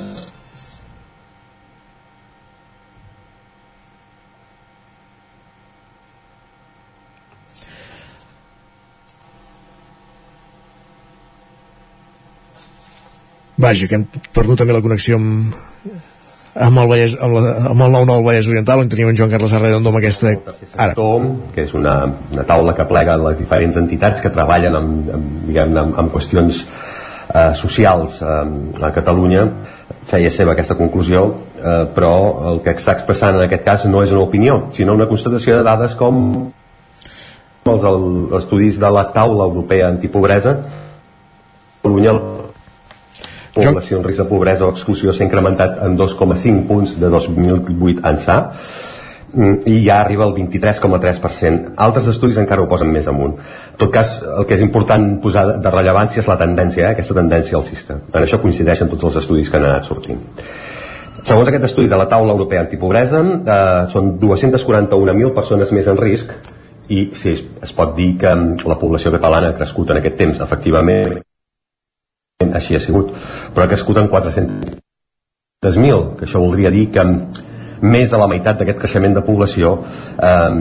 Vaja, 13.58 13.88
que 13.90 13.98
hem 13.98 14.06
perdut 14.36 14.60
també 14.62 14.76
la 14.76 14.84
connexió 14.86 15.18
amb, 15.18 15.56
amb 16.58 16.82
el, 16.82 16.90
Vallès, 16.90 17.16
amb, 17.22 17.38
la, 17.38 17.54
amb 17.72 17.86
el 17.86 17.96
9-9 17.96 18.26
Vallès 18.28 18.50
Oriental, 18.52 18.84
on 18.84 18.92
teníem 18.92 19.12
en 19.14 19.18
Joan 19.18 19.32
Carles 19.34 19.56
Arredondo 19.58 19.94
amb 19.94 20.00
aquesta... 20.02 20.34
Ara. 20.78 20.94
que 21.56 21.66
és 21.66 21.74
una, 21.78 21.96
una 22.34 22.46
taula 22.50 22.76
que 22.78 22.86
plega 22.90 23.18
les 23.22 23.42
diferents 23.42 23.80
entitats 23.82 24.22
que 24.22 24.34
treballen 24.34 24.78
amb, 24.78 25.10
amb, 25.18 25.34
diguem, 25.50 25.74
amb, 25.84 25.98
amb 26.04 26.14
qüestions 26.14 26.64
eh, 27.34 27.52
socials 27.58 28.22
eh, 28.22 28.38
a 28.82 28.94
Catalunya 28.96 29.48
feia 30.08 30.32
seva 30.32 30.54
aquesta 30.54 30.78
conclusió 30.80 31.26
eh, 31.58 31.84
però 31.96 32.14
el 32.52 32.62
que 32.66 32.76
està 32.78 32.96
expressant 32.98 33.38
en 33.38 33.46
aquest 33.48 33.66
cas 33.66 33.86
no 33.90 34.04
és 34.06 34.14
una 34.14 34.26
opinió 34.26 34.68
sinó 34.76 34.96
una 34.96 35.10
constatació 35.10 35.58
de 35.58 35.66
dades 35.68 35.98
com 36.00 36.26
els 37.68 37.84
el, 37.84 38.04
estudis 38.38 38.78
de 38.80 38.92
la 38.94 39.10
taula 39.16 39.50
europea 39.50 39.90
antipobresa 39.92 40.60
Catalunya 41.82 42.14
població 43.58 44.00
en 44.00 44.06
risc 44.06 44.24
de 44.24 44.28
pobresa 44.30 44.68
o 44.68 44.74
exclusió 44.74 45.14
s'ha 45.14 45.26
incrementat 45.26 45.82
en 45.86 45.98
2,5 46.00 46.64
punts 46.70 46.94
de 47.00 47.10
2008 47.14 48.04
ençà 48.12 48.38
mm, 49.34 49.68
i 49.70 49.82
ja 49.86 50.00
arriba 50.02 50.26
al 50.28 50.34
23,3%. 50.38 51.74
Altres 51.88 52.10
estudis 52.14 52.40
encara 52.42 52.64
ho 52.64 52.70
posen 52.72 52.92
més 52.94 53.10
amunt. 53.12 53.38
En 53.74 53.82
tot 53.84 53.94
cas, 53.94 54.18
el 54.24 54.48
que 54.48 54.58
és 54.58 54.64
important 54.66 55.10
posar 55.24 55.46
de 55.64 55.74
rellevància 55.74 56.24
és 56.24 56.32
la 56.32 56.40
tendència, 56.40 56.88
eh? 56.88 56.96
aquesta 56.96 57.18
tendència 57.18 57.60
alcista. 57.60 58.00
En 58.14 58.24
això 58.24 58.42
coincideixen 58.44 58.90
tots 58.94 59.10
els 59.10 59.22
estudis 59.24 59.52
que 59.52 59.60
han 59.60 59.70
anat 59.70 59.90
sortint. 59.90 60.22
Segons 61.28 61.50
aquest 61.50 61.66
estudi 61.68 61.90
de 61.92 61.98
la 62.00 62.08
taula 62.08 62.32
europea 62.32 62.62
antipobresa, 62.64 63.24
eh, 63.24 63.88
són 63.92 64.14
241.000 64.22 65.34
persones 65.36 65.74
més 65.76 65.90
en 65.92 65.98
risc 66.00 66.32
i 66.88 67.10
sí, 67.12 67.34
es, 67.34 67.44
es 67.68 67.74
pot 67.76 67.96
dir 67.98 68.14
que 68.22 68.32
la 68.64 68.78
població 68.80 69.12
catalana 69.12 69.52
ha 69.52 69.58
crescut 69.58 69.92
en 69.92 70.00
aquest 70.00 70.16
temps, 70.22 70.40
efectivament, 70.44 71.18
així 72.46 72.76
ha 72.78 72.80
sigut, 72.80 73.14
però 73.54 73.66
ha 73.66 73.70
crescut 73.72 73.98
en 73.98 74.10
400.000, 74.12 76.02
que 76.20 76.28
això 76.28 76.42
voldria 76.44 76.70
dir 76.70 76.84
que 76.94 77.06
més 77.82 78.12
de 78.12 78.18
la 78.22 78.28
meitat 78.30 78.60
d'aquest 78.60 78.78
creixement 78.82 79.16
de 79.16 79.24
població 79.26 79.72
eh, 80.22 80.52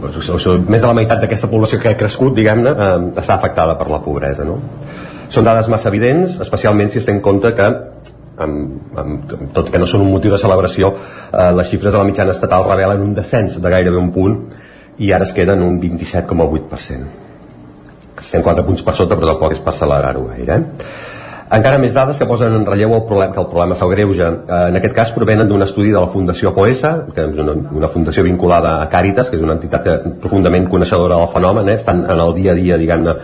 o 0.00 0.10
sigui, 0.22 0.60
més 0.70 0.80
de 0.82 0.86
la 0.86 0.94
meitat 0.96 1.20
d'aquesta 1.22 1.50
població 1.50 1.80
que 1.82 1.90
ha 1.90 1.98
crescut, 1.98 2.36
diguem-ne, 2.38 2.70
eh, 2.70 3.00
està 3.18 3.34
afectada 3.34 3.74
per 3.80 3.88
la 3.90 3.98
pobresa, 4.04 4.46
no? 4.46 4.60
Són 5.30 5.46
dades 5.46 5.68
massa 5.70 5.90
evidents, 5.90 6.38
especialment 6.42 6.90
si 6.90 7.00
es 7.02 7.08
té 7.08 7.14
en 7.14 7.20
compte 7.22 7.50
que 7.54 7.66
amb, 7.66 8.94
amb, 8.98 9.34
tot 9.54 9.72
que 9.74 9.78
no 9.78 9.88
són 9.90 10.06
un 10.06 10.12
motiu 10.14 10.30
de 10.34 10.38
celebració, 10.38 10.92
eh, 11.30 11.50
les 11.58 11.72
xifres 11.72 11.94
de 11.94 11.98
la 11.98 12.06
mitjana 12.06 12.36
estatal 12.36 12.68
revelen 12.68 13.02
un 13.08 13.18
descens 13.18 13.58
de 13.58 13.74
gairebé 13.74 13.98
un 13.98 14.14
punt 14.14 14.38
i 15.02 15.10
ara 15.10 15.26
es 15.26 15.34
queden 15.34 15.66
un 15.66 15.82
27,8% 15.82 17.29
estem 18.18 18.42
4 18.42 18.66
punts 18.66 18.82
per 18.86 18.96
sota 18.98 19.16
però 19.16 19.32
tampoc 19.32 19.56
és 19.56 19.62
per 19.64 19.74
celebrar-ho 19.78 20.26
gaire 20.32 20.60
encara 21.50 21.80
més 21.82 21.94
dades 21.94 22.18
que 22.20 22.28
posen 22.30 22.54
en 22.54 22.64
relleu 22.66 22.92
el 22.94 23.04
problema, 23.08 23.34
que 23.34 23.40
el 23.42 23.48
problema 23.50 23.74
s'agreuja 23.74 24.28
eh, 24.30 24.62
en 24.70 24.78
aquest 24.78 24.94
cas 24.94 25.10
provenen 25.16 25.48
d'un 25.50 25.62
estudi 25.66 25.90
de 25.90 25.98
la 25.98 26.10
Fundació 26.12 26.54
Poesa 26.54 26.92
que 27.14 27.26
és 27.26 27.38
una, 27.42 27.56
una 27.82 27.90
fundació 27.90 28.22
vinculada 28.26 28.76
a 28.80 28.88
Càritas 28.92 29.30
que 29.30 29.38
és 29.38 29.42
una 29.42 29.56
entitat 29.58 29.86
que, 29.86 29.96
profundament 30.22 30.68
coneixedora 30.70 31.18
del 31.18 31.32
fenomen 31.32 31.68
eh? 31.68 31.78
estan 31.80 32.04
en 32.06 32.26
el 32.26 32.34
dia 32.38 32.52
a 32.54 32.58
dia 32.58 32.78
diguem-ne 32.78 33.16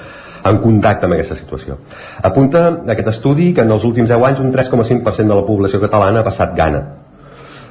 en 0.47 0.61
contacte 0.63 1.07
amb 1.07 1.17
aquesta 1.17 1.37
situació. 1.39 1.79
Apunta 2.23 2.69
aquest 2.93 3.11
estudi 3.11 3.53
que 3.55 3.65
en 3.67 3.73
els 3.75 3.85
últims 3.89 4.11
10 4.13 4.27
anys 4.29 4.43
un 4.45 4.53
3,5% 4.55 5.27
de 5.27 5.35
la 5.35 5.47
població 5.47 5.81
catalana 5.83 6.23
ha 6.23 6.27
passat 6.27 6.55
gana. 6.55 6.83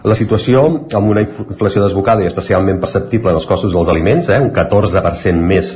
La 0.06 0.16
situació, 0.18 0.66
amb 0.94 1.10
una 1.10 1.24
inflació 1.24 1.82
desbocada 1.82 2.22
i 2.22 2.30
especialment 2.30 2.82
perceptible 2.82 3.32
en 3.32 3.40
els 3.40 3.48
costos 3.50 3.74
dels 3.74 3.90
aliments, 3.90 4.30
eh, 4.30 4.40
un 4.40 4.52
14% 4.54 5.48
més 5.52 5.72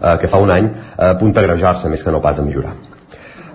eh, 0.00 0.16
que 0.20 0.28
fa 0.28 0.42
un 0.42 0.52
any 0.52 0.66
eh, 0.66 1.08
apunta 1.12 1.40
a 1.40 1.46
agrejar-se 1.46 1.88
més 1.92 2.02
que 2.02 2.12
no 2.14 2.20
pas 2.24 2.38
a 2.38 2.44
millorar. 2.46 2.74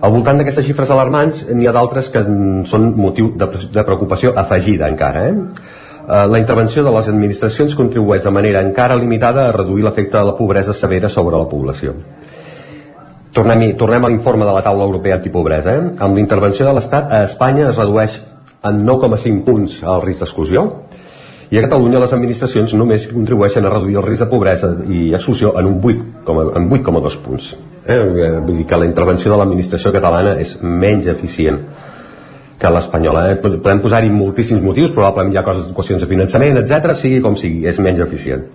Al 0.02 0.10
voltant 0.10 0.40
d'aquestes 0.40 0.66
xifres 0.66 0.90
alarmants 0.90 1.44
n'hi 1.54 1.68
ha 1.70 1.74
d'altres 1.74 2.08
que 2.10 2.24
són 2.70 2.88
motiu 2.98 3.30
de, 3.38 3.46
de 3.70 3.84
preocupació 3.86 4.32
afegida 4.34 4.88
encara. 4.90 5.28
Eh? 5.28 5.34
eh? 6.08 6.24
La 6.32 6.40
intervenció 6.42 6.82
de 6.82 6.94
les 6.96 7.10
administracions 7.12 7.76
contribueix 7.78 8.26
de 8.26 8.34
manera 8.34 8.64
encara 8.66 8.98
limitada 8.98 9.46
a 9.46 9.54
reduir 9.54 9.86
l'efecte 9.86 10.18
de 10.18 10.24
la 10.26 10.34
pobresa 10.38 10.74
severa 10.74 11.08
sobre 11.08 11.38
la 11.38 11.46
població. 11.46 11.94
Tornem, 13.32 13.62
tornem 13.80 14.04
a 14.04 14.10
l'informe 14.10 14.44
de 14.44 14.52
la 14.52 14.64
taula 14.66 14.84
europea 14.84 15.20
antipobresa. 15.20 15.76
Eh? 15.78 15.84
Amb 16.04 16.18
la 16.18 16.24
intervenció 16.24 16.66
de 16.66 16.74
l'Estat, 16.76 17.06
a 17.06 17.22
Espanya 17.28 17.70
es 17.70 17.78
redueix 17.78 18.18
en 18.68 18.82
9,5 18.86 19.44
punts 19.46 19.78
el 19.86 20.02
risc 20.02 20.26
d'exclusió, 20.26 20.66
i 21.52 21.58
a 21.58 21.62
Catalunya 21.66 22.00
les 22.00 22.12
administracions 22.16 22.72
només 22.80 23.02
contribueixen 23.10 23.66
a 23.68 23.70
reduir 23.74 23.98
el 24.00 24.06
risc 24.06 24.24
de 24.24 24.28
pobresa 24.30 24.70
i 24.88 25.10
exclusió 25.12 25.52
en 25.60 25.66
un 25.68 25.82
8,2 25.84 27.18
punts. 27.20 27.50
Eh? 27.84 27.98
Vull 28.46 28.62
dir 28.62 28.64
que 28.70 28.78
la 28.80 28.86
intervenció 28.88 29.28
de 29.28 29.36
l'administració 29.36 29.92
catalana 29.92 30.32
és 30.40 30.54
menys 30.62 31.10
eficient 31.12 31.60
que 32.62 32.70
l'espanyola. 32.72 33.26
Eh? 33.34 33.36
Podem 33.42 33.82
posar-hi 33.84 34.08
moltíssims 34.14 34.64
motius, 34.64 34.94
probablement 34.96 35.34
hi 35.34 35.42
ha 35.42 35.44
coses, 35.44 35.68
qüestions 35.76 36.00
de 36.00 36.08
finançament, 36.08 36.56
etc. 36.62 36.94
sigui 36.96 37.20
com 37.20 37.36
sigui, 37.36 37.66
és 37.68 37.82
menys 37.84 38.00
eficient. 38.06 38.48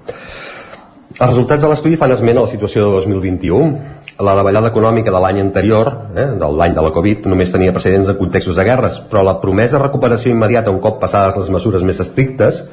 Els 1.17 1.29
resultats 1.29 1.61
de 1.61 1.69
l'estudi 1.69 2.01
fan 2.01 2.15
esment 2.17 2.41
a 2.41 2.47
la 2.47 2.49
situació 2.49 2.87
de 2.87 2.97
2021. 2.97 3.69
La 4.25 4.33
davallada 4.41 4.73
econòmica 4.73 5.13
de 5.13 5.21
l'any 5.21 5.43
anterior, 5.43 5.93
eh, 6.15 6.27
de 6.41 6.51
l'any 6.63 6.73
de 6.73 6.81
la 6.81 6.95
Covid, 6.97 7.29
només 7.29 7.53
tenia 7.53 7.77
precedents 7.77 8.09
en 8.09 8.17
contextos 8.17 8.57
de 8.57 8.65
guerres, 8.65 8.99
però 9.05 9.21
la 9.21 9.37
promesa 9.37 9.77
de 9.77 9.85
recuperació 9.85 10.33
immediata 10.33 10.73
un 10.73 10.81
cop 10.81 10.97
passades 11.05 11.37
les 11.37 11.53
mesures 11.53 11.85
més 11.85 12.01
estrictes 12.01 12.65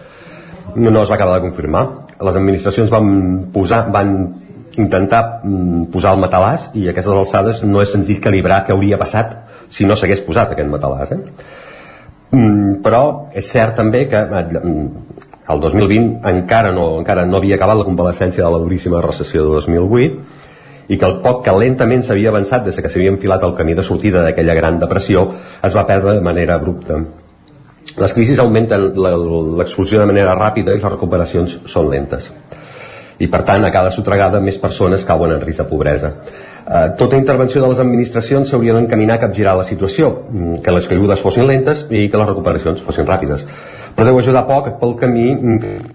no, 0.75 0.91
no 0.91 1.03
es 1.03 1.11
va 1.11 1.19
acabar 1.19 1.39
de 1.39 1.47
confirmar. 1.49 1.85
Les 2.21 2.37
administracions 2.37 2.91
van 2.91 3.11
posar, 3.53 3.85
van 3.93 4.15
intentar 4.81 5.41
mm, 5.43 5.89
posar 5.95 6.15
el 6.17 6.23
matalàs 6.25 6.71
i 6.75 6.89
a 6.89 6.95
aquestes 6.95 7.15
alçades 7.15 7.63
no 7.67 7.83
és 7.83 7.93
senzill 7.95 8.23
calibrar 8.23 8.65
què 8.67 8.75
hauria 8.75 8.99
passat 8.99 9.37
si 9.71 9.87
no 9.87 9.97
s'hagués 9.97 10.23
posat 10.27 10.55
aquest 10.55 10.71
matalàs. 10.71 11.13
Eh? 11.15 11.21
Mm, 12.35 12.81
però 12.85 13.03
és 13.35 13.51
cert 13.51 13.77
també 13.79 14.07
que 14.11 14.23
eh, 14.25 14.47
el 15.55 15.61
2020 15.61 16.25
encara 16.31 16.73
no, 16.73 16.89
encara 17.01 17.27
no 17.29 17.39
havia 17.39 17.59
acabat 17.59 17.79
la 17.83 17.87
convalescència 17.87 18.45
de 18.45 18.51
la 18.51 18.63
duríssima 18.63 19.03
recessió 19.05 19.45
de 19.45 19.61
2008 19.61 20.43
i 20.89 20.99
que 21.01 21.09
el 21.09 21.21
poc 21.25 21.45
que 21.45 21.53
lentament 21.57 22.03
s'havia 22.05 22.33
avançat 22.33 22.65
des 22.67 22.81
que 22.81 22.91
s'havia 22.93 23.13
enfilat 23.13 23.45
el 23.45 23.55
camí 23.57 23.77
de 23.77 23.85
sortida 23.85 24.25
d'aquella 24.25 24.57
gran 24.57 24.81
depressió 24.81 25.29
es 25.63 25.77
va 25.77 25.87
perdre 25.89 26.17
de 26.19 26.25
manera 26.25 26.59
abrupta 26.59 26.99
les 27.97 28.15
crisis 28.15 28.41
augmenten 28.43 28.91
l'exclusió 29.59 30.01
de 30.01 30.09
manera 30.11 30.35
ràpida 30.39 30.75
i 30.75 30.81
les 30.81 30.91
recuperacions 30.91 31.61
són 31.71 31.91
lentes. 31.93 32.31
I 33.23 33.29
per 33.31 33.45
tant, 33.47 33.63
a 33.63 33.71
cada 33.75 33.93
sotregada 33.95 34.41
més 34.43 34.59
persones 34.59 35.07
cauen 35.07 35.37
en 35.37 35.43
risc 35.45 35.63
de 35.63 35.69
pobresa. 35.71 36.11
Eh, 36.65 36.89
tota 36.99 37.19
intervenció 37.21 37.63
de 37.63 37.69
les 37.71 37.81
administracions 37.83 38.49
s'hauria 38.49 38.75
d'encaminar 38.75 39.19
a 39.19 39.25
capgirar 39.27 39.55
la 39.57 39.67
situació, 39.69 40.11
mm, 40.31 40.63
que 40.65 40.73
les 40.73 40.89
caigudes 40.89 41.21
fossin 41.21 41.47
lentes 41.47 41.87
i 41.91 42.09
que 42.09 42.19
les 42.19 42.29
recuperacions 42.29 42.83
fossin 42.83 43.07
ràpides. 43.07 43.45
Però 43.95 44.07
deu 44.09 44.19
ajudar 44.19 44.47
poc 44.49 44.73
pel 44.81 44.97
camí 44.97 45.29
mm, 45.35 45.95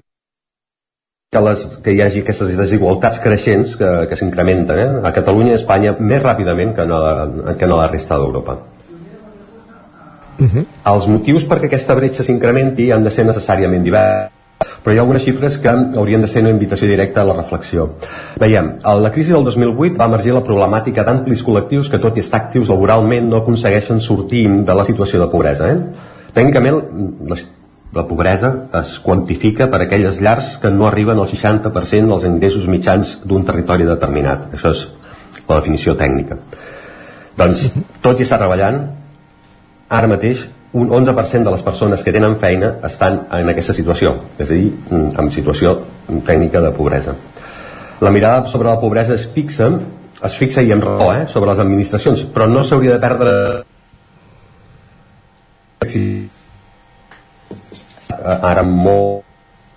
que, 1.32 1.42
les, 1.42 1.66
que 1.84 1.92
hi 1.92 2.02
hagi 2.02 2.22
aquestes 2.24 2.56
desigualtats 2.58 3.20
creixents 3.20 3.76
que, 3.76 3.90
que 4.10 4.16
s'incrementen 4.16 4.80
eh? 4.80 4.90
a 5.04 5.12
Catalunya 5.12 5.52
i 5.52 5.58
a 5.58 5.60
Espanya 5.60 5.96
més 6.00 6.24
ràpidament 6.24 6.76
que 6.78 6.86
no, 6.86 7.00
que 7.58 7.68
no 7.68 7.80
a 7.80 7.84
la 7.84 7.92
resta 7.92 8.16
d'Europa. 8.16 8.58
Uh 10.40 10.48
-huh. 10.48 10.66
Els 10.94 11.08
motius 11.08 11.48
perquè 11.48 11.66
aquesta 11.66 11.96
bretxa 11.96 12.24
s'incrementi 12.24 12.92
han 12.92 13.04
de 13.04 13.10
ser 13.10 13.26
necessàriament 13.26 13.84
diversos 13.84 14.38
però 14.84 14.94
hi 14.94 14.98
ha 15.00 15.04
algunes 15.04 15.24
xifres 15.24 15.58
que 15.58 15.70
haurien 15.70 16.22
de 16.22 16.28
ser 16.28 16.42
una 16.42 16.52
invitació 16.54 16.88
directa 16.88 17.22
a 17.22 17.28
la 17.28 17.36
reflexió. 17.36 17.90
Veiem, 18.40 18.74
a 18.84 18.96
la 18.96 19.12
crisi 19.12 19.34
del 19.36 19.44
2008 19.48 19.98
va 20.00 20.08
emergir 20.12 20.34
la 20.36 20.44
problemàtica 20.46 21.06
d'amplis 21.08 21.44
col·lectius 21.46 21.90
que 21.92 22.00
tot 22.00 22.18
i 22.18 22.24
estar 22.24 22.42
actius 22.42 22.72
laboralment 22.72 23.30
no 23.30 23.42
aconsegueixen 23.42 24.02
sortir 24.02 24.48
de 24.66 24.76
la 24.76 24.86
situació 24.88 25.22
de 25.22 25.30
pobresa. 25.32 25.72
Eh? 25.74 25.78
Tècnicament, 26.36 26.82
la, 27.30 27.40
la 28.00 28.06
pobresa 28.08 28.54
es 28.82 28.98
quantifica 29.04 29.70
per 29.72 29.84
aquelles 29.84 30.22
llars 30.22 30.58
que 30.62 30.72
no 30.72 30.88
arriben 30.88 31.20
al 31.20 31.28
60% 31.28 32.14
dels 32.14 32.28
ingressos 32.30 32.68
mitjans 32.72 33.18
d'un 33.26 33.46
territori 33.48 33.88
determinat. 33.88 34.50
Això 34.56 34.74
és 34.76 34.88
la 35.48 35.60
definició 35.60 35.96
tècnica. 36.00 36.40
Doncs, 37.40 37.70
tot 38.04 38.20
i 38.20 38.26
estar 38.26 38.40
treballant, 38.42 38.82
ara 39.90 40.08
mateix 40.08 40.48
un 40.72 40.90
11% 40.94 41.44
de 41.44 41.52
les 41.52 41.64
persones 41.66 42.04
que 42.06 42.14
tenen 42.14 42.38
feina 42.42 42.76
estan 42.86 43.24
en 43.34 43.50
aquesta 43.50 43.74
situació, 43.74 44.14
és 44.38 44.50
a 44.50 44.54
dir, 44.54 44.70
en 44.94 45.32
situació 45.34 45.74
tècnica 46.28 46.62
de 46.62 46.72
pobresa. 46.76 47.16
La 48.00 48.12
mirada 48.14 48.48
sobre 48.48 48.70
la 48.70 48.80
pobresa 48.80 49.16
es 49.16 49.26
fixa, 49.34 49.72
es 50.24 50.38
fixa 50.38 50.62
i 50.62 50.72
amb 50.72 50.86
raó 50.86 51.10
eh, 51.16 51.26
sobre 51.28 51.50
les 51.50 51.60
administracions, 51.66 52.22
però 52.34 52.48
no 52.48 52.64
s'hauria 52.64 52.96
de 52.96 53.02
perdre 53.02 53.34
ara 58.20 58.64
molt 58.64 59.26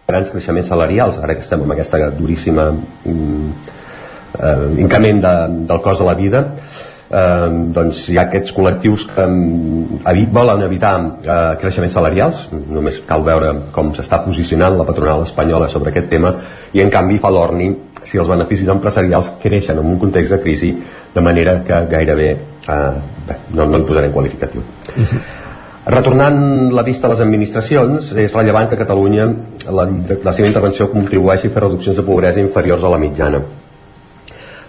grans 0.08 0.30
creixements 0.30 0.68
salarials, 0.68 1.18
ara 1.22 1.34
que 1.38 1.44
estem 1.44 1.62
amb 1.64 1.72
aquesta 1.72 2.10
duríssima 2.12 2.68
mm, 2.68 3.52
eh, 4.38 4.66
increment 4.82 5.22
de, 5.24 5.34
del 5.70 5.80
cost 5.80 6.02
de 6.02 6.08
la 6.10 6.18
vida, 6.18 6.44
eh, 7.12 7.48
doncs 7.76 8.06
hi 8.10 8.18
ha 8.18 8.26
aquests 8.26 8.54
col·lectius 8.56 9.06
que 9.12 9.26
eh, 9.26 10.26
volen 10.32 10.64
evitar 10.66 10.94
eh, 11.02 11.38
creixements 11.60 11.96
salarials 11.98 12.46
només 12.52 13.02
cal 13.08 13.24
veure 13.26 13.52
com 13.74 13.92
s'està 13.96 14.22
posicionant 14.24 14.78
la 14.78 14.88
patronal 14.88 15.26
espanyola 15.26 15.68
sobre 15.68 15.92
aquest 15.92 16.08
tema 16.12 16.34
i 16.72 16.82
en 16.84 16.92
canvi 16.92 17.20
fa 17.22 17.30
l'orni 17.30 17.70
si 18.02 18.18
els 18.18 18.30
beneficis 18.30 18.70
empresarials 18.72 19.34
creixen 19.42 19.78
en 19.78 19.92
un 19.92 20.00
context 20.00 20.34
de 20.34 20.40
crisi 20.42 20.72
de 21.14 21.20
manera 21.22 21.60
que 21.66 21.84
gairebé 21.90 22.30
eh, 22.32 22.90
bé, 23.28 23.38
no, 23.54 23.68
no 23.68 23.78
hi 23.78 23.86
posarem 23.86 24.12
qualificatiu. 24.12 24.64
Retornant 25.82 26.70
la 26.70 26.84
vista 26.86 27.08
a 27.08 27.10
les 27.10 27.20
administracions, 27.24 28.12
és 28.14 28.34
rellevant 28.34 28.68
que 28.70 28.78
Catalunya 28.78 29.26
la, 29.66 29.88
la 29.88 30.34
seva 30.34 30.46
intervenció 30.46 30.86
contribueixi 30.92 31.50
a 31.50 31.54
fer 31.54 31.64
reduccions 31.64 31.98
de 31.98 32.06
pobresa 32.06 32.42
inferiors 32.42 32.86
a 32.86 32.92
la 32.92 33.00
mitjana. 33.02 33.42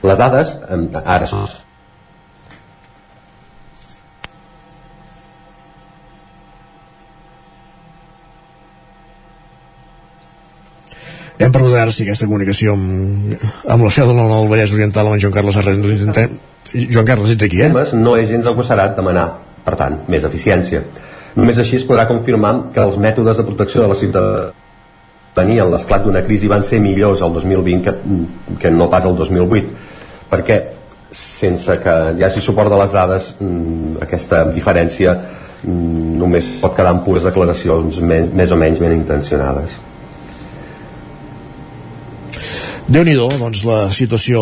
Les 0.04 0.18
dades, 0.20 0.58
ara 1.06 1.30
Hem 11.44 11.52
perdut 11.52 11.76
ara 11.76 11.92
sí 11.92 12.06
aquesta 12.06 12.28
comunicació 12.30 12.74
amb, 12.78 13.34
amb 13.68 13.84
la 13.84 13.92
seu 13.92 14.08
del 14.08 14.20
del 14.32 14.50
Vallès 14.52 14.74
Oriental 14.76 15.10
amb 15.10 15.18
en 15.18 15.24
Joan 15.24 15.36
Carles 15.36 15.60
Arrendo. 15.60 15.92
Intentem... 15.92 16.38
Joan 16.74 17.06
Carles, 17.06 17.34
ets 17.36 17.46
aquí, 17.46 17.60
eh? 17.62 17.70
No 17.94 18.16
és 18.18 18.30
gens 18.32 18.48
agossarat 18.50 18.96
demanar, 18.98 19.26
per 19.66 19.76
tant, 19.78 20.00
més 20.10 20.24
eficiència. 20.26 20.82
Només 21.36 21.60
així 21.62 21.78
es 21.78 21.86
podrà 21.86 22.08
confirmar 22.10 22.54
que 22.74 22.82
els 22.82 22.98
mètodes 23.02 23.38
de 23.38 23.46
protecció 23.46 23.84
de 23.84 23.92
la 23.92 23.98
ciutadania 24.00 25.66
en 25.66 25.74
l'esclat 25.74 26.06
d'una 26.06 26.24
crisi 26.26 26.50
van 26.50 26.64
ser 26.66 26.80
millors 26.82 27.22
el 27.26 27.36
2020 27.36 27.84
que, 27.86 27.94
que 28.62 28.72
no 28.74 28.90
pas 28.90 29.06
el 29.10 29.18
2008 29.20 29.64
perquè 30.32 30.60
sense 31.14 31.78
que 31.84 31.96
hi 32.18 32.26
hagi 32.26 32.42
suport 32.42 32.74
de 32.74 32.78
les 32.82 32.94
dades 32.94 33.34
mm, 33.40 34.02
aquesta 34.06 34.44
diferència 34.54 35.14
mm, 35.14 36.14
només 36.22 36.54
pot 36.62 36.78
quedar 36.78 36.94
en 36.96 37.02
pures 37.06 37.26
declaracions 37.30 38.00
més 38.02 38.54
o 38.54 38.58
menys 38.58 38.82
ben 38.82 38.96
intencionades 38.98 39.78
déu 42.88 43.04
nhi 43.08 43.14
doncs 43.16 43.64
la 43.64 43.88
situació 43.96 44.42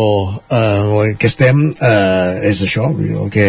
eh, 0.50 1.06
en 1.06 1.14
què 1.14 1.28
estem 1.30 1.70
eh, 1.70 2.50
és 2.50 2.58
això, 2.66 2.90
el 2.90 3.30
que 3.30 3.46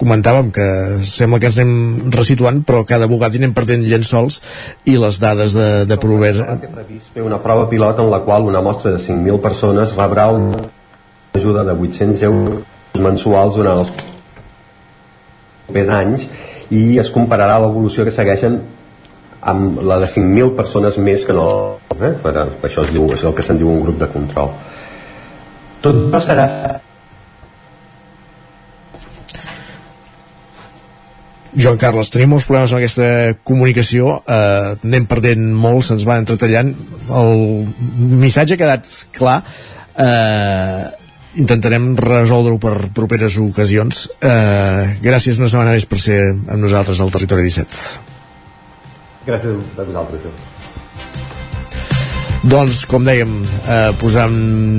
comentàvem 0.00 0.48
que 0.54 0.64
sembla 1.04 1.38
que 1.42 1.50
ens 1.50 1.58
anem 1.60 2.08
resituant 2.14 2.62
però 2.64 2.80
cada 2.88 3.06
vegada 3.10 3.36
anem 3.36 3.52
perdent 3.52 3.84
llençols 3.84 4.40
i 4.88 4.96
les 4.96 5.20
dades 5.20 5.52
de, 5.52 5.84
de 5.90 5.96
pobresa. 6.00 6.56
fer 7.12 7.22
una 7.22 7.42
prova 7.44 7.68
pilot 7.68 7.98
en 8.00 8.10
la 8.10 8.20
qual 8.24 8.42
una 8.48 8.62
mostra 8.64 8.90
de 8.94 8.98
5.000 9.04 9.40
persones 9.40 9.92
rebrà 9.98 10.30
una 10.32 10.56
ajuda 11.34 11.64
de 11.64 11.72
800 11.76 12.22
euros 12.22 12.62
mensuals 12.98 13.54
durant 13.54 13.78
els 13.84 13.90
anys 15.92 16.24
i 16.72 16.98
es 16.98 17.10
compararà 17.12 17.58
l'evolució 17.60 18.04
que 18.04 18.10
segueixen 18.14 18.60
amb 19.40 19.80
la 19.86 20.00
de 20.02 20.08
5.000 20.10 20.56
persones 20.58 20.98
més 20.98 21.24
que 21.26 21.36
no 21.36 21.48
eh? 21.98 22.12
per, 22.22 22.34
això 22.66 22.84
es 22.84 22.92
diu, 22.94 23.06
és 23.14 23.24
el 23.24 23.34
que 23.34 23.44
se'n 23.46 23.60
diu 23.60 23.70
un 23.70 23.80
grup 23.86 23.98
de 24.02 24.10
control 24.12 24.52
tot 25.84 26.04
passarà 26.12 26.48
Joan 31.58 31.78
Carles, 31.80 32.10
tenim 32.14 32.30
molts 32.30 32.46
problemes 32.46 32.70
amb 32.70 32.78
aquesta 32.78 33.06
comunicació, 33.46 34.18
eh, 34.20 34.76
anem 34.84 35.08
perdent 35.10 35.48
molt, 35.58 35.86
se'ns 35.88 36.04
va 36.06 36.18
entretallant, 36.20 36.70
el 37.08 37.40
missatge 38.20 38.54
ha 38.54 38.60
quedat 38.60 38.86
clar, 39.16 39.40
eh, 39.98 40.84
intentarem 41.42 41.94
resoldre-ho 41.96 42.58
per 42.62 42.90
properes 42.94 43.38
ocasions. 43.42 44.08
Eh, 44.20 44.98
gràcies 45.02 45.38
una 45.38 45.48
setmana 45.48 45.72
més 45.72 45.86
per 45.86 45.98
ser 45.98 46.20
amb 46.30 46.62
nosaltres 46.62 47.00
al 47.00 47.10
Territori 47.10 47.42
17. 47.42 48.07
Gràcies 49.28 49.76
a 49.76 49.84
vosaltres. 49.84 50.46
Doncs, 52.48 52.84
com 52.86 53.02
dèiem, 53.04 53.32
eh, 53.42 53.90
posant 53.98 54.34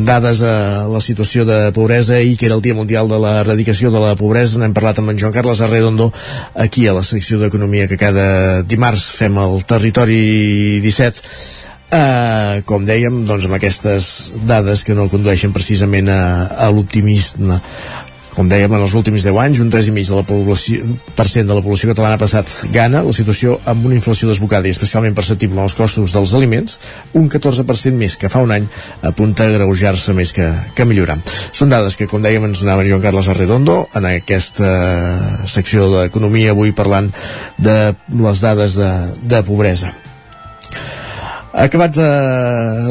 dades 0.07 0.39
a 0.41 0.87
la 0.87 1.01
situació 1.03 1.43
de 1.45 1.57
pobresa 1.75 2.17
i 2.23 2.37
que 2.39 2.47
era 2.47 2.55
el 2.55 2.63
Dia 2.63 2.73
Mundial 2.73 3.11
de 3.11 3.19
l'Eradicació 3.19 3.91
de 3.91 3.99
la 3.99 4.15
Pobresa, 4.15 4.57
n'hem 4.59 4.73
parlat 4.73 5.01
amb 5.01 5.11
en 5.11 5.19
Joan 5.19 5.35
Carles 5.35 5.61
Arredondo 5.61 6.07
aquí 6.55 6.87
a 6.87 6.95
la 6.95 7.03
secció 7.03 7.37
d'Economia 7.37 7.89
que 7.91 7.99
cada 7.99 8.63
dimarts 8.63 9.09
fem 9.11 9.37
al 9.37 9.59
Territori 9.63 10.79
17 10.81 11.67
Uh, 11.89 12.61
com 12.69 12.83
dèiem, 12.85 13.23
doncs 13.25 13.47
amb 13.47 13.55
aquestes 13.57 14.07
dades 14.45 14.83
que 14.85 14.93
no 14.93 15.07
condueixen 15.09 15.49
precisament 15.49 16.11
a, 16.13 16.45
a 16.53 16.67
l'optimisme 16.69 17.57
com 18.39 18.47
dèiem, 18.47 18.71
en 18.71 18.85
els 18.85 18.93
últims 18.95 19.25
10 19.25 19.37
anys, 19.43 19.59
un 19.59 19.67
3,5% 19.67 20.13
de 20.13 20.15
la 20.15 20.23
població, 20.23 20.85
per 21.17 21.25
cent 21.27 21.49
de 21.49 21.57
la 21.57 21.63
població 21.65 21.89
catalana 21.89 22.15
ha 22.15 22.21
passat 22.21 22.53
gana, 22.71 23.01
la 23.03 23.11
situació 23.11 23.57
amb 23.67 23.89
una 23.89 23.97
inflació 23.97 24.29
desbocada 24.29 24.69
i 24.69 24.71
especialment 24.71 25.17
perceptible 25.17 25.59
en 25.59 25.65
els 25.65 25.75
costos 25.75 26.15
dels 26.15 26.31
aliments, 26.39 26.77
un 27.19 27.27
14% 27.27 27.99
més 27.99 28.15
que 28.15 28.31
fa 28.31 28.39
un 28.45 28.55
any, 28.55 28.69
apunta 29.11 29.43
a 29.43 29.51
greujar-se 29.57 30.15
més 30.15 30.31
que, 30.31 30.47
que 30.71 30.87
millorar. 30.87 31.19
Són 31.51 31.73
dades 31.73 31.99
que, 31.99 32.07
com 32.07 32.23
dèiem, 32.23 32.47
ens 32.47 32.63
donava 32.63 32.87
Joan 32.87 33.03
Carles 33.03 33.27
Arredondo 33.27 33.81
en 33.99 34.07
aquesta 34.07 34.71
secció 35.43 35.91
d'Economia, 35.97 36.55
avui 36.55 36.71
parlant 36.71 37.11
de 37.59 37.79
les 38.23 38.45
dades 38.47 38.79
de, 38.79 38.93
de 39.35 39.43
pobresa. 39.43 39.97
Acabat 41.49 41.95
de 41.97 42.05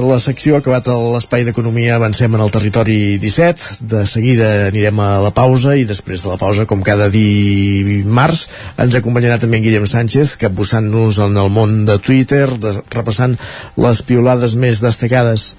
la 0.02 0.16
secció, 0.18 0.56
acabat 0.59 0.89
l'espai 0.90 1.44
d'economia, 1.47 1.94
avancem 1.94 2.32
en 2.35 2.43
el 2.43 2.51
territori 2.51 3.14
17. 3.22 3.86
De 3.86 4.01
seguida 4.10 4.48
anirem 4.66 4.98
a 4.98 5.20
la 5.22 5.30
pausa 5.30 5.76
i 5.78 5.85
després 5.86 6.24
de 6.24 6.32
la 6.32 6.40
pausa, 6.40 6.66
com 6.66 6.82
cada 6.82 7.06
dimarts, 7.06 8.48
ens 8.82 8.98
acompanyarà 8.98 9.39
també 9.39 9.60
en 9.60 9.68
Guillem 9.68 9.86
Sánchez, 9.86 10.35
capbussant-nos 10.43 11.22
en 11.22 11.39
el 11.39 11.55
món 11.55 11.85
de 11.86 12.01
Twitter, 12.02 12.48
de, 12.59 12.74
repassant 12.90 13.39
les 13.78 14.02
piolades 14.02 14.59
més 14.59 14.82
destacades 14.82 15.52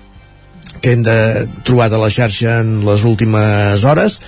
que 0.83 0.91
hem 0.91 1.07
de 1.07 1.47
trobat 1.63 1.95
a 1.95 2.03
la 2.03 2.11
xarxa 2.11 2.59
en 2.65 2.81
les 2.83 3.07
últimes 3.07 3.87
hores 3.87 4.19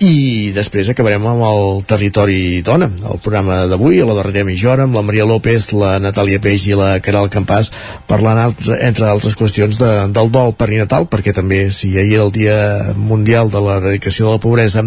i 0.00 0.48
després 0.56 0.88
acabarem 0.88 1.26
amb 1.28 1.42
el 1.44 1.82
Territori 1.84 2.62
Dona, 2.64 2.86
el 2.88 3.18
programa 3.20 3.66
d'avui, 3.68 3.98
a 4.00 4.06
la 4.08 4.14
darrera 4.16 4.46
mitja 4.48 4.70
hora, 4.72 4.86
amb 4.88 4.96
la 4.96 5.02
Maria 5.04 5.26
López, 5.28 5.66
la 5.76 5.98
Natàlia 6.00 6.40
Peix 6.40 6.64
i 6.70 6.78
la 6.78 6.94
Caral 7.04 7.28
Campàs, 7.32 7.68
parlant, 8.08 8.54
entre 8.80 9.10
altres 9.10 9.36
qüestions, 9.36 9.76
de, 9.76 9.90
del 10.08 10.32
dol 10.32 10.54
perinatal, 10.56 11.04
perquè 11.04 11.34
també, 11.36 11.66
si 11.68 11.92
ahir 12.00 12.16
era 12.16 12.24
el 12.24 12.32
Dia 12.32 12.56
Mundial 12.96 13.52
de 13.52 13.60
l'Eradicació 13.60 14.30
de 14.30 14.38
la 14.38 14.42
Pobresa, 14.42 14.86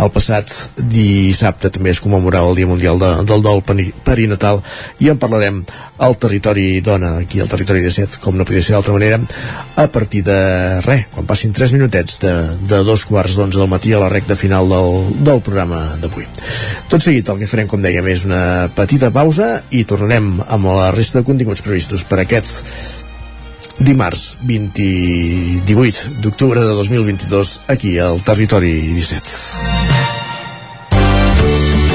el 0.00 0.12
passat 0.14 0.54
dissabte 0.80 1.68
també 1.68 1.92
es 1.92 2.00
commemorava 2.00 2.48
el 2.48 2.56
Dia 2.56 2.70
Mundial 2.70 3.02
de, 3.02 3.12
del 3.28 3.44
dol 3.44 3.60
perinatal, 3.68 4.62
i 5.04 5.12
en 5.12 5.20
parlarem 5.20 5.60
al 6.00 6.16
Territori 6.16 6.80
Dona, 6.80 7.18
aquí 7.20 7.44
al 7.44 7.52
Territori 7.52 7.84
de 7.84 7.92
Set, 7.92 8.16
com 8.24 8.40
no 8.40 8.48
podia 8.48 8.64
ser 8.64 8.78
d'altra 8.78 8.96
manera, 8.96 9.20
a 9.76 9.86
partir 9.92 10.24
de 10.24 10.40
res, 10.88 11.04
quan 11.12 11.28
passin 11.28 11.52
3 11.52 11.76
minutets 11.76 12.16
de, 12.24 12.34
de 12.64 12.80
dos 12.88 13.04
quarts 13.04 13.36
d'onze 13.36 13.60
del 13.60 13.68
matí 13.68 13.92
a 13.92 14.00
la 14.00 14.08
recta 14.08 14.32
final 14.34 14.53
final 14.54 14.68
del, 14.68 15.24
del 15.24 15.40
programa 15.42 15.80
d'avui. 15.98 16.26
Tot 16.88 17.02
seguit 17.02 17.28
el 17.28 17.40
que 17.40 17.48
farem, 17.50 17.66
com 17.70 17.82
dèiem, 17.82 18.06
és 18.12 18.22
una 18.28 18.68
petita 18.74 19.10
pausa 19.10 19.64
i 19.74 19.82
tornarem 19.88 20.36
amb 20.46 20.70
la 20.70 20.92
resta 20.94 21.20
de 21.20 21.26
continguts 21.26 21.64
previstos 21.64 22.04
per 22.06 22.20
aquest 22.22 22.62
dimarts 23.80 24.38
20, 24.46 25.66
18 25.66 26.20
d'octubre 26.22 26.62
de 26.62 26.76
2022 26.78 27.60
aquí 27.74 27.98
al 27.98 28.22
Territori 28.22 28.76
17. 28.94 29.74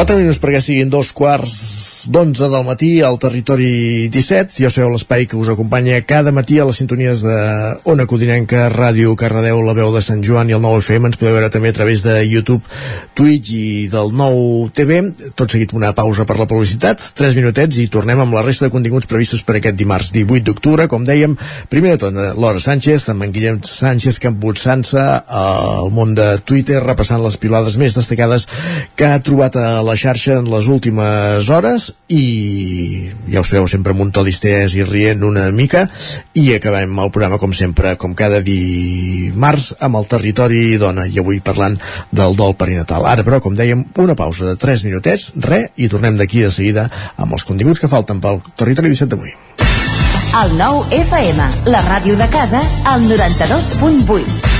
4 0.00 0.16
minuts 0.16 0.38
perquè 0.40 0.62
siguin 0.64 0.88
dos 0.88 1.10
quarts 1.12 1.54
d'onze 2.08 2.48
del 2.48 2.64
matí 2.64 3.00
al 3.04 3.18
territori 3.20 4.08
17. 4.08 4.62
Ja 4.62 4.70
sabeu 4.72 4.92
l'espai 4.92 5.26
que 5.28 5.36
us 5.36 5.50
acompanya 5.52 5.98
cada 6.08 6.32
matí 6.32 6.58
a 6.58 6.64
les 6.64 6.78
sintonies 6.80 7.20
de 7.26 7.36
Ona 7.90 8.06
Codinenca, 8.08 8.68
Ràdio 8.72 9.12
Cardedeu, 9.18 9.60
la 9.66 9.74
veu 9.76 9.92
de 9.92 10.00
Sant 10.04 10.22
Joan 10.24 10.48
i 10.48 10.56
el 10.56 10.62
9 10.64 10.80
FM. 10.80 11.10
Ens 11.10 11.20
podeu 11.20 11.36
veure 11.36 11.50
també 11.52 11.72
a 11.72 11.76
través 11.76 12.04
de 12.06 12.14
YouTube, 12.24 12.64
Twitch 13.18 13.52
i 13.56 13.88
del 13.92 14.14
nou 14.16 14.70
TV. 14.72 15.02
Tot 15.36 15.52
seguit 15.52 15.74
una 15.76 15.92
pausa 15.96 16.24
per 16.28 16.38
la 16.40 16.48
publicitat, 16.48 17.02
3 17.18 17.36
minutets 17.36 17.82
i 17.82 17.88
tornem 17.92 18.24
amb 18.24 18.38
la 18.38 18.46
resta 18.46 18.68
de 18.68 18.74
continguts 18.74 19.10
previstos 19.10 19.44
per 19.44 19.58
aquest 19.58 19.76
dimarts 19.76 20.12
18 20.16 20.46
d'octubre. 20.48 20.88
Com 20.88 21.04
dèiem, 21.04 21.36
primer 21.68 21.96
de 21.96 22.02
tot, 22.06 22.20
Laura 22.40 22.62
Sánchez, 22.62 23.10
amb 23.12 23.28
en 23.28 23.34
Guillem 23.36 23.60
Sánchez 23.66 24.20
capbussant-se 24.24 25.06
al 25.26 25.92
món 25.92 26.16
de 26.16 26.32
Twitter, 26.44 26.80
repassant 26.84 27.20
les 27.24 27.36
pilades 27.40 27.76
més 27.80 27.98
destacades 27.98 28.48
que 28.96 29.10
ha 29.10 29.22
trobat 29.24 29.60
a 29.60 29.80
la 29.84 29.98
xarxa 29.98 30.40
en 30.40 30.48
les 30.50 30.70
últimes 30.70 31.48
hores 31.50 31.89
i 32.08 33.10
ja 33.30 33.42
us 33.44 33.52
veu 33.54 33.66
sempre 33.70 33.94
amb 33.94 34.04
un 34.04 34.12
to 34.14 34.24
distès 34.26 34.74
i 34.78 34.84
rient 34.86 35.24
una 35.26 35.48
mica 35.54 35.86
i 36.34 36.48
acabem 36.54 36.98
el 37.04 37.12
programa 37.14 37.38
com 37.42 37.54
sempre 37.56 37.94
com 38.00 38.14
cada 38.18 38.40
dimarts 38.44 39.74
amb 39.80 40.00
el 40.00 40.08
territori 40.10 40.76
dona 40.80 41.06
i 41.06 41.18
avui 41.22 41.40
parlant 41.44 41.78
del 42.10 42.36
dol 42.38 42.56
perinatal 42.58 43.06
ara 43.06 43.26
però 43.26 43.40
com 43.40 43.56
dèiem 43.58 43.86
una 44.02 44.18
pausa 44.18 44.48
de 44.48 44.56
3 44.60 44.86
minutets 44.88 45.30
re 45.36 45.66
i 45.76 45.88
tornem 45.88 46.18
d'aquí 46.18 46.44
de 46.44 46.50
seguida 46.54 46.88
amb 47.16 47.32
els 47.36 47.46
continguts 47.46 47.80
que 47.80 47.90
falten 47.90 48.20
pel 48.20 48.42
territori 48.56 48.94
17 48.94 49.14
d'avui 49.14 49.36
El 50.40 50.52
nou 50.54 50.84
FM, 50.94 51.48
la 51.74 51.80
ràdio 51.82 52.14
de 52.14 52.28
casa, 52.30 52.62
al 52.86 53.02
92.8. 53.10 54.59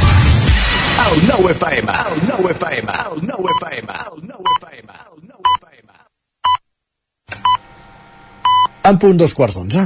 El 1.11 1.25
nou 1.27 1.43
FM, 1.51 1.91
el 1.91 2.21
nou 2.23 2.45
FM, 2.53 2.93
el 3.11 3.17
nou 3.27 3.47
FM, 3.57 3.95
el 4.11 4.21
nou 4.29 4.45
FM, 4.53 4.93
el 4.95 5.17
nou 5.27 5.41
FM. 5.57 5.89
En 8.87 8.99
punt 9.03 9.19
dos 9.19 9.35
quarts 9.35 9.57
d'onze. 9.59 9.83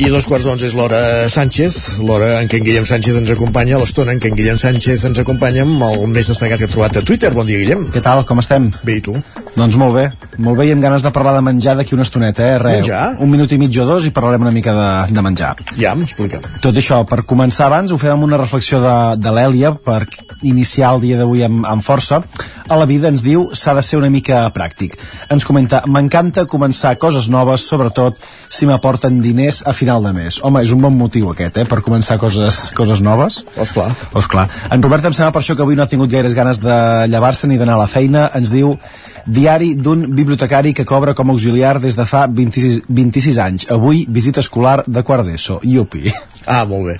I 0.00 0.08
dos 0.08 0.24
quarts 0.24 0.48
d'onze 0.48 0.64
és 0.70 0.72
l'hora 0.72 1.28
Sánchez, 1.28 2.00
l'hora 2.00 2.40
en 2.40 2.48
què 2.48 2.56
en 2.62 2.64
Guillem 2.70 2.88
Sánchez 2.88 3.20
ens 3.20 3.36
acompanya, 3.36 3.76
l'estona 3.84 4.16
en 4.16 4.24
què 4.24 4.32
en 4.32 4.40
Guillem 4.40 4.64
Sánchez 4.64 5.04
ens 5.12 5.20
acompanya 5.20 5.68
amb 5.68 5.84
el 5.92 6.08
més 6.08 6.32
destacat 6.32 6.56
que 6.56 6.72
he 6.72 6.72
trobat 6.72 6.96
a 6.96 7.04
Twitter. 7.04 7.36
Bon 7.36 7.44
dia, 7.44 7.60
Guillem. 7.60 7.90
Què 7.92 8.00
tal, 8.00 8.24
com 8.24 8.40
estem? 8.40 8.72
Bé, 8.80 9.02
i 9.02 9.04
tu? 9.12 9.20
Doncs 9.52 9.76
molt 9.76 9.92
bé, 9.92 10.04
molt 10.40 10.56
bé 10.56 10.64
i 10.70 10.72
amb 10.72 10.80
ganes 10.80 11.02
de 11.04 11.10
parlar 11.12 11.34
de 11.36 11.42
menjar 11.44 11.74
d'aquí 11.76 11.92
una 11.92 12.06
estoneta, 12.06 12.44
eh? 12.54 12.54
Re, 12.62 12.70
Menjar? 12.80 13.02
Un 13.20 13.28
minut 13.28 13.52
i 13.52 13.58
mig 13.60 13.76
o 13.76 13.84
dos 13.84 14.06
i 14.08 14.12
parlarem 14.14 14.46
una 14.46 14.52
mica 14.54 14.72
de, 14.72 14.86
de 15.12 15.24
menjar. 15.24 15.50
Ja, 15.76 15.92
m'explica. 15.98 16.40
Tot 16.64 16.78
això, 16.80 17.02
per 17.08 17.20
començar 17.28 17.66
abans, 17.68 17.92
ho 17.92 17.98
fem 18.00 18.14
amb 18.14 18.24
una 18.24 18.40
reflexió 18.40 18.80
de, 18.80 18.94
de 19.20 19.34
l'Èlia 19.36 19.74
per 19.76 20.06
iniciar 20.40 20.94
el 20.96 21.04
dia 21.04 21.20
d'avui 21.20 21.44
amb, 21.44 21.66
amb 21.68 21.84
força. 21.84 22.22
A 22.64 22.78
la 22.80 22.86
vida 22.88 23.10
ens 23.12 23.20
diu 23.26 23.50
s'ha 23.52 23.74
de 23.76 23.84
ser 23.84 24.00
una 24.00 24.08
mica 24.14 24.46
pràctic. 24.56 24.96
Ens 25.34 25.44
comenta, 25.44 25.82
m'encanta 25.84 26.46
començar 26.48 26.94
coses 27.02 27.28
noves, 27.28 27.68
sobretot 27.68 28.16
si 28.48 28.64
m'aporten 28.68 29.20
diners 29.20 29.60
a 29.68 29.76
final 29.76 30.08
de 30.08 30.14
mes. 30.16 30.40
Home, 30.40 30.64
és 30.64 30.72
un 30.72 30.80
bon 30.80 30.96
motiu 30.96 31.28
aquest, 31.34 31.60
eh? 31.60 31.68
Per 31.68 31.82
començar 31.84 32.16
coses, 32.22 32.70
coses 32.78 33.04
noves. 33.04 33.42
Esclar. 33.60 33.90
Esclar. 34.16 34.48
En 34.72 34.80
Robert 34.80 35.10
em 35.10 35.16
sembla 35.16 35.36
per 35.36 35.44
això 35.44 35.58
que 35.58 35.66
avui 35.66 35.76
no 35.76 35.84
ha 35.84 35.90
tingut 35.92 36.10
gaires 36.12 36.36
ganes 36.38 36.62
de 36.62 36.78
llevar-se 37.12 37.50
ni 37.50 37.60
d'anar 37.60 37.76
a 37.76 37.84
la 37.84 37.90
feina. 37.90 38.30
Ens 38.38 38.54
diu 38.54 38.78
diari 39.26 39.74
d'un 39.74 40.06
bibliotecari 40.14 40.72
que 40.74 40.84
cobra 40.84 41.14
com 41.14 41.28
a 41.30 41.32
auxiliar 41.32 41.78
des 41.80 41.96
de 41.96 42.06
fa 42.06 42.26
26, 42.26 42.82
26 42.88 43.38
anys. 43.38 43.66
Avui, 43.70 44.04
visita 44.08 44.40
escolar 44.40 44.82
de 44.86 45.02
quart 45.02 45.26
d'ESO. 45.26 45.60
Iupi. 45.62 46.12
Ah, 46.46 46.64
molt 46.66 46.88
bé. 46.90 46.96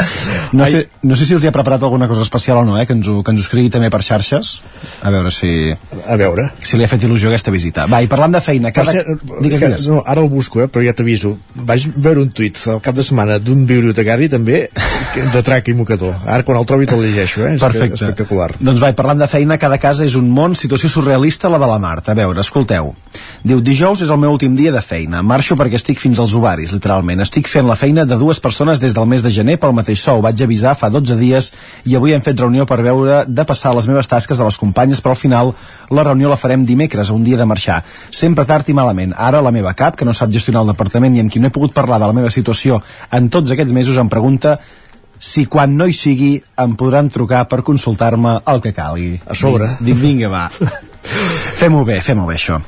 No 0.55 0.66
sé, 0.70 0.85
no 1.03 1.16
sé 1.19 1.27
si 1.27 1.35
els 1.35 1.43
hi 1.43 1.49
ha 1.51 1.53
preparat 1.55 1.82
alguna 1.82 2.07
cosa 2.07 2.23
especial 2.23 2.59
o 2.61 2.65
no, 2.65 2.77
eh? 2.78 2.86
que, 2.86 2.94
ens 2.94 3.09
ho, 3.11 3.23
que 3.27 3.32
ens 3.35 3.40
ho 3.40 3.47
escrigui 3.47 3.70
també 3.74 3.90
per 3.90 4.03
xarxes. 4.07 4.53
A 5.03 5.11
veure 5.11 5.32
si... 5.35 5.73
A 6.07 6.16
veure. 6.20 6.44
Si 6.62 6.78
li 6.78 6.85
ha 6.86 6.90
fet 6.90 7.03
il·lusió 7.09 7.27
aquesta 7.32 7.51
visita. 7.51 7.89
Va, 7.90 8.03
i 8.05 8.11
parlant 8.12 8.36
de 8.36 8.40
feina... 8.44 8.70
Cada... 8.70 8.93
Cert, 8.94 9.09
Digues, 9.43 9.59
que, 9.59 9.73
digues. 9.73 9.89
no, 9.90 10.03
ara 10.07 10.23
el 10.23 10.31
busco, 10.31 10.62
eh, 10.62 10.69
però 10.70 10.85
ja 10.86 10.94
t'aviso. 10.94 11.35
Vaig 11.59 11.89
veure 11.97 12.23
un 12.23 12.31
tuit 12.31 12.61
al 12.70 12.78
cap 12.85 12.94
de 12.94 13.03
setmana 13.03 13.40
d'un 13.43 13.65
bibliotecari 13.66 14.28
també 14.31 14.69
de 15.32 15.43
trac 15.43 15.69
i 15.73 15.74
mocador. 15.74 16.15
Ara 16.23 16.47
quan 16.47 16.61
el 16.61 16.66
trobi 16.69 16.86
te'l 16.86 17.03
llegeixo, 17.03 17.43
eh? 17.49 17.57
És 17.57 17.65
Perfecte. 17.66 17.99
espectacular. 17.99 18.53
Doncs 18.61 18.78
vai, 18.82 18.93
parlant 18.94 19.19
de 19.24 19.28
feina, 19.31 19.59
cada 19.59 19.78
casa 19.82 20.07
és 20.07 20.15
un 20.19 20.31
món, 20.31 20.55
situació 20.59 20.89
surrealista 20.93 21.51
la 21.53 21.59
de 21.59 21.66
la 21.70 21.81
Marta. 21.82 22.11
A 22.12 22.14
veure, 22.14 22.43
escolteu. 22.44 22.90
Diu, 23.40 23.60
dijous 23.64 24.02
és 24.05 24.10
el 24.12 24.18
meu 24.20 24.34
últim 24.34 24.52
dia 24.52 24.68
de 24.74 24.82
feina. 24.84 25.22
Marxo 25.24 25.56
perquè 25.56 25.78
estic 25.78 26.01
fins 26.02 26.18
als 26.20 26.34
ovaris, 26.36 26.74
literalment. 26.76 27.22
Estic 27.24 27.48
fent 27.48 27.64
la 27.64 27.76
feina 27.78 28.05
de 28.05 28.18
dues 28.20 28.36
persones 28.44 28.82
des 28.82 28.93
del 28.93 29.06
mes 29.09 29.24
de 29.24 29.32
gener 29.32 29.56
pel 29.62 29.72
mateix 29.72 30.02
sou. 30.05 30.20
Vaig 30.20 30.43
avisar 30.44 30.74
fa 30.76 30.90
12 30.93 31.16
dies 31.16 31.48
i 31.89 31.97
avui 31.97 32.12
hem 32.12 32.20
fet 32.20 32.36
reunió 32.36 32.66
per 32.68 32.82
veure 32.84 33.22
de 33.24 33.47
passar 33.48 33.72
les 33.72 33.89
meves 33.89 34.12
tasques 34.12 34.43
a 34.43 34.51
les 34.51 34.60
companyes, 34.60 35.01
però 35.01 35.16
al 35.16 35.22
final 35.22 35.55
la 35.89 36.05
reunió 36.05 36.28
la 36.28 36.36
farem 36.36 36.66
dimecres, 36.68 37.09
a 37.09 37.16
un 37.16 37.24
dia 37.24 37.40
de 37.40 37.48
marxar. 37.48 37.80
Sempre 38.10 38.44
tard 38.44 38.68
i 38.68 38.76
malament. 38.76 39.16
Ara 39.16 39.40
la 39.40 39.55
meva 39.56 39.72
cap, 39.72 39.97
que 39.97 40.05
no 40.05 40.12
sap 40.12 40.36
gestionar 40.36 40.66
el 40.66 40.74
departament 40.74 41.16
i 41.16 41.24
amb 41.24 41.32
qui 41.32 41.40
no 41.40 41.48
he 41.48 41.56
pogut 41.56 41.72
parlar 41.72 41.97
de 42.02 42.12
la 42.12 42.18
meva 42.20 42.30
situació 42.30 42.82
en 43.10 43.32
tots 43.32 43.56
aquests 43.56 43.72
mesos, 43.72 43.97
em 43.97 44.12
pregunta 44.12 44.59
si 45.23 45.44
quan 45.47 45.77
no 45.78 45.86
hi 45.86 45.94
sigui 45.94 46.32
em 46.59 46.73
podran 46.78 47.07
trucar 47.15 47.44
per 47.51 47.61
consultar-me 47.62 48.40
el 48.51 48.62
que 48.65 48.73
calgui. 48.74 49.12
A 49.31 49.36
sobre. 49.39 49.69
Dic, 49.78 49.94
vinga, 50.01 50.28
va. 50.32 50.49
fem-ho 51.61 51.85
bé, 51.86 52.01
fem-ho 52.03 52.27
bé, 52.27 52.35
això. 52.40 52.59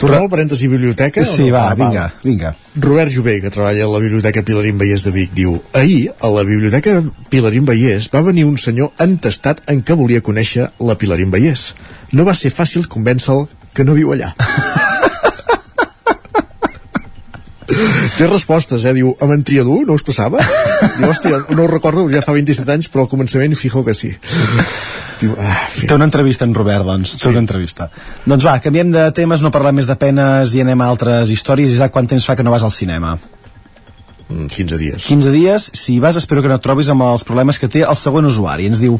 Tornem 0.00 0.26
al 0.26 0.28
parèntesi 0.32 0.68
biblioteca? 0.68 1.24
Sí, 1.24 1.46
no? 1.48 1.54
va, 1.54 1.62
Ah, 1.70 1.74
vinga, 1.78 2.04
vinga. 2.24 2.52
Robert 2.74 3.12
Jové, 3.14 3.38
que 3.40 3.52
treballa 3.54 3.86
a 3.86 3.90
la 3.92 4.00
Biblioteca 4.02 4.42
Pilarín 4.44 4.76
Vallès 4.80 5.04
de 5.06 5.12
Vic, 5.14 5.32
diu 5.36 5.56
Ahir, 5.72 6.12
a 6.20 6.28
la 6.32 6.42
Biblioteca 6.44 6.98
Pilarín 7.32 7.64
Vallès, 7.68 8.10
va 8.12 8.24
venir 8.26 8.44
un 8.48 8.58
senyor 8.58 8.92
entestat 9.00 9.62
en 9.72 9.80
què 9.80 9.96
volia 9.96 10.20
conèixer 10.24 10.68
la 10.80 10.98
Pilarín 11.00 11.32
Vallès. 11.32 11.70
No 12.12 12.28
va 12.28 12.34
ser 12.36 12.52
fàcil 12.52 12.88
convèncer-lo 12.92 13.48
que 13.72 13.84
no 13.88 13.96
viu 13.96 14.12
allà. 14.12 14.34
Té 18.18 18.26
respostes, 18.28 18.84
eh? 18.84 18.94
Diu, 18.96 19.12
amb 19.22 19.36
en 19.36 19.44
Triadú 19.46 19.82
no 19.88 19.96
us 19.98 20.04
passava? 20.06 20.42
Diu, 20.98 21.08
hòstia, 21.08 21.42
no 21.52 21.64
ho 21.64 21.70
recordo, 21.70 22.06
ja 22.12 22.22
fa 22.24 22.34
27 22.36 22.74
anys, 22.74 22.90
però 22.92 23.06
al 23.06 23.10
començament 23.12 23.56
fijo 23.58 23.84
que 23.86 23.94
sí. 23.96 24.12
Diu, 25.22 25.34
ah, 25.38 25.60
fi. 25.70 25.86
Té 25.86 25.94
una 25.94 26.08
entrevista 26.08 26.46
en 26.48 26.54
Robert, 26.56 26.86
doncs. 26.86 27.16
Té 27.22 27.30
una 27.30 27.42
entrevista. 27.42 27.88
Doncs 28.26 28.46
va, 28.48 28.56
canviem 28.64 28.90
de 28.94 29.06
temes, 29.16 29.44
no 29.44 29.52
parlem 29.54 29.80
més 29.80 29.90
de 29.90 29.96
penes 29.98 30.56
i 30.56 30.64
anem 30.64 30.82
a 30.82 30.90
altres 30.92 31.30
històries. 31.34 31.74
Isaac, 31.76 31.94
quant 31.94 32.10
temps 32.10 32.26
fa 32.26 32.36
que 32.38 32.46
no 32.46 32.54
vas 32.54 32.66
al 32.66 32.74
cinema? 32.74 33.16
Mm, 34.28 34.48
15 34.50 34.80
dies. 34.80 35.06
15 35.06 35.34
dies, 35.34 35.68
si 35.78 35.98
vas 36.00 36.16
espero 36.16 36.42
que 36.42 36.50
no 36.50 36.58
et 36.58 36.64
trobis 36.64 36.90
amb 36.92 37.04
els 37.06 37.24
problemes 37.28 37.58
que 37.60 37.70
té 37.70 37.84
el 37.86 37.98
següent 37.98 38.26
usuari. 38.28 38.66
Ens 38.70 38.82
diu, 38.82 38.98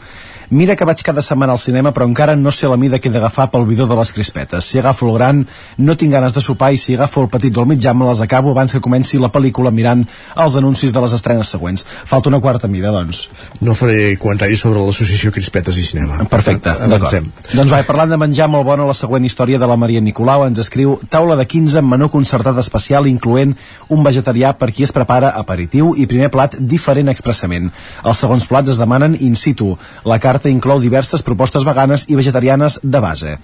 mira 0.52 0.76
que 0.76 0.84
vaig 0.84 1.00
cada 1.02 1.22
setmana 1.24 1.56
al 1.56 1.60
cinema 1.62 1.92
però 1.96 2.06
encara 2.08 2.36
no 2.36 2.52
sé 2.52 2.68
la 2.68 2.76
mida 2.76 3.00
que 3.00 3.08
he 3.08 3.12
d'agafar 3.12 3.48
pel 3.50 3.64
bidó 3.66 3.86
de 3.88 3.96
les 3.96 4.12
crispetes. 4.12 4.68
Si 4.68 4.78
agafo 4.78 5.08
el 5.08 5.16
gran, 5.16 5.46
no 5.78 5.96
tinc 5.96 6.12
ganes 6.12 6.36
de 6.36 6.44
sopar 6.44 6.72
i 6.72 6.78
si 6.78 6.94
agafo 6.94 7.24
el 7.24 7.30
petit 7.32 7.56
o 7.56 7.64
el 7.64 7.70
mitjà 7.70 7.94
me 7.96 8.06
les 8.08 8.20
acabo 8.20 8.52
abans 8.52 8.72
que 8.72 8.80
comenci 8.84 9.18
la 9.18 9.32
pel·lícula 9.32 9.72
mirant 9.72 10.04
els 10.36 10.56
anuncis 10.60 10.92
de 10.92 11.00
les 11.00 11.16
estrenes 11.16 11.48
següents. 11.48 11.86
Falta 12.04 12.28
una 12.28 12.40
quarta 12.40 12.68
mida, 12.68 12.92
doncs. 12.92 13.24
No 13.60 13.74
faré 13.74 14.16
comentaris 14.20 14.60
sobre 14.60 14.84
l'associació 14.84 15.32
Crispetes 15.32 15.78
i 15.80 15.86
Cinema. 15.86 16.20
Perfecte, 16.30 16.74
d'acord. 16.92 17.32
Doncs 17.52 17.72
va, 17.72 17.82
parlant 17.88 18.12
de 18.12 18.20
menjar 18.20 18.48
molt 18.52 18.66
bona, 18.68 18.86
la 18.86 18.96
següent 18.96 19.24
història 19.24 19.58
de 19.58 19.68
la 19.68 19.78
Maria 19.80 20.04
Nicolau 20.04 20.44
ens 20.46 20.60
escriu 20.62 20.98
taula 21.10 21.36
de 21.40 21.46
15 21.48 21.80
amb 21.80 21.94
menú 21.94 22.10
concertat 22.12 22.58
especial 22.60 23.08
incloent 23.08 23.56
un 23.88 24.04
vegetarià 24.04 24.52
per 24.58 24.70
qui 24.72 24.84
es 24.86 24.92
prepara 24.92 25.32
aperitiu 25.38 25.94
i 25.96 26.08
primer 26.10 26.30
plat 26.34 26.58
diferent 26.58 27.08
expressament. 27.12 27.70
Els 28.04 28.20
segons 28.20 28.46
plats 28.48 28.72
es 28.72 28.80
demanen 28.80 29.16
in 29.20 29.36
situ. 29.38 29.72
La 30.04 30.18
carta 30.20 30.41
inclou 30.50 30.80
diverses 30.80 31.22
propostes 31.22 31.64
veganes 31.66 32.08
i 32.08 32.18
vegetarianes 32.18 32.80
de 32.82 33.00
base. 33.00 33.36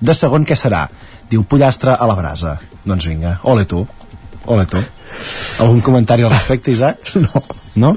De 0.00 0.14
segon, 0.14 0.44
què 0.44 0.56
serà? 0.56 0.86
Diu 1.30 1.44
pollastre 1.48 1.94
a 1.96 2.08
la 2.08 2.16
brasa. 2.16 2.56
Doncs 2.84 3.08
vinga, 3.08 3.38
ole 3.44 3.64
tu. 3.68 3.86
Ole 4.46 4.66
tu. 4.70 4.80
Algun 5.60 5.80
comentari 5.82 6.22
al 6.22 6.30
respecte, 6.30 6.70
Isaac? 6.70 7.12
No. 7.26 7.42
No? 7.76 7.96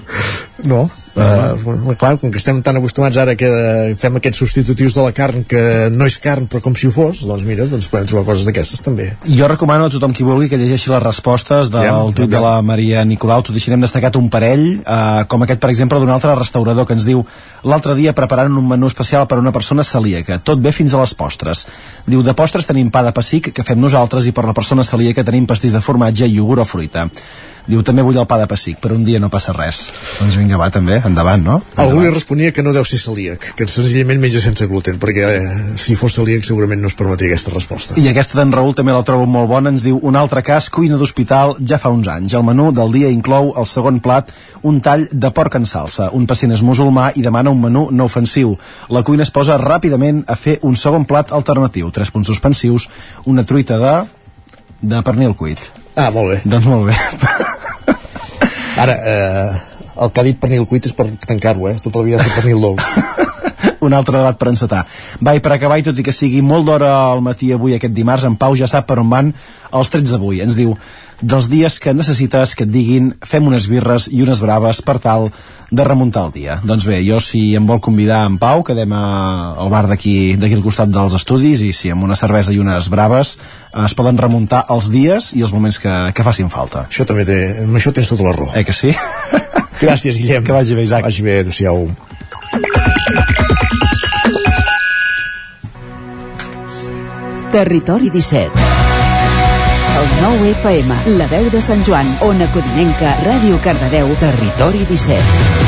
No. 0.67 0.89
Uh, 1.19 1.95
clar, 1.99 2.15
com 2.21 2.31
que 2.31 2.39
estem 2.39 2.61
tan 2.65 2.77
acostumats 2.79 3.17
ara 3.21 3.35
que 3.39 3.47
eh, 3.49 3.95
fem 3.99 4.19
aquests 4.19 4.39
substitutius 4.41 4.95
de 4.95 5.03
la 5.03 5.13
carn 5.15 5.43
que 5.49 5.61
no 5.93 6.07
és 6.09 6.17
carn 6.21 6.47
però 6.49 6.61
com 6.63 6.75
si 6.77 6.87
ho 6.87 6.93
fos, 6.93 7.23
doncs 7.27 7.45
mira, 7.47 7.67
doncs 7.69 7.89
podem 7.91 8.07
trobar 8.09 8.25
coses 8.31 8.47
d'aquestes 8.47 8.83
també. 8.85 9.09
Jo 9.27 9.49
recomano 9.51 9.87
a 9.89 9.93
tothom 9.93 10.13
qui 10.15 10.25
vulgui 10.27 10.49
que 10.51 10.59
llegeixi 10.59 10.91
les 10.93 11.03
respostes 11.03 11.71
del 11.73 11.87
Ja, 11.87 11.97
tuit 12.15 12.27
ja, 12.27 12.35
de 12.37 12.43
la 12.43 12.55
Maria 12.65 13.03
Nicolau. 13.07 13.43
T'ho 13.45 13.55
deixarem 13.55 13.81
destacat 13.83 14.17
un 14.19 14.29
parell, 14.31 14.65
eh, 14.79 15.25
com 15.31 15.45
aquest, 15.45 15.61
per 15.61 15.71
exemple, 15.73 15.99
d'un 16.01 16.13
altre 16.13 16.35
restaurador 16.37 16.87
que 16.87 16.97
ens 16.97 17.07
diu 17.07 17.25
l'altre 17.63 17.95
dia 17.99 18.15
preparant 18.17 18.55
un 18.55 18.67
menú 18.69 18.87
especial 18.87 19.27
per 19.27 19.39
a 19.39 19.43
una 19.43 19.53
persona 19.55 19.83
celíaca. 19.83 20.39
Tot 20.39 20.61
bé 20.63 20.73
fins 20.75 20.93
a 20.93 21.03
les 21.03 21.13
postres. 21.17 21.65
Diu, 22.07 22.23
de 22.23 22.35
postres 22.37 22.67
tenim 22.69 22.91
pa 22.93 23.03
de 23.05 23.13
pessic, 23.15 23.53
que 23.53 23.65
fem 23.67 23.79
nosaltres, 23.79 24.27
i 24.27 24.35
per 24.35 24.47
la 24.47 24.55
persona 24.57 24.85
celíaca 24.87 25.25
tenim 25.27 25.47
pastís 25.49 25.75
de 25.75 25.83
formatge, 25.83 26.27
iogurt 26.29 26.63
o 26.63 26.67
fruita. 26.67 27.09
Diu, 27.67 27.81
també 27.85 28.03
vull 28.05 28.17
el 28.17 28.27
pa 28.29 28.39
de 28.39 28.47
pessic, 28.49 28.79
però 28.81 28.95
un 28.95 29.03
dia 29.05 29.19
no 29.21 29.29
passa 29.29 29.53
res. 29.53 29.81
Doncs 30.19 30.37
vinga, 30.39 30.57
va, 30.59 30.69
també, 30.73 30.99
endavant, 31.05 31.43
no? 31.43 31.59
Algú 31.81 32.01
li 32.01 32.11
responia 32.13 32.53
que 32.55 32.63
no 32.65 32.73
deu 32.73 32.85
ser 32.87 32.99
celíac, 33.01 33.51
que 33.57 33.67
senzillament 33.69 34.21
menja 34.21 34.41
sense 34.43 34.65
gluten, 34.69 34.99
perquè 35.01 35.27
eh, 35.35 35.57
si 35.79 35.97
fos 35.99 36.15
celíac 36.17 36.45
segurament 36.47 36.81
no 36.81 36.89
es 36.89 36.97
permetria 36.97 37.33
aquesta 37.33 37.53
resposta. 37.53 37.97
I 37.99 38.07
aquesta 38.11 38.39
d'en 38.39 38.53
Raül 38.55 38.75
també 38.77 38.95
la 38.95 39.03
trobo 39.07 39.27
molt 39.29 39.49
bona. 39.51 39.73
Ens 39.73 39.85
diu 39.85 39.99
un 40.01 40.17
altre 40.19 40.43
cas, 40.45 40.69
cuina 40.73 40.97
d'hospital, 40.99 41.57
ja 41.61 41.79
fa 41.81 41.93
uns 41.93 42.09
anys. 42.09 42.35
El 42.37 42.45
menú 42.47 42.69
del 42.75 42.93
dia 42.95 43.11
inclou 43.13 43.53
el 43.59 43.67
segon 43.69 43.99
plat, 44.03 44.31
un 44.63 44.79
tall 44.85 45.07
de 45.11 45.33
porc 45.35 45.59
en 45.59 45.67
salsa. 45.69 46.09
Un 46.15 46.27
pacient 46.29 46.55
és 46.55 46.65
musulmà 46.65 47.11
i 47.15 47.25
demana 47.25 47.53
un 47.53 47.61
menú 47.61 47.89
no 47.91 48.09
ofensiu. 48.09 48.55
La 48.89 49.03
cuina 49.07 49.25
es 49.27 49.33
posa 49.35 49.59
ràpidament 49.61 50.23
a 50.27 50.37
fer 50.39 50.59
un 50.67 50.77
segon 50.79 51.05
plat 51.09 51.33
alternatiu. 51.35 51.91
Tres 51.93 52.13
punts 52.13 52.31
suspensius, 52.31 52.89
una 53.25 53.45
truita 53.45 53.77
de... 53.81 53.99
de 54.81 55.03
pernil 55.03 55.35
cuit. 55.35 55.78
Ah, 55.99 56.09
molt 56.15 56.31
bé. 56.31 56.41
Doncs 56.47 56.67
molt 56.71 56.87
bé. 56.87 56.95
Ara, 58.83 58.93
eh, 58.95 59.49
el 59.99 60.11
que 60.13 60.21
ha 60.21 60.27
dit 60.29 60.39
pernil 60.39 60.67
cuit 60.69 60.85
és 60.87 60.95
per 60.95 61.09
tancar-ho, 61.27 61.67
eh? 61.67 61.75
Tota 61.83 61.99
la 61.99 62.07
vida 62.07 62.21
ha 62.23 62.35
pernil 62.37 62.63
dolç. 62.63 63.27
un 63.85 63.95
altre 63.95 64.17
debat 64.17 64.37
per 64.39 64.51
encetar. 64.51 64.85
Va, 65.23 65.35
i 65.35 65.43
per 65.43 65.53
acabar, 65.55 65.79
i 65.79 65.85
tot 65.85 65.99
i 65.99 66.05
que 66.05 66.15
sigui 66.15 66.41
molt 66.45 66.67
d'hora 66.67 66.91
al 67.11 67.23
matí 67.25 67.51
avui, 67.55 67.75
aquest 67.75 67.95
dimarts, 67.95 68.27
en 68.27 68.37
Pau 68.39 68.55
ja 68.59 68.67
sap 68.71 68.87
per 68.87 68.99
on 69.01 69.11
van 69.11 69.33
els 69.75 69.91
trets 69.91 70.15
d'avui. 70.15 70.41
Ens 70.45 70.57
diu, 70.59 70.75
dels 71.21 71.49
dies 71.51 71.79
que 71.79 71.93
necessites 71.93 72.55
que 72.55 72.65
et 72.67 72.71
diguin 72.71 73.11
fem 73.27 73.47
unes 73.47 73.67
birres 73.69 74.07
i 74.11 74.21
unes 74.23 74.39
braves 74.43 74.81
per 74.85 74.97
tal 75.03 75.29
de 75.69 75.83
remuntar 75.85 76.25
el 76.27 76.33
dia. 76.33 76.57
Doncs 76.65 76.87
bé, 76.87 76.99
jo 77.05 77.19
si 77.23 77.53
em 77.55 77.65
vol 77.67 77.81
convidar 77.83 78.23
en 78.27 78.39
Pau, 78.41 78.63
quedem 78.65 78.93
a, 78.95 79.03
al 79.59 79.69
bar 79.71 79.85
d'aquí 79.89 80.35
d'aquí 80.39 80.57
al 80.57 80.65
costat 80.65 80.91
dels 80.93 81.15
estudis 81.19 81.61
i 81.65 81.71
si 81.75 81.91
amb 81.93 82.07
una 82.07 82.17
cervesa 82.19 82.53
i 82.55 82.59
unes 82.61 82.89
braves 82.89 83.35
eh, 83.37 83.85
es 83.85 83.95
poden 83.97 84.17
remuntar 84.17 84.65
els 84.73 84.89
dies 84.93 85.33
i 85.37 85.43
els 85.45 85.53
moments 85.53 85.79
que, 85.83 85.95
que 86.15 86.25
facin 86.25 86.49
falta. 86.49 86.87
Això 86.89 87.05
també 87.09 87.27
té... 87.27 87.39
Amb 87.65 87.77
això 87.77 87.93
tens 87.93 88.09
tota 88.09 88.25
la 88.29 88.35
raó. 88.37 88.51
Eh 88.55 88.65
que 88.65 88.75
sí? 88.75 88.95
Gràcies, 89.83 90.17
Guillem. 90.19 90.43
Que 90.43 90.55
vagi 90.55 90.75
bé, 90.75 90.87
Isaac. 90.87 91.05
Vagi 91.07 91.23
bé, 91.23 91.39
adéu-siau. 91.43 91.87
Territori 97.49 98.11
17. 98.13 98.98
El 99.99 100.07
9 100.21 100.51
FM, 100.51 100.95
la 101.19 101.25
veu 101.27 101.49
de 101.51 101.59
Sant 101.59 101.81
Joan, 101.83 102.07
Ona 102.23 102.45
Codinenca, 102.53 103.17
Ràdio 103.25 103.57
Cardedeu, 103.59 104.07
Territori 104.21 104.85
17. 104.87 105.67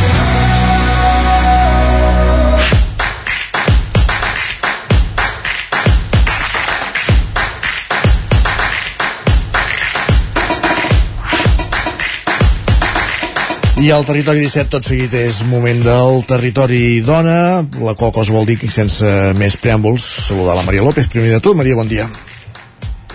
I 13.81 13.89
al 13.91 14.05
territori 14.05 14.45
17 14.45 14.69
tot 14.69 14.85
seguit 14.85 15.11
és 15.17 15.43
moment 15.49 15.83
del 15.83 16.23
territori 16.29 17.01
dona, 17.03 17.65
la 17.81 17.99
qual 17.99 18.15
cosa 18.15 18.31
vol 18.31 18.45
dir 18.47 18.61
que 18.61 18.71
sense 18.71 19.33
més 19.35 19.59
preàmbuls 19.59 20.05
saludar 20.29 20.55
la 20.55 20.67
Maria 20.67 20.87
López. 20.87 21.11
Primer 21.11 21.33
de 21.33 21.43
tot, 21.43 21.57
Maria, 21.57 21.75
bon 21.75 21.89
dia. 21.89 22.07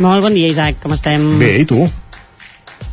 Molt 0.03 0.23
bon 0.23 0.35
dia, 0.37 0.49
Isaac, 0.53 0.81
com 0.83 0.93
estem? 0.93 1.25
Bé, 1.41 1.55
i 1.63 1.69
tu? 1.69 1.81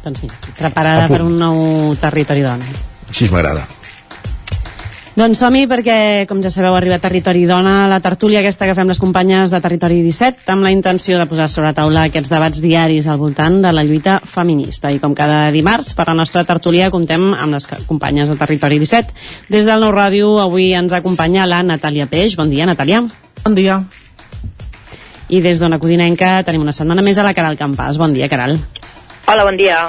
Doncs 0.04 0.20
sí, 0.24 0.28
preparada 0.58 1.08
per 1.12 1.22
un 1.24 1.38
nou 1.40 1.96
territori 2.00 2.44
dona. 2.44 2.68
Així 3.12 3.28
m'agrada. 3.32 3.64
Doncs 5.14 5.44
som-hi 5.44 5.68
perquè, 5.70 5.96
com 6.26 6.40
ja 6.42 6.50
sabeu, 6.50 6.74
arriba 6.74 6.96
a 6.98 7.02
Territori 7.04 7.44
Dona, 7.46 7.84
la 7.86 8.00
tertúlia 8.02 8.40
aquesta 8.42 8.66
que 8.66 8.74
fem 8.74 8.90
les 8.90 8.98
companyes 8.98 9.52
de 9.54 9.60
Territori 9.62 10.00
17, 10.02 10.48
amb 10.50 10.66
la 10.66 10.72
intenció 10.74 11.20
de 11.20 11.28
posar 11.30 11.46
sobre 11.54 11.70
la 11.70 11.78
taula 11.78 12.08
aquests 12.10 12.32
debats 12.34 12.64
diaris 12.64 13.06
al 13.06 13.22
voltant 13.22 13.60
de 13.62 13.70
la 13.78 13.84
lluita 13.86 14.18
feminista. 14.18 14.90
I 14.90 14.98
com 15.04 15.14
cada 15.14 15.52
dimarts, 15.54 15.94
per 15.94 16.08
la 16.10 16.18
nostra 16.18 16.42
tertúlia 16.50 16.90
comptem 16.90 17.30
amb 17.36 17.54
les 17.54 17.70
companyes 17.86 18.32
de 18.32 18.40
Territori 18.42 18.82
17. 18.82 19.14
Des 19.54 19.70
del 19.70 19.86
Nou 19.86 19.94
Ràdio, 19.94 20.40
avui 20.42 20.72
ens 20.74 20.98
acompanya 20.98 21.46
la 21.46 21.62
Natàlia 21.62 22.10
Peix. 22.10 22.34
Bon 22.40 22.50
dia, 22.50 22.66
Natàlia. 22.66 23.06
Bon 23.44 23.54
dia. 23.54 23.84
I 25.34 25.42
des 25.42 25.58
d'Ona 25.58 25.80
Codinenca 25.82 26.36
tenim 26.46 26.62
una 26.62 26.76
setmana 26.76 27.02
més 27.02 27.18
a 27.18 27.26
la 27.26 27.34
Caral 27.34 27.58
Campàs. 27.58 27.98
Bon 27.98 28.14
dia, 28.14 28.30
Caral. 28.30 28.60
Hola, 29.26 29.50
bon 29.50 29.58
dia. 29.58 29.88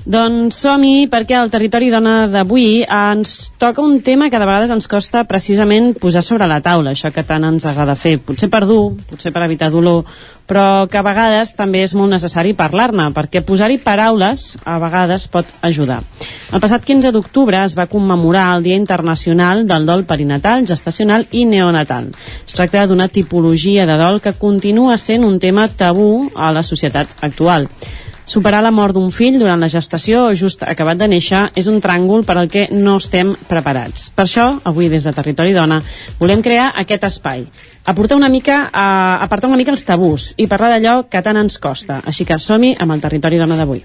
Doncs 0.00 0.56
som-hi 0.62 1.10
perquè 1.12 1.36
al 1.36 1.50
territori 1.52 1.90
dona 1.92 2.24
d'avui 2.32 2.86
ens 2.88 3.50
toca 3.60 3.82
un 3.84 3.98
tema 4.00 4.30
que 4.32 4.38
de 4.40 4.46
vegades 4.48 4.72
ens 4.72 4.88
costa 4.88 5.26
precisament 5.28 5.92
posar 6.00 6.22
sobre 6.24 6.48
la 6.48 6.62
taula, 6.64 6.94
això 6.94 7.10
que 7.12 7.24
tant 7.26 7.44
ens 7.44 7.66
agrada 7.68 7.98
fer, 8.00 8.16
potser 8.24 8.48
per 8.48 8.62
dur, 8.64 8.94
potser 9.10 9.28
per 9.34 9.44
evitar 9.44 9.68
dolor, 9.70 10.08
però 10.48 10.88
que 10.88 10.96
a 10.98 11.04
vegades 11.04 11.52
també 11.54 11.84
és 11.84 11.92
molt 11.94 12.14
necessari 12.16 12.56
parlar-ne, 12.56 13.10
perquè 13.12 13.44
posar-hi 13.44 13.76
paraules 13.84 14.56
a 14.64 14.80
vegades 14.80 15.28
pot 15.28 15.52
ajudar. 15.60 16.00
El 16.50 16.64
passat 16.64 16.82
15 16.88 17.12
d'octubre 17.12 17.60
es 17.60 17.76
va 17.76 17.86
commemorar 17.86 18.48
el 18.56 18.64
Dia 18.64 18.80
Internacional 18.80 19.66
del 19.68 19.84
Dol 19.86 20.08
Perinatal, 20.08 20.64
Gestacional 20.66 21.28
i 21.30 21.44
Neonatal. 21.44 22.08
Es 22.48 22.56
tracta 22.56 22.88
d'una 22.88 23.12
tipologia 23.12 23.84
de 23.84 24.00
dol 24.00 24.24
que 24.24 24.32
continua 24.32 24.96
sent 24.96 25.28
un 25.28 25.38
tema 25.38 25.68
tabú 25.68 26.30
a 26.34 26.54
la 26.56 26.64
societat 26.64 27.20
actual. 27.20 27.68
Superar 28.30 28.60
la 28.62 28.70
mort 28.70 28.94
d'un 28.94 29.08
fill 29.10 29.40
durant 29.40 29.58
la 29.58 29.68
gestació 29.72 30.20
o 30.28 30.34
just 30.38 30.60
acabat 30.62 31.00
de 31.00 31.08
néixer 31.10 31.40
és 31.58 31.66
un 31.66 31.80
tràngol 31.82 32.22
per 32.28 32.36
al 32.38 32.50
que 32.52 32.68
no 32.70 32.92
estem 33.00 33.32
preparats. 33.48 34.04
Per 34.14 34.22
això, 34.22 34.44
avui 34.70 34.86
des 34.92 35.02
de 35.02 35.12
Territori 35.16 35.56
Dona, 35.56 35.80
volem 36.20 36.44
crear 36.46 36.68
aquest 36.78 37.08
espai. 37.08 37.42
Aportar 37.90 38.20
una 38.20 38.28
mica, 38.30 38.60
a, 38.70 39.18
apartar 39.24 39.50
una 39.50 39.58
mica 39.58 39.74
els 39.74 39.82
tabús 39.88 40.28
i 40.38 40.46
parlar 40.46 40.70
d'allò 40.76 40.94
que 41.10 41.24
tant 41.26 41.42
ens 41.42 41.58
costa. 41.58 41.98
Així 42.06 42.28
que 42.28 42.38
som-hi 42.38 42.76
amb 42.78 42.94
el 42.94 43.02
Territori 43.02 43.42
Dona 43.42 43.58
d'avui. 43.58 43.82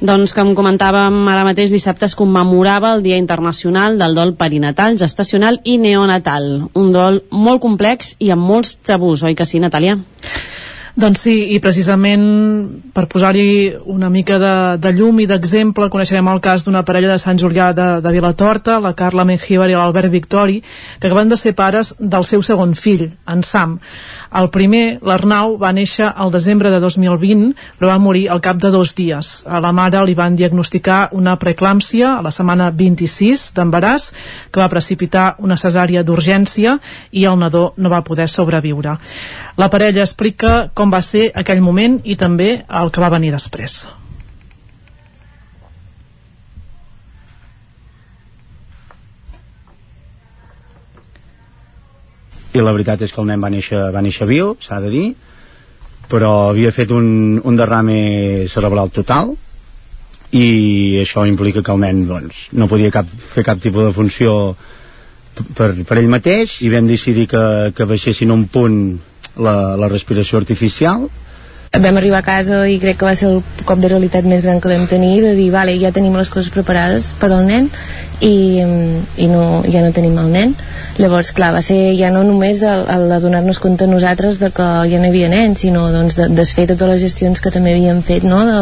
Doncs, 0.00 0.32
com 0.32 0.54
comentàvem 0.56 1.26
ara 1.28 1.42
mateix, 1.44 1.74
dissabte 1.74 2.06
es 2.08 2.14
commemorava 2.16 2.94
el 2.96 3.02
Dia 3.04 3.18
Internacional 3.20 3.98
del 4.00 4.14
Dol 4.16 4.32
Perinatal, 4.32 4.96
Gestacional 4.96 5.58
i 5.68 5.76
Neonatal. 5.76 6.46
Un 6.72 6.88
dol 6.94 7.20
molt 7.30 7.60
complex 7.60 8.14
i 8.16 8.32
amb 8.32 8.48
molts 8.48 8.78
tabús, 8.80 9.26
oi 9.28 9.36
que 9.36 9.44
sí, 9.44 9.60
Natàlia? 9.60 9.98
Doncs 11.00 11.20
sí, 11.22 11.34
i 11.54 11.60
precisament 11.62 12.24
per 12.96 13.04
posar-hi 13.12 13.74
una 13.92 14.08
mica 14.10 14.38
de, 14.40 14.54
de 14.82 14.90
llum 14.96 15.20
i 15.22 15.26
d'exemple, 15.28 15.90
coneixerem 15.92 16.32
el 16.32 16.40
cas 16.42 16.64
d'una 16.66 16.82
parella 16.88 17.12
de 17.12 17.20
Sant 17.20 17.38
Julià 17.38 17.70
de, 17.76 17.90
de 18.02 18.12
Vilatorta, 18.16 18.80
la 18.82 18.94
Carla 18.98 19.24
Mengíbar 19.28 19.68
i 19.70 19.76
l'Albert 19.76 20.10
Victori, 20.10 20.58
que 20.98 21.08
acaben 21.08 21.30
de 21.30 21.38
ser 21.38 21.54
pares 21.56 21.92
del 22.00 22.24
seu 22.24 22.42
segon 22.42 22.74
fill, 22.74 23.06
en 23.28 23.44
Sam. 23.46 23.78
El 24.30 24.46
primer, 24.54 25.00
l'Arnau, 25.02 25.56
va 25.58 25.72
néixer 25.74 26.06
al 26.06 26.30
desembre 26.30 26.70
de 26.70 26.78
2020, 26.82 27.50
però 27.78 27.90
va 27.90 27.98
morir 27.98 28.28
al 28.30 28.42
cap 28.44 28.60
de 28.62 28.70
dos 28.70 28.94
dies. 28.94 29.30
A 29.46 29.58
la 29.62 29.72
mare 29.74 30.04
li 30.06 30.14
van 30.14 30.36
diagnosticar 30.38 31.08
una 31.18 31.34
preeclàmpsia 31.40 32.14
a 32.16 32.22
la 32.22 32.30
setmana 32.30 32.70
26 32.70 33.50
d'embaràs, 33.56 34.10
que 34.50 34.62
va 34.62 34.70
precipitar 34.70 35.34
una 35.38 35.58
cesària 35.58 36.04
d'urgència 36.06 36.78
i 37.10 37.26
el 37.26 37.38
nadó 37.42 37.72
no 37.76 37.90
va 37.90 38.04
poder 38.06 38.28
sobreviure. 38.30 38.98
La 39.58 39.70
parella 39.70 40.06
explica 40.06 40.70
com 40.74 40.94
va 40.94 41.02
ser 41.02 41.32
aquell 41.34 41.60
moment 41.60 42.00
i 42.04 42.16
també 42.16 42.60
el 42.68 42.94
que 42.94 43.02
va 43.02 43.10
venir 43.10 43.34
després. 43.34 43.82
I 52.54 52.62
la 52.62 52.72
veritat 52.74 53.02
és 53.06 53.12
que 53.14 53.20
el 53.22 53.28
nen 53.30 53.42
va 53.42 53.50
néixer, 53.52 53.80
va 53.94 54.02
néixer 54.02 54.26
viu, 54.28 54.54
s'ha 54.62 54.80
de 54.82 54.90
dir, 54.92 55.06
però 56.10 56.50
havia 56.50 56.72
fet 56.74 56.90
un, 56.90 57.38
un 57.44 57.56
derrame 57.58 58.48
cerebral 58.50 58.90
total 58.94 59.36
i 60.34 60.98
això 61.02 61.24
implica 61.26 61.62
que 61.62 61.72
el 61.74 61.80
nen 61.82 62.04
doncs, 62.08 62.48
no 62.54 62.68
podia 62.70 62.90
cap, 62.94 63.06
fer 63.06 63.44
cap 63.46 63.62
tipus 63.62 63.88
de 63.88 63.94
funció 63.94 64.34
per, 65.56 65.72
per 65.86 65.98
ell 65.98 66.10
mateix 66.10 66.58
i 66.66 66.70
vam 66.72 66.90
decidir 66.90 67.26
que, 67.30 67.42
que 67.74 67.86
baixessin 67.86 68.34
un 68.34 68.46
punt 68.50 68.80
la, 69.38 69.76
la 69.78 69.90
respiració 69.90 70.38
artificial 70.42 71.08
vam 71.78 71.96
arribar 71.96 72.18
a 72.18 72.26
casa 72.26 72.64
i 72.66 72.80
crec 72.82 72.96
que 72.98 73.06
va 73.06 73.14
ser 73.14 73.28
el 73.30 73.42
cop 73.62 73.78
de 73.78 73.88
realitat 73.92 74.24
més 74.26 74.40
gran 74.42 74.58
que 74.58 74.68
vam 74.72 74.88
tenir 74.90 75.20
de 75.22 75.36
dir, 75.38 75.52
vale, 75.54 75.76
ja 75.78 75.92
tenim 75.94 76.16
les 76.18 76.30
coses 76.30 76.50
preparades 76.50 77.12
per 77.20 77.28
al 77.30 77.44
nen 77.46 77.68
i, 78.18 78.58
i 78.58 79.26
no, 79.30 79.62
ja 79.62 79.84
no 79.84 79.92
tenim 79.94 80.16
el 80.18 80.32
nen 80.34 80.54
llavors, 80.98 81.30
clar, 81.30 81.52
va 81.54 81.60
ser 81.62 81.94
ja 81.94 82.10
no 82.10 82.24
només 82.26 82.64
el, 82.66 82.82
el 82.90 83.06
de 83.12 83.20
donar-nos 83.22 83.60
compte 83.62 83.86
nosaltres 83.86 84.40
de 84.42 84.50
que 84.50 84.66
ja 84.90 84.98
no 84.98 85.06
hi 85.06 85.12
havia 85.12 85.28
nens, 85.30 85.62
sinó 85.62 85.84
doncs, 85.94 86.16
de, 86.18 86.26
desfer 86.34 86.66
totes 86.72 86.90
les 86.90 87.04
gestions 87.04 87.38
que 87.38 87.52
també 87.54 87.76
havíem 87.76 88.02
fet 88.02 88.26
no? 88.26 88.40
de, 88.48 88.56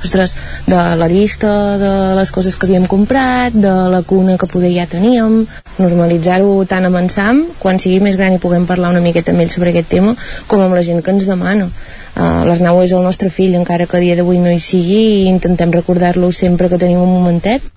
ostres, 0.00 0.32
de 0.64 0.80
la 1.02 1.08
llista 1.12 1.52
de 1.82 1.92
les 2.16 2.32
coses 2.32 2.56
que 2.56 2.64
havíem 2.64 2.88
comprat 2.88 3.52
de 3.52 3.74
la 3.92 4.00
cuna 4.08 4.38
que 4.40 4.48
poder 4.48 4.72
ja 4.72 4.88
teníem 4.88 5.42
normalitzar-ho 5.76 6.64
tant 6.70 6.88
amb 6.88 7.02
en 7.02 7.12
Sam 7.12 7.44
quan 7.60 7.76
sigui 7.82 8.00
més 8.00 8.16
gran 8.16 8.32
i 8.32 8.40
puguem 8.40 8.64
parlar 8.64 8.94
una 8.96 9.04
miqueta 9.04 9.36
amb 9.36 9.44
ell 9.44 9.52
sobre 9.52 9.74
aquest 9.74 9.92
tema 9.92 10.16
com 10.48 10.64
amb 10.64 10.80
la 10.80 10.86
gent 10.86 11.04
que 11.04 11.12
ens 11.12 11.28
demana 11.28 11.68
Uh, 12.14 12.44
l'Arnau 12.46 12.78
és 12.84 12.92
el 12.94 13.02
nostre 13.02 13.26
fill 13.26 13.56
encara 13.58 13.88
que 13.90 13.98
a 13.98 14.02
dia 14.02 14.14
d'avui 14.14 14.38
no 14.38 14.52
hi 14.54 14.60
sigui 14.62 15.00
i 15.02 15.24
intentem 15.26 15.72
recordar-lo 15.74 16.30
sempre 16.30 16.68
que 16.70 16.78
tenim 16.78 17.00
un 17.02 17.10
momentet 17.10 17.73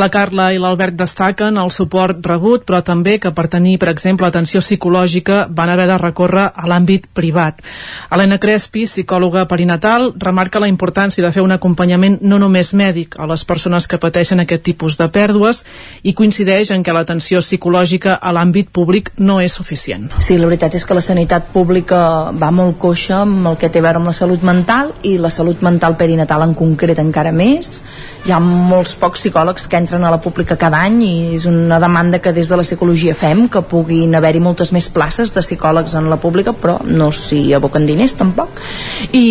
la 0.00 0.08
Carla 0.12 0.50
i 0.54 0.58
l'Albert 0.60 0.96
destaquen 0.98 1.56
el 1.60 1.70
suport 1.74 2.24
rebut, 2.26 2.64
però 2.68 2.82
també 2.84 3.16
que 3.22 3.32
per 3.36 3.46
tenir, 3.52 3.76
per 3.80 3.88
exemple, 3.92 4.26
atenció 4.26 4.60
psicològica 4.60 5.46
van 5.50 5.70
haver 5.72 5.86
de 5.90 5.98
recórrer 6.00 6.46
a 6.52 6.68
l'àmbit 6.68 7.08
privat. 7.14 7.62
Helena 8.10 8.38
Crespi, 8.42 8.84
psicòloga 8.86 9.46
perinatal, 9.48 10.12
remarca 10.18 10.60
la 10.60 10.68
importància 10.68 11.24
de 11.24 11.32
fer 11.32 11.44
un 11.44 11.54
acompanyament 11.54 12.18
no 12.22 12.38
només 12.42 12.74
mèdic 12.74 13.16
a 13.18 13.26
les 13.30 13.44
persones 13.44 13.86
que 13.86 14.00
pateixen 14.02 14.42
aquest 14.42 14.64
tipus 14.66 14.98
de 15.00 15.08
pèrdues 15.12 15.62
i 16.02 16.14
coincideix 16.14 16.72
en 16.74 16.84
que 16.84 16.94
l'atenció 16.96 17.40
psicològica 17.44 18.18
a 18.20 18.32
l'àmbit 18.36 18.70
públic 18.72 19.12
no 19.16 19.40
és 19.40 19.56
suficient. 19.56 20.10
Sí, 20.20 20.36
la 20.36 20.50
veritat 20.50 20.74
és 20.76 20.84
que 20.84 20.96
la 20.96 21.04
sanitat 21.04 21.50
pública 21.54 22.32
va 22.36 22.50
molt 22.50 22.78
coixa 22.82 23.22
amb 23.22 23.52
el 23.52 23.56
que 23.60 23.70
té 23.70 23.80
a 23.80 23.86
veure 23.88 24.02
amb 24.02 24.10
la 24.10 24.16
salut 24.16 24.44
mental 24.44 24.92
i 25.02 25.16
la 25.18 25.30
salut 25.30 25.62
mental 25.64 25.96
perinatal 25.96 26.44
en 26.44 26.54
concret 26.58 27.00
encara 27.02 27.32
més. 27.32 27.80
Hi 28.26 28.34
ha 28.34 28.40
molts 28.42 28.96
pocs 28.98 29.22
psicòlegs 29.22 29.68
que 29.70 29.78
entren 29.86 30.02
a 30.04 30.10
la 30.10 30.18
pública 30.18 30.58
cada 30.58 30.80
any 30.82 30.98
i 31.06 31.12
és 31.36 31.46
una 31.46 31.78
demanda 31.78 32.18
que 32.18 32.32
des 32.34 32.50
de 32.50 32.58
la 32.58 32.64
psicologia 32.66 33.14
fem, 33.14 33.44
que 33.48 33.62
puguin 33.62 34.14
haver-hi 34.18 34.42
moltes 34.42 34.72
més 34.74 34.88
places 34.90 35.30
de 35.34 35.44
psicòlegs 35.44 35.94
en 35.94 36.10
la 36.10 36.18
pública, 36.18 36.52
però 36.52 36.80
no 36.82 37.12
s'hi 37.14 37.54
aboquen 37.54 37.86
diners 37.86 38.16
tampoc. 38.18 38.58
I, 39.14 39.24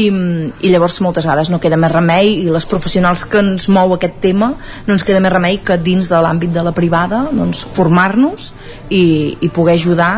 I 0.63 0.71
llavors 0.71 1.01
moltes 1.03 1.27
vegades 1.27 1.51
no 1.51 1.59
queda 1.59 1.79
més 1.79 1.91
remei 1.91 2.31
i 2.45 2.49
les 2.53 2.67
professionals 2.71 3.25
que 3.27 3.43
ens 3.43 3.67
mou 3.67 3.93
aquest 3.97 4.21
tema 4.23 4.53
no 4.87 4.95
ens 4.95 5.03
queda 5.03 5.19
més 5.23 5.35
remei 5.35 5.59
que 5.65 5.77
dins 5.81 6.07
de 6.09 6.23
l'àmbit 6.23 6.55
de 6.55 6.63
la 6.63 6.73
privada 6.75 7.25
doncs, 7.35 7.65
formar-nos 7.75 8.53
i, 8.89 9.35
i 9.41 9.51
poder 9.51 9.75
ajudar 9.75 10.13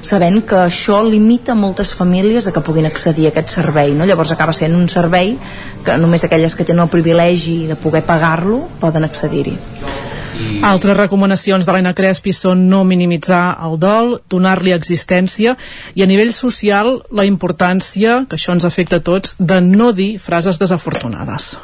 sabent 0.00 0.42
que 0.46 0.58
això 0.66 1.00
limita 1.02 1.56
moltes 1.58 1.94
famílies 1.94 2.46
a 2.46 2.52
que 2.54 2.64
puguin 2.64 2.86
accedir 2.86 3.28
a 3.28 3.32
aquest 3.34 3.54
servei 3.58 3.94
no? 3.94 4.06
llavors 4.06 4.32
acaba 4.34 4.52
sent 4.52 4.76
un 4.76 4.88
servei 4.88 5.36
que 5.84 5.96
només 5.98 6.24
aquelles 6.24 6.54
que 6.54 6.64
tenen 6.64 6.86
el 6.86 6.92
privilegi 6.92 7.66
de 7.66 7.76
poder 7.76 8.04
pagar-lo 8.06 8.66
poden 8.80 9.08
accedir-hi 9.08 9.56
altres 10.62 10.96
recomanacions 10.96 11.66
de 11.66 11.74
l'Ena 11.74 11.94
Crespi 11.98 12.32
són 12.36 12.66
no 12.70 12.84
minimitzar 12.86 13.58
el 13.66 13.76
dol, 13.80 14.16
donar-li 14.30 14.74
existència 14.74 15.56
i 15.94 16.04
a 16.04 16.08
nivell 16.10 16.32
social 16.34 16.98
la 17.10 17.26
importància, 17.28 18.22
que 18.28 18.38
això 18.38 18.54
ens 18.54 18.66
afecta 18.68 19.00
a 19.00 19.04
tots, 19.04 19.36
de 19.38 19.60
no 19.64 19.92
dir 19.92 20.16
frases 20.22 20.60
desafortunades. 20.60 21.56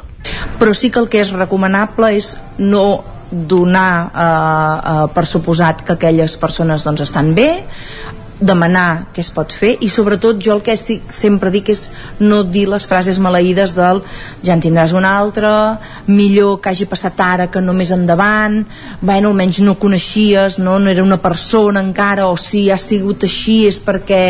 Però 0.59 0.73
sí 0.73 0.89
que 0.89 0.99
el 0.99 1.09
que 1.11 1.21
és 1.21 1.33
recomanable 1.35 2.11
és 2.17 2.33
no 2.59 3.03
donar 3.31 3.91
eh, 4.05 4.21
eh, 4.21 5.05
per 5.13 5.25
suposat 5.29 5.83
que 5.85 5.95
aquelles 5.95 6.37
persones 6.41 6.85
doncs, 6.85 7.05
estan 7.07 7.33
bé 7.37 7.49
demanar 8.39 9.07
què 9.15 9.21
es 9.23 9.29
pot 9.31 9.53
fer 9.55 9.75
i 9.79 9.87
sobretot 9.87 10.41
jo 10.43 10.57
el 10.57 10.61
que 10.63 10.75
sempre 10.75 11.51
dic 11.53 11.69
és 11.71 11.85
no 12.19 12.41
dir 12.43 12.65
les 12.67 12.83
frases 12.87 13.19
maleïdes 13.23 13.71
del 13.77 14.01
ja 14.43 14.55
en 14.55 14.63
tindràs 14.63 14.91
una 14.97 15.13
altra 15.15 15.51
millor 16.07 16.59
que 16.59 16.73
hagi 16.73 16.87
passat 16.91 17.21
ara 17.23 17.47
que 17.47 17.61
no 17.63 17.73
més 17.73 17.93
endavant 17.95 18.57
bueno, 18.99 19.31
almenys 19.31 19.61
no 19.63 19.77
coneixies 19.79 20.59
no, 20.59 20.75
no 20.79 20.91
era 20.91 21.03
una 21.03 21.19
persona 21.23 21.79
encara 21.79 22.27
o 22.27 22.35
si 22.35 22.65
ha 22.71 22.77
sigut 22.77 23.23
així 23.23 23.61
és 23.69 23.79
perquè 23.79 24.21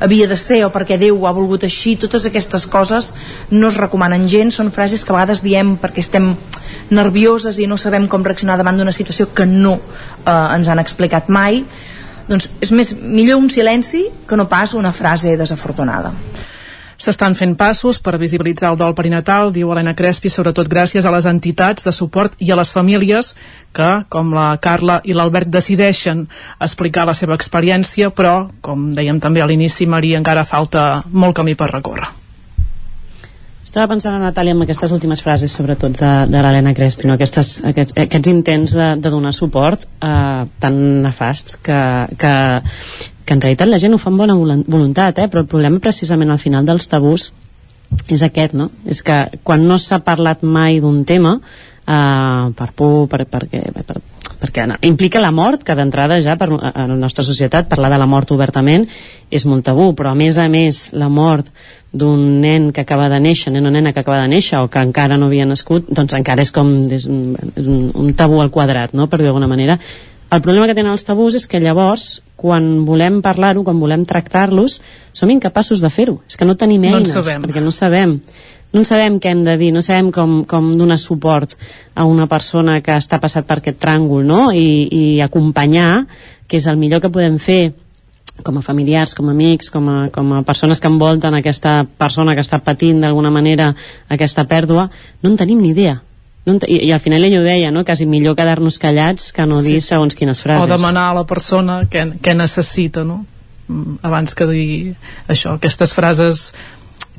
havia 0.00 0.26
de 0.26 0.36
ser 0.36 0.64
o 0.66 0.72
perquè 0.74 0.98
Déu 0.98 1.22
ha 1.26 1.34
volgut 1.36 1.62
així 1.68 1.94
totes 1.96 2.26
aquestes 2.26 2.66
coses 2.66 3.12
no 3.50 3.70
es 3.70 3.78
recomanen 3.78 4.26
gens 4.26 4.58
són 4.58 4.74
frases 4.74 5.04
que 5.04 5.14
a 5.14 5.20
vegades 5.20 5.46
diem 5.46 5.76
perquè 5.78 6.02
estem 6.02 6.32
nervioses 6.90 7.62
i 7.62 7.70
no 7.70 7.78
sabem 7.78 8.10
com 8.10 8.26
reaccionar 8.26 8.58
davant 8.58 8.78
d'una 8.78 8.94
situació 8.94 9.30
que 9.30 9.46
no 9.46 9.78
eh, 9.78 10.56
ens 10.56 10.68
han 10.68 10.82
explicat 10.82 11.30
mai 11.30 11.62
doncs 12.28 12.48
és 12.62 12.72
més, 12.72 12.94
millor 13.00 13.40
un 13.42 13.50
silenci 13.50 14.06
que 14.28 14.38
no 14.38 14.48
pas 14.48 14.74
una 14.78 14.92
frase 14.92 15.36
desafortunada. 15.36 16.12
S'estan 17.02 17.34
fent 17.34 17.56
passos 17.58 17.98
per 17.98 18.14
visibilitzar 18.20 18.70
el 18.70 18.78
dol 18.78 18.94
perinatal, 18.94 19.50
diu 19.50 19.72
Helena 19.72 19.96
Crespi, 19.98 20.30
sobretot 20.30 20.70
gràcies 20.70 21.02
a 21.02 21.10
les 21.10 21.26
entitats 21.26 21.82
de 21.82 21.90
suport 21.90 22.36
i 22.38 22.52
a 22.52 22.58
les 22.60 22.70
famílies 22.70 23.32
que, 23.74 23.90
com 24.12 24.30
la 24.36 24.52
Carla 24.62 25.00
i 25.02 25.16
l'Albert, 25.16 25.50
decideixen 25.50 26.28
explicar 26.62 27.08
la 27.08 27.18
seva 27.18 27.34
experiència, 27.34 28.14
però, 28.14 28.46
com 28.62 28.92
dèiem 28.94 29.18
també 29.18 29.42
a 29.42 29.50
l'inici, 29.50 29.90
Maria, 29.90 30.22
encara 30.22 30.46
falta 30.46 31.02
molt 31.10 31.40
camí 31.42 31.58
per 31.58 31.72
recórrer. 31.74 32.21
Estava 33.72 33.88
pensant, 33.88 34.12
en 34.18 34.26
Natàlia, 34.26 34.52
amb 34.52 34.66
aquestes 34.66 34.92
últimes 34.92 35.22
frases, 35.24 35.52
sobretot 35.56 35.94
de, 35.96 36.08
de 36.28 36.40
l'Helena 36.44 36.74
Crespi, 36.76 37.06
no? 37.08 37.14
aquestes, 37.16 37.54
aquests, 37.70 37.94
aquests 38.02 38.28
intents 38.28 38.74
de, 38.76 38.88
de 39.00 39.12
donar 39.14 39.30
suport 39.32 39.86
eh, 39.88 40.42
tan 40.60 40.76
nefast 41.06 41.54
que, 41.64 41.78
que, 42.20 42.32
que 43.24 43.32
en 43.32 43.40
realitat 43.40 43.70
la 43.70 43.78
gent 43.80 43.96
ho 43.96 44.00
fa 44.02 44.10
amb 44.12 44.20
bona 44.20 44.36
voluntat, 44.36 45.22
eh? 45.24 45.30
però 45.32 45.46
el 45.46 45.48
problema 45.48 45.80
precisament 45.80 46.34
al 46.34 46.42
final 46.42 46.68
dels 46.68 46.90
tabús 46.92 47.30
és 48.12 48.26
aquest, 48.28 48.52
no? 48.60 48.68
És 48.84 49.00
que 49.00 49.16
quan 49.40 49.64
no 49.64 49.80
s'ha 49.80 50.02
parlat 50.04 50.44
mai 50.44 50.76
d'un 50.84 51.00
tema, 51.08 51.38
eh, 51.86 52.52
per 52.56 52.72
por, 52.76 53.08
per, 53.08 53.26
perquè, 53.30 53.62
per, 53.72 54.00
perquè 54.42 54.66
no, 54.66 54.76
implica 54.82 55.20
la 55.22 55.30
mort, 55.34 55.62
que 55.64 55.76
d'entrada 55.78 56.20
ja 56.22 56.36
per, 56.40 56.48
a 56.52 56.86
la 56.86 56.96
nostra 56.98 57.24
societat 57.24 57.68
parlar 57.70 57.92
de 57.92 58.00
la 58.02 58.08
mort 58.10 58.30
obertament 58.34 58.86
és 59.30 59.46
molt 59.46 59.64
tabú, 59.66 59.92
però 59.98 60.12
a 60.12 60.18
més 60.18 60.38
a 60.38 60.48
més 60.50 60.88
la 60.98 61.08
mort 61.08 61.50
d'un 61.92 62.40
nen 62.40 62.70
que 62.72 62.82
acaba 62.82 63.10
de 63.12 63.20
néixer, 63.20 63.52
nen 63.52 63.66
o 63.68 63.70
nena 63.70 63.92
que 63.92 64.00
acaba 64.00 64.22
de 64.22 64.30
néixer 64.32 64.58
o 64.62 64.70
que 64.72 64.80
encara 64.80 65.18
no 65.20 65.28
havia 65.28 65.46
nascut, 65.46 65.90
doncs 65.92 66.14
encara 66.16 66.42
és 66.42 66.52
com 66.54 66.72
és 66.90 67.06
un, 67.06 67.36
és 67.54 67.68
un, 67.68 67.90
un 67.94 68.14
tabú 68.16 68.40
al 68.40 68.50
quadrat, 68.50 68.94
no? 68.96 69.06
per 69.06 69.20
dir 69.20 69.28
d'alguna 69.28 69.50
manera. 69.50 69.78
El 70.32 70.40
problema 70.40 70.64
que 70.64 70.74
tenen 70.74 70.94
els 70.94 71.04
tabús 71.04 71.34
és 71.36 71.44
que 71.46 71.60
llavors, 71.60 72.22
quan 72.40 72.86
volem 72.88 73.20
parlar-ho, 73.20 73.66
quan 73.66 73.76
volem 73.78 74.06
tractar-los, 74.08 74.78
som 75.12 75.28
incapaços 75.28 75.82
de 75.84 75.90
fer-ho. 75.92 76.22
És 76.24 76.40
que 76.40 76.48
no 76.48 76.56
tenim 76.56 76.80
No 76.86 76.88
en 76.88 77.02
eines, 77.02 77.12
sabem. 77.12 77.44
perquè 77.44 77.60
no 77.60 77.70
sabem 77.70 78.16
no 78.72 78.84
sabem 78.88 79.18
què 79.20 79.30
hem 79.32 79.42
de 79.44 79.56
dir, 79.60 79.72
no 79.74 79.82
sabem 79.84 80.10
com, 80.14 80.42
com 80.48 80.70
donar 80.78 80.98
suport 80.98 81.56
a 81.94 82.06
una 82.08 82.26
persona 82.26 82.80
que 82.80 82.94
està 82.96 83.18
passat 83.20 83.46
per 83.48 83.58
aquest 83.60 83.78
tràngol, 83.82 84.24
no? 84.24 84.46
I, 84.52 84.88
i 84.88 85.20
acompanyar, 85.20 86.06
que 86.48 86.56
és 86.56 86.66
el 86.70 86.78
millor 86.80 87.02
que 87.04 87.10
podem 87.12 87.38
fer 87.38 87.74
com 88.42 88.56
a 88.58 88.62
familiars, 88.64 89.12
com 89.14 89.28
a 89.28 89.34
amics, 89.36 89.68
com 89.70 89.88
a, 89.92 89.96
com 90.10 90.32
a 90.32 90.42
persones 90.42 90.80
que 90.80 90.88
envolten 90.88 91.34
aquesta 91.36 91.82
persona 91.84 92.34
que 92.34 92.40
està 92.42 92.58
patint 92.64 93.02
d'alguna 93.04 93.30
manera 93.30 93.74
aquesta 94.08 94.46
pèrdua, 94.48 94.88
no 95.22 95.30
en 95.30 95.36
tenim 95.36 95.60
ni 95.60 95.70
idea. 95.74 96.00
No 96.46 96.56
i, 96.66 96.80
I 96.88 96.90
al 96.90 96.98
final 96.98 97.22
ella 97.22 97.38
ho 97.38 97.44
deia, 97.44 97.70
no? 97.70 97.84
quasi 97.84 98.06
millor 98.08 98.34
quedar-nos 98.34 98.80
callats 98.82 99.30
que 99.36 99.44
no 99.46 99.60
dir 99.62 99.80
Sí. 99.80 99.92
segons 99.92 100.16
quines 100.18 100.40
frases. 100.42 100.64
o 100.64 100.66
demanar 100.66 101.10
a 101.10 101.14
la 101.20 101.26
persona 101.26 101.82
què, 101.84 102.18
què 102.18 102.34
necessita 102.34 103.04
no? 103.04 103.26
Mm, 103.68 104.00
abans 104.02 104.34
que 104.34 104.46
dir 104.46 104.94
això, 105.28 105.54
aquestes 105.54 105.92
frases 105.94 106.52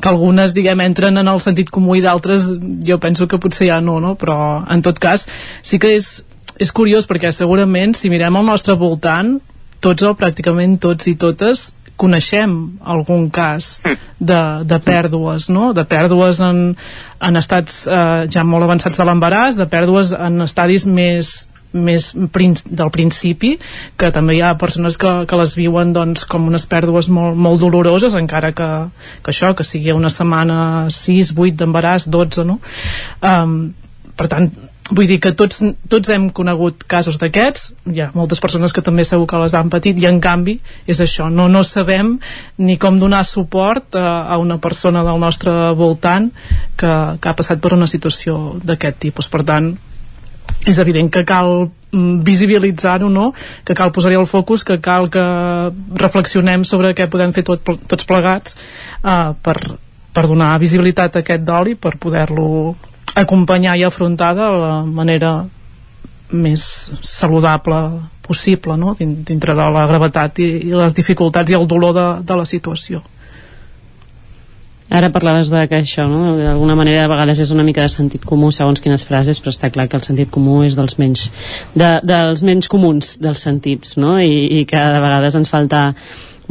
que 0.02 0.10
algunes, 0.10 0.54
diguem, 0.56 0.82
entren 0.84 1.18
en 1.22 1.30
el 1.30 1.42
sentit 1.44 1.70
comú 1.74 1.96
i 1.98 2.04
d'altres 2.04 2.50
jo 2.86 3.00
penso 3.00 3.28
que 3.30 3.40
potser 3.40 3.70
ja 3.70 3.80
no, 3.82 4.00
no? 4.04 4.16
però 4.20 4.64
en 4.70 4.82
tot 4.86 5.00
cas 5.00 5.28
sí 5.62 5.80
que 5.80 5.94
és, 5.98 6.16
és 6.60 6.74
curiós 6.74 7.08
perquè 7.10 7.32
segurament 7.32 7.96
si 7.98 8.12
mirem 8.14 8.40
al 8.40 8.48
nostre 8.50 8.76
voltant 8.80 9.38
tots 9.84 10.06
o 10.08 10.14
pràcticament 10.18 10.80
tots 10.82 11.10
i 11.12 11.16
totes 11.20 11.72
coneixem 12.00 12.54
algun 12.82 13.28
cas 13.30 13.78
de, 14.20 14.42
de 14.66 14.80
pèrdues, 14.84 15.48
no? 15.54 15.72
de 15.78 15.86
pèrdues 15.88 16.42
en, 16.44 16.64
en 17.22 17.40
estats 17.40 17.84
eh, 17.88 18.26
ja 18.34 18.44
molt 18.48 18.66
avançats 18.66 18.98
de 19.00 19.08
l'embaràs, 19.08 19.60
de 19.60 19.68
pèrdues 19.70 20.14
en 20.18 20.42
estadis 20.48 20.88
més, 20.90 21.34
més 21.74 22.12
prin 22.34 22.56
del 22.70 22.92
principi, 22.94 23.56
que 23.98 24.12
també 24.16 24.38
hi 24.38 24.44
ha 24.46 24.54
persones 24.62 24.98
que, 25.02 25.14
que 25.30 25.40
les 25.40 25.56
viuen 25.58 25.94
doncs, 25.96 26.28
com 26.30 26.50
unes 26.50 26.68
pèrdues 26.70 27.10
molt, 27.14 27.38
molt 27.38 27.62
doloroses, 27.62 28.18
encara 28.20 28.54
que, 28.56 28.70
que 29.24 29.34
això, 29.34 29.54
que 29.58 29.66
sigui 29.68 29.94
una 29.94 30.14
setmana 30.14 30.90
6, 30.94 31.34
8 31.38 31.58
d'embaràs, 31.64 32.10
12, 32.14 32.46
no? 32.48 32.60
Um, 33.22 33.58
per 34.18 34.30
tant, 34.30 34.52
vull 34.92 35.08
dir 35.08 35.20
que 35.24 35.32
tots, 35.38 35.62
tots 35.90 36.12
hem 36.12 36.28
conegut 36.36 36.84
casos 36.90 37.18
d'aquests, 37.22 37.72
hi 37.94 38.02
ha 38.04 38.10
moltes 38.16 38.42
persones 38.44 38.74
que 38.76 38.84
també 38.86 39.06
segur 39.08 39.28
que 39.30 39.40
les 39.42 39.56
han 39.58 39.72
patit 39.74 40.00
i 40.02 40.08
en 40.10 40.20
canvi 40.24 40.58
és 40.90 41.00
això, 41.04 41.30
no, 41.32 41.48
no 41.48 41.64
sabem 41.64 42.18
ni 42.60 42.78
com 42.82 43.00
donar 43.00 43.24
suport 43.28 43.96
a, 43.96 44.28
a 44.36 44.38
una 44.42 44.60
persona 44.62 45.06
del 45.08 45.22
nostre 45.24 45.54
voltant 45.80 46.30
que, 46.78 46.94
que 47.18 47.32
ha 47.32 47.38
passat 47.38 47.64
per 47.64 47.74
una 47.78 47.88
situació 47.88 48.60
d'aquest 48.64 49.02
tipus, 49.08 49.32
per 49.32 49.44
tant 49.48 49.74
és 50.66 50.78
evident 50.80 51.10
que 51.12 51.24
cal 51.28 51.70
mm, 51.92 52.22
visibilitzar-ho, 52.24 53.10
no? 53.10 53.34
que 53.66 53.76
cal 53.76 53.92
posar-hi 53.92 54.16
el 54.20 54.28
focus, 54.30 54.64
que 54.64 54.80
cal 54.80 55.10
que 55.12 55.24
reflexionem 56.00 56.64
sobre 56.64 56.94
què 56.96 57.10
podem 57.12 57.34
fer 57.36 57.44
tot, 57.48 57.64
tots 57.88 58.08
plegats 58.08 58.56
uh, 59.04 59.34
per, 59.44 59.58
per 60.16 60.26
donar 60.30 60.54
visibilitat 60.64 61.18
a 61.18 61.24
aquest 61.24 61.44
dol 61.44 61.74
i 61.74 61.76
per 61.76 61.98
poder-lo 62.00 62.76
acompanyar 63.20 63.76
i 63.78 63.84
afrontar 63.84 64.34
de 64.38 64.48
la 64.48 64.74
manera 64.88 65.36
més 66.34 66.64
saludable 67.06 67.78
possible 68.26 68.78
no? 68.80 68.96
Din- 68.98 69.20
dintre 69.28 69.54
de 69.54 69.68
la 69.76 69.84
gravetat 69.86 70.40
i, 70.42 70.48
i 70.70 70.72
les 70.74 70.96
dificultats 70.98 71.52
i 71.52 71.58
el 71.60 71.68
dolor 71.68 71.94
de, 71.94 72.08
de 72.26 72.38
la 72.40 72.46
situació 72.50 73.04
Ara 74.94 75.10
parlaves 75.10 75.50
de 75.50 75.64
que 75.66 75.80
això, 75.82 76.04
no? 76.06 76.36
d'alguna 76.38 76.76
manera 76.78 77.08
a 77.08 77.10
vegades 77.10 77.40
és 77.42 77.52
una 77.52 77.64
mica 77.66 77.82
de 77.82 77.90
sentit 77.90 78.28
comú 78.30 78.52
segons 78.54 78.78
quines 78.84 79.02
frases, 79.08 79.40
però 79.42 79.50
està 79.50 79.72
clar 79.74 79.88
que 79.90 79.98
el 79.98 80.04
sentit 80.06 80.30
comú 80.30 80.60
és 80.68 80.76
dels 80.78 81.00
menys, 81.02 81.24
de, 81.74 81.90
dels 82.06 82.44
menys 82.46 82.70
comuns 82.70 83.16
dels 83.24 83.42
sentits, 83.42 83.98
no? 83.98 84.20
I, 84.22 84.60
i 84.60 84.68
que 84.70 84.78
de 84.78 85.02
vegades 85.02 85.40
ens 85.40 85.50
falta 85.50 85.88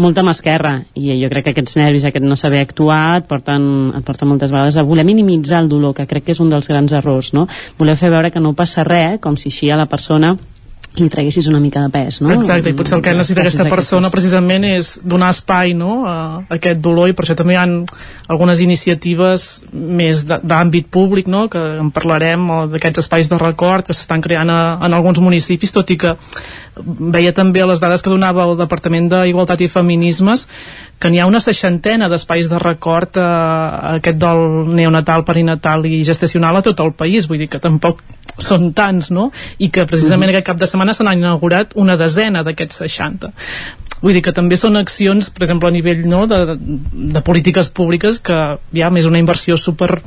molta 0.02 0.24
mà 0.26 0.32
esquerra 0.34 0.72
i 0.98 1.20
jo 1.20 1.28
crec 1.30 1.46
que 1.46 1.54
aquests 1.54 1.76
nervis, 1.78 2.06
aquest 2.08 2.26
no 2.26 2.34
saber 2.40 2.64
actuar 2.64 3.20
et 3.20 3.28
porten, 3.30 3.92
et 3.98 4.06
porten 4.06 4.32
moltes 4.32 4.50
vegades 4.50 4.78
a 4.80 4.86
voler 4.88 5.04
minimitzar 5.06 5.62
el 5.62 5.70
dolor, 5.70 5.94
que 5.94 6.08
crec 6.10 6.26
que 6.26 6.34
és 6.34 6.42
un 6.42 6.50
dels 6.50 6.66
grans 6.66 6.94
errors 6.98 7.30
no? 7.36 7.46
voler 7.78 7.94
fer 8.00 8.10
veure 8.10 8.32
que 8.32 8.42
no 8.42 8.56
passa 8.58 8.82
res 8.88 9.20
com 9.22 9.38
si 9.38 9.52
així 9.52 9.70
a 9.70 9.78
la 9.78 9.86
persona 9.86 10.34
li 10.98 11.08
traguessis 11.08 11.46
una 11.48 11.60
mica 11.60 11.80
de 11.80 11.88
pes 11.92 12.20
no? 12.20 12.32
Exacte, 12.34 12.72
i 12.72 12.76
potser 12.76 12.98
el 12.98 13.04
que 13.04 13.14
necessita 13.16 13.44
aquesta 13.44 13.64
persona 13.70 14.08
aquestes. 14.08 14.14
precisament 14.16 14.66
és 14.68 14.90
donar 15.08 15.30
espai 15.32 15.72
no, 15.78 16.02
a, 16.08 16.16
aquest 16.52 16.82
dolor 16.84 17.08
i 17.08 17.16
per 17.16 17.24
això 17.24 17.36
també 17.38 17.56
hi 17.56 17.60
ha 17.60 17.66
algunes 18.32 18.60
iniciatives 18.64 19.48
més 19.72 20.24
d'àmbit 20.28 20.90
públic 20.92 21.30
no, 21.32 21.46
que 21.52 21.62
en 21.80 21.92
parlarem 21.94 22.44
d'aquests 22.74 23.06
espais 23.06 23.32
de 23.32 23.40
record 23.40 23.88
que 23.88 23.96
s'estan 23.96 24.24
creant 24.24 24.52
a, 24.52 24.60
en 24.84 24.92
alguns 24.92 25.22
municipis 25.24 25.72
tot 25.72 25.90
i 25.94 25.98
que 26.00 26.16
veia 26.76 27.32
també 27.36 27.64
les 27.68 27.80
dades 27.80 28.04
que 28.04 28.12
donava 28.12 28.46
el 28.48 28.56
Departament 28.60 29.08
d'Igualtat 29.12 29.64
i 29.64 29.72
Feminismes 29.72 30.46
que 31.02 31.10
n'hi 31.10 31.18
ha 31.18 31.26
una 31.26 31.40
seixantena 31.42 32.08
d'espais 32.08 32.48
de 32.48 32.58
record 32.62 33.18
a, 33.18 33.26
a 33.26 33.94
aquest 33.98 34.20
del 34.22 34.42
neonatal, 34.70 35.24
perinatal 35.26 35.86
i 35.88 36.04
gestacional 36.06 36.60
a 36.60 36.62
tot 36.62 36.80
el 36.84 36.92
país, 36.94 37.26
vull 37.26 37.42
dir 37.42 37.48
que 37.50 37.60
tampoc 37.62 38.04
són 38.38 38.70
tants, 38.72 39.10
no? 39.14 39.28
I 39.58 39.68
que 39.74 39.84
precisament 39.88 40.30
aquest 40.30 40.46
cap 40.46 40.60
de 40.60 40.66
setmana 40.66 40.81
se 40.90 41.06
n'han 41.06 41.22
inaugurat 41.22 41.76
una 41.78 41.94
desena 41.96 42.42
d'aquests 42.42 42.82
60 42.82 43.30
vull 44.02 44.16
dir 44.16 44.24
que 44.26 44.34
també 44.34 44.58
són 44.58 44.76
accions 44.76 45.30
per 45.30 45.46
exemple 45.46 45.70
a 45.70 45.74
nivell 45.74 46.02
no, 46.10 46.24
de, 46.26 46.56
de 46.58 47.22
polítiques 47.22 47.70
públiques 47.70 48.18
que 48.18 48.40
ja 48.74 48.90
més 48.90 49.06
una 49.06 49.22
inversió 49.22 49.56
super 49.56 50.02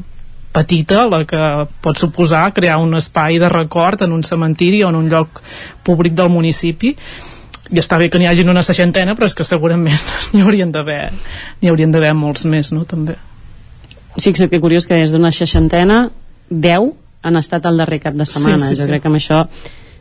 petita 0.56 1.06
la 1.12 1.24
que 1.28 1.40
pot 1.84 2.00
suposar 2.00 2.50
crear 2.56 2.80
un 2.84 2.96
espai 2.96 3.40
de 3.40 3.50
record 3.52 4.06
en 4.06 4.16
un 4.16 4.24
cementiri 4.24 4.84
o 4.84 4.92
en 4.92 5.00
un 5.00 5.10
lloc 5.12 5.42
públic 5.84 6.16
del 6.16 6.32
municipi. 6.32 6.94
I 7.66 7.82
està 7.82 7.98
bé 8.00 8.12
que 8.14 8.22
n'hi 8.22 8.30
hagin 8.30 8.52
una 8.52 8.64
seixantena 8.64 9.16
però 9.18 9.28
és 9.28 9.34
que 9.36 9.48
segurament 9.48 10.12
n'hi 10.34 10.44
haurien 10.46 10.72
d'haver 10.72 11.00
n'hi 11.62 11.72
haurien 11.72 11.96
d'haver 11.96 12.14
molts 12.16 12.46
més 12.46 12.72
no, 12.76 12.86
també. 12.86 13.18
Fixa't 14.16 14.52
que 14.52 14.62
curiós 14.64 14.88
que 14.88 15.00
des 15.00 15.12
d'una 15.12 15.34
seixantena 15.36 16.06
10 16.50 16.94
han 17.26 17.42
estat 17.42 17.66
el 17.66 17.82
darrer 17.82 18.00
cap 18.04 18.14
de 18.14 18.28
setmana. 18.30 18.62
Sí, 18.62 18.76
sí, 18.76 18.80
jo 18.80 18.86
sí. 18.86 18.92
crec 18.92 19.04
que 19.04 19.10
amb 19.10 19.20
això 19.20 19.42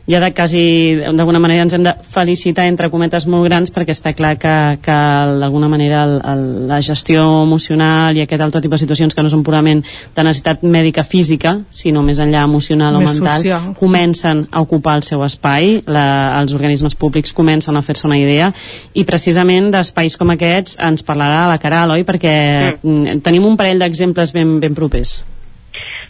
ja 0.07 0.19
de 0.21 0.31
quasi 0.33 0.95
d'alguna 1.17 1.39
manera 1.39 1.63
ens 1.65 1.73
hem 1.73 1.83
de 1.83 1.93
felicitar 2.13 2.67
entre 2.69 2.91
cometes 2.93 3.25
molt 3.25 3.47
grans 3.47 3.71
perquè 3.73 3.95
està 3.95 4.13
clar 4.13 4.35
que, 4.37 4.53
que 4.85 4.97
d'alguna 5.41 5.69
manera 5.71 6.03
el, 6.05 6.15
el, 6.21 6.43
la 6.69 6.79
gestió 6.85 7.25
emocional 7.41 8.17
i 8.17 8.21
aquest 8.21 8.45
altre 8.45 8.61
tipus 8.61 8.79
de 8.79 8.85
situacions 8.85 9.17
que 9.17 9.25
no 9.25 9.31
són 9.33 9.43
purament 9.45 9.81
de 9.83 10.27
necessitat 10.27 10.63
mèdica 10.63 11.03
física 11.03 11.57
sinó 11.73 12.03
més 12.05 12.21
enllà 12.21 12.45
emocional 12.45 12.99
o 12.99 13.03
Més 13.03 13.17
mental 13.17 13.41
social. 13.41 13.69
comencen 13.79 14.45
a 14.51 14.61
ocupar 14.61 14.99
el 14.99 15.05
seu 15.07 15.25
espai 15.25 15.81
la, 15.87 16.07
els 16.41 16.53
organismes 16.53 16.95
públics 16.95 17.33
comencen 17.33 17.75
a 17.75 17.83
fer-se 17.85 18.05
una 18.07 18.19
idea 18.21 18.51
i 18.93 19.05
precisament 19.09 19.71
d'espais 19.73 20.17
com 20.21 20.33
aquests 20.35 20.77
ens 20.85 21.05
parlarà 21.05 21.47
la 21.49 21.61
Caral, 21.61 21.95
oi? 21.95 22.05
perquè 22.05 22.35
mm. 22.77 23.21
tenim 23.25 23.47
un 23.47 23.57
parell 23.57 23.81
d'exemples 23.81 24.35
ben, 24.35 24.59
ben 24.61 24.77
propers 24.77 25.23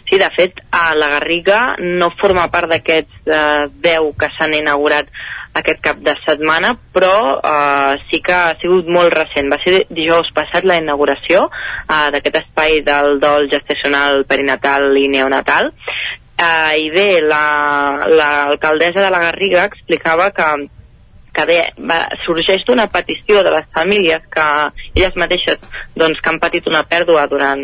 Sí, 0.08 0.18
de 0.22 0.28
fet, 0.36 0.60
a 0.70 0.94
la 0.94 1.08
Garriga 1.16 1.74
no 1.82 2.12
forma 2.20 2.44
part 2.52 2.70
d'aquests 2.70 3.26
eh, 3.26 3.64
10 3.82 4.12
que 4.20 4.28
s'han 4.36 4.54
inaugurat 4.54 5.08
aquest 5.56 5.80
cap 5.82 5.98
de 6.04 6.12
setmana, 6.22 6.74
però 6.94 7.40
eh, 7.40 7.96
sí 8.10 8.20
que 8.22 8.32
ha 8.36 8.52
sigut 8.60 8.86
molt 8.92 9.10
recent. 9.16 9.50
Va 9.50 9.58
ser 9.64 9.80
dijous 9.90 10.30
passat 10.36 10.64
la 10.68 10.76
inauguració 10.78 11.48
eh, 11.50 12.10
d'aquest 12.14 12.38
espai 12.44 12.82
del 12.86 13.18
dol 13.22 13.48
gestacional 13.50 14.22
perinatal 14.30 14.92
i 15.00 15.08
neonatal. 15.10 15.72
Eh, 16.36 16.76
I 16.84 16.90
bé, 16.94 17.08
la- 17.24 18.06
l'alcaldessa 18.06 19.00
la, 19.00 19.06
de 19.08 19.12
la 19.16 19.22
Garriga 19.26 19.64
explicava 19.64 20.30
que 20.36 20.50
que 21.36 21.44
bé, 21.48 21.58
va, 21.90 21.98
sorgeix 22.24 22.64
d'una 22.66 22.86
petició 22.92 23.42
de 23.44 23.52
les 23.52 23.68
famílies 23.76 24.24
que 24.32 24.46
elles 24.94 25.16
mateixes 25.20 25.60
doncs, 25.96 26.20
que 26.22 26.32
han 26.32 26.40
patit 26.40 26.68
una 26.70 26.82
pèrdua 26.88 27.26
durant 27.30 27.60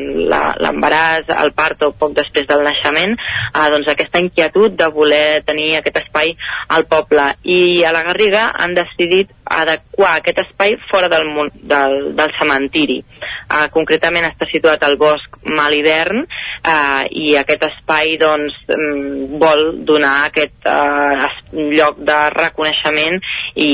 l'embaràs, 0.62 1.30
el 1.42 1.54
part 1.56 1.82
o 1.86 1.92
poc 1.96 2.14
després 2.18 2.48
del 2.50 2.64
naixement, 2.66 3.16
eh, 3.16 3.68
doncs 3.74 3.88
aquesta 3.92 4.20
inquietud 4.22 4.76
de 4.76 4.88
voler 4.92 5.42
tenir 5.48 5.70
aquest 5.78 6.02
espai 6.04 6.34
al 6.76 6.86
poble. 6.90 7.30
I 7.44 7.84
a 7.88 7.94
la 7.96 8.04
Garriga 8.08 8.50
han 8.52 8.76
decidit 8.76 9.32
adequar 9.44 10.16
aquest 10.16 10.38
espai 10.44 10.76
fora 10.90 11.08
del, 11.08 11.28
del, 11.54 11.96
del 12.16 12.34
cementiri. 12.38 12.98
Eh, 13.02 13.66
concretament 13.74 14.26
està 14.28 14.46
situat 14.50 14.82
al 14.86 14.96
bosc 15.00 15.38
Malhivern 15.44 16.22
eh, 16.22 17.02
i 17.10 17.34
aquest 17.40 17.66
espai 17.66 18.16
doncs, 18.20 18.54
mm, 18.70 19.40
vol 19.42 19.64
donar 19.88 20.14
aquest 20.28 20.68
eh, 20.70 21.28
lloc 21.74 21.98
de 22.06 22.20
reconeixement 22.36 23.18
i 23.56 23.72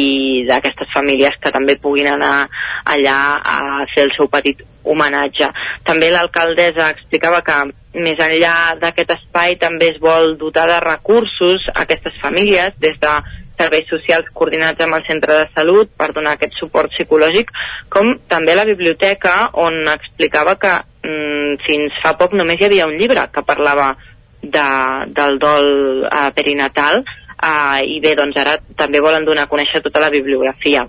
d'aquestes 0.49 0.91
famílies 0.95 1.37
que 1.43 1.53
també 1.55 1.77
puguin 1.83 2.11
anar 2.15 2.49
allà 2.89 3.19
a 3.39 3.59
fer 3.95 4.09
el 4.09 4.15
seu 4.17 4.31
petit 4.33 4.65
homenatge. 4.89 5.51
També 5.85 6.09
l'alcaldessa 6.11 6.89
explicava 6.95 7.43
que 7.45 7.59
més 7.99 8.21
enllà 8.23 8.79
d'aquest 8.81 9.13
espai 9.17 9.59
també 9.61 9.93
es 9.93 10.01
vol 10.01 10.37
dotar 10.41 10.67
de 10.71 10.79
recursos 10.85 11.69
a 11.75 11.83
aquestes 11.85 12.17
famílies 12.23 12.77
des 12.81 12.97
de 13.03 13.15
serveis 13.59 13.89
socials 13.91 14.31
coordinats 14.35 14.85
amb 14.85 14.99
el 14.99 15.07
centre 15.09 15.41
de 15.41 15.47
salut 15.55 15.91
per 15.99 16.13
donar 16.17 16.37
aquest 16.37 16.57
suport 16.61 16.93
psicològic, 16.95 17.51
com 17.93 18.15
també 18.31 18.55
la 18.55 18.67
biblioteca 18.69 19.51
on 19.59 19.81
explicava 19.93 20.57
que 20.61 20.75
mm, 21.05 21.59
fins 21.67 22.03
fa 22.05 22.15
poc 22.21 22.37
només 22.39 22.61
hi 22.61 22.69
havia 22.69 22.87
un 22.89 22.97
llibre 23.01 23.27
que 23.35 23.47
parlava 23.47 23.95
de, 24.43 24.69
del 25.15 25.39
dol 25.43 26.07
eh, 26.07 26.29
perinatal 26.35 27.03
eh, 27.03 27.81
i 27.87 27.99
bé, 28.05 28.15
doncs 28.19 28.39
ara 28.39 28.59
també 28.79 29.03
volen 29.03 29.27
donar 29.27 29.47
a 29.47 29.51
conèixer 29.51 29.83
tota 29.85 30.03
la 30.03 30.13
bibliografia. 30.15 30.87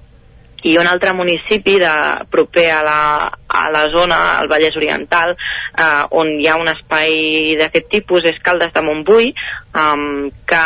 I 0.59 0.73
un 0.75 0.89
altre 0.91 1.13
municipi 1.15 1.77
de, 1.79 1.91
proper 2.29 2.65
a 2.75 2.79
la, 2.83 3.01
a 3.47 3.61
la 3.71 3.85
zona, 3.93 4.17
al 4.41 4.49
Vallès 4.51 4.75
Oriental, 4.75 5.31
eh, 5.31 6.03
on 6.19 6.33
hi 6.35 6.49
ha 6.51 6.57
un 6.59 6.67
espai 6.67 7.55
d'aquest 7.61 7.87
tipus, 7.93 8.27
és 8.27 8.41
Caldes 8.43 8.73
de 8.75 8.83
Montbui, 8.83 9.31
eh, 9.31 10.31
que 10.51 10.63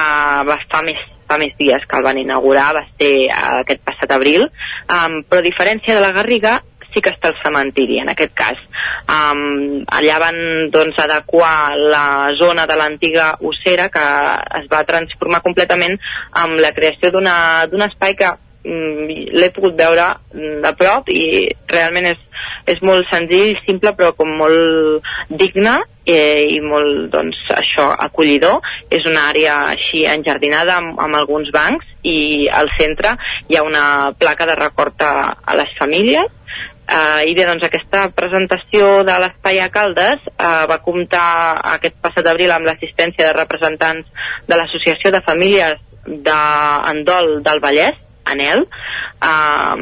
va 0.49 0.57
estar 0.63 0.81
més 0.88 1.12
fa 1.34 1.39
més 1.41 1.55
dies 1.60 1.88
que 1.89 1.97
el 1.97 2.05
van 2.05 2.22
inaugurar, 2.22 2.69
va 2.77 2.85
ser 2.93 3.14
eh, 3.26 3.34
aquest 3.64 3.81
passat 3.88 4.14
abril, 4.14 4.45
um, 4.85 5.19
però 5.26 5.41
a 5.41 5.47
diferència 5.47 5.97
de 5.97 6.03
la 6.03 6.14
Garriga, 6.15 6.60
sí 6.93 7.01
que 7.01 7.10
està 7.10 7.31
el 7.31 7.39
cementiri 7.41 7.97
en 8.03 8.11
aquest 8.14 8.35
cas. 8.38 8.60
Um, 9.10 9.81
allà 9.89 10.19
van 10.22 10.38
doncs, 10.73 10.99
adequar 11.01 11.73
la 11.80 12.05
zona 12.38 12.68
de 12.69 12.77
l'antiga 12.77 13.31
ossera 13.41 13.89
que 13.93 14.03
es 14.60 14.69
va 14.72 14.84
transformar 14.85 15.41
completament 15.45 15.97
amb 16.43 16.61
la 16.61 16.72
creació 16.77 17.10
d'un 17.15 17.88
espai 17.88 18.14
que 18.19 18.30
um, 18.30 19.10
l'he 19.10 19.49
pogut 19.55 19.73
veure 19.80 20.11
de 20.34 20.73
prop 20.77 21.10
i 21.10 21.49
realment 21.73 22.14
és, 22.14 22.22
és 22.69 22.80
molt 22.85 23.10
senzill, 23.11 23.57
simple 23.68 23.94
però 23.98 24.14
com 24.18 24.30
molt 24.40 25.07
digne 25.30 25.77
eh, 26.06 26.45
i 26.56 26.60
molt, 26.64 27.10
doncs, 27.14 27.40
això, 27.56 27.90
acollidor. 28.06 28.61
És 28.91 29.07
una 29.10 29.27
àrea 29.31 29.57
així 29.73 30.06
enjardinada 30.10 30.77
amb, 30.80 30.99
amb 31.02 31.19
alguns 31.19 31.52
bancs 31.56 31.90
i 32.03 32.48
al 32.52 32.72
centre 32.77 33.15
hi 33.49 33.57
ha 33.57 33.65
una 33.65 33.85
placa 34.19 34.48
de 34.49 34.56
record 34.60 35.03
a, 35.03 35.34
les 35.60 35.76
famílies 35.80 36.31
Uh, 36.84 37.23
I 37.23 37.31
bé, 37.31 37.45
doncs 37.48 37.64
aquesta 37.64 38.10
presentació 38.11 39.06
de 39.07 39.14
l'Espai 39.23 39.61
a 39.64 39.69
Caldes 39.72 40.19
uh, 40.34 40.65
va 40.68 40.81
comptar 40.84 41.56
aquest 41.77 41.95
passat 42.03 42.27
d'abril 42.27 42.52
amb 42.52 42.68
l'assistència 42.68 43.30
de 43.30 43.35
representants 43.38 44.27
de 44.52 44.57
l'Associació 44.60 45.14
de 45.15 45.22
Famílies 45.23 45.80
d'Andol 46.27 47.38
del 47.45 47.64
Vallès, 47.64 47.95
ANEL, 48.27 48.65
uh, 49.23 49.80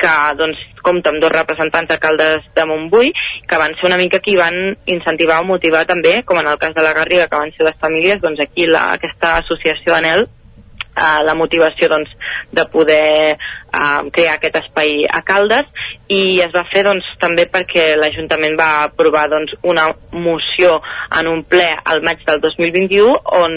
que 0.00 0.14
doncs, 0.38 0.60
compta 0.86 1.10
amb 1.10 1.22
dos 1.22 1.32
representants 1.32 1.92
alcaldes 1.96 2.46
de 2.54 2.64
Montbui 2.68 3.12
que 3.48 3.58
van 3.58 3.74
ser 3.78 3.88
una 3.88 3.98
mica 4.00 4.20
qui 4.22 4.36
van 4.38 4.76
incentivar 4.86 5.40
o 5.42 5.48
motivar 5.48 5.86
també, 5.88 6.20
com 6.28 6.38
en 6.40 6.50
el 6.50 6.60
cas 6.62 6.74
de 6.76 6.84
la 6.84 6.94
Garriga 6.96 7.28
que 7.28 7.42
van 7.42 7.52
ser 7.56 7.66
les 7.68 7.78
famílies, 7.80 8.20
doncs 8.22 8.42
aquí 8.44 8.68
la, 8.70 8.90
aquesta 8.98 9.36
associació 9.42 9.96
ANEL 9.96 10.26
eh, 10.96 11.22
la 11.24 11.34
motivació 11.34 11.88
doncs, 11.92 12.10
de 12.52 12.64
poder 12.72 13.36
eh, 13.36 14.00
crear 14.12 14.36
aquest 14.36 14.56
espai 14.62 15.04
a 15.10 15.22
Caldes. 15.26 15.68
I 16.12 16.40
es 16.44 16.52
va 16.54 16.64
fer 16.70 16.84
doncs, 16.86 17.06
també 17.22 17.46
perquè 17.52 17.88
l'Ajuntament 17.98 18.56
va 18.58 18.70
aprovar 18.86 19.26
doncs, 19.32 19.54
una 19.66 19.88
moció 20.12 20.78
en 21.18 21.30
un 21.30 21.44
ple 21.44 21.68
al 21.84 22.02
maig 22.06 22.24
del 22.26 22.40
2021 22.44 23.16
on, 23.42 23.56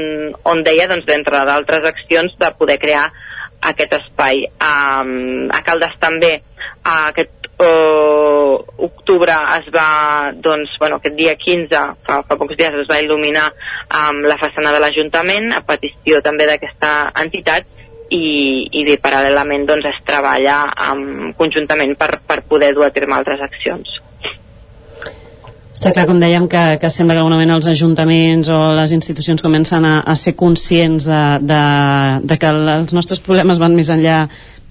on 0.54 0.64
deia, 0.66 0.90
doncs, 0.92 1.08
d'entre 1.10 1.44
d'altres 1.50 1.88
accions, 1.94 2.36
de 2.40 2.54
poder 2.60 2.80
crear 2.82 3.10
aquest 3.62 3.94
espai. 4.00 4.46
Um, 4.62 5.50
a 5.52 5.62
Caldes 5.66 5.96
també 6.00 6.32
uh, 6.40 7.10
aquest 7.10 7.50
uh, 7.60 8.56
octubre 8.90 9.36
es 9.58 9.70
va, 9.76 10.32
doncs, 10.36 10.76
bueno, 10.80 11.00
aquest 11.00 11.18
dia 11.20 11.36
15, 11.36 11.84
fa, 12.08 12.22
fa 12.28 12.40
pocs 12.40 12.58
dies, 12.60 12.80
es 12.84 12.90
va 12.90 13.02
il·luminar 13.04 13.50
um, 13.52 14.24
la 14.30 14.40
façana 14.42 14.74
de 14.76 14.82
l'Ajuntament 14.84 15.52
a 15.56 15.64
petició 15.68 16.24
també 16.26 16.48
d'aquesta 16.50 17.12
entitat 17.24 17.68
i, 18.10 18.68
i 18.72 18.86
bé, 18.88 18.98
paral·lelament 19.02 19.68
doncs, 19.70 19.90
es 19.92 20.04
treballa 20.08 20.64
um, 20.90 21.34
conjuntament 21.38 21.96
per, 22.00 22.16
per 22.26 22.42
poder 22.50 22.74
dur 22.78 22.88
a 22.88 22.94
terme 22.96 23.20
altres 23.20 23.44
accions. 23.46 24.00
Està 25.80 25.94
clar, 25.96 26.10
com 26.10 26.18
dèiem, 26.20 26.44
que, 26.52 26.62
que 26.76 26.90
sembla 26.92 27.16
que 27.16 27.22
alguna 27.24 27.54
els 27.56 27.68
ajuntaments 27.72 28.50
o 28.52 28.58
les 28.76 28.92
institucions 28.92 29.40
comencen 29.40 29.86
a, 29.88 30.02
a 30.04 30.16
ser 30.20 30.34
conscients 30.36 31.06
de, 31.08 31.20
de, 31.40 31.60
de 32.28 32.38
que 32.38 32.50
els 32.52 32.92
nostres 32.92 33.22
problemes 33.24 33.62
van 33.64 33.78
més 33.78 33.88
enllà 33.88 34.26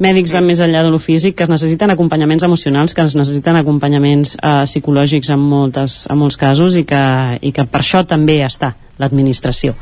mèdics 0.05 0.35
van 0.37 0.45
més 0.45 0.61
enllà 0.61 0.83
de 0.85 0.91
lo 0.93 1.01
físic, 1.01 1.33
que 1.39 1.47
es 1.47 1.51
necessiten 1.51 1.95
acompanyaments 1.95 2.45
emocionals, 2.45 2.93
que 2.93 3.07
es 3.09 3.17
necessiten 3.17 3.57
acompanyaments 3.57 4.37
eh, 4.37 4.53
psicològics 4.69 5.33
en, 5.33 5.41
moltes, 5.41 5.97
en 6.13 6.21
molts 6.21 6.37
casos 6.37 6.77
i 6.77 6.85
que, 6.85 7.01
i 7.41 7.55
que 7.57 7.65
per 7.65 7.81
això 7.81 8.05
també 8.05 8.43
està 8.45 8.75
l'administració. 9.01 9.79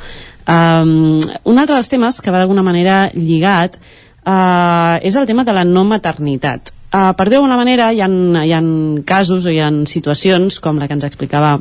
Um, 0.46 1.18
un 1.42 1.58
altre 1.58 1.74
dels 1.74 1.90
temes 1.90 2.22
que 2.22 2.30
va 2.30 2.38
d'alguna 2.38 2.62
manera 2.62 3.08
lligat 3.18 3.80
uh, 3.82 5.02
és 5.02 5.18
el 5.18 5.26
tema 5.26 5.42
de 5.42 5.58
la 5.58 5.66
no 5.66 5.82
maternitat. 5.90 6.75
Uh, 6.86 7.12
per 7.18 7.26
dir 7.26 7.36
d'alguna 7.36 7.58
manera, 7.58 7.90
hi 7.92 8.00
ha, 8.00 8.10
hi 8.44 8.52
ha 8.54 8.60
casos 9.04 9.46
o 9.46 9.52
hi 9.52 9.60
ha 9.60 9.70
situacions, 9.90 10.60
com 10.60 10.78
la 10.78 10.86
que 10.88 10.96
ens 10.96 11.04
explicava 11.08 11.56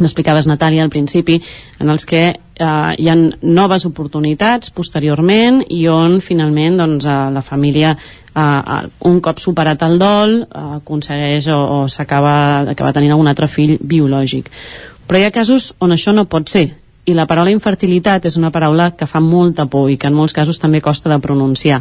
n'explicaves 0.00 0.46
Natàlia 0.48 0.84
al 0.84 0.92
principi, 0.92 1.38
en 1.80 1.90
els 1.92 2.04
que 2.08 2.22
eh, 2.28 2.92
hi 2.98 3.08
ha 3.08 3.16
noves 3.16 3.86
oportunitats 3.88 4.72
posteriorment 4.76 5.62
i 5.72 5.86
on 5.88 6.18
finalment 6.24 6.80
doncs, 6.80 7.06
eh, 7.06 7.18
la 7.32 7.42
família 7.44 7.94
eh, 7.96 8.80
un 9.08 9.20
cop 9.24 9.40
superat 9.42 9.84
el 9.86 9.98
dol 10.00 10.40
eh, 10.42 10.64
aconsegueix 10.80 11.48
o, 11.52 11.60
o 11.78 11.78
s'acaba 11.88 12.66
acaba 12.72 12.92
tenint 12.96 13.14
algun 13.16 13.32
altre 13.32 13.48
fill 13.48 13.76
biològic. 13.80 14.50
Però 15.06 15.20
hi 15.20 15.28
ha 15.28 15.34
casos 15.34 15.72
on 15.80 15.94
això 15.94 16.14
no 16.14 16.26
pot 16.28 16.50
ser 16.52 16.68
i 17.06 17.14
la 17.14 17.28
paraula 17.30 17.54
infertilitat 17.54 18.24
és 18.26 18.36
una 18.36 18.50
paraula 18.50 18.90
que 18.98 19.06
fa 19.06 19.20
molta 19.22 19.68
por 19.70 19.90
i 19.90 19.96
que 19.96 20.10
en 20.10 20.16
molts 20.16 20.34
casos 20.34 20.58
també 20.58 20.82
costa 20.82 21.12
de 21.12 21.20
pronunciar. 21.22 21.78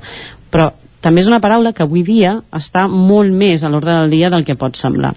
Però 0.53 0.69
també 1.05 1.21
és 1.21 1.29
una 1.29 1.41
paraula 1.43 1.73
que 1.75 1.85
avui 1.85 2.01
dia 2.05 2.39
està 2.55 2.87
molt 2.89 3.29
més 3.29 3.61
a 3.61 3.69
l'ordre 3.69 3.93
del 4.01 4.17
dia 4.17 4.31
del 4.33 4.45
que 4.47 4.57
pot 4.57 4.73
semblar. 4.79 5.13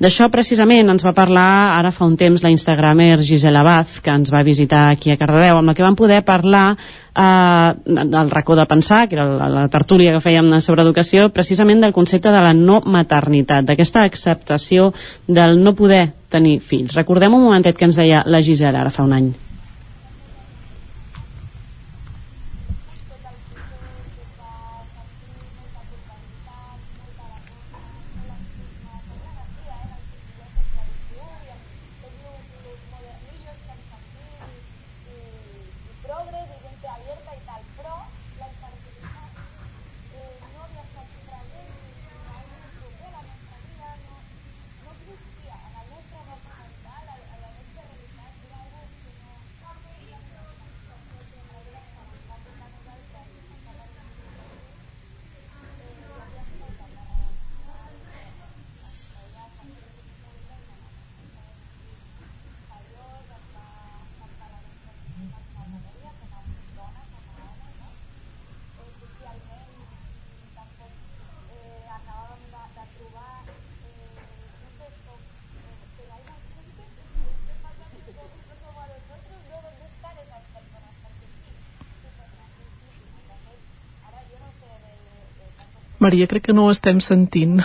D'això 0.00 0.30
precisament 0.32 0.88
ens 0.88 1.04
va 1.04 1.12
parlar 1.12 1.76
ara 1.76 1.90
fa 1.92 2.06
un 2.08 2.14
temps 2.16 2.40
la 2.40 2.50
instagramer 2.50 3.18
Gisela 3.20 3.60
Baz, 3.62 3.98
que 4.00 4.10
ens 4.10 4.32
va 4.32 4.40
visitar 4.42 4.86
aquí 4.88 5.12
a 5.12 5.18
Cardedeu, 5.20 5.58
amb 5.58 5.68
la 5.68 5.74
que 5.76 5.84
vam 5.84 5.98
poder 5.98 6.22
parlar 6.24 6.64
eh, 6.72 7.74
del 7.84 8.32
racó 8.32 8.56
de 8.56 8.64
pensar, 8.66 9.02
que 9.10 9.18
era 9.18 9.28
la, 9.28 9.50
la 9.52 9.66
tertúlia 9.68 10.14
que 10.16 10.24
fèiem 10.24 10.48
sobre 10.64 10.86
educació, 10.88 11.28
precisament 11.36 11.84
del 11.84 11.92
concepte 11.92 12.32
de 12.32 12.40
la 12.40 12.54
no 12.56 12.80
maternitat, 12.80 13.68
d'aquesta 13.68 14.06
acceptació 14.08 14.88
del 15.28 15.60
no 15.60 15.76
poder 15.76 16.06
tenir 16.32 16.58
fills. 16.64 16.96
Recordem 16.96 17.36
un 17.36 17.44
momentet 17.44 17.76
que 17.76 17.86
ens 17.90 18.00
deia 18.00 18.24
la 18.24 18.40
Gisela 18.40 18.80
ara 18.80 18.96
fa 18.96 19.04
un 19.04 19.16
any. 19.20 19.30
Maria, 86.00 86.26
crec 86.26 86.46
que 86.48 86.56
no 86.56 86.64
ho 86.64 86.70
estem 86.72 87.00
sentint. 87.04 87.58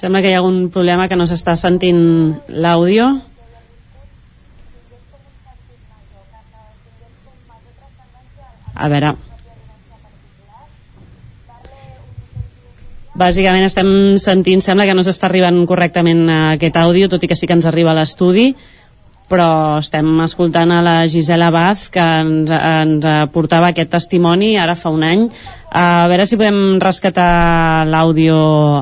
Sembla 0.00 0.22
que 0.24 0.30
hi 0.30 0.32
ha 0.32 0.38
algun 0.40 0.70
problema 0.72 1.10
que 1.10 1.16
no 1.18 1.26
s'està 1.28 1.52
sentint 1.60 1.98
l'àudio. 2.48 3.10
A 8.80 8.88
veure... 8.88 9.10
Bàsicament 13.20 13.66
estem 13.66 13.90
sentint, 14.16 14.62
sembla 14.64 14.86
que 14.88 14.94
no 14.96 15.04
s'està 15.04 15.28
arribant 15.28 15.58
correctament 15.68 16.22
a 16.32 16.40
aquest 16.54 16.78
àudio, 16.80 17.10
tot 17.12 17.20
i 17.20 17.28
que 17.28 17.36
sí 17.36 17.44
que 17.44 17.58
ens 17.58 17.68
arriba 17.68 17.92
a 17.92 17.98
l'estudi, 17.98 18.54
però 19.30 19.78
estem 19.78 20.08
escoltant 20.24 20.72
a 20.74 20.82
la 20.82 20.96
Gisela 21.08 21.52
Baz 21.54 21.86
que 21.94 22.02
ens, 22.02 22.50
ens 22.50 23.06
portava 23.34 23.70
aquest 23.70 23.92
testimoni 23.94 24.56
ara 24.58 24.74
fa 24.74 24.90
un 24.90 25.06
any. 25.06 25.26
A 25.70 26.08
veure 26.10 26.26
si 26.26 26.38
podem 26.38 26.80
rescatar 26.82 27.86
l'àudio 27.86 28.38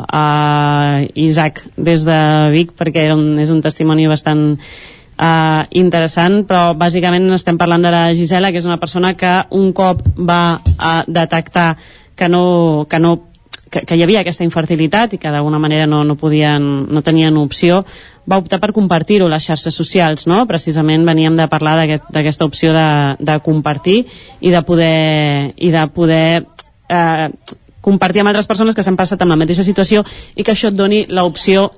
a 0.08 1.04
Isaac 1.12 1.60
des 1.76 2.06
de 2.08 2.20
Vic 2.54 2.72
perquè 2.78 3.10
un, 3.12 3.34
és 3.42 3.52
un 3.52 3.60
testimoni 3.60 4.08
bastant 4.08 4.46
uh, 4.56 5.62
interessant, 5.76 6.42
però 6.48 6.72
bàsicament 6.78 7.28
estem 7.36 7.60
parlant 7.60 7.84
de 7.84 7.92
la 7.92 8.04
Gisela, 8.16 8.52
que 8.52 8.62
és 8.62 8.68
una 8.68 8.80
persona 8.80 9.12
que 9.20 9.34
un 9.52 9.72
cop 9.76 10.00
va 10.16 10.42
uh, 10.56 11.02
detectar 11.06 11.74
que 12.18 12.28
no, 12.28 12.86
que 12.90 12.98
no 12.98 13.27
que, 13.70 13.84
que 13.86 13.96
hi 13.96 14.02
havia 14.04 14.22
aquesta 14.24 14.44
infertilitat 14.46 15.14
i 15.14 15.20
que 15.22 15.32
d'alguna 15.32 15.60
manera 15.62 15.86
no, 15.86 16.02
no, 16.04 16.16
podien, 16.20 16.64
no 16.92 17.02
tenien 17.06 17.36
opció, 17.40 17.84
va 18.28 18.40
optar 18.40 18.60
per 18.60 18.72
compartir-ho 18.76 19.28
a 19.28 19.32
les 19.34 19.46
xarxes 19.48 19.74
socials, 19.74 20.26
no? 20.28 20.44
Precisament 20.48 21.06
veníem 21.08 21.36
de 21.38 21.48
parlar 21.48 21.76
d'aquesta 21.80 22.20
aquest, 22.20 22.44
opció 22.44 22.74
de, 22.76 22.88
de 23.18 23.38
compartir 23.44 24.02
i 24.40 24.52
de 24.52 24.62
poder, 24.66 25.54
i 25.56 25.72
de 25.72 25.86
poder 25.94 26.28
eh, 26.88 27.28
compartir 27.80 28.22
amb 28.22 28.32
altres 28.32 28.48
persones 28.50 28.76
que 28.76 28.84
s'han 28.84 28.98
passat 28.98 29.22
amb 29.22 29.34
la 29.34 29.40
mateixa 29.40 29.64
situació 29.66 30.04
i 30.36 30.44
que 30.44 30.52
això 30.52 30.72
et 30.72 30.76
doni 30.76 31.04
l'opció 31.08 31.70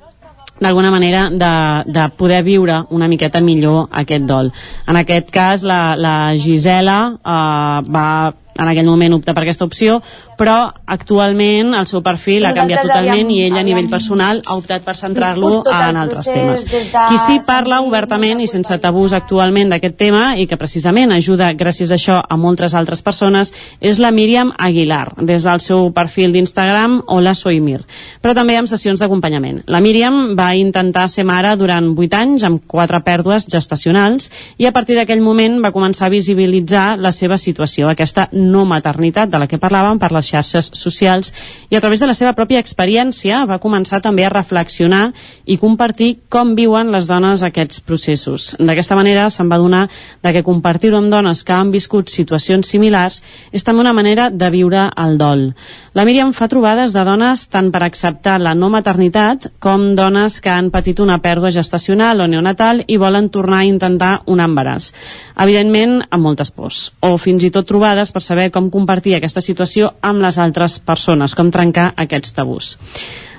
d'alguna 0.61 0.91
manera 0.93 1.29
de, 1.33 1.55
de 1.89 2.09
poder 2.19 2.43
viure 2.45 2.83
una 2.91 3.09
miqueta 3.09 3.41
millor 3.41 3.89
aquest 3.91 4.27
dol. 4.29 4.53
En 4.87 4.99
aquest 5.01 5.31
cas, 5.33 5.65
la, 5.65 5.97
la 5.97 6.35
Gisela 6.37 6.99
eh, 7.17 7.79
va 7.89 8.09
en 8.57 8.69
aquell 8.69 8.89
moment 8.89 9.15
optar 9.17 9.35
per 9.37 9.45
aquesta 9.45 9.65
opció, 9.65 10.01
però 10.41 10.71
actualment 10.87 11.75
el 11.77 11.87
seu 11.89 12.03
perfil 12.05 12.47
ha 12.49 12.55
canviat 12.57 12.87
totalment 12.87 13.27
havíem, 13.27 13.31
i 13.35 13.43
ell 13.47 13.59
a 13.61 13.65
nivell 13.65 13.91
personal 13.93 14.43
ha 14.47 14.57
optat 14.57 14.85
per 14.85 14.97
centrar-lo 14.97 15.61
en 15.69 15.99
altres 16.01 16.29
temes. 16.29 16.65
Qui 17.11 17.19
sí 17.27 17.39
parla 17.47 17.81
obertament 17.85 18.41
i 18.41 18.49
sense 18.51 18.79
tabús 18.81 19.13
actualment 19.17 19.73
d'aquest 19.73 19.99
tema 20.01 20.23
i 20.41 20.47
que 20.49 20.59
precisament 20.61 21.13
ajuda 21.13 21.53
gràcies 21.59 21.93
a 21.93 21.99
això 21.99 22.21
a 22.21 22.39
moltes 22.41 22.75
altres 22.75 23.05
persones 23.05 23.53
és 23.81 24.01
la 24.01 24.13
Míriam 24.17 24.53
Aguilar, 24.57 25.13
des 25.21 25.45
del 25.45 25.61
seu 25.61 25.91
perfil 25.97 26.33
d'Instagram 26.33 27.01
Hola 27.07 27.35
Soy 27.35 27.61
Mir, 27.61 27.83
però 28.23 28.35
també 28.37 28.57
amb 28.57 28.71
sessions 28.71 29.01
d'acompanyament. 29.01 29.63
La 29.69 29.83
Míriam 29.85 30.35
va 30.39 30.55
intentar 30.57 31.09
ser 31.13 31.25
mare 31.29 31.53
durant 31.61 31.93
8 31.93 32.17
anys 32.17 32.45
amb 32.49 32.65
quatre 32.67 33.03
pèrdues 33.05 33.47
gestacionals 33.51 34.31
i 34.59 34.67
a 34.67 34.73
partir 34.73 34.97
d'aquell 34.99 35.23
moment 35.25 35.61
va 35.63 35.75
començar 35.75 36.09
a 36.09 36.15
visibilitzar 36.15 36.97
la 36.99 37.13
seva 37.13 37.39
situació, 37.39 37.89
aquesta 37.91 38.29
no 38.41 38.65
maternitat 38.69 39.31
de 39.31 39.39
la 39.39 39.47
que 39.51 39.61
parlàvem 39.61 40.01
per 40.01 40.11
les 40.15 40.27
xarxes 40.33 40.71
socials 40.75 41.33
i 41.71 41.77
a 41.77 41.81
través 41.81 42.01
de 42.01 42.09
la 42.09 42.17
seva 42.17 42.33
pròpia 42.35 42.63
experiència 42.63 43.45
va 43.47 43.61
començar 43.63 44.01
també 44.03 44.25
a 44.27 44.33
reflexionar 44.33 45.13
i 45.45 45.59
compartir 45.61 46.11
com 46.29 46.55
viuen 46.59 46.91
les 46.91 47.07
dones 47.07 47.45
aquests 47.47 47.81
processos. 47.85 48.55
D'aquesta 48.59 48.99
manera 48.99 49.29
se'n 49.31 49.51
va 49.51 49.61
donar 49.61 49.87
de 50.23 50.33
que 50.33 50.45
compartir-ho 50.47 50.99
amb 50.99 51.13
dones 51.13 51.45
que 51.45 51.55
han 51.55 51.71
viscut 51.71 52.11
situacions 52.11 52.67
similars 52.67 53.21
és 53.53 53.65
també 53.65 53.85
una 53.85 53.95
manera 53.97 54.31
de 54.31 54.51
viure 54.51 54.89
el 54.97 55.19
dol. 55.19 55.51
La 55.95 56.05
Míriam 56.07 56.33
fa 56.33 56.47
trobades 56.49 56.93
de 56.95 57.03
dones 57.05 57.49
tant 57.51 57.71
per 57.75 57.83
acceptar 57.83 58.39
la 58.39 58.55
no 58.55 58.69
maternitat 58.71 59.49
com 59.59 59.91
dones 59.99 60.39
que 60.41 60.53
han 60.53 60.71
patit 60.71 61.01
una 61.03 61.19
pèrdua 61.23 61.51
gestacional 61.51 62.21
o 62.23 62.29
neonatal 62.31 62.85
i 62.87 62.99
volen 63.01 63.29
tornar 63.31 63.65
a 63.65 63.69
intentar 63.69 64.13
un 64.31 64.41
embaràs. 64.41 64.93
Evidentment, 65.41 65.99
amb 66.11 66.25
moltes 66.25 66.53
pors. 66.55 66.93
O 67.03 67.17
fins 67.19 67.45
i 67.45 67.51
tot 67.51 67.67
trobades 67.67 68.13
per 68.15 68.23
saber 68.31 68.51
com 68.55 68.71
compartir 68.71 69.17
aquesta 69.17 69.43
situació 69.43 69.91
amb 70.07 70.23
les 70.23 70.39
altres 70.39 70.79
persones, 70.79 71.35
com 71.35 71.51
trencar 71.51 71.91
aquests 71.99 72.37
tabús. 72.37 72.77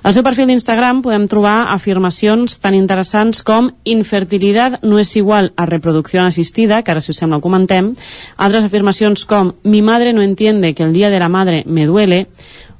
Al 0.01 0.15
seu 0.15 0.23
perfil 0.25 0.49
d'Instagram 0.49 1.03
podem 1.05 1.27
trobar 1.29 1.69
afirmacions 1.69 2.57
tan 2.59 2.73
interessants 2.73 3.43
com 3.45 3.69
infertilidad 3.85 4.79
no 4.81 4.97
és 4.97 5.13
igual 5.15 5.51
a 5.55 5.67
reproducció 5.69 6.23
assistida, 6.25 6.81
que 6.81 6.91
ara 6.91 7.03
si 7.05 7.13
us 7.13 7.21
sembla 7.21 7.37
ho 7.37 7.43
comentem, 7.45 7.91
altres 8.35 8.65
afirmacions 8.65 9.27
com 9.29 9.53
mi 9.63 9.83
madre 9.85 10.15
no 10.17 10.25
entiende 10.25 10.73
que 10.73 10.83
el 10.83 10.93
dia 10.93 11.13
de 11.13 11.19
la 11.21 11.29
madre 11.29 11.61
me 11.67 11.85
duele, 11.85 12.25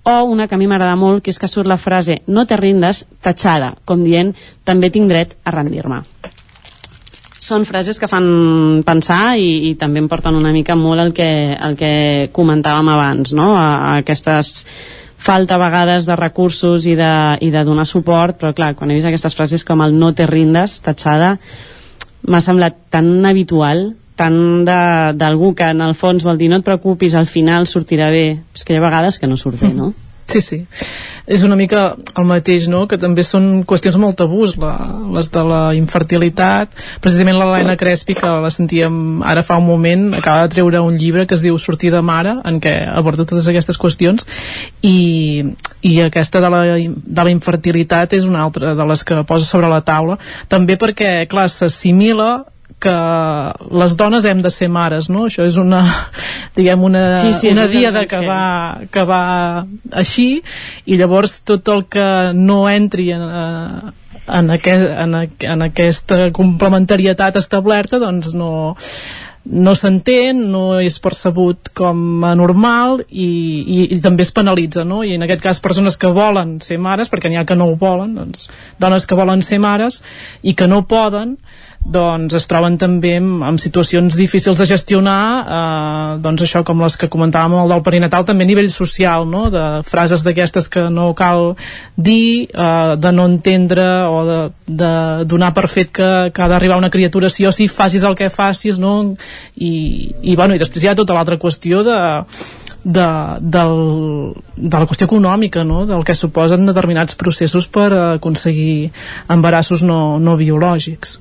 o 0.03 0.23
una 0.23 0.47
que 0.47 0.55
a 0.55 0.57
mi 0.57 0.65
m'agrada 0.65 0.97
molt, 0.97 1.21
que 1.21 1.29
és 1.29 1.37
que 1.37 1.47
surt 1.47 1.69
la 1.69 1.77
frase 1.77 2.23
no 2.25 2.47
te 2.49 2.57
rindes, 2.57 3.05
tachada, 3.21 3.75
com 3.85 4.01
dient 4.01 4.33
també 4.65 4.89
tinc 4.89 5.07
dret 5.13 5.37
a 5.45 5.53
rendir-me 5.53 6.01
són 7.51 7.67
frases 7.67 7.99
que 7.99 8.09
fan 8.09 8.81
pensar 8.87 9.35
i, 9.39 9.71
i 9.71 9.75
també 9.79 10.01
em 10.01 10.09
porten 10.11 10.37
una 10.39 10.53
mica 10.55 10.77
molt 10.79 11.03
el 11.03 11.13
que, 11.15 11.29
el 11.53 11.77
que 11.79 11.93
comentàvem 12.33 12.89
abans, 12.93 13.35
no? 13.37 13.51
a, 13.57 13.67
a 13.91 13.93
aquestes 14.01 14.65
falta 15.21 15.55
a 15.55 15.61
vegades 15.61 16.07
de 16.09 16.17
recursos 16.17 16.87
i 16.89 16.95
de, 16.97 17.13
i 17.45 17.51
de 17.53 17.63
donar 17.67 17.85
suport, 17.85 18.39
però 18.41 18.55
clar, 18.57 18.73
quan 18.75 18.89
he 18.89 18.97
vist 18.97 19.09
aquestes 19.09 19.37
frases 19.37 19.65
com 19.67 19.83
el 19.85 19.93
no 19.93 20.15
te 20.17 20.25
rindes, 20.25 20.79
tatxada, 20.81 21.35
m'ha 22.25 22.41
semblat 22.41 22.87
tan 22.93 23.13
habitual, 23.29 23.91
tan 24.17 24.65
d'algú 24.65 25.53
que 25.57 25.69
en 25.73 25.81
el 25.85 25.93
fons 25.97 26.25
vol 26.25 26.39
dir 26.41 26.49
no 26.49 26.61
et 26.61 26.65
preocupis, 26.65 27.15
al 27.17 27.29
final 27.29 27.69
sortirà 27.69 28.09
bé. 28.13 28.25
És 28.55 28.65
que 28.65 28.73
hi 28.73 28.81
ha 28.81 28.83
vegades 28.83 29.21
que 29.21 29.29
no 29.29 29.37
surt 29.37 29.61
bé, 29.61 29.73
no? 29.77 29.91
Sí, 30.31 30.41
sí. 30.41 30.65
És 31.31 31.43
una 31.43 31.55
mica 31.59 31.95
el 32.17 32.25
mateix, 32.27 32.67
no?, 32.71 32.85
que 32.89 32.97
també 32.99 33.23
són 33.23 33.63
qüestions 33.67 33.97
molt 34.01 34.17
tabús, 34.19 34.55
la, 34.59 34.73
les 35.15 35.29
de 35.31 35.43
la 35.47 35.61
infertilitat. 35.77 36.73
Precisament 37.03 37.37
l'Helena 37.39 37.75
Crespi, 37.79 38.15
que 38.17 38.29
la 38.43 38.51
sentíem 38.53 39.21
ara 39.27 39.43
fa 39.45 39.59
un 39.61 39.67
moment, 39.67 40.09
acaba 40.17 40.45
de 40.45 40.55
treure 40.55 40.81
un 40.83 40.97
llibre 40.99 41.27
que 41.27 41.37
es 41.37 41.43
diu 41.45 41.59
Sortir 41.61 41.91
de 41.93 42.01
mare, 42.05 42.37
en 42.47 42.59
què 42.63 42.73
aborda 42.89 43.27
totes 43.27 43.49
aquestes 43.51 43.79
qüestions, 43.79 44.25
i, 44.81 45.43
i 45.87 45.97
aquesta 46.03 46.41
de 46.43 46.51
la, 46.51 46.63
de 46.79 47.27
la 47.27 47.33
infertilitat 47.33 48.15
és 48.17 48.27
una 48.27 48.43
altra 48.45 48.73
de 48.75 48.87
les 48.91 49.05
que 49.07 49.21
posa 49.27 49.47
sobre 49.47 49.71
la 49.71 49.83
taula, 49.85 50.17
també 50.51 50.79
perquè, 50.79 51.13
clar, 51.31 51.49
s'assimila 51.51 52.31
que 52.79 52.95
les 53.81 53.95
dones 53.97 54.25
hem 54.25 54.41
de 54.41 54.51
ser 54.53 54.69
mares, 54.71 55.09
no? 55.09 55.25
Això 55.29 55.45
és 55.47 55.57
una, 55.61 55.81
diguem, 56.57 56.83
una, 56.83 57.05
sí, 57.21 57.33
sí, 57.37 57.53
una 57.53 57.67
diada 57.71 58.05
que 58.09 58.21
va, 58.25 58.43
que 58.91 59.05
va 59.07 59.23
així 60.03 60.29
i 60.85 60.99
llavors 60.99 61.41
tot 61.47 61.67
el 61.73 61.85
que 61.91 62.05
no 62.37 62.63
entri 62.69 63.11
en, 63.15 63.25
eh, 63.25 63.95
en, 64.27 64.53
aquest, 64.57 64.85
en, 65.05 65.17
en 65.55 65.67
aquesta 65.67 66.29
complementarietat 66.35 67.39
establerta 67.41 67.99
doncs 68.01 68.33
no, 68.37 68.51
no 69.45 69.73
s'entén, 69.75 70.43
no 70.53 70.79
és 70.83 70.99
percebut 71.01 71.71
com 71.77 72.23
a 72.27 72.33
normal 72.37 73.01
i, 73.09 73.25
i, 73.25 73.79
i 73.95 73.99
també 74.03 74.25
es 74.27 74.33
penalitza, 74.35 74.85
no? 74.85 75.01
I 75.03 75.15
en 75.17 75.25
aquest 75.25 75.41
cas 75.43 75.61
persones 75.63 75.97
que 75.97 76.11
volen 76.13 76.59
ser 76.61 76.77
mares, 76.81 77.09
perquè 77.09 77.31
n'hi 77.31 77.41
ha 77.41 77.47
que 77.47 77.57
no 77.57 77.71
ho 77.71 77.75
volen, 77.79 78.13
doncs, 78.19 78.49
dones 78.81 79.07
que 79.09 79.17
volen 79.17 79.41
ser 79.45 79.59
mares 79.63 80.01
i 80.43 80.53
que 80.53 80.69
no 80.69 80.83
poden, 80.85 81.39
doncs 81.81 82.35
es 82.37 82.45
troben 82.45 82.75
també 82.77 83.15
en, 83.17 83.41
en 83.41 83.57
situacions 83.59 84.13
difícils 84.17 84.59
de 84.59 84.67
gestionar 84.69 85.21
eh, 85.41 86.19
doncs 86.21 86.43
això 86.45 86.61
com 86.65 86.83
les 86.83 86.97
que 86.99 87.09
comentàvem 87.09 87.57
el 87.57 87.73
del 87.73 87.81
perinatal 87.85 88.25
també 88.27 88.45
a 88.45 88.51
nivell 88.51 88.69
social 88.69 89.25
no? 89.27 89.47
de 89.53 89.65
frases 89.87 90.21
d'aquestes 90.21 90.69
que 90.69 90.85
no 90.93 91.11
cal 91.17 91.55
dir 91.97 92.47
eh, 92.53 92.95
de 93.01 93.11
no 93.17 93.25
entendre 93.31 93.87
o 94.05 94.21
de, 94.27 94.39
de 94.67 94.93
donar 95.25 95.51
per 95.57 95.65
fet 95.71 95.89
que, 95.89 96.11
que 96.29 96.43
ha 96.45 96.51
d'arribar 96.51 96.77
una 96.77 96.93
criatura 96.93 97.33
sí 97.33 97.49
o 97.49 97.51
sí 97.55 97.67
facis 97.67 98.05
el 98.05 98.15
que 98.15 98.29
facis 98.29 98.77
no? 98.77 99.15
I, 99.57 99.73
i, 100.21 100.35
bueno, 100.35 100.53
i 100.53 100.61
després 100.61 100.85
hi 100.85 100.91
ha 100.91 100.97
tota 100.97 101.17
l'altra 101.17 101.41
qüestió 101.41 101.81
de 101.87 101.97
de, 102.83 103.07
del, 103.41 103.75
de 104.57 104.77
la 104.79 104.87
qüestió 104.89 105.05
econòmica, 105.05 105.61
no? 105.63 105.83
del 105.85 106.01
que 106.05 106.15
suposen 106.17 106.65
determinats 106.65 107.13
processos 107.13 107.67
per 107.69 107.91
aconseguir 107.93 108.89
embarassos 109.29 109.83
no, 109.85 110.17
no 110.17 110.33
biològics. 110.39 111.19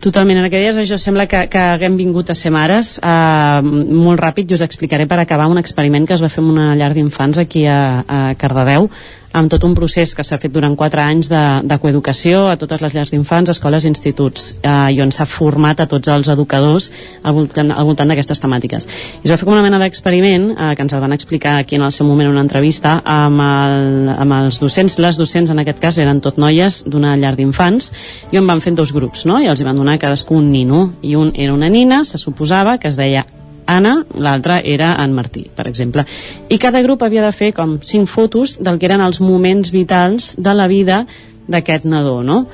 Totalment, 0.00 0.38
en 0.40 0.46
aquests 0.46 0.64
dies 0.64 0.78
això 0.80 0.96
sembla 0.96 1.26
que, 1.28 1.42
que 1.52 1.60
haguem 1.74 1.98
vingut 1.98 2.30
a 2.32 2.36
ser 2.38 2.48
mares. 2.54 2.94
Uh, 3.04 3.60
molt 3.60 4.22
ràpid 4.22 4.48
i 4.48 4.56
us 4.56 4.64
explicaré 4.64 5.04
per 5.10 5.18
acabar 5.20 5.48
un 5.52 5.60
experiment 5.60 6.06
que 6.08 6.16
es 6.16 6.22
va 6.24 6.30
fer 6.32 6.40
en 6.40 6.48
una 6.54 6.70
llar 6.78 6.94
d'infants 6.96 7.40
aquí 7.42 7.66
a, 7.68 7.80
a 8.08 8.20
Cardedeu 8.40 8.88
amb 9.32 9.50
tot 9.50 9.62
un 9.64 9.74
procés 9.78 10.12
que 10.16 10.24
s'ha 10.26 10.38
fet 10.42 10.52
durant 10.52 10.74
4 10.76 11.02
anys 11.02 11.30
de, 11.30 11.42
de 11.66 11.78
coeducació 11.82 12.48
a 12.50 12.56
totes 12.58 12.82
les 12.82 12.94
llars 12.96 13.12
d'infants, 13.12 13.52
escoles 13.52 13.86
i 13.86 13.90
instituts 13.90 14.48
eh, 14.58 14.90
i 14.96 15.00
on 15.02 15.12
s'ha 15.14 15.26
format 15.28 15.80
a 15.80 15.86
tots 15.90 16.10
els 16.10 16.30
educadors 16.32 16.90
al 17.22 17.36
voltant, 17.36 17.70
al 17.70 17.86
voltant 17.86 18.10
d'aquestes 18.10 18.42
temàtiques. 18.42 18.88
I 19.22 19.28
es 19.28 19.30
va 19.30 19.38
fer 19.38 19.46
com 19.46 19.54
una 19.54 19.64
mena 19.66 19.78
d'experiment 19.82 20.50
eh, 20.50 20.72
que 20.74 20.86
ens 20.86 20.96
el 20.96 21.02
van 21.04 21.14
explicar 21.14 21.58
aquí 21.60 21.78
en 21.78 21.86
el 21.86 21.94
seu 21.94 22.08
moment 22.08 22.30
en 22.30 22.34
una 22.34 22.46
entrevista 22.46 22.98
amb, 23.04 23.42
el, 23.46 24.10
amb 24.16 24.38
els 24.40 24.60
docents, 24.62 24.98
les 24.98 25.20
docents 25.20 25.54
en 25.54 25.62
aquest 25.62 25.82
cas 25.82 26.00
eren 26.02 26.22
tot 26.24 26.40
noies 26.40 26.82
d'una 26.90 27.16
llar 27.20 27.36
d'infants 27.38 27.92
i 28.34 28.40
on 28.40 28.50
van 28.50 28.62
fer 28.64 28.74
dos 28.74 28.94
grups, 28.94 29.26
no? 29.30 29.38
I 29.40 29.50
els 29.50 29.62
hi 29.62 29.68
van 29.68 29.78
donar 29.78 29.98
cadascú 30.00 30.40
un 30.40 30.50
nino 30.50 30.88
i 31.02 31.14
un 31.18 31.32
era 31.34 31.54
una 31.54 31.70
nina, 31.70 32.04
se 32.04 32.18
suposava 32.18 32.78
que 32.78 32.90
es 32.90 32.98
deia 32.98 33.26
Anna, 33.70 34.00
l'altra 34.14 34.60
era 34.64 34.94
en 35.02 35.14
Martí, 35.14 35.46
per 35.54 35.68
exemple. 35.70 36.04
I 36.48 36.58
cada 36.58 36.82
grup 36.82 37.02
havia 37.06 37.24
de 37.24 37.32
fer 37.32 37.52
com 37.56 37.78
cinc 37.84 38.08
fotos 38.10 38.58
del 38.60 38.78
que 38.78 38.90
eren 38.90 39.04
els 39.04 39.20
moments 39.20 39.72
vitals 39.74 40.34
de 40.36 40.54
la 40.54 40.68
vida 40.70 41.04
d'aquest 41.50 41.86
nadó, 41.86 42.20
no? 42.22 42.44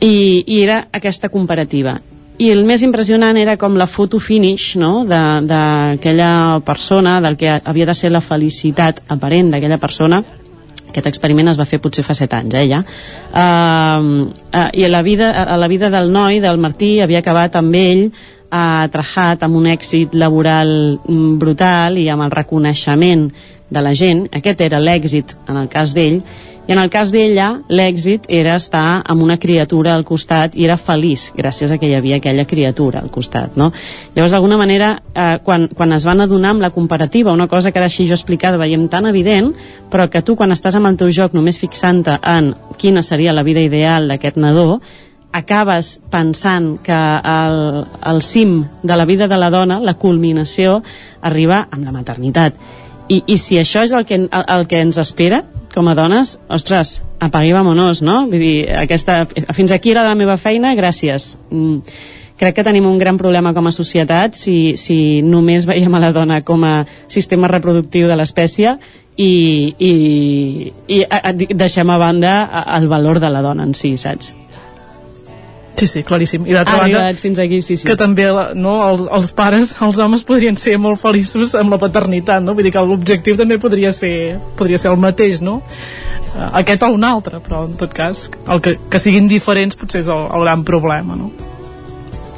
I, 0.00 0.42
I 0.46 0.62
era 0.62 0.86
aquesta 0.92 1.30
comparativa. 1.30 2.00
I 2.42 2.48
el 2.50 2.64
més 2.66 2.82
impressionant 2.82 3.36
era 3.38 3.58
com 3.60 3.76
la 3.78 3.86
foto 3.86 4.18
finish 4.18 4.74
no? 4.80 5.04
d'aquella 5.06 6.60
persona, 6.66 7.20
del 7.22 7.36
que 7.38 7.52
havia 7.52 7.86
de 7.86 7.94
ser 7.94 8.10
la 8.10 8.22
felicitat 8.24 9.04
aparent 9.12 9.52
d'aquella 9.52 9.78
persona, 9.78 10.22
aquest 10.92 11.08
experiment 11.08 11.48
es 11.52 11.60
va 11.60 11.66
fer 11.68 11.80
potser 11.80 12.04
fa 12.04 12.14
7 12.16 12.38
anys, 12.38 12.56
eh, 12.60 12.66
ja. 12.68 12.82
Uh, 13.32 14.28
uh, 14.52 14.68
I 14.76 14.84
a 14.84 14.90
la, 14.92 15.02
vida, 15.02 15.30
a 15.32 15.56
la 15.56 15.68
vida 15.68 15.88
del 15.90 16.12
noi, 16.12 16.40
del 16.44 16.60
Martí, 16.60 16.98
havia 17.00 17.22
acabat 17.22 17.56
amb 17.56 17.78
ell 17.78 18.04
uh, 18.52 18.84
trajat 18.92 19.42
amb 19.42 19.56
un 19.56 19.66
èxit 19.72 20.14
laboral 20.14 20.70
mm, 21.00 21.34
brutal 21.40 21.98
i 21.98 22.08
amb 22.12 22.28
el 22.28 22.36
reconeixement 22.36 23.26
de 23.72 23.80
la 23.80 23.94
gent. 23.96 24.26
Aquest 24.36 24.60
era 24.60 24.80
l'èxit 24.80 25.32
en 25.48 25.56
el 25.56 25.68
cas 25.72 25.96
d'ell 25.96 26.20
i 26.62 26.72
en 26.72 26.78
el 26.78 26.90
cas 26.94 27.10
d'ella, 27.10 27.48
l'èxit 27.74 28.28
era 28.30 28.54
estar 28.54 29.00
amb 29.10 29.24
una 29.24 29.34
criatura 29.42 29.96
al 29.96 30.04
costat 30.06 30.54
i 30.54 30.62
era 30.62 30.76
feliç 30.78 31.32
gràcies 31.34 31.72
a 31.72 31.78
que 31.78 31.88
hi 31.90 31.96
havia 31.98 32.20
aquella 32.20 32.44
criatura 32.46 33.00
al 33.02 33.10
costat, 33.10 33.56
no? 33.58 33.72
Llavors, 34.14 34.30
d'alguna 34.30 34.60
manera, 34.60 34.92
eh, 35.10 35.40
quan, 35.42 35.66
quan 35.74 35.92
es 35.96 36.06
van 36.06 36.22
adonar 36.22 36.52
amb 36.54 36.62
la 36.62 36.70
comparativa, 36.70 37.34
una 37.34 37.48
cosa 37.50 37.72
que 37.72 37.82
ara 37.82 37.90
així 37.90 38.06
jo 38.06 38.14
explicada 38.14 38.60
veiem 38.62 38.86
tan 38.88 39.10
evident, 39.10 39.50
però 39.90 40.06
que 40.08 40.22
tu 40.22 40.36
quan 40.38 40.54
estàs 40.54 40.78
amb 40.78 40.86
el 40.86 41.00
teu 41.00 41.10
joc 41.10 41.34
només 41.34 41.58
fixant-te 41.58 42.20
en 42.22 42.54
quina 42.78 43.02
seria 43.02 43.34
la 43.34 43.42
vida 43.42 43.60
ideal 43.60 44.06
d'aquest 44.06 44.38
nadó, 44.38 44.78
acabes 45.32 45.96
pensant 46.12 46.76
que 46.84 46.92
el, 46.94 47.58
el 48.12 48.22
cim 48.22 48.62
de 48.82 48.96
la 48.96 49.06
vida 49.08 49.28
de 49.28 49.38
la 49.40 49.50
dona, 49.50 49.80
la 49.80 49.96
culminació, 49.98 50.82
arriba 51.20 51.66
amb 51.70 51.84
la 51.84 51.94
maternitat. 51.94 52.56
I, 53.08 53.22
i 53.26 53.36
si 53.40 53.58
això 53.58 53.82
és 53.84 53.92
el 53.96 54.06
que, 54.06 54.20
el, 54.24 54.46
el 54.56 54.66
que 54.70 54.80
ens 54.80 55.00
espera, 55.00 55.42
com 55.74 55.88
a 55.88 55.96
dones, 55.96 56.36
ostres, 56.52 57.00
apagui 57.20 57.52
vamonos, 57.52 58.02
no? 58.04 58.26
Vull 58.28 58.40
dir, 58.40 58.56
aquesta, 58.76 59.22
fins 59.56 59.72
aquí 59.72 59.92
era 59.92 60.04
la 60.06 60.16
meva 60.18 60.36
feina, 60.40 60.74
gràcies. 60.78 61.34
Mm, 61.50 61.80
crec 62.42 62.56
que 62.56 62.64
tenim 62.66 62.86
un 62.88 62.98
gran 62.98 63.18
problema 63.20 63.52
com 63.54 63.68
a 63.68 63.74
societat 63.74 64.34
si, 64.34 64.74
si 64.80 65.22
només 65.22 65.66
veiem 65.68 65.94
a 65.94 66.00
la 66.02 66.12
dona 66.12 66.40
com 66.42 66.64
a 66.66 66.74
sistema 67.06 67.50
reproductiu 67.50 68.08
de 68.10 68.16
l'espècie 68.18 68.76
i, 69.16 69.32
i, 69.78 69.92
i 70.88 71.02
a, 71.04 71.20
a, 71.30 71.32
deixem 71.32 71.90
a 71.92 71.98
banda 72.00 72.34
el 72.78 72.88
valor 72.90 73.20
de 73.22 73.30
la 73.30 73.44
dona 73.44 73.68
en 73.68 73.76
si, 73.78 73.94
saps? 74.00 74.32
Sí, 75.82 75.88
sí, 75.88 76.02
claríssim. 76.06 76.44
I 76.46 76.54
d'altra 76.54 76.76
banda, 76.78 77.00
fins 77.18 77.40
aquí, 77.42 77.58
sí, 77.60 77.74
sí. 77.76 77.86
que 77.88 77.96
també 77.98 78.28
no, 78.54 78.74
els, 78.86 79.00
els 79.10 79.32
pares, 79.34 79.72
els 79.82 79.98
homes 79.98 80.22
podrien 80.22 80.54
ser 80.54 80.76
molt 80.78 81.00
feliços 81.02 81.56
amb 81.58 81.74
la 81.74 81.78
paternitat, 81.82 82.38
no? 82.44 82.54
Vull 82.54 82.68
dir 82.68 82.70
que 82.76 82.84
l'objectiu 82.86 83.34
també 83.40 83.58
podria 83.58 83.90
ser, 83.90 84.38
podria 84.54 84.78
ser 84.78 84.92
el 84.92 85.00
mateix, 85.02 85.40
no? 85.42 85.56
Eh, 85.66 86.50
aquest 86.60 86.86
o 86.86 86.92
un 86.94 87.02
altre, 87.08 87.40
però 87.42 87.64
en 87.66 87.74
tot 87.80 87.90
cas, 87.96 88.28
el 88.46 88.62
que, 88.62 88.76
que 88.92 89.00
siguin 89.02 89.26
diferents 89.26 89.74
potser 89.80 90.04
és 90.04 90.12
el, 90.14 90.28
el 90.30 90.46
gran 90.46 90.62
problema, 90.68 91.18
no? 91.18 91.32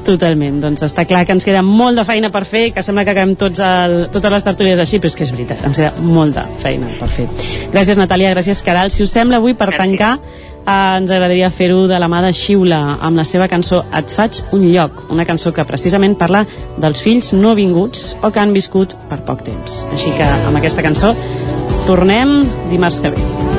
Totalment, 0.08 0.62
doncs 0.64 0.86
està 0.88 1.04
clar 1.08 1.26
que 1.28 1.36
ens 1.36 1.44
queda 1.44 1.60
molta 1.64 2.06
feina 2.08 2.32
per 2.32 2.46
fer, 2.48 2.70
que 2.72 2.80
sembla 2.84 3.04
que 3.04 3.12
acabem 3.12 3.36
tots 3.40 3.60
el, 3.60 3.98
totes 4.14 4.38
les 4.38 4.48
tertúlies 4.48 4.80
així, 4.80 5.02
però 5.04 5.12
és 5.12 5.18
que 5.20 5.28
és 5.28 5.34
veritat, 5.36 5.68
ens 5.68 5.82
queda 5.82 6.08
molta 6.16 6.46
feina 6.64 6.96
per 6.96 7.12
fer. 7.12 7.28
Gràcies 7.76 8.00
Natàlia, 8.00 8.32
gràcies 8.32 8.64
Caral. 8.64 8.92
Si 8.92 9.04
us 9.04 9.12
sembla 9.12 9.44
avui 9.44 9.52
per 9.52 9.68
tancar, 9.76 10.14
eh, 10.66 10.98
ens 10.98 11.10
agradaria 11.10 11.50
fer-ho 11.50 11.86
de 11.90 11.98
la 12.00 12.08
mà 12.10 12.22
de 12.24 12.32
Xiula 12.34 12.80
amb 13.00 13.20
la 13.20 13.26
seva 13.28 13.48
cançó 13.48 13.82
Et 13.94 14.14
faig 14.16 14.42
un 14.56 14.68
lloc, 14.72 15.04
una 15.14 15.26
cançó 15.28 15.52
que 15.52 15.66
precisament 15.68 16.16
parla 16.20 16.44
dels 16.80 17.02
fills 17.04 17.32
no 17.36 17.54
vinguts 17.54 18.14
o 18.22 18.30
que 18.30 18.40
han 18.40 18.54
viscut 18.56 18.96
per 19.10 19.22
poc 19.26 19.44
temps. 19.46 19.84
Així 19.92 20.14
que 20.16 20.30
amb 20.48 20.56
aquesta 20.60 20.84
cançó 20.84 21.14
tornem 21.86 22.40
dimarts 22.70 23.02
que 23.04 23.14
ve. 23.14 23.53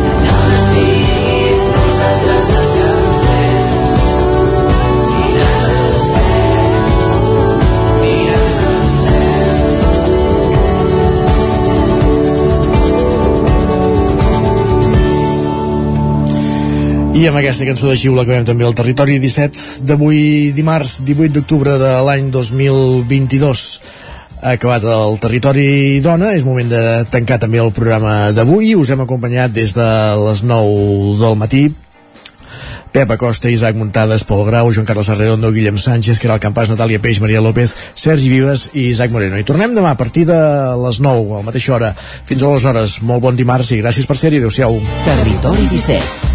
I 17.16 17.30
amb 17.30 17.38
aquesta 17.40 17.64
cançó 17.64 17.88
de 17.88 17.96
Xiula 17.96 18.26
acabem 18.26 18.44
també 18.44 18.66
el 18.68 18.74
territori 18.76 19.14
17 19.24 19.86
d'avui 19.88 20.52
dimarts 20.52 20.98
18 21.08 21.32
d'octubre 21.38 21.78
de 21.80 21.92
l'any 22.04 22.28
2022 22.34 23.62
ha 24.42 24.52
acabat 24.58 24.84
el 24.84 25.16
territori 25.24 26.02
dona 26.04 26.34
és 26.36 26.44
moment 26.44 26.68
de 26.74 26.82
tancar 27.14 27.38
també 27.40 27.62
el 27.64 27.72
programa 27.78 28.34
d'avui 28.36 28.74
us 28.76 28.92
hem 28.92 29.06
acompanyat 29.06 29.56
des 29.56 29.72
de 29.78 29.88
les 30.26 30.44
9 30.44 31.16
del 31.22 31.40
matí 31.40 31.64
Pep 32.96 33.10
Acosta, 33.12 33.50
Isaac 33.52 33.76
Muntades, 33.76 34.24
Pol 34.24 34.46
Grau, 34.48 34.70
Joan 34.72 34.86
Carles 34.88 35.10
Arredondo, 35.12 35.50
Guillem 35.52 35.76
Sánchez, 35.76 36.22
Caral 36.24 36.40
Campàs, 36.40 36.70
Natàlia 36.72 37.02
Peix, 37.04 37.20
Maria 37.20 37.42
López, 37.44 37.74
Sergi 37.92 38.30
Vives 38.32 38.70
i 38.72 38.86
Isaac 38.94 39.12
Moreno. 39.12 39.36
I 39.36 39.44
tornem 39.44 39.76
demà 39.76 39.92
a 39.92 40.00
partir 40.00 40.24
de 40.30 40.38
les 40.80 41.02
9, 41.04 41.26
a 41.28 41.42
la 41.42 41.50
mateixa 41.50 41.76
hora. 41.76 41.92
Fins 42.00 42.40
a 42.40 42.54
les 42.54 42.70
hores. 42.72 43.02
Molt 43.04 43.28
bon 43.28 43.36
dimarts 43.36 43.74
i 43.76 43.82
gràcies 43.84 44.08
per 44.08 44.16
ser-hi. 44.16 44.40
Adéu-siau. 44.40 44.80
Territori 45.10 45.68
17 45.76 46.35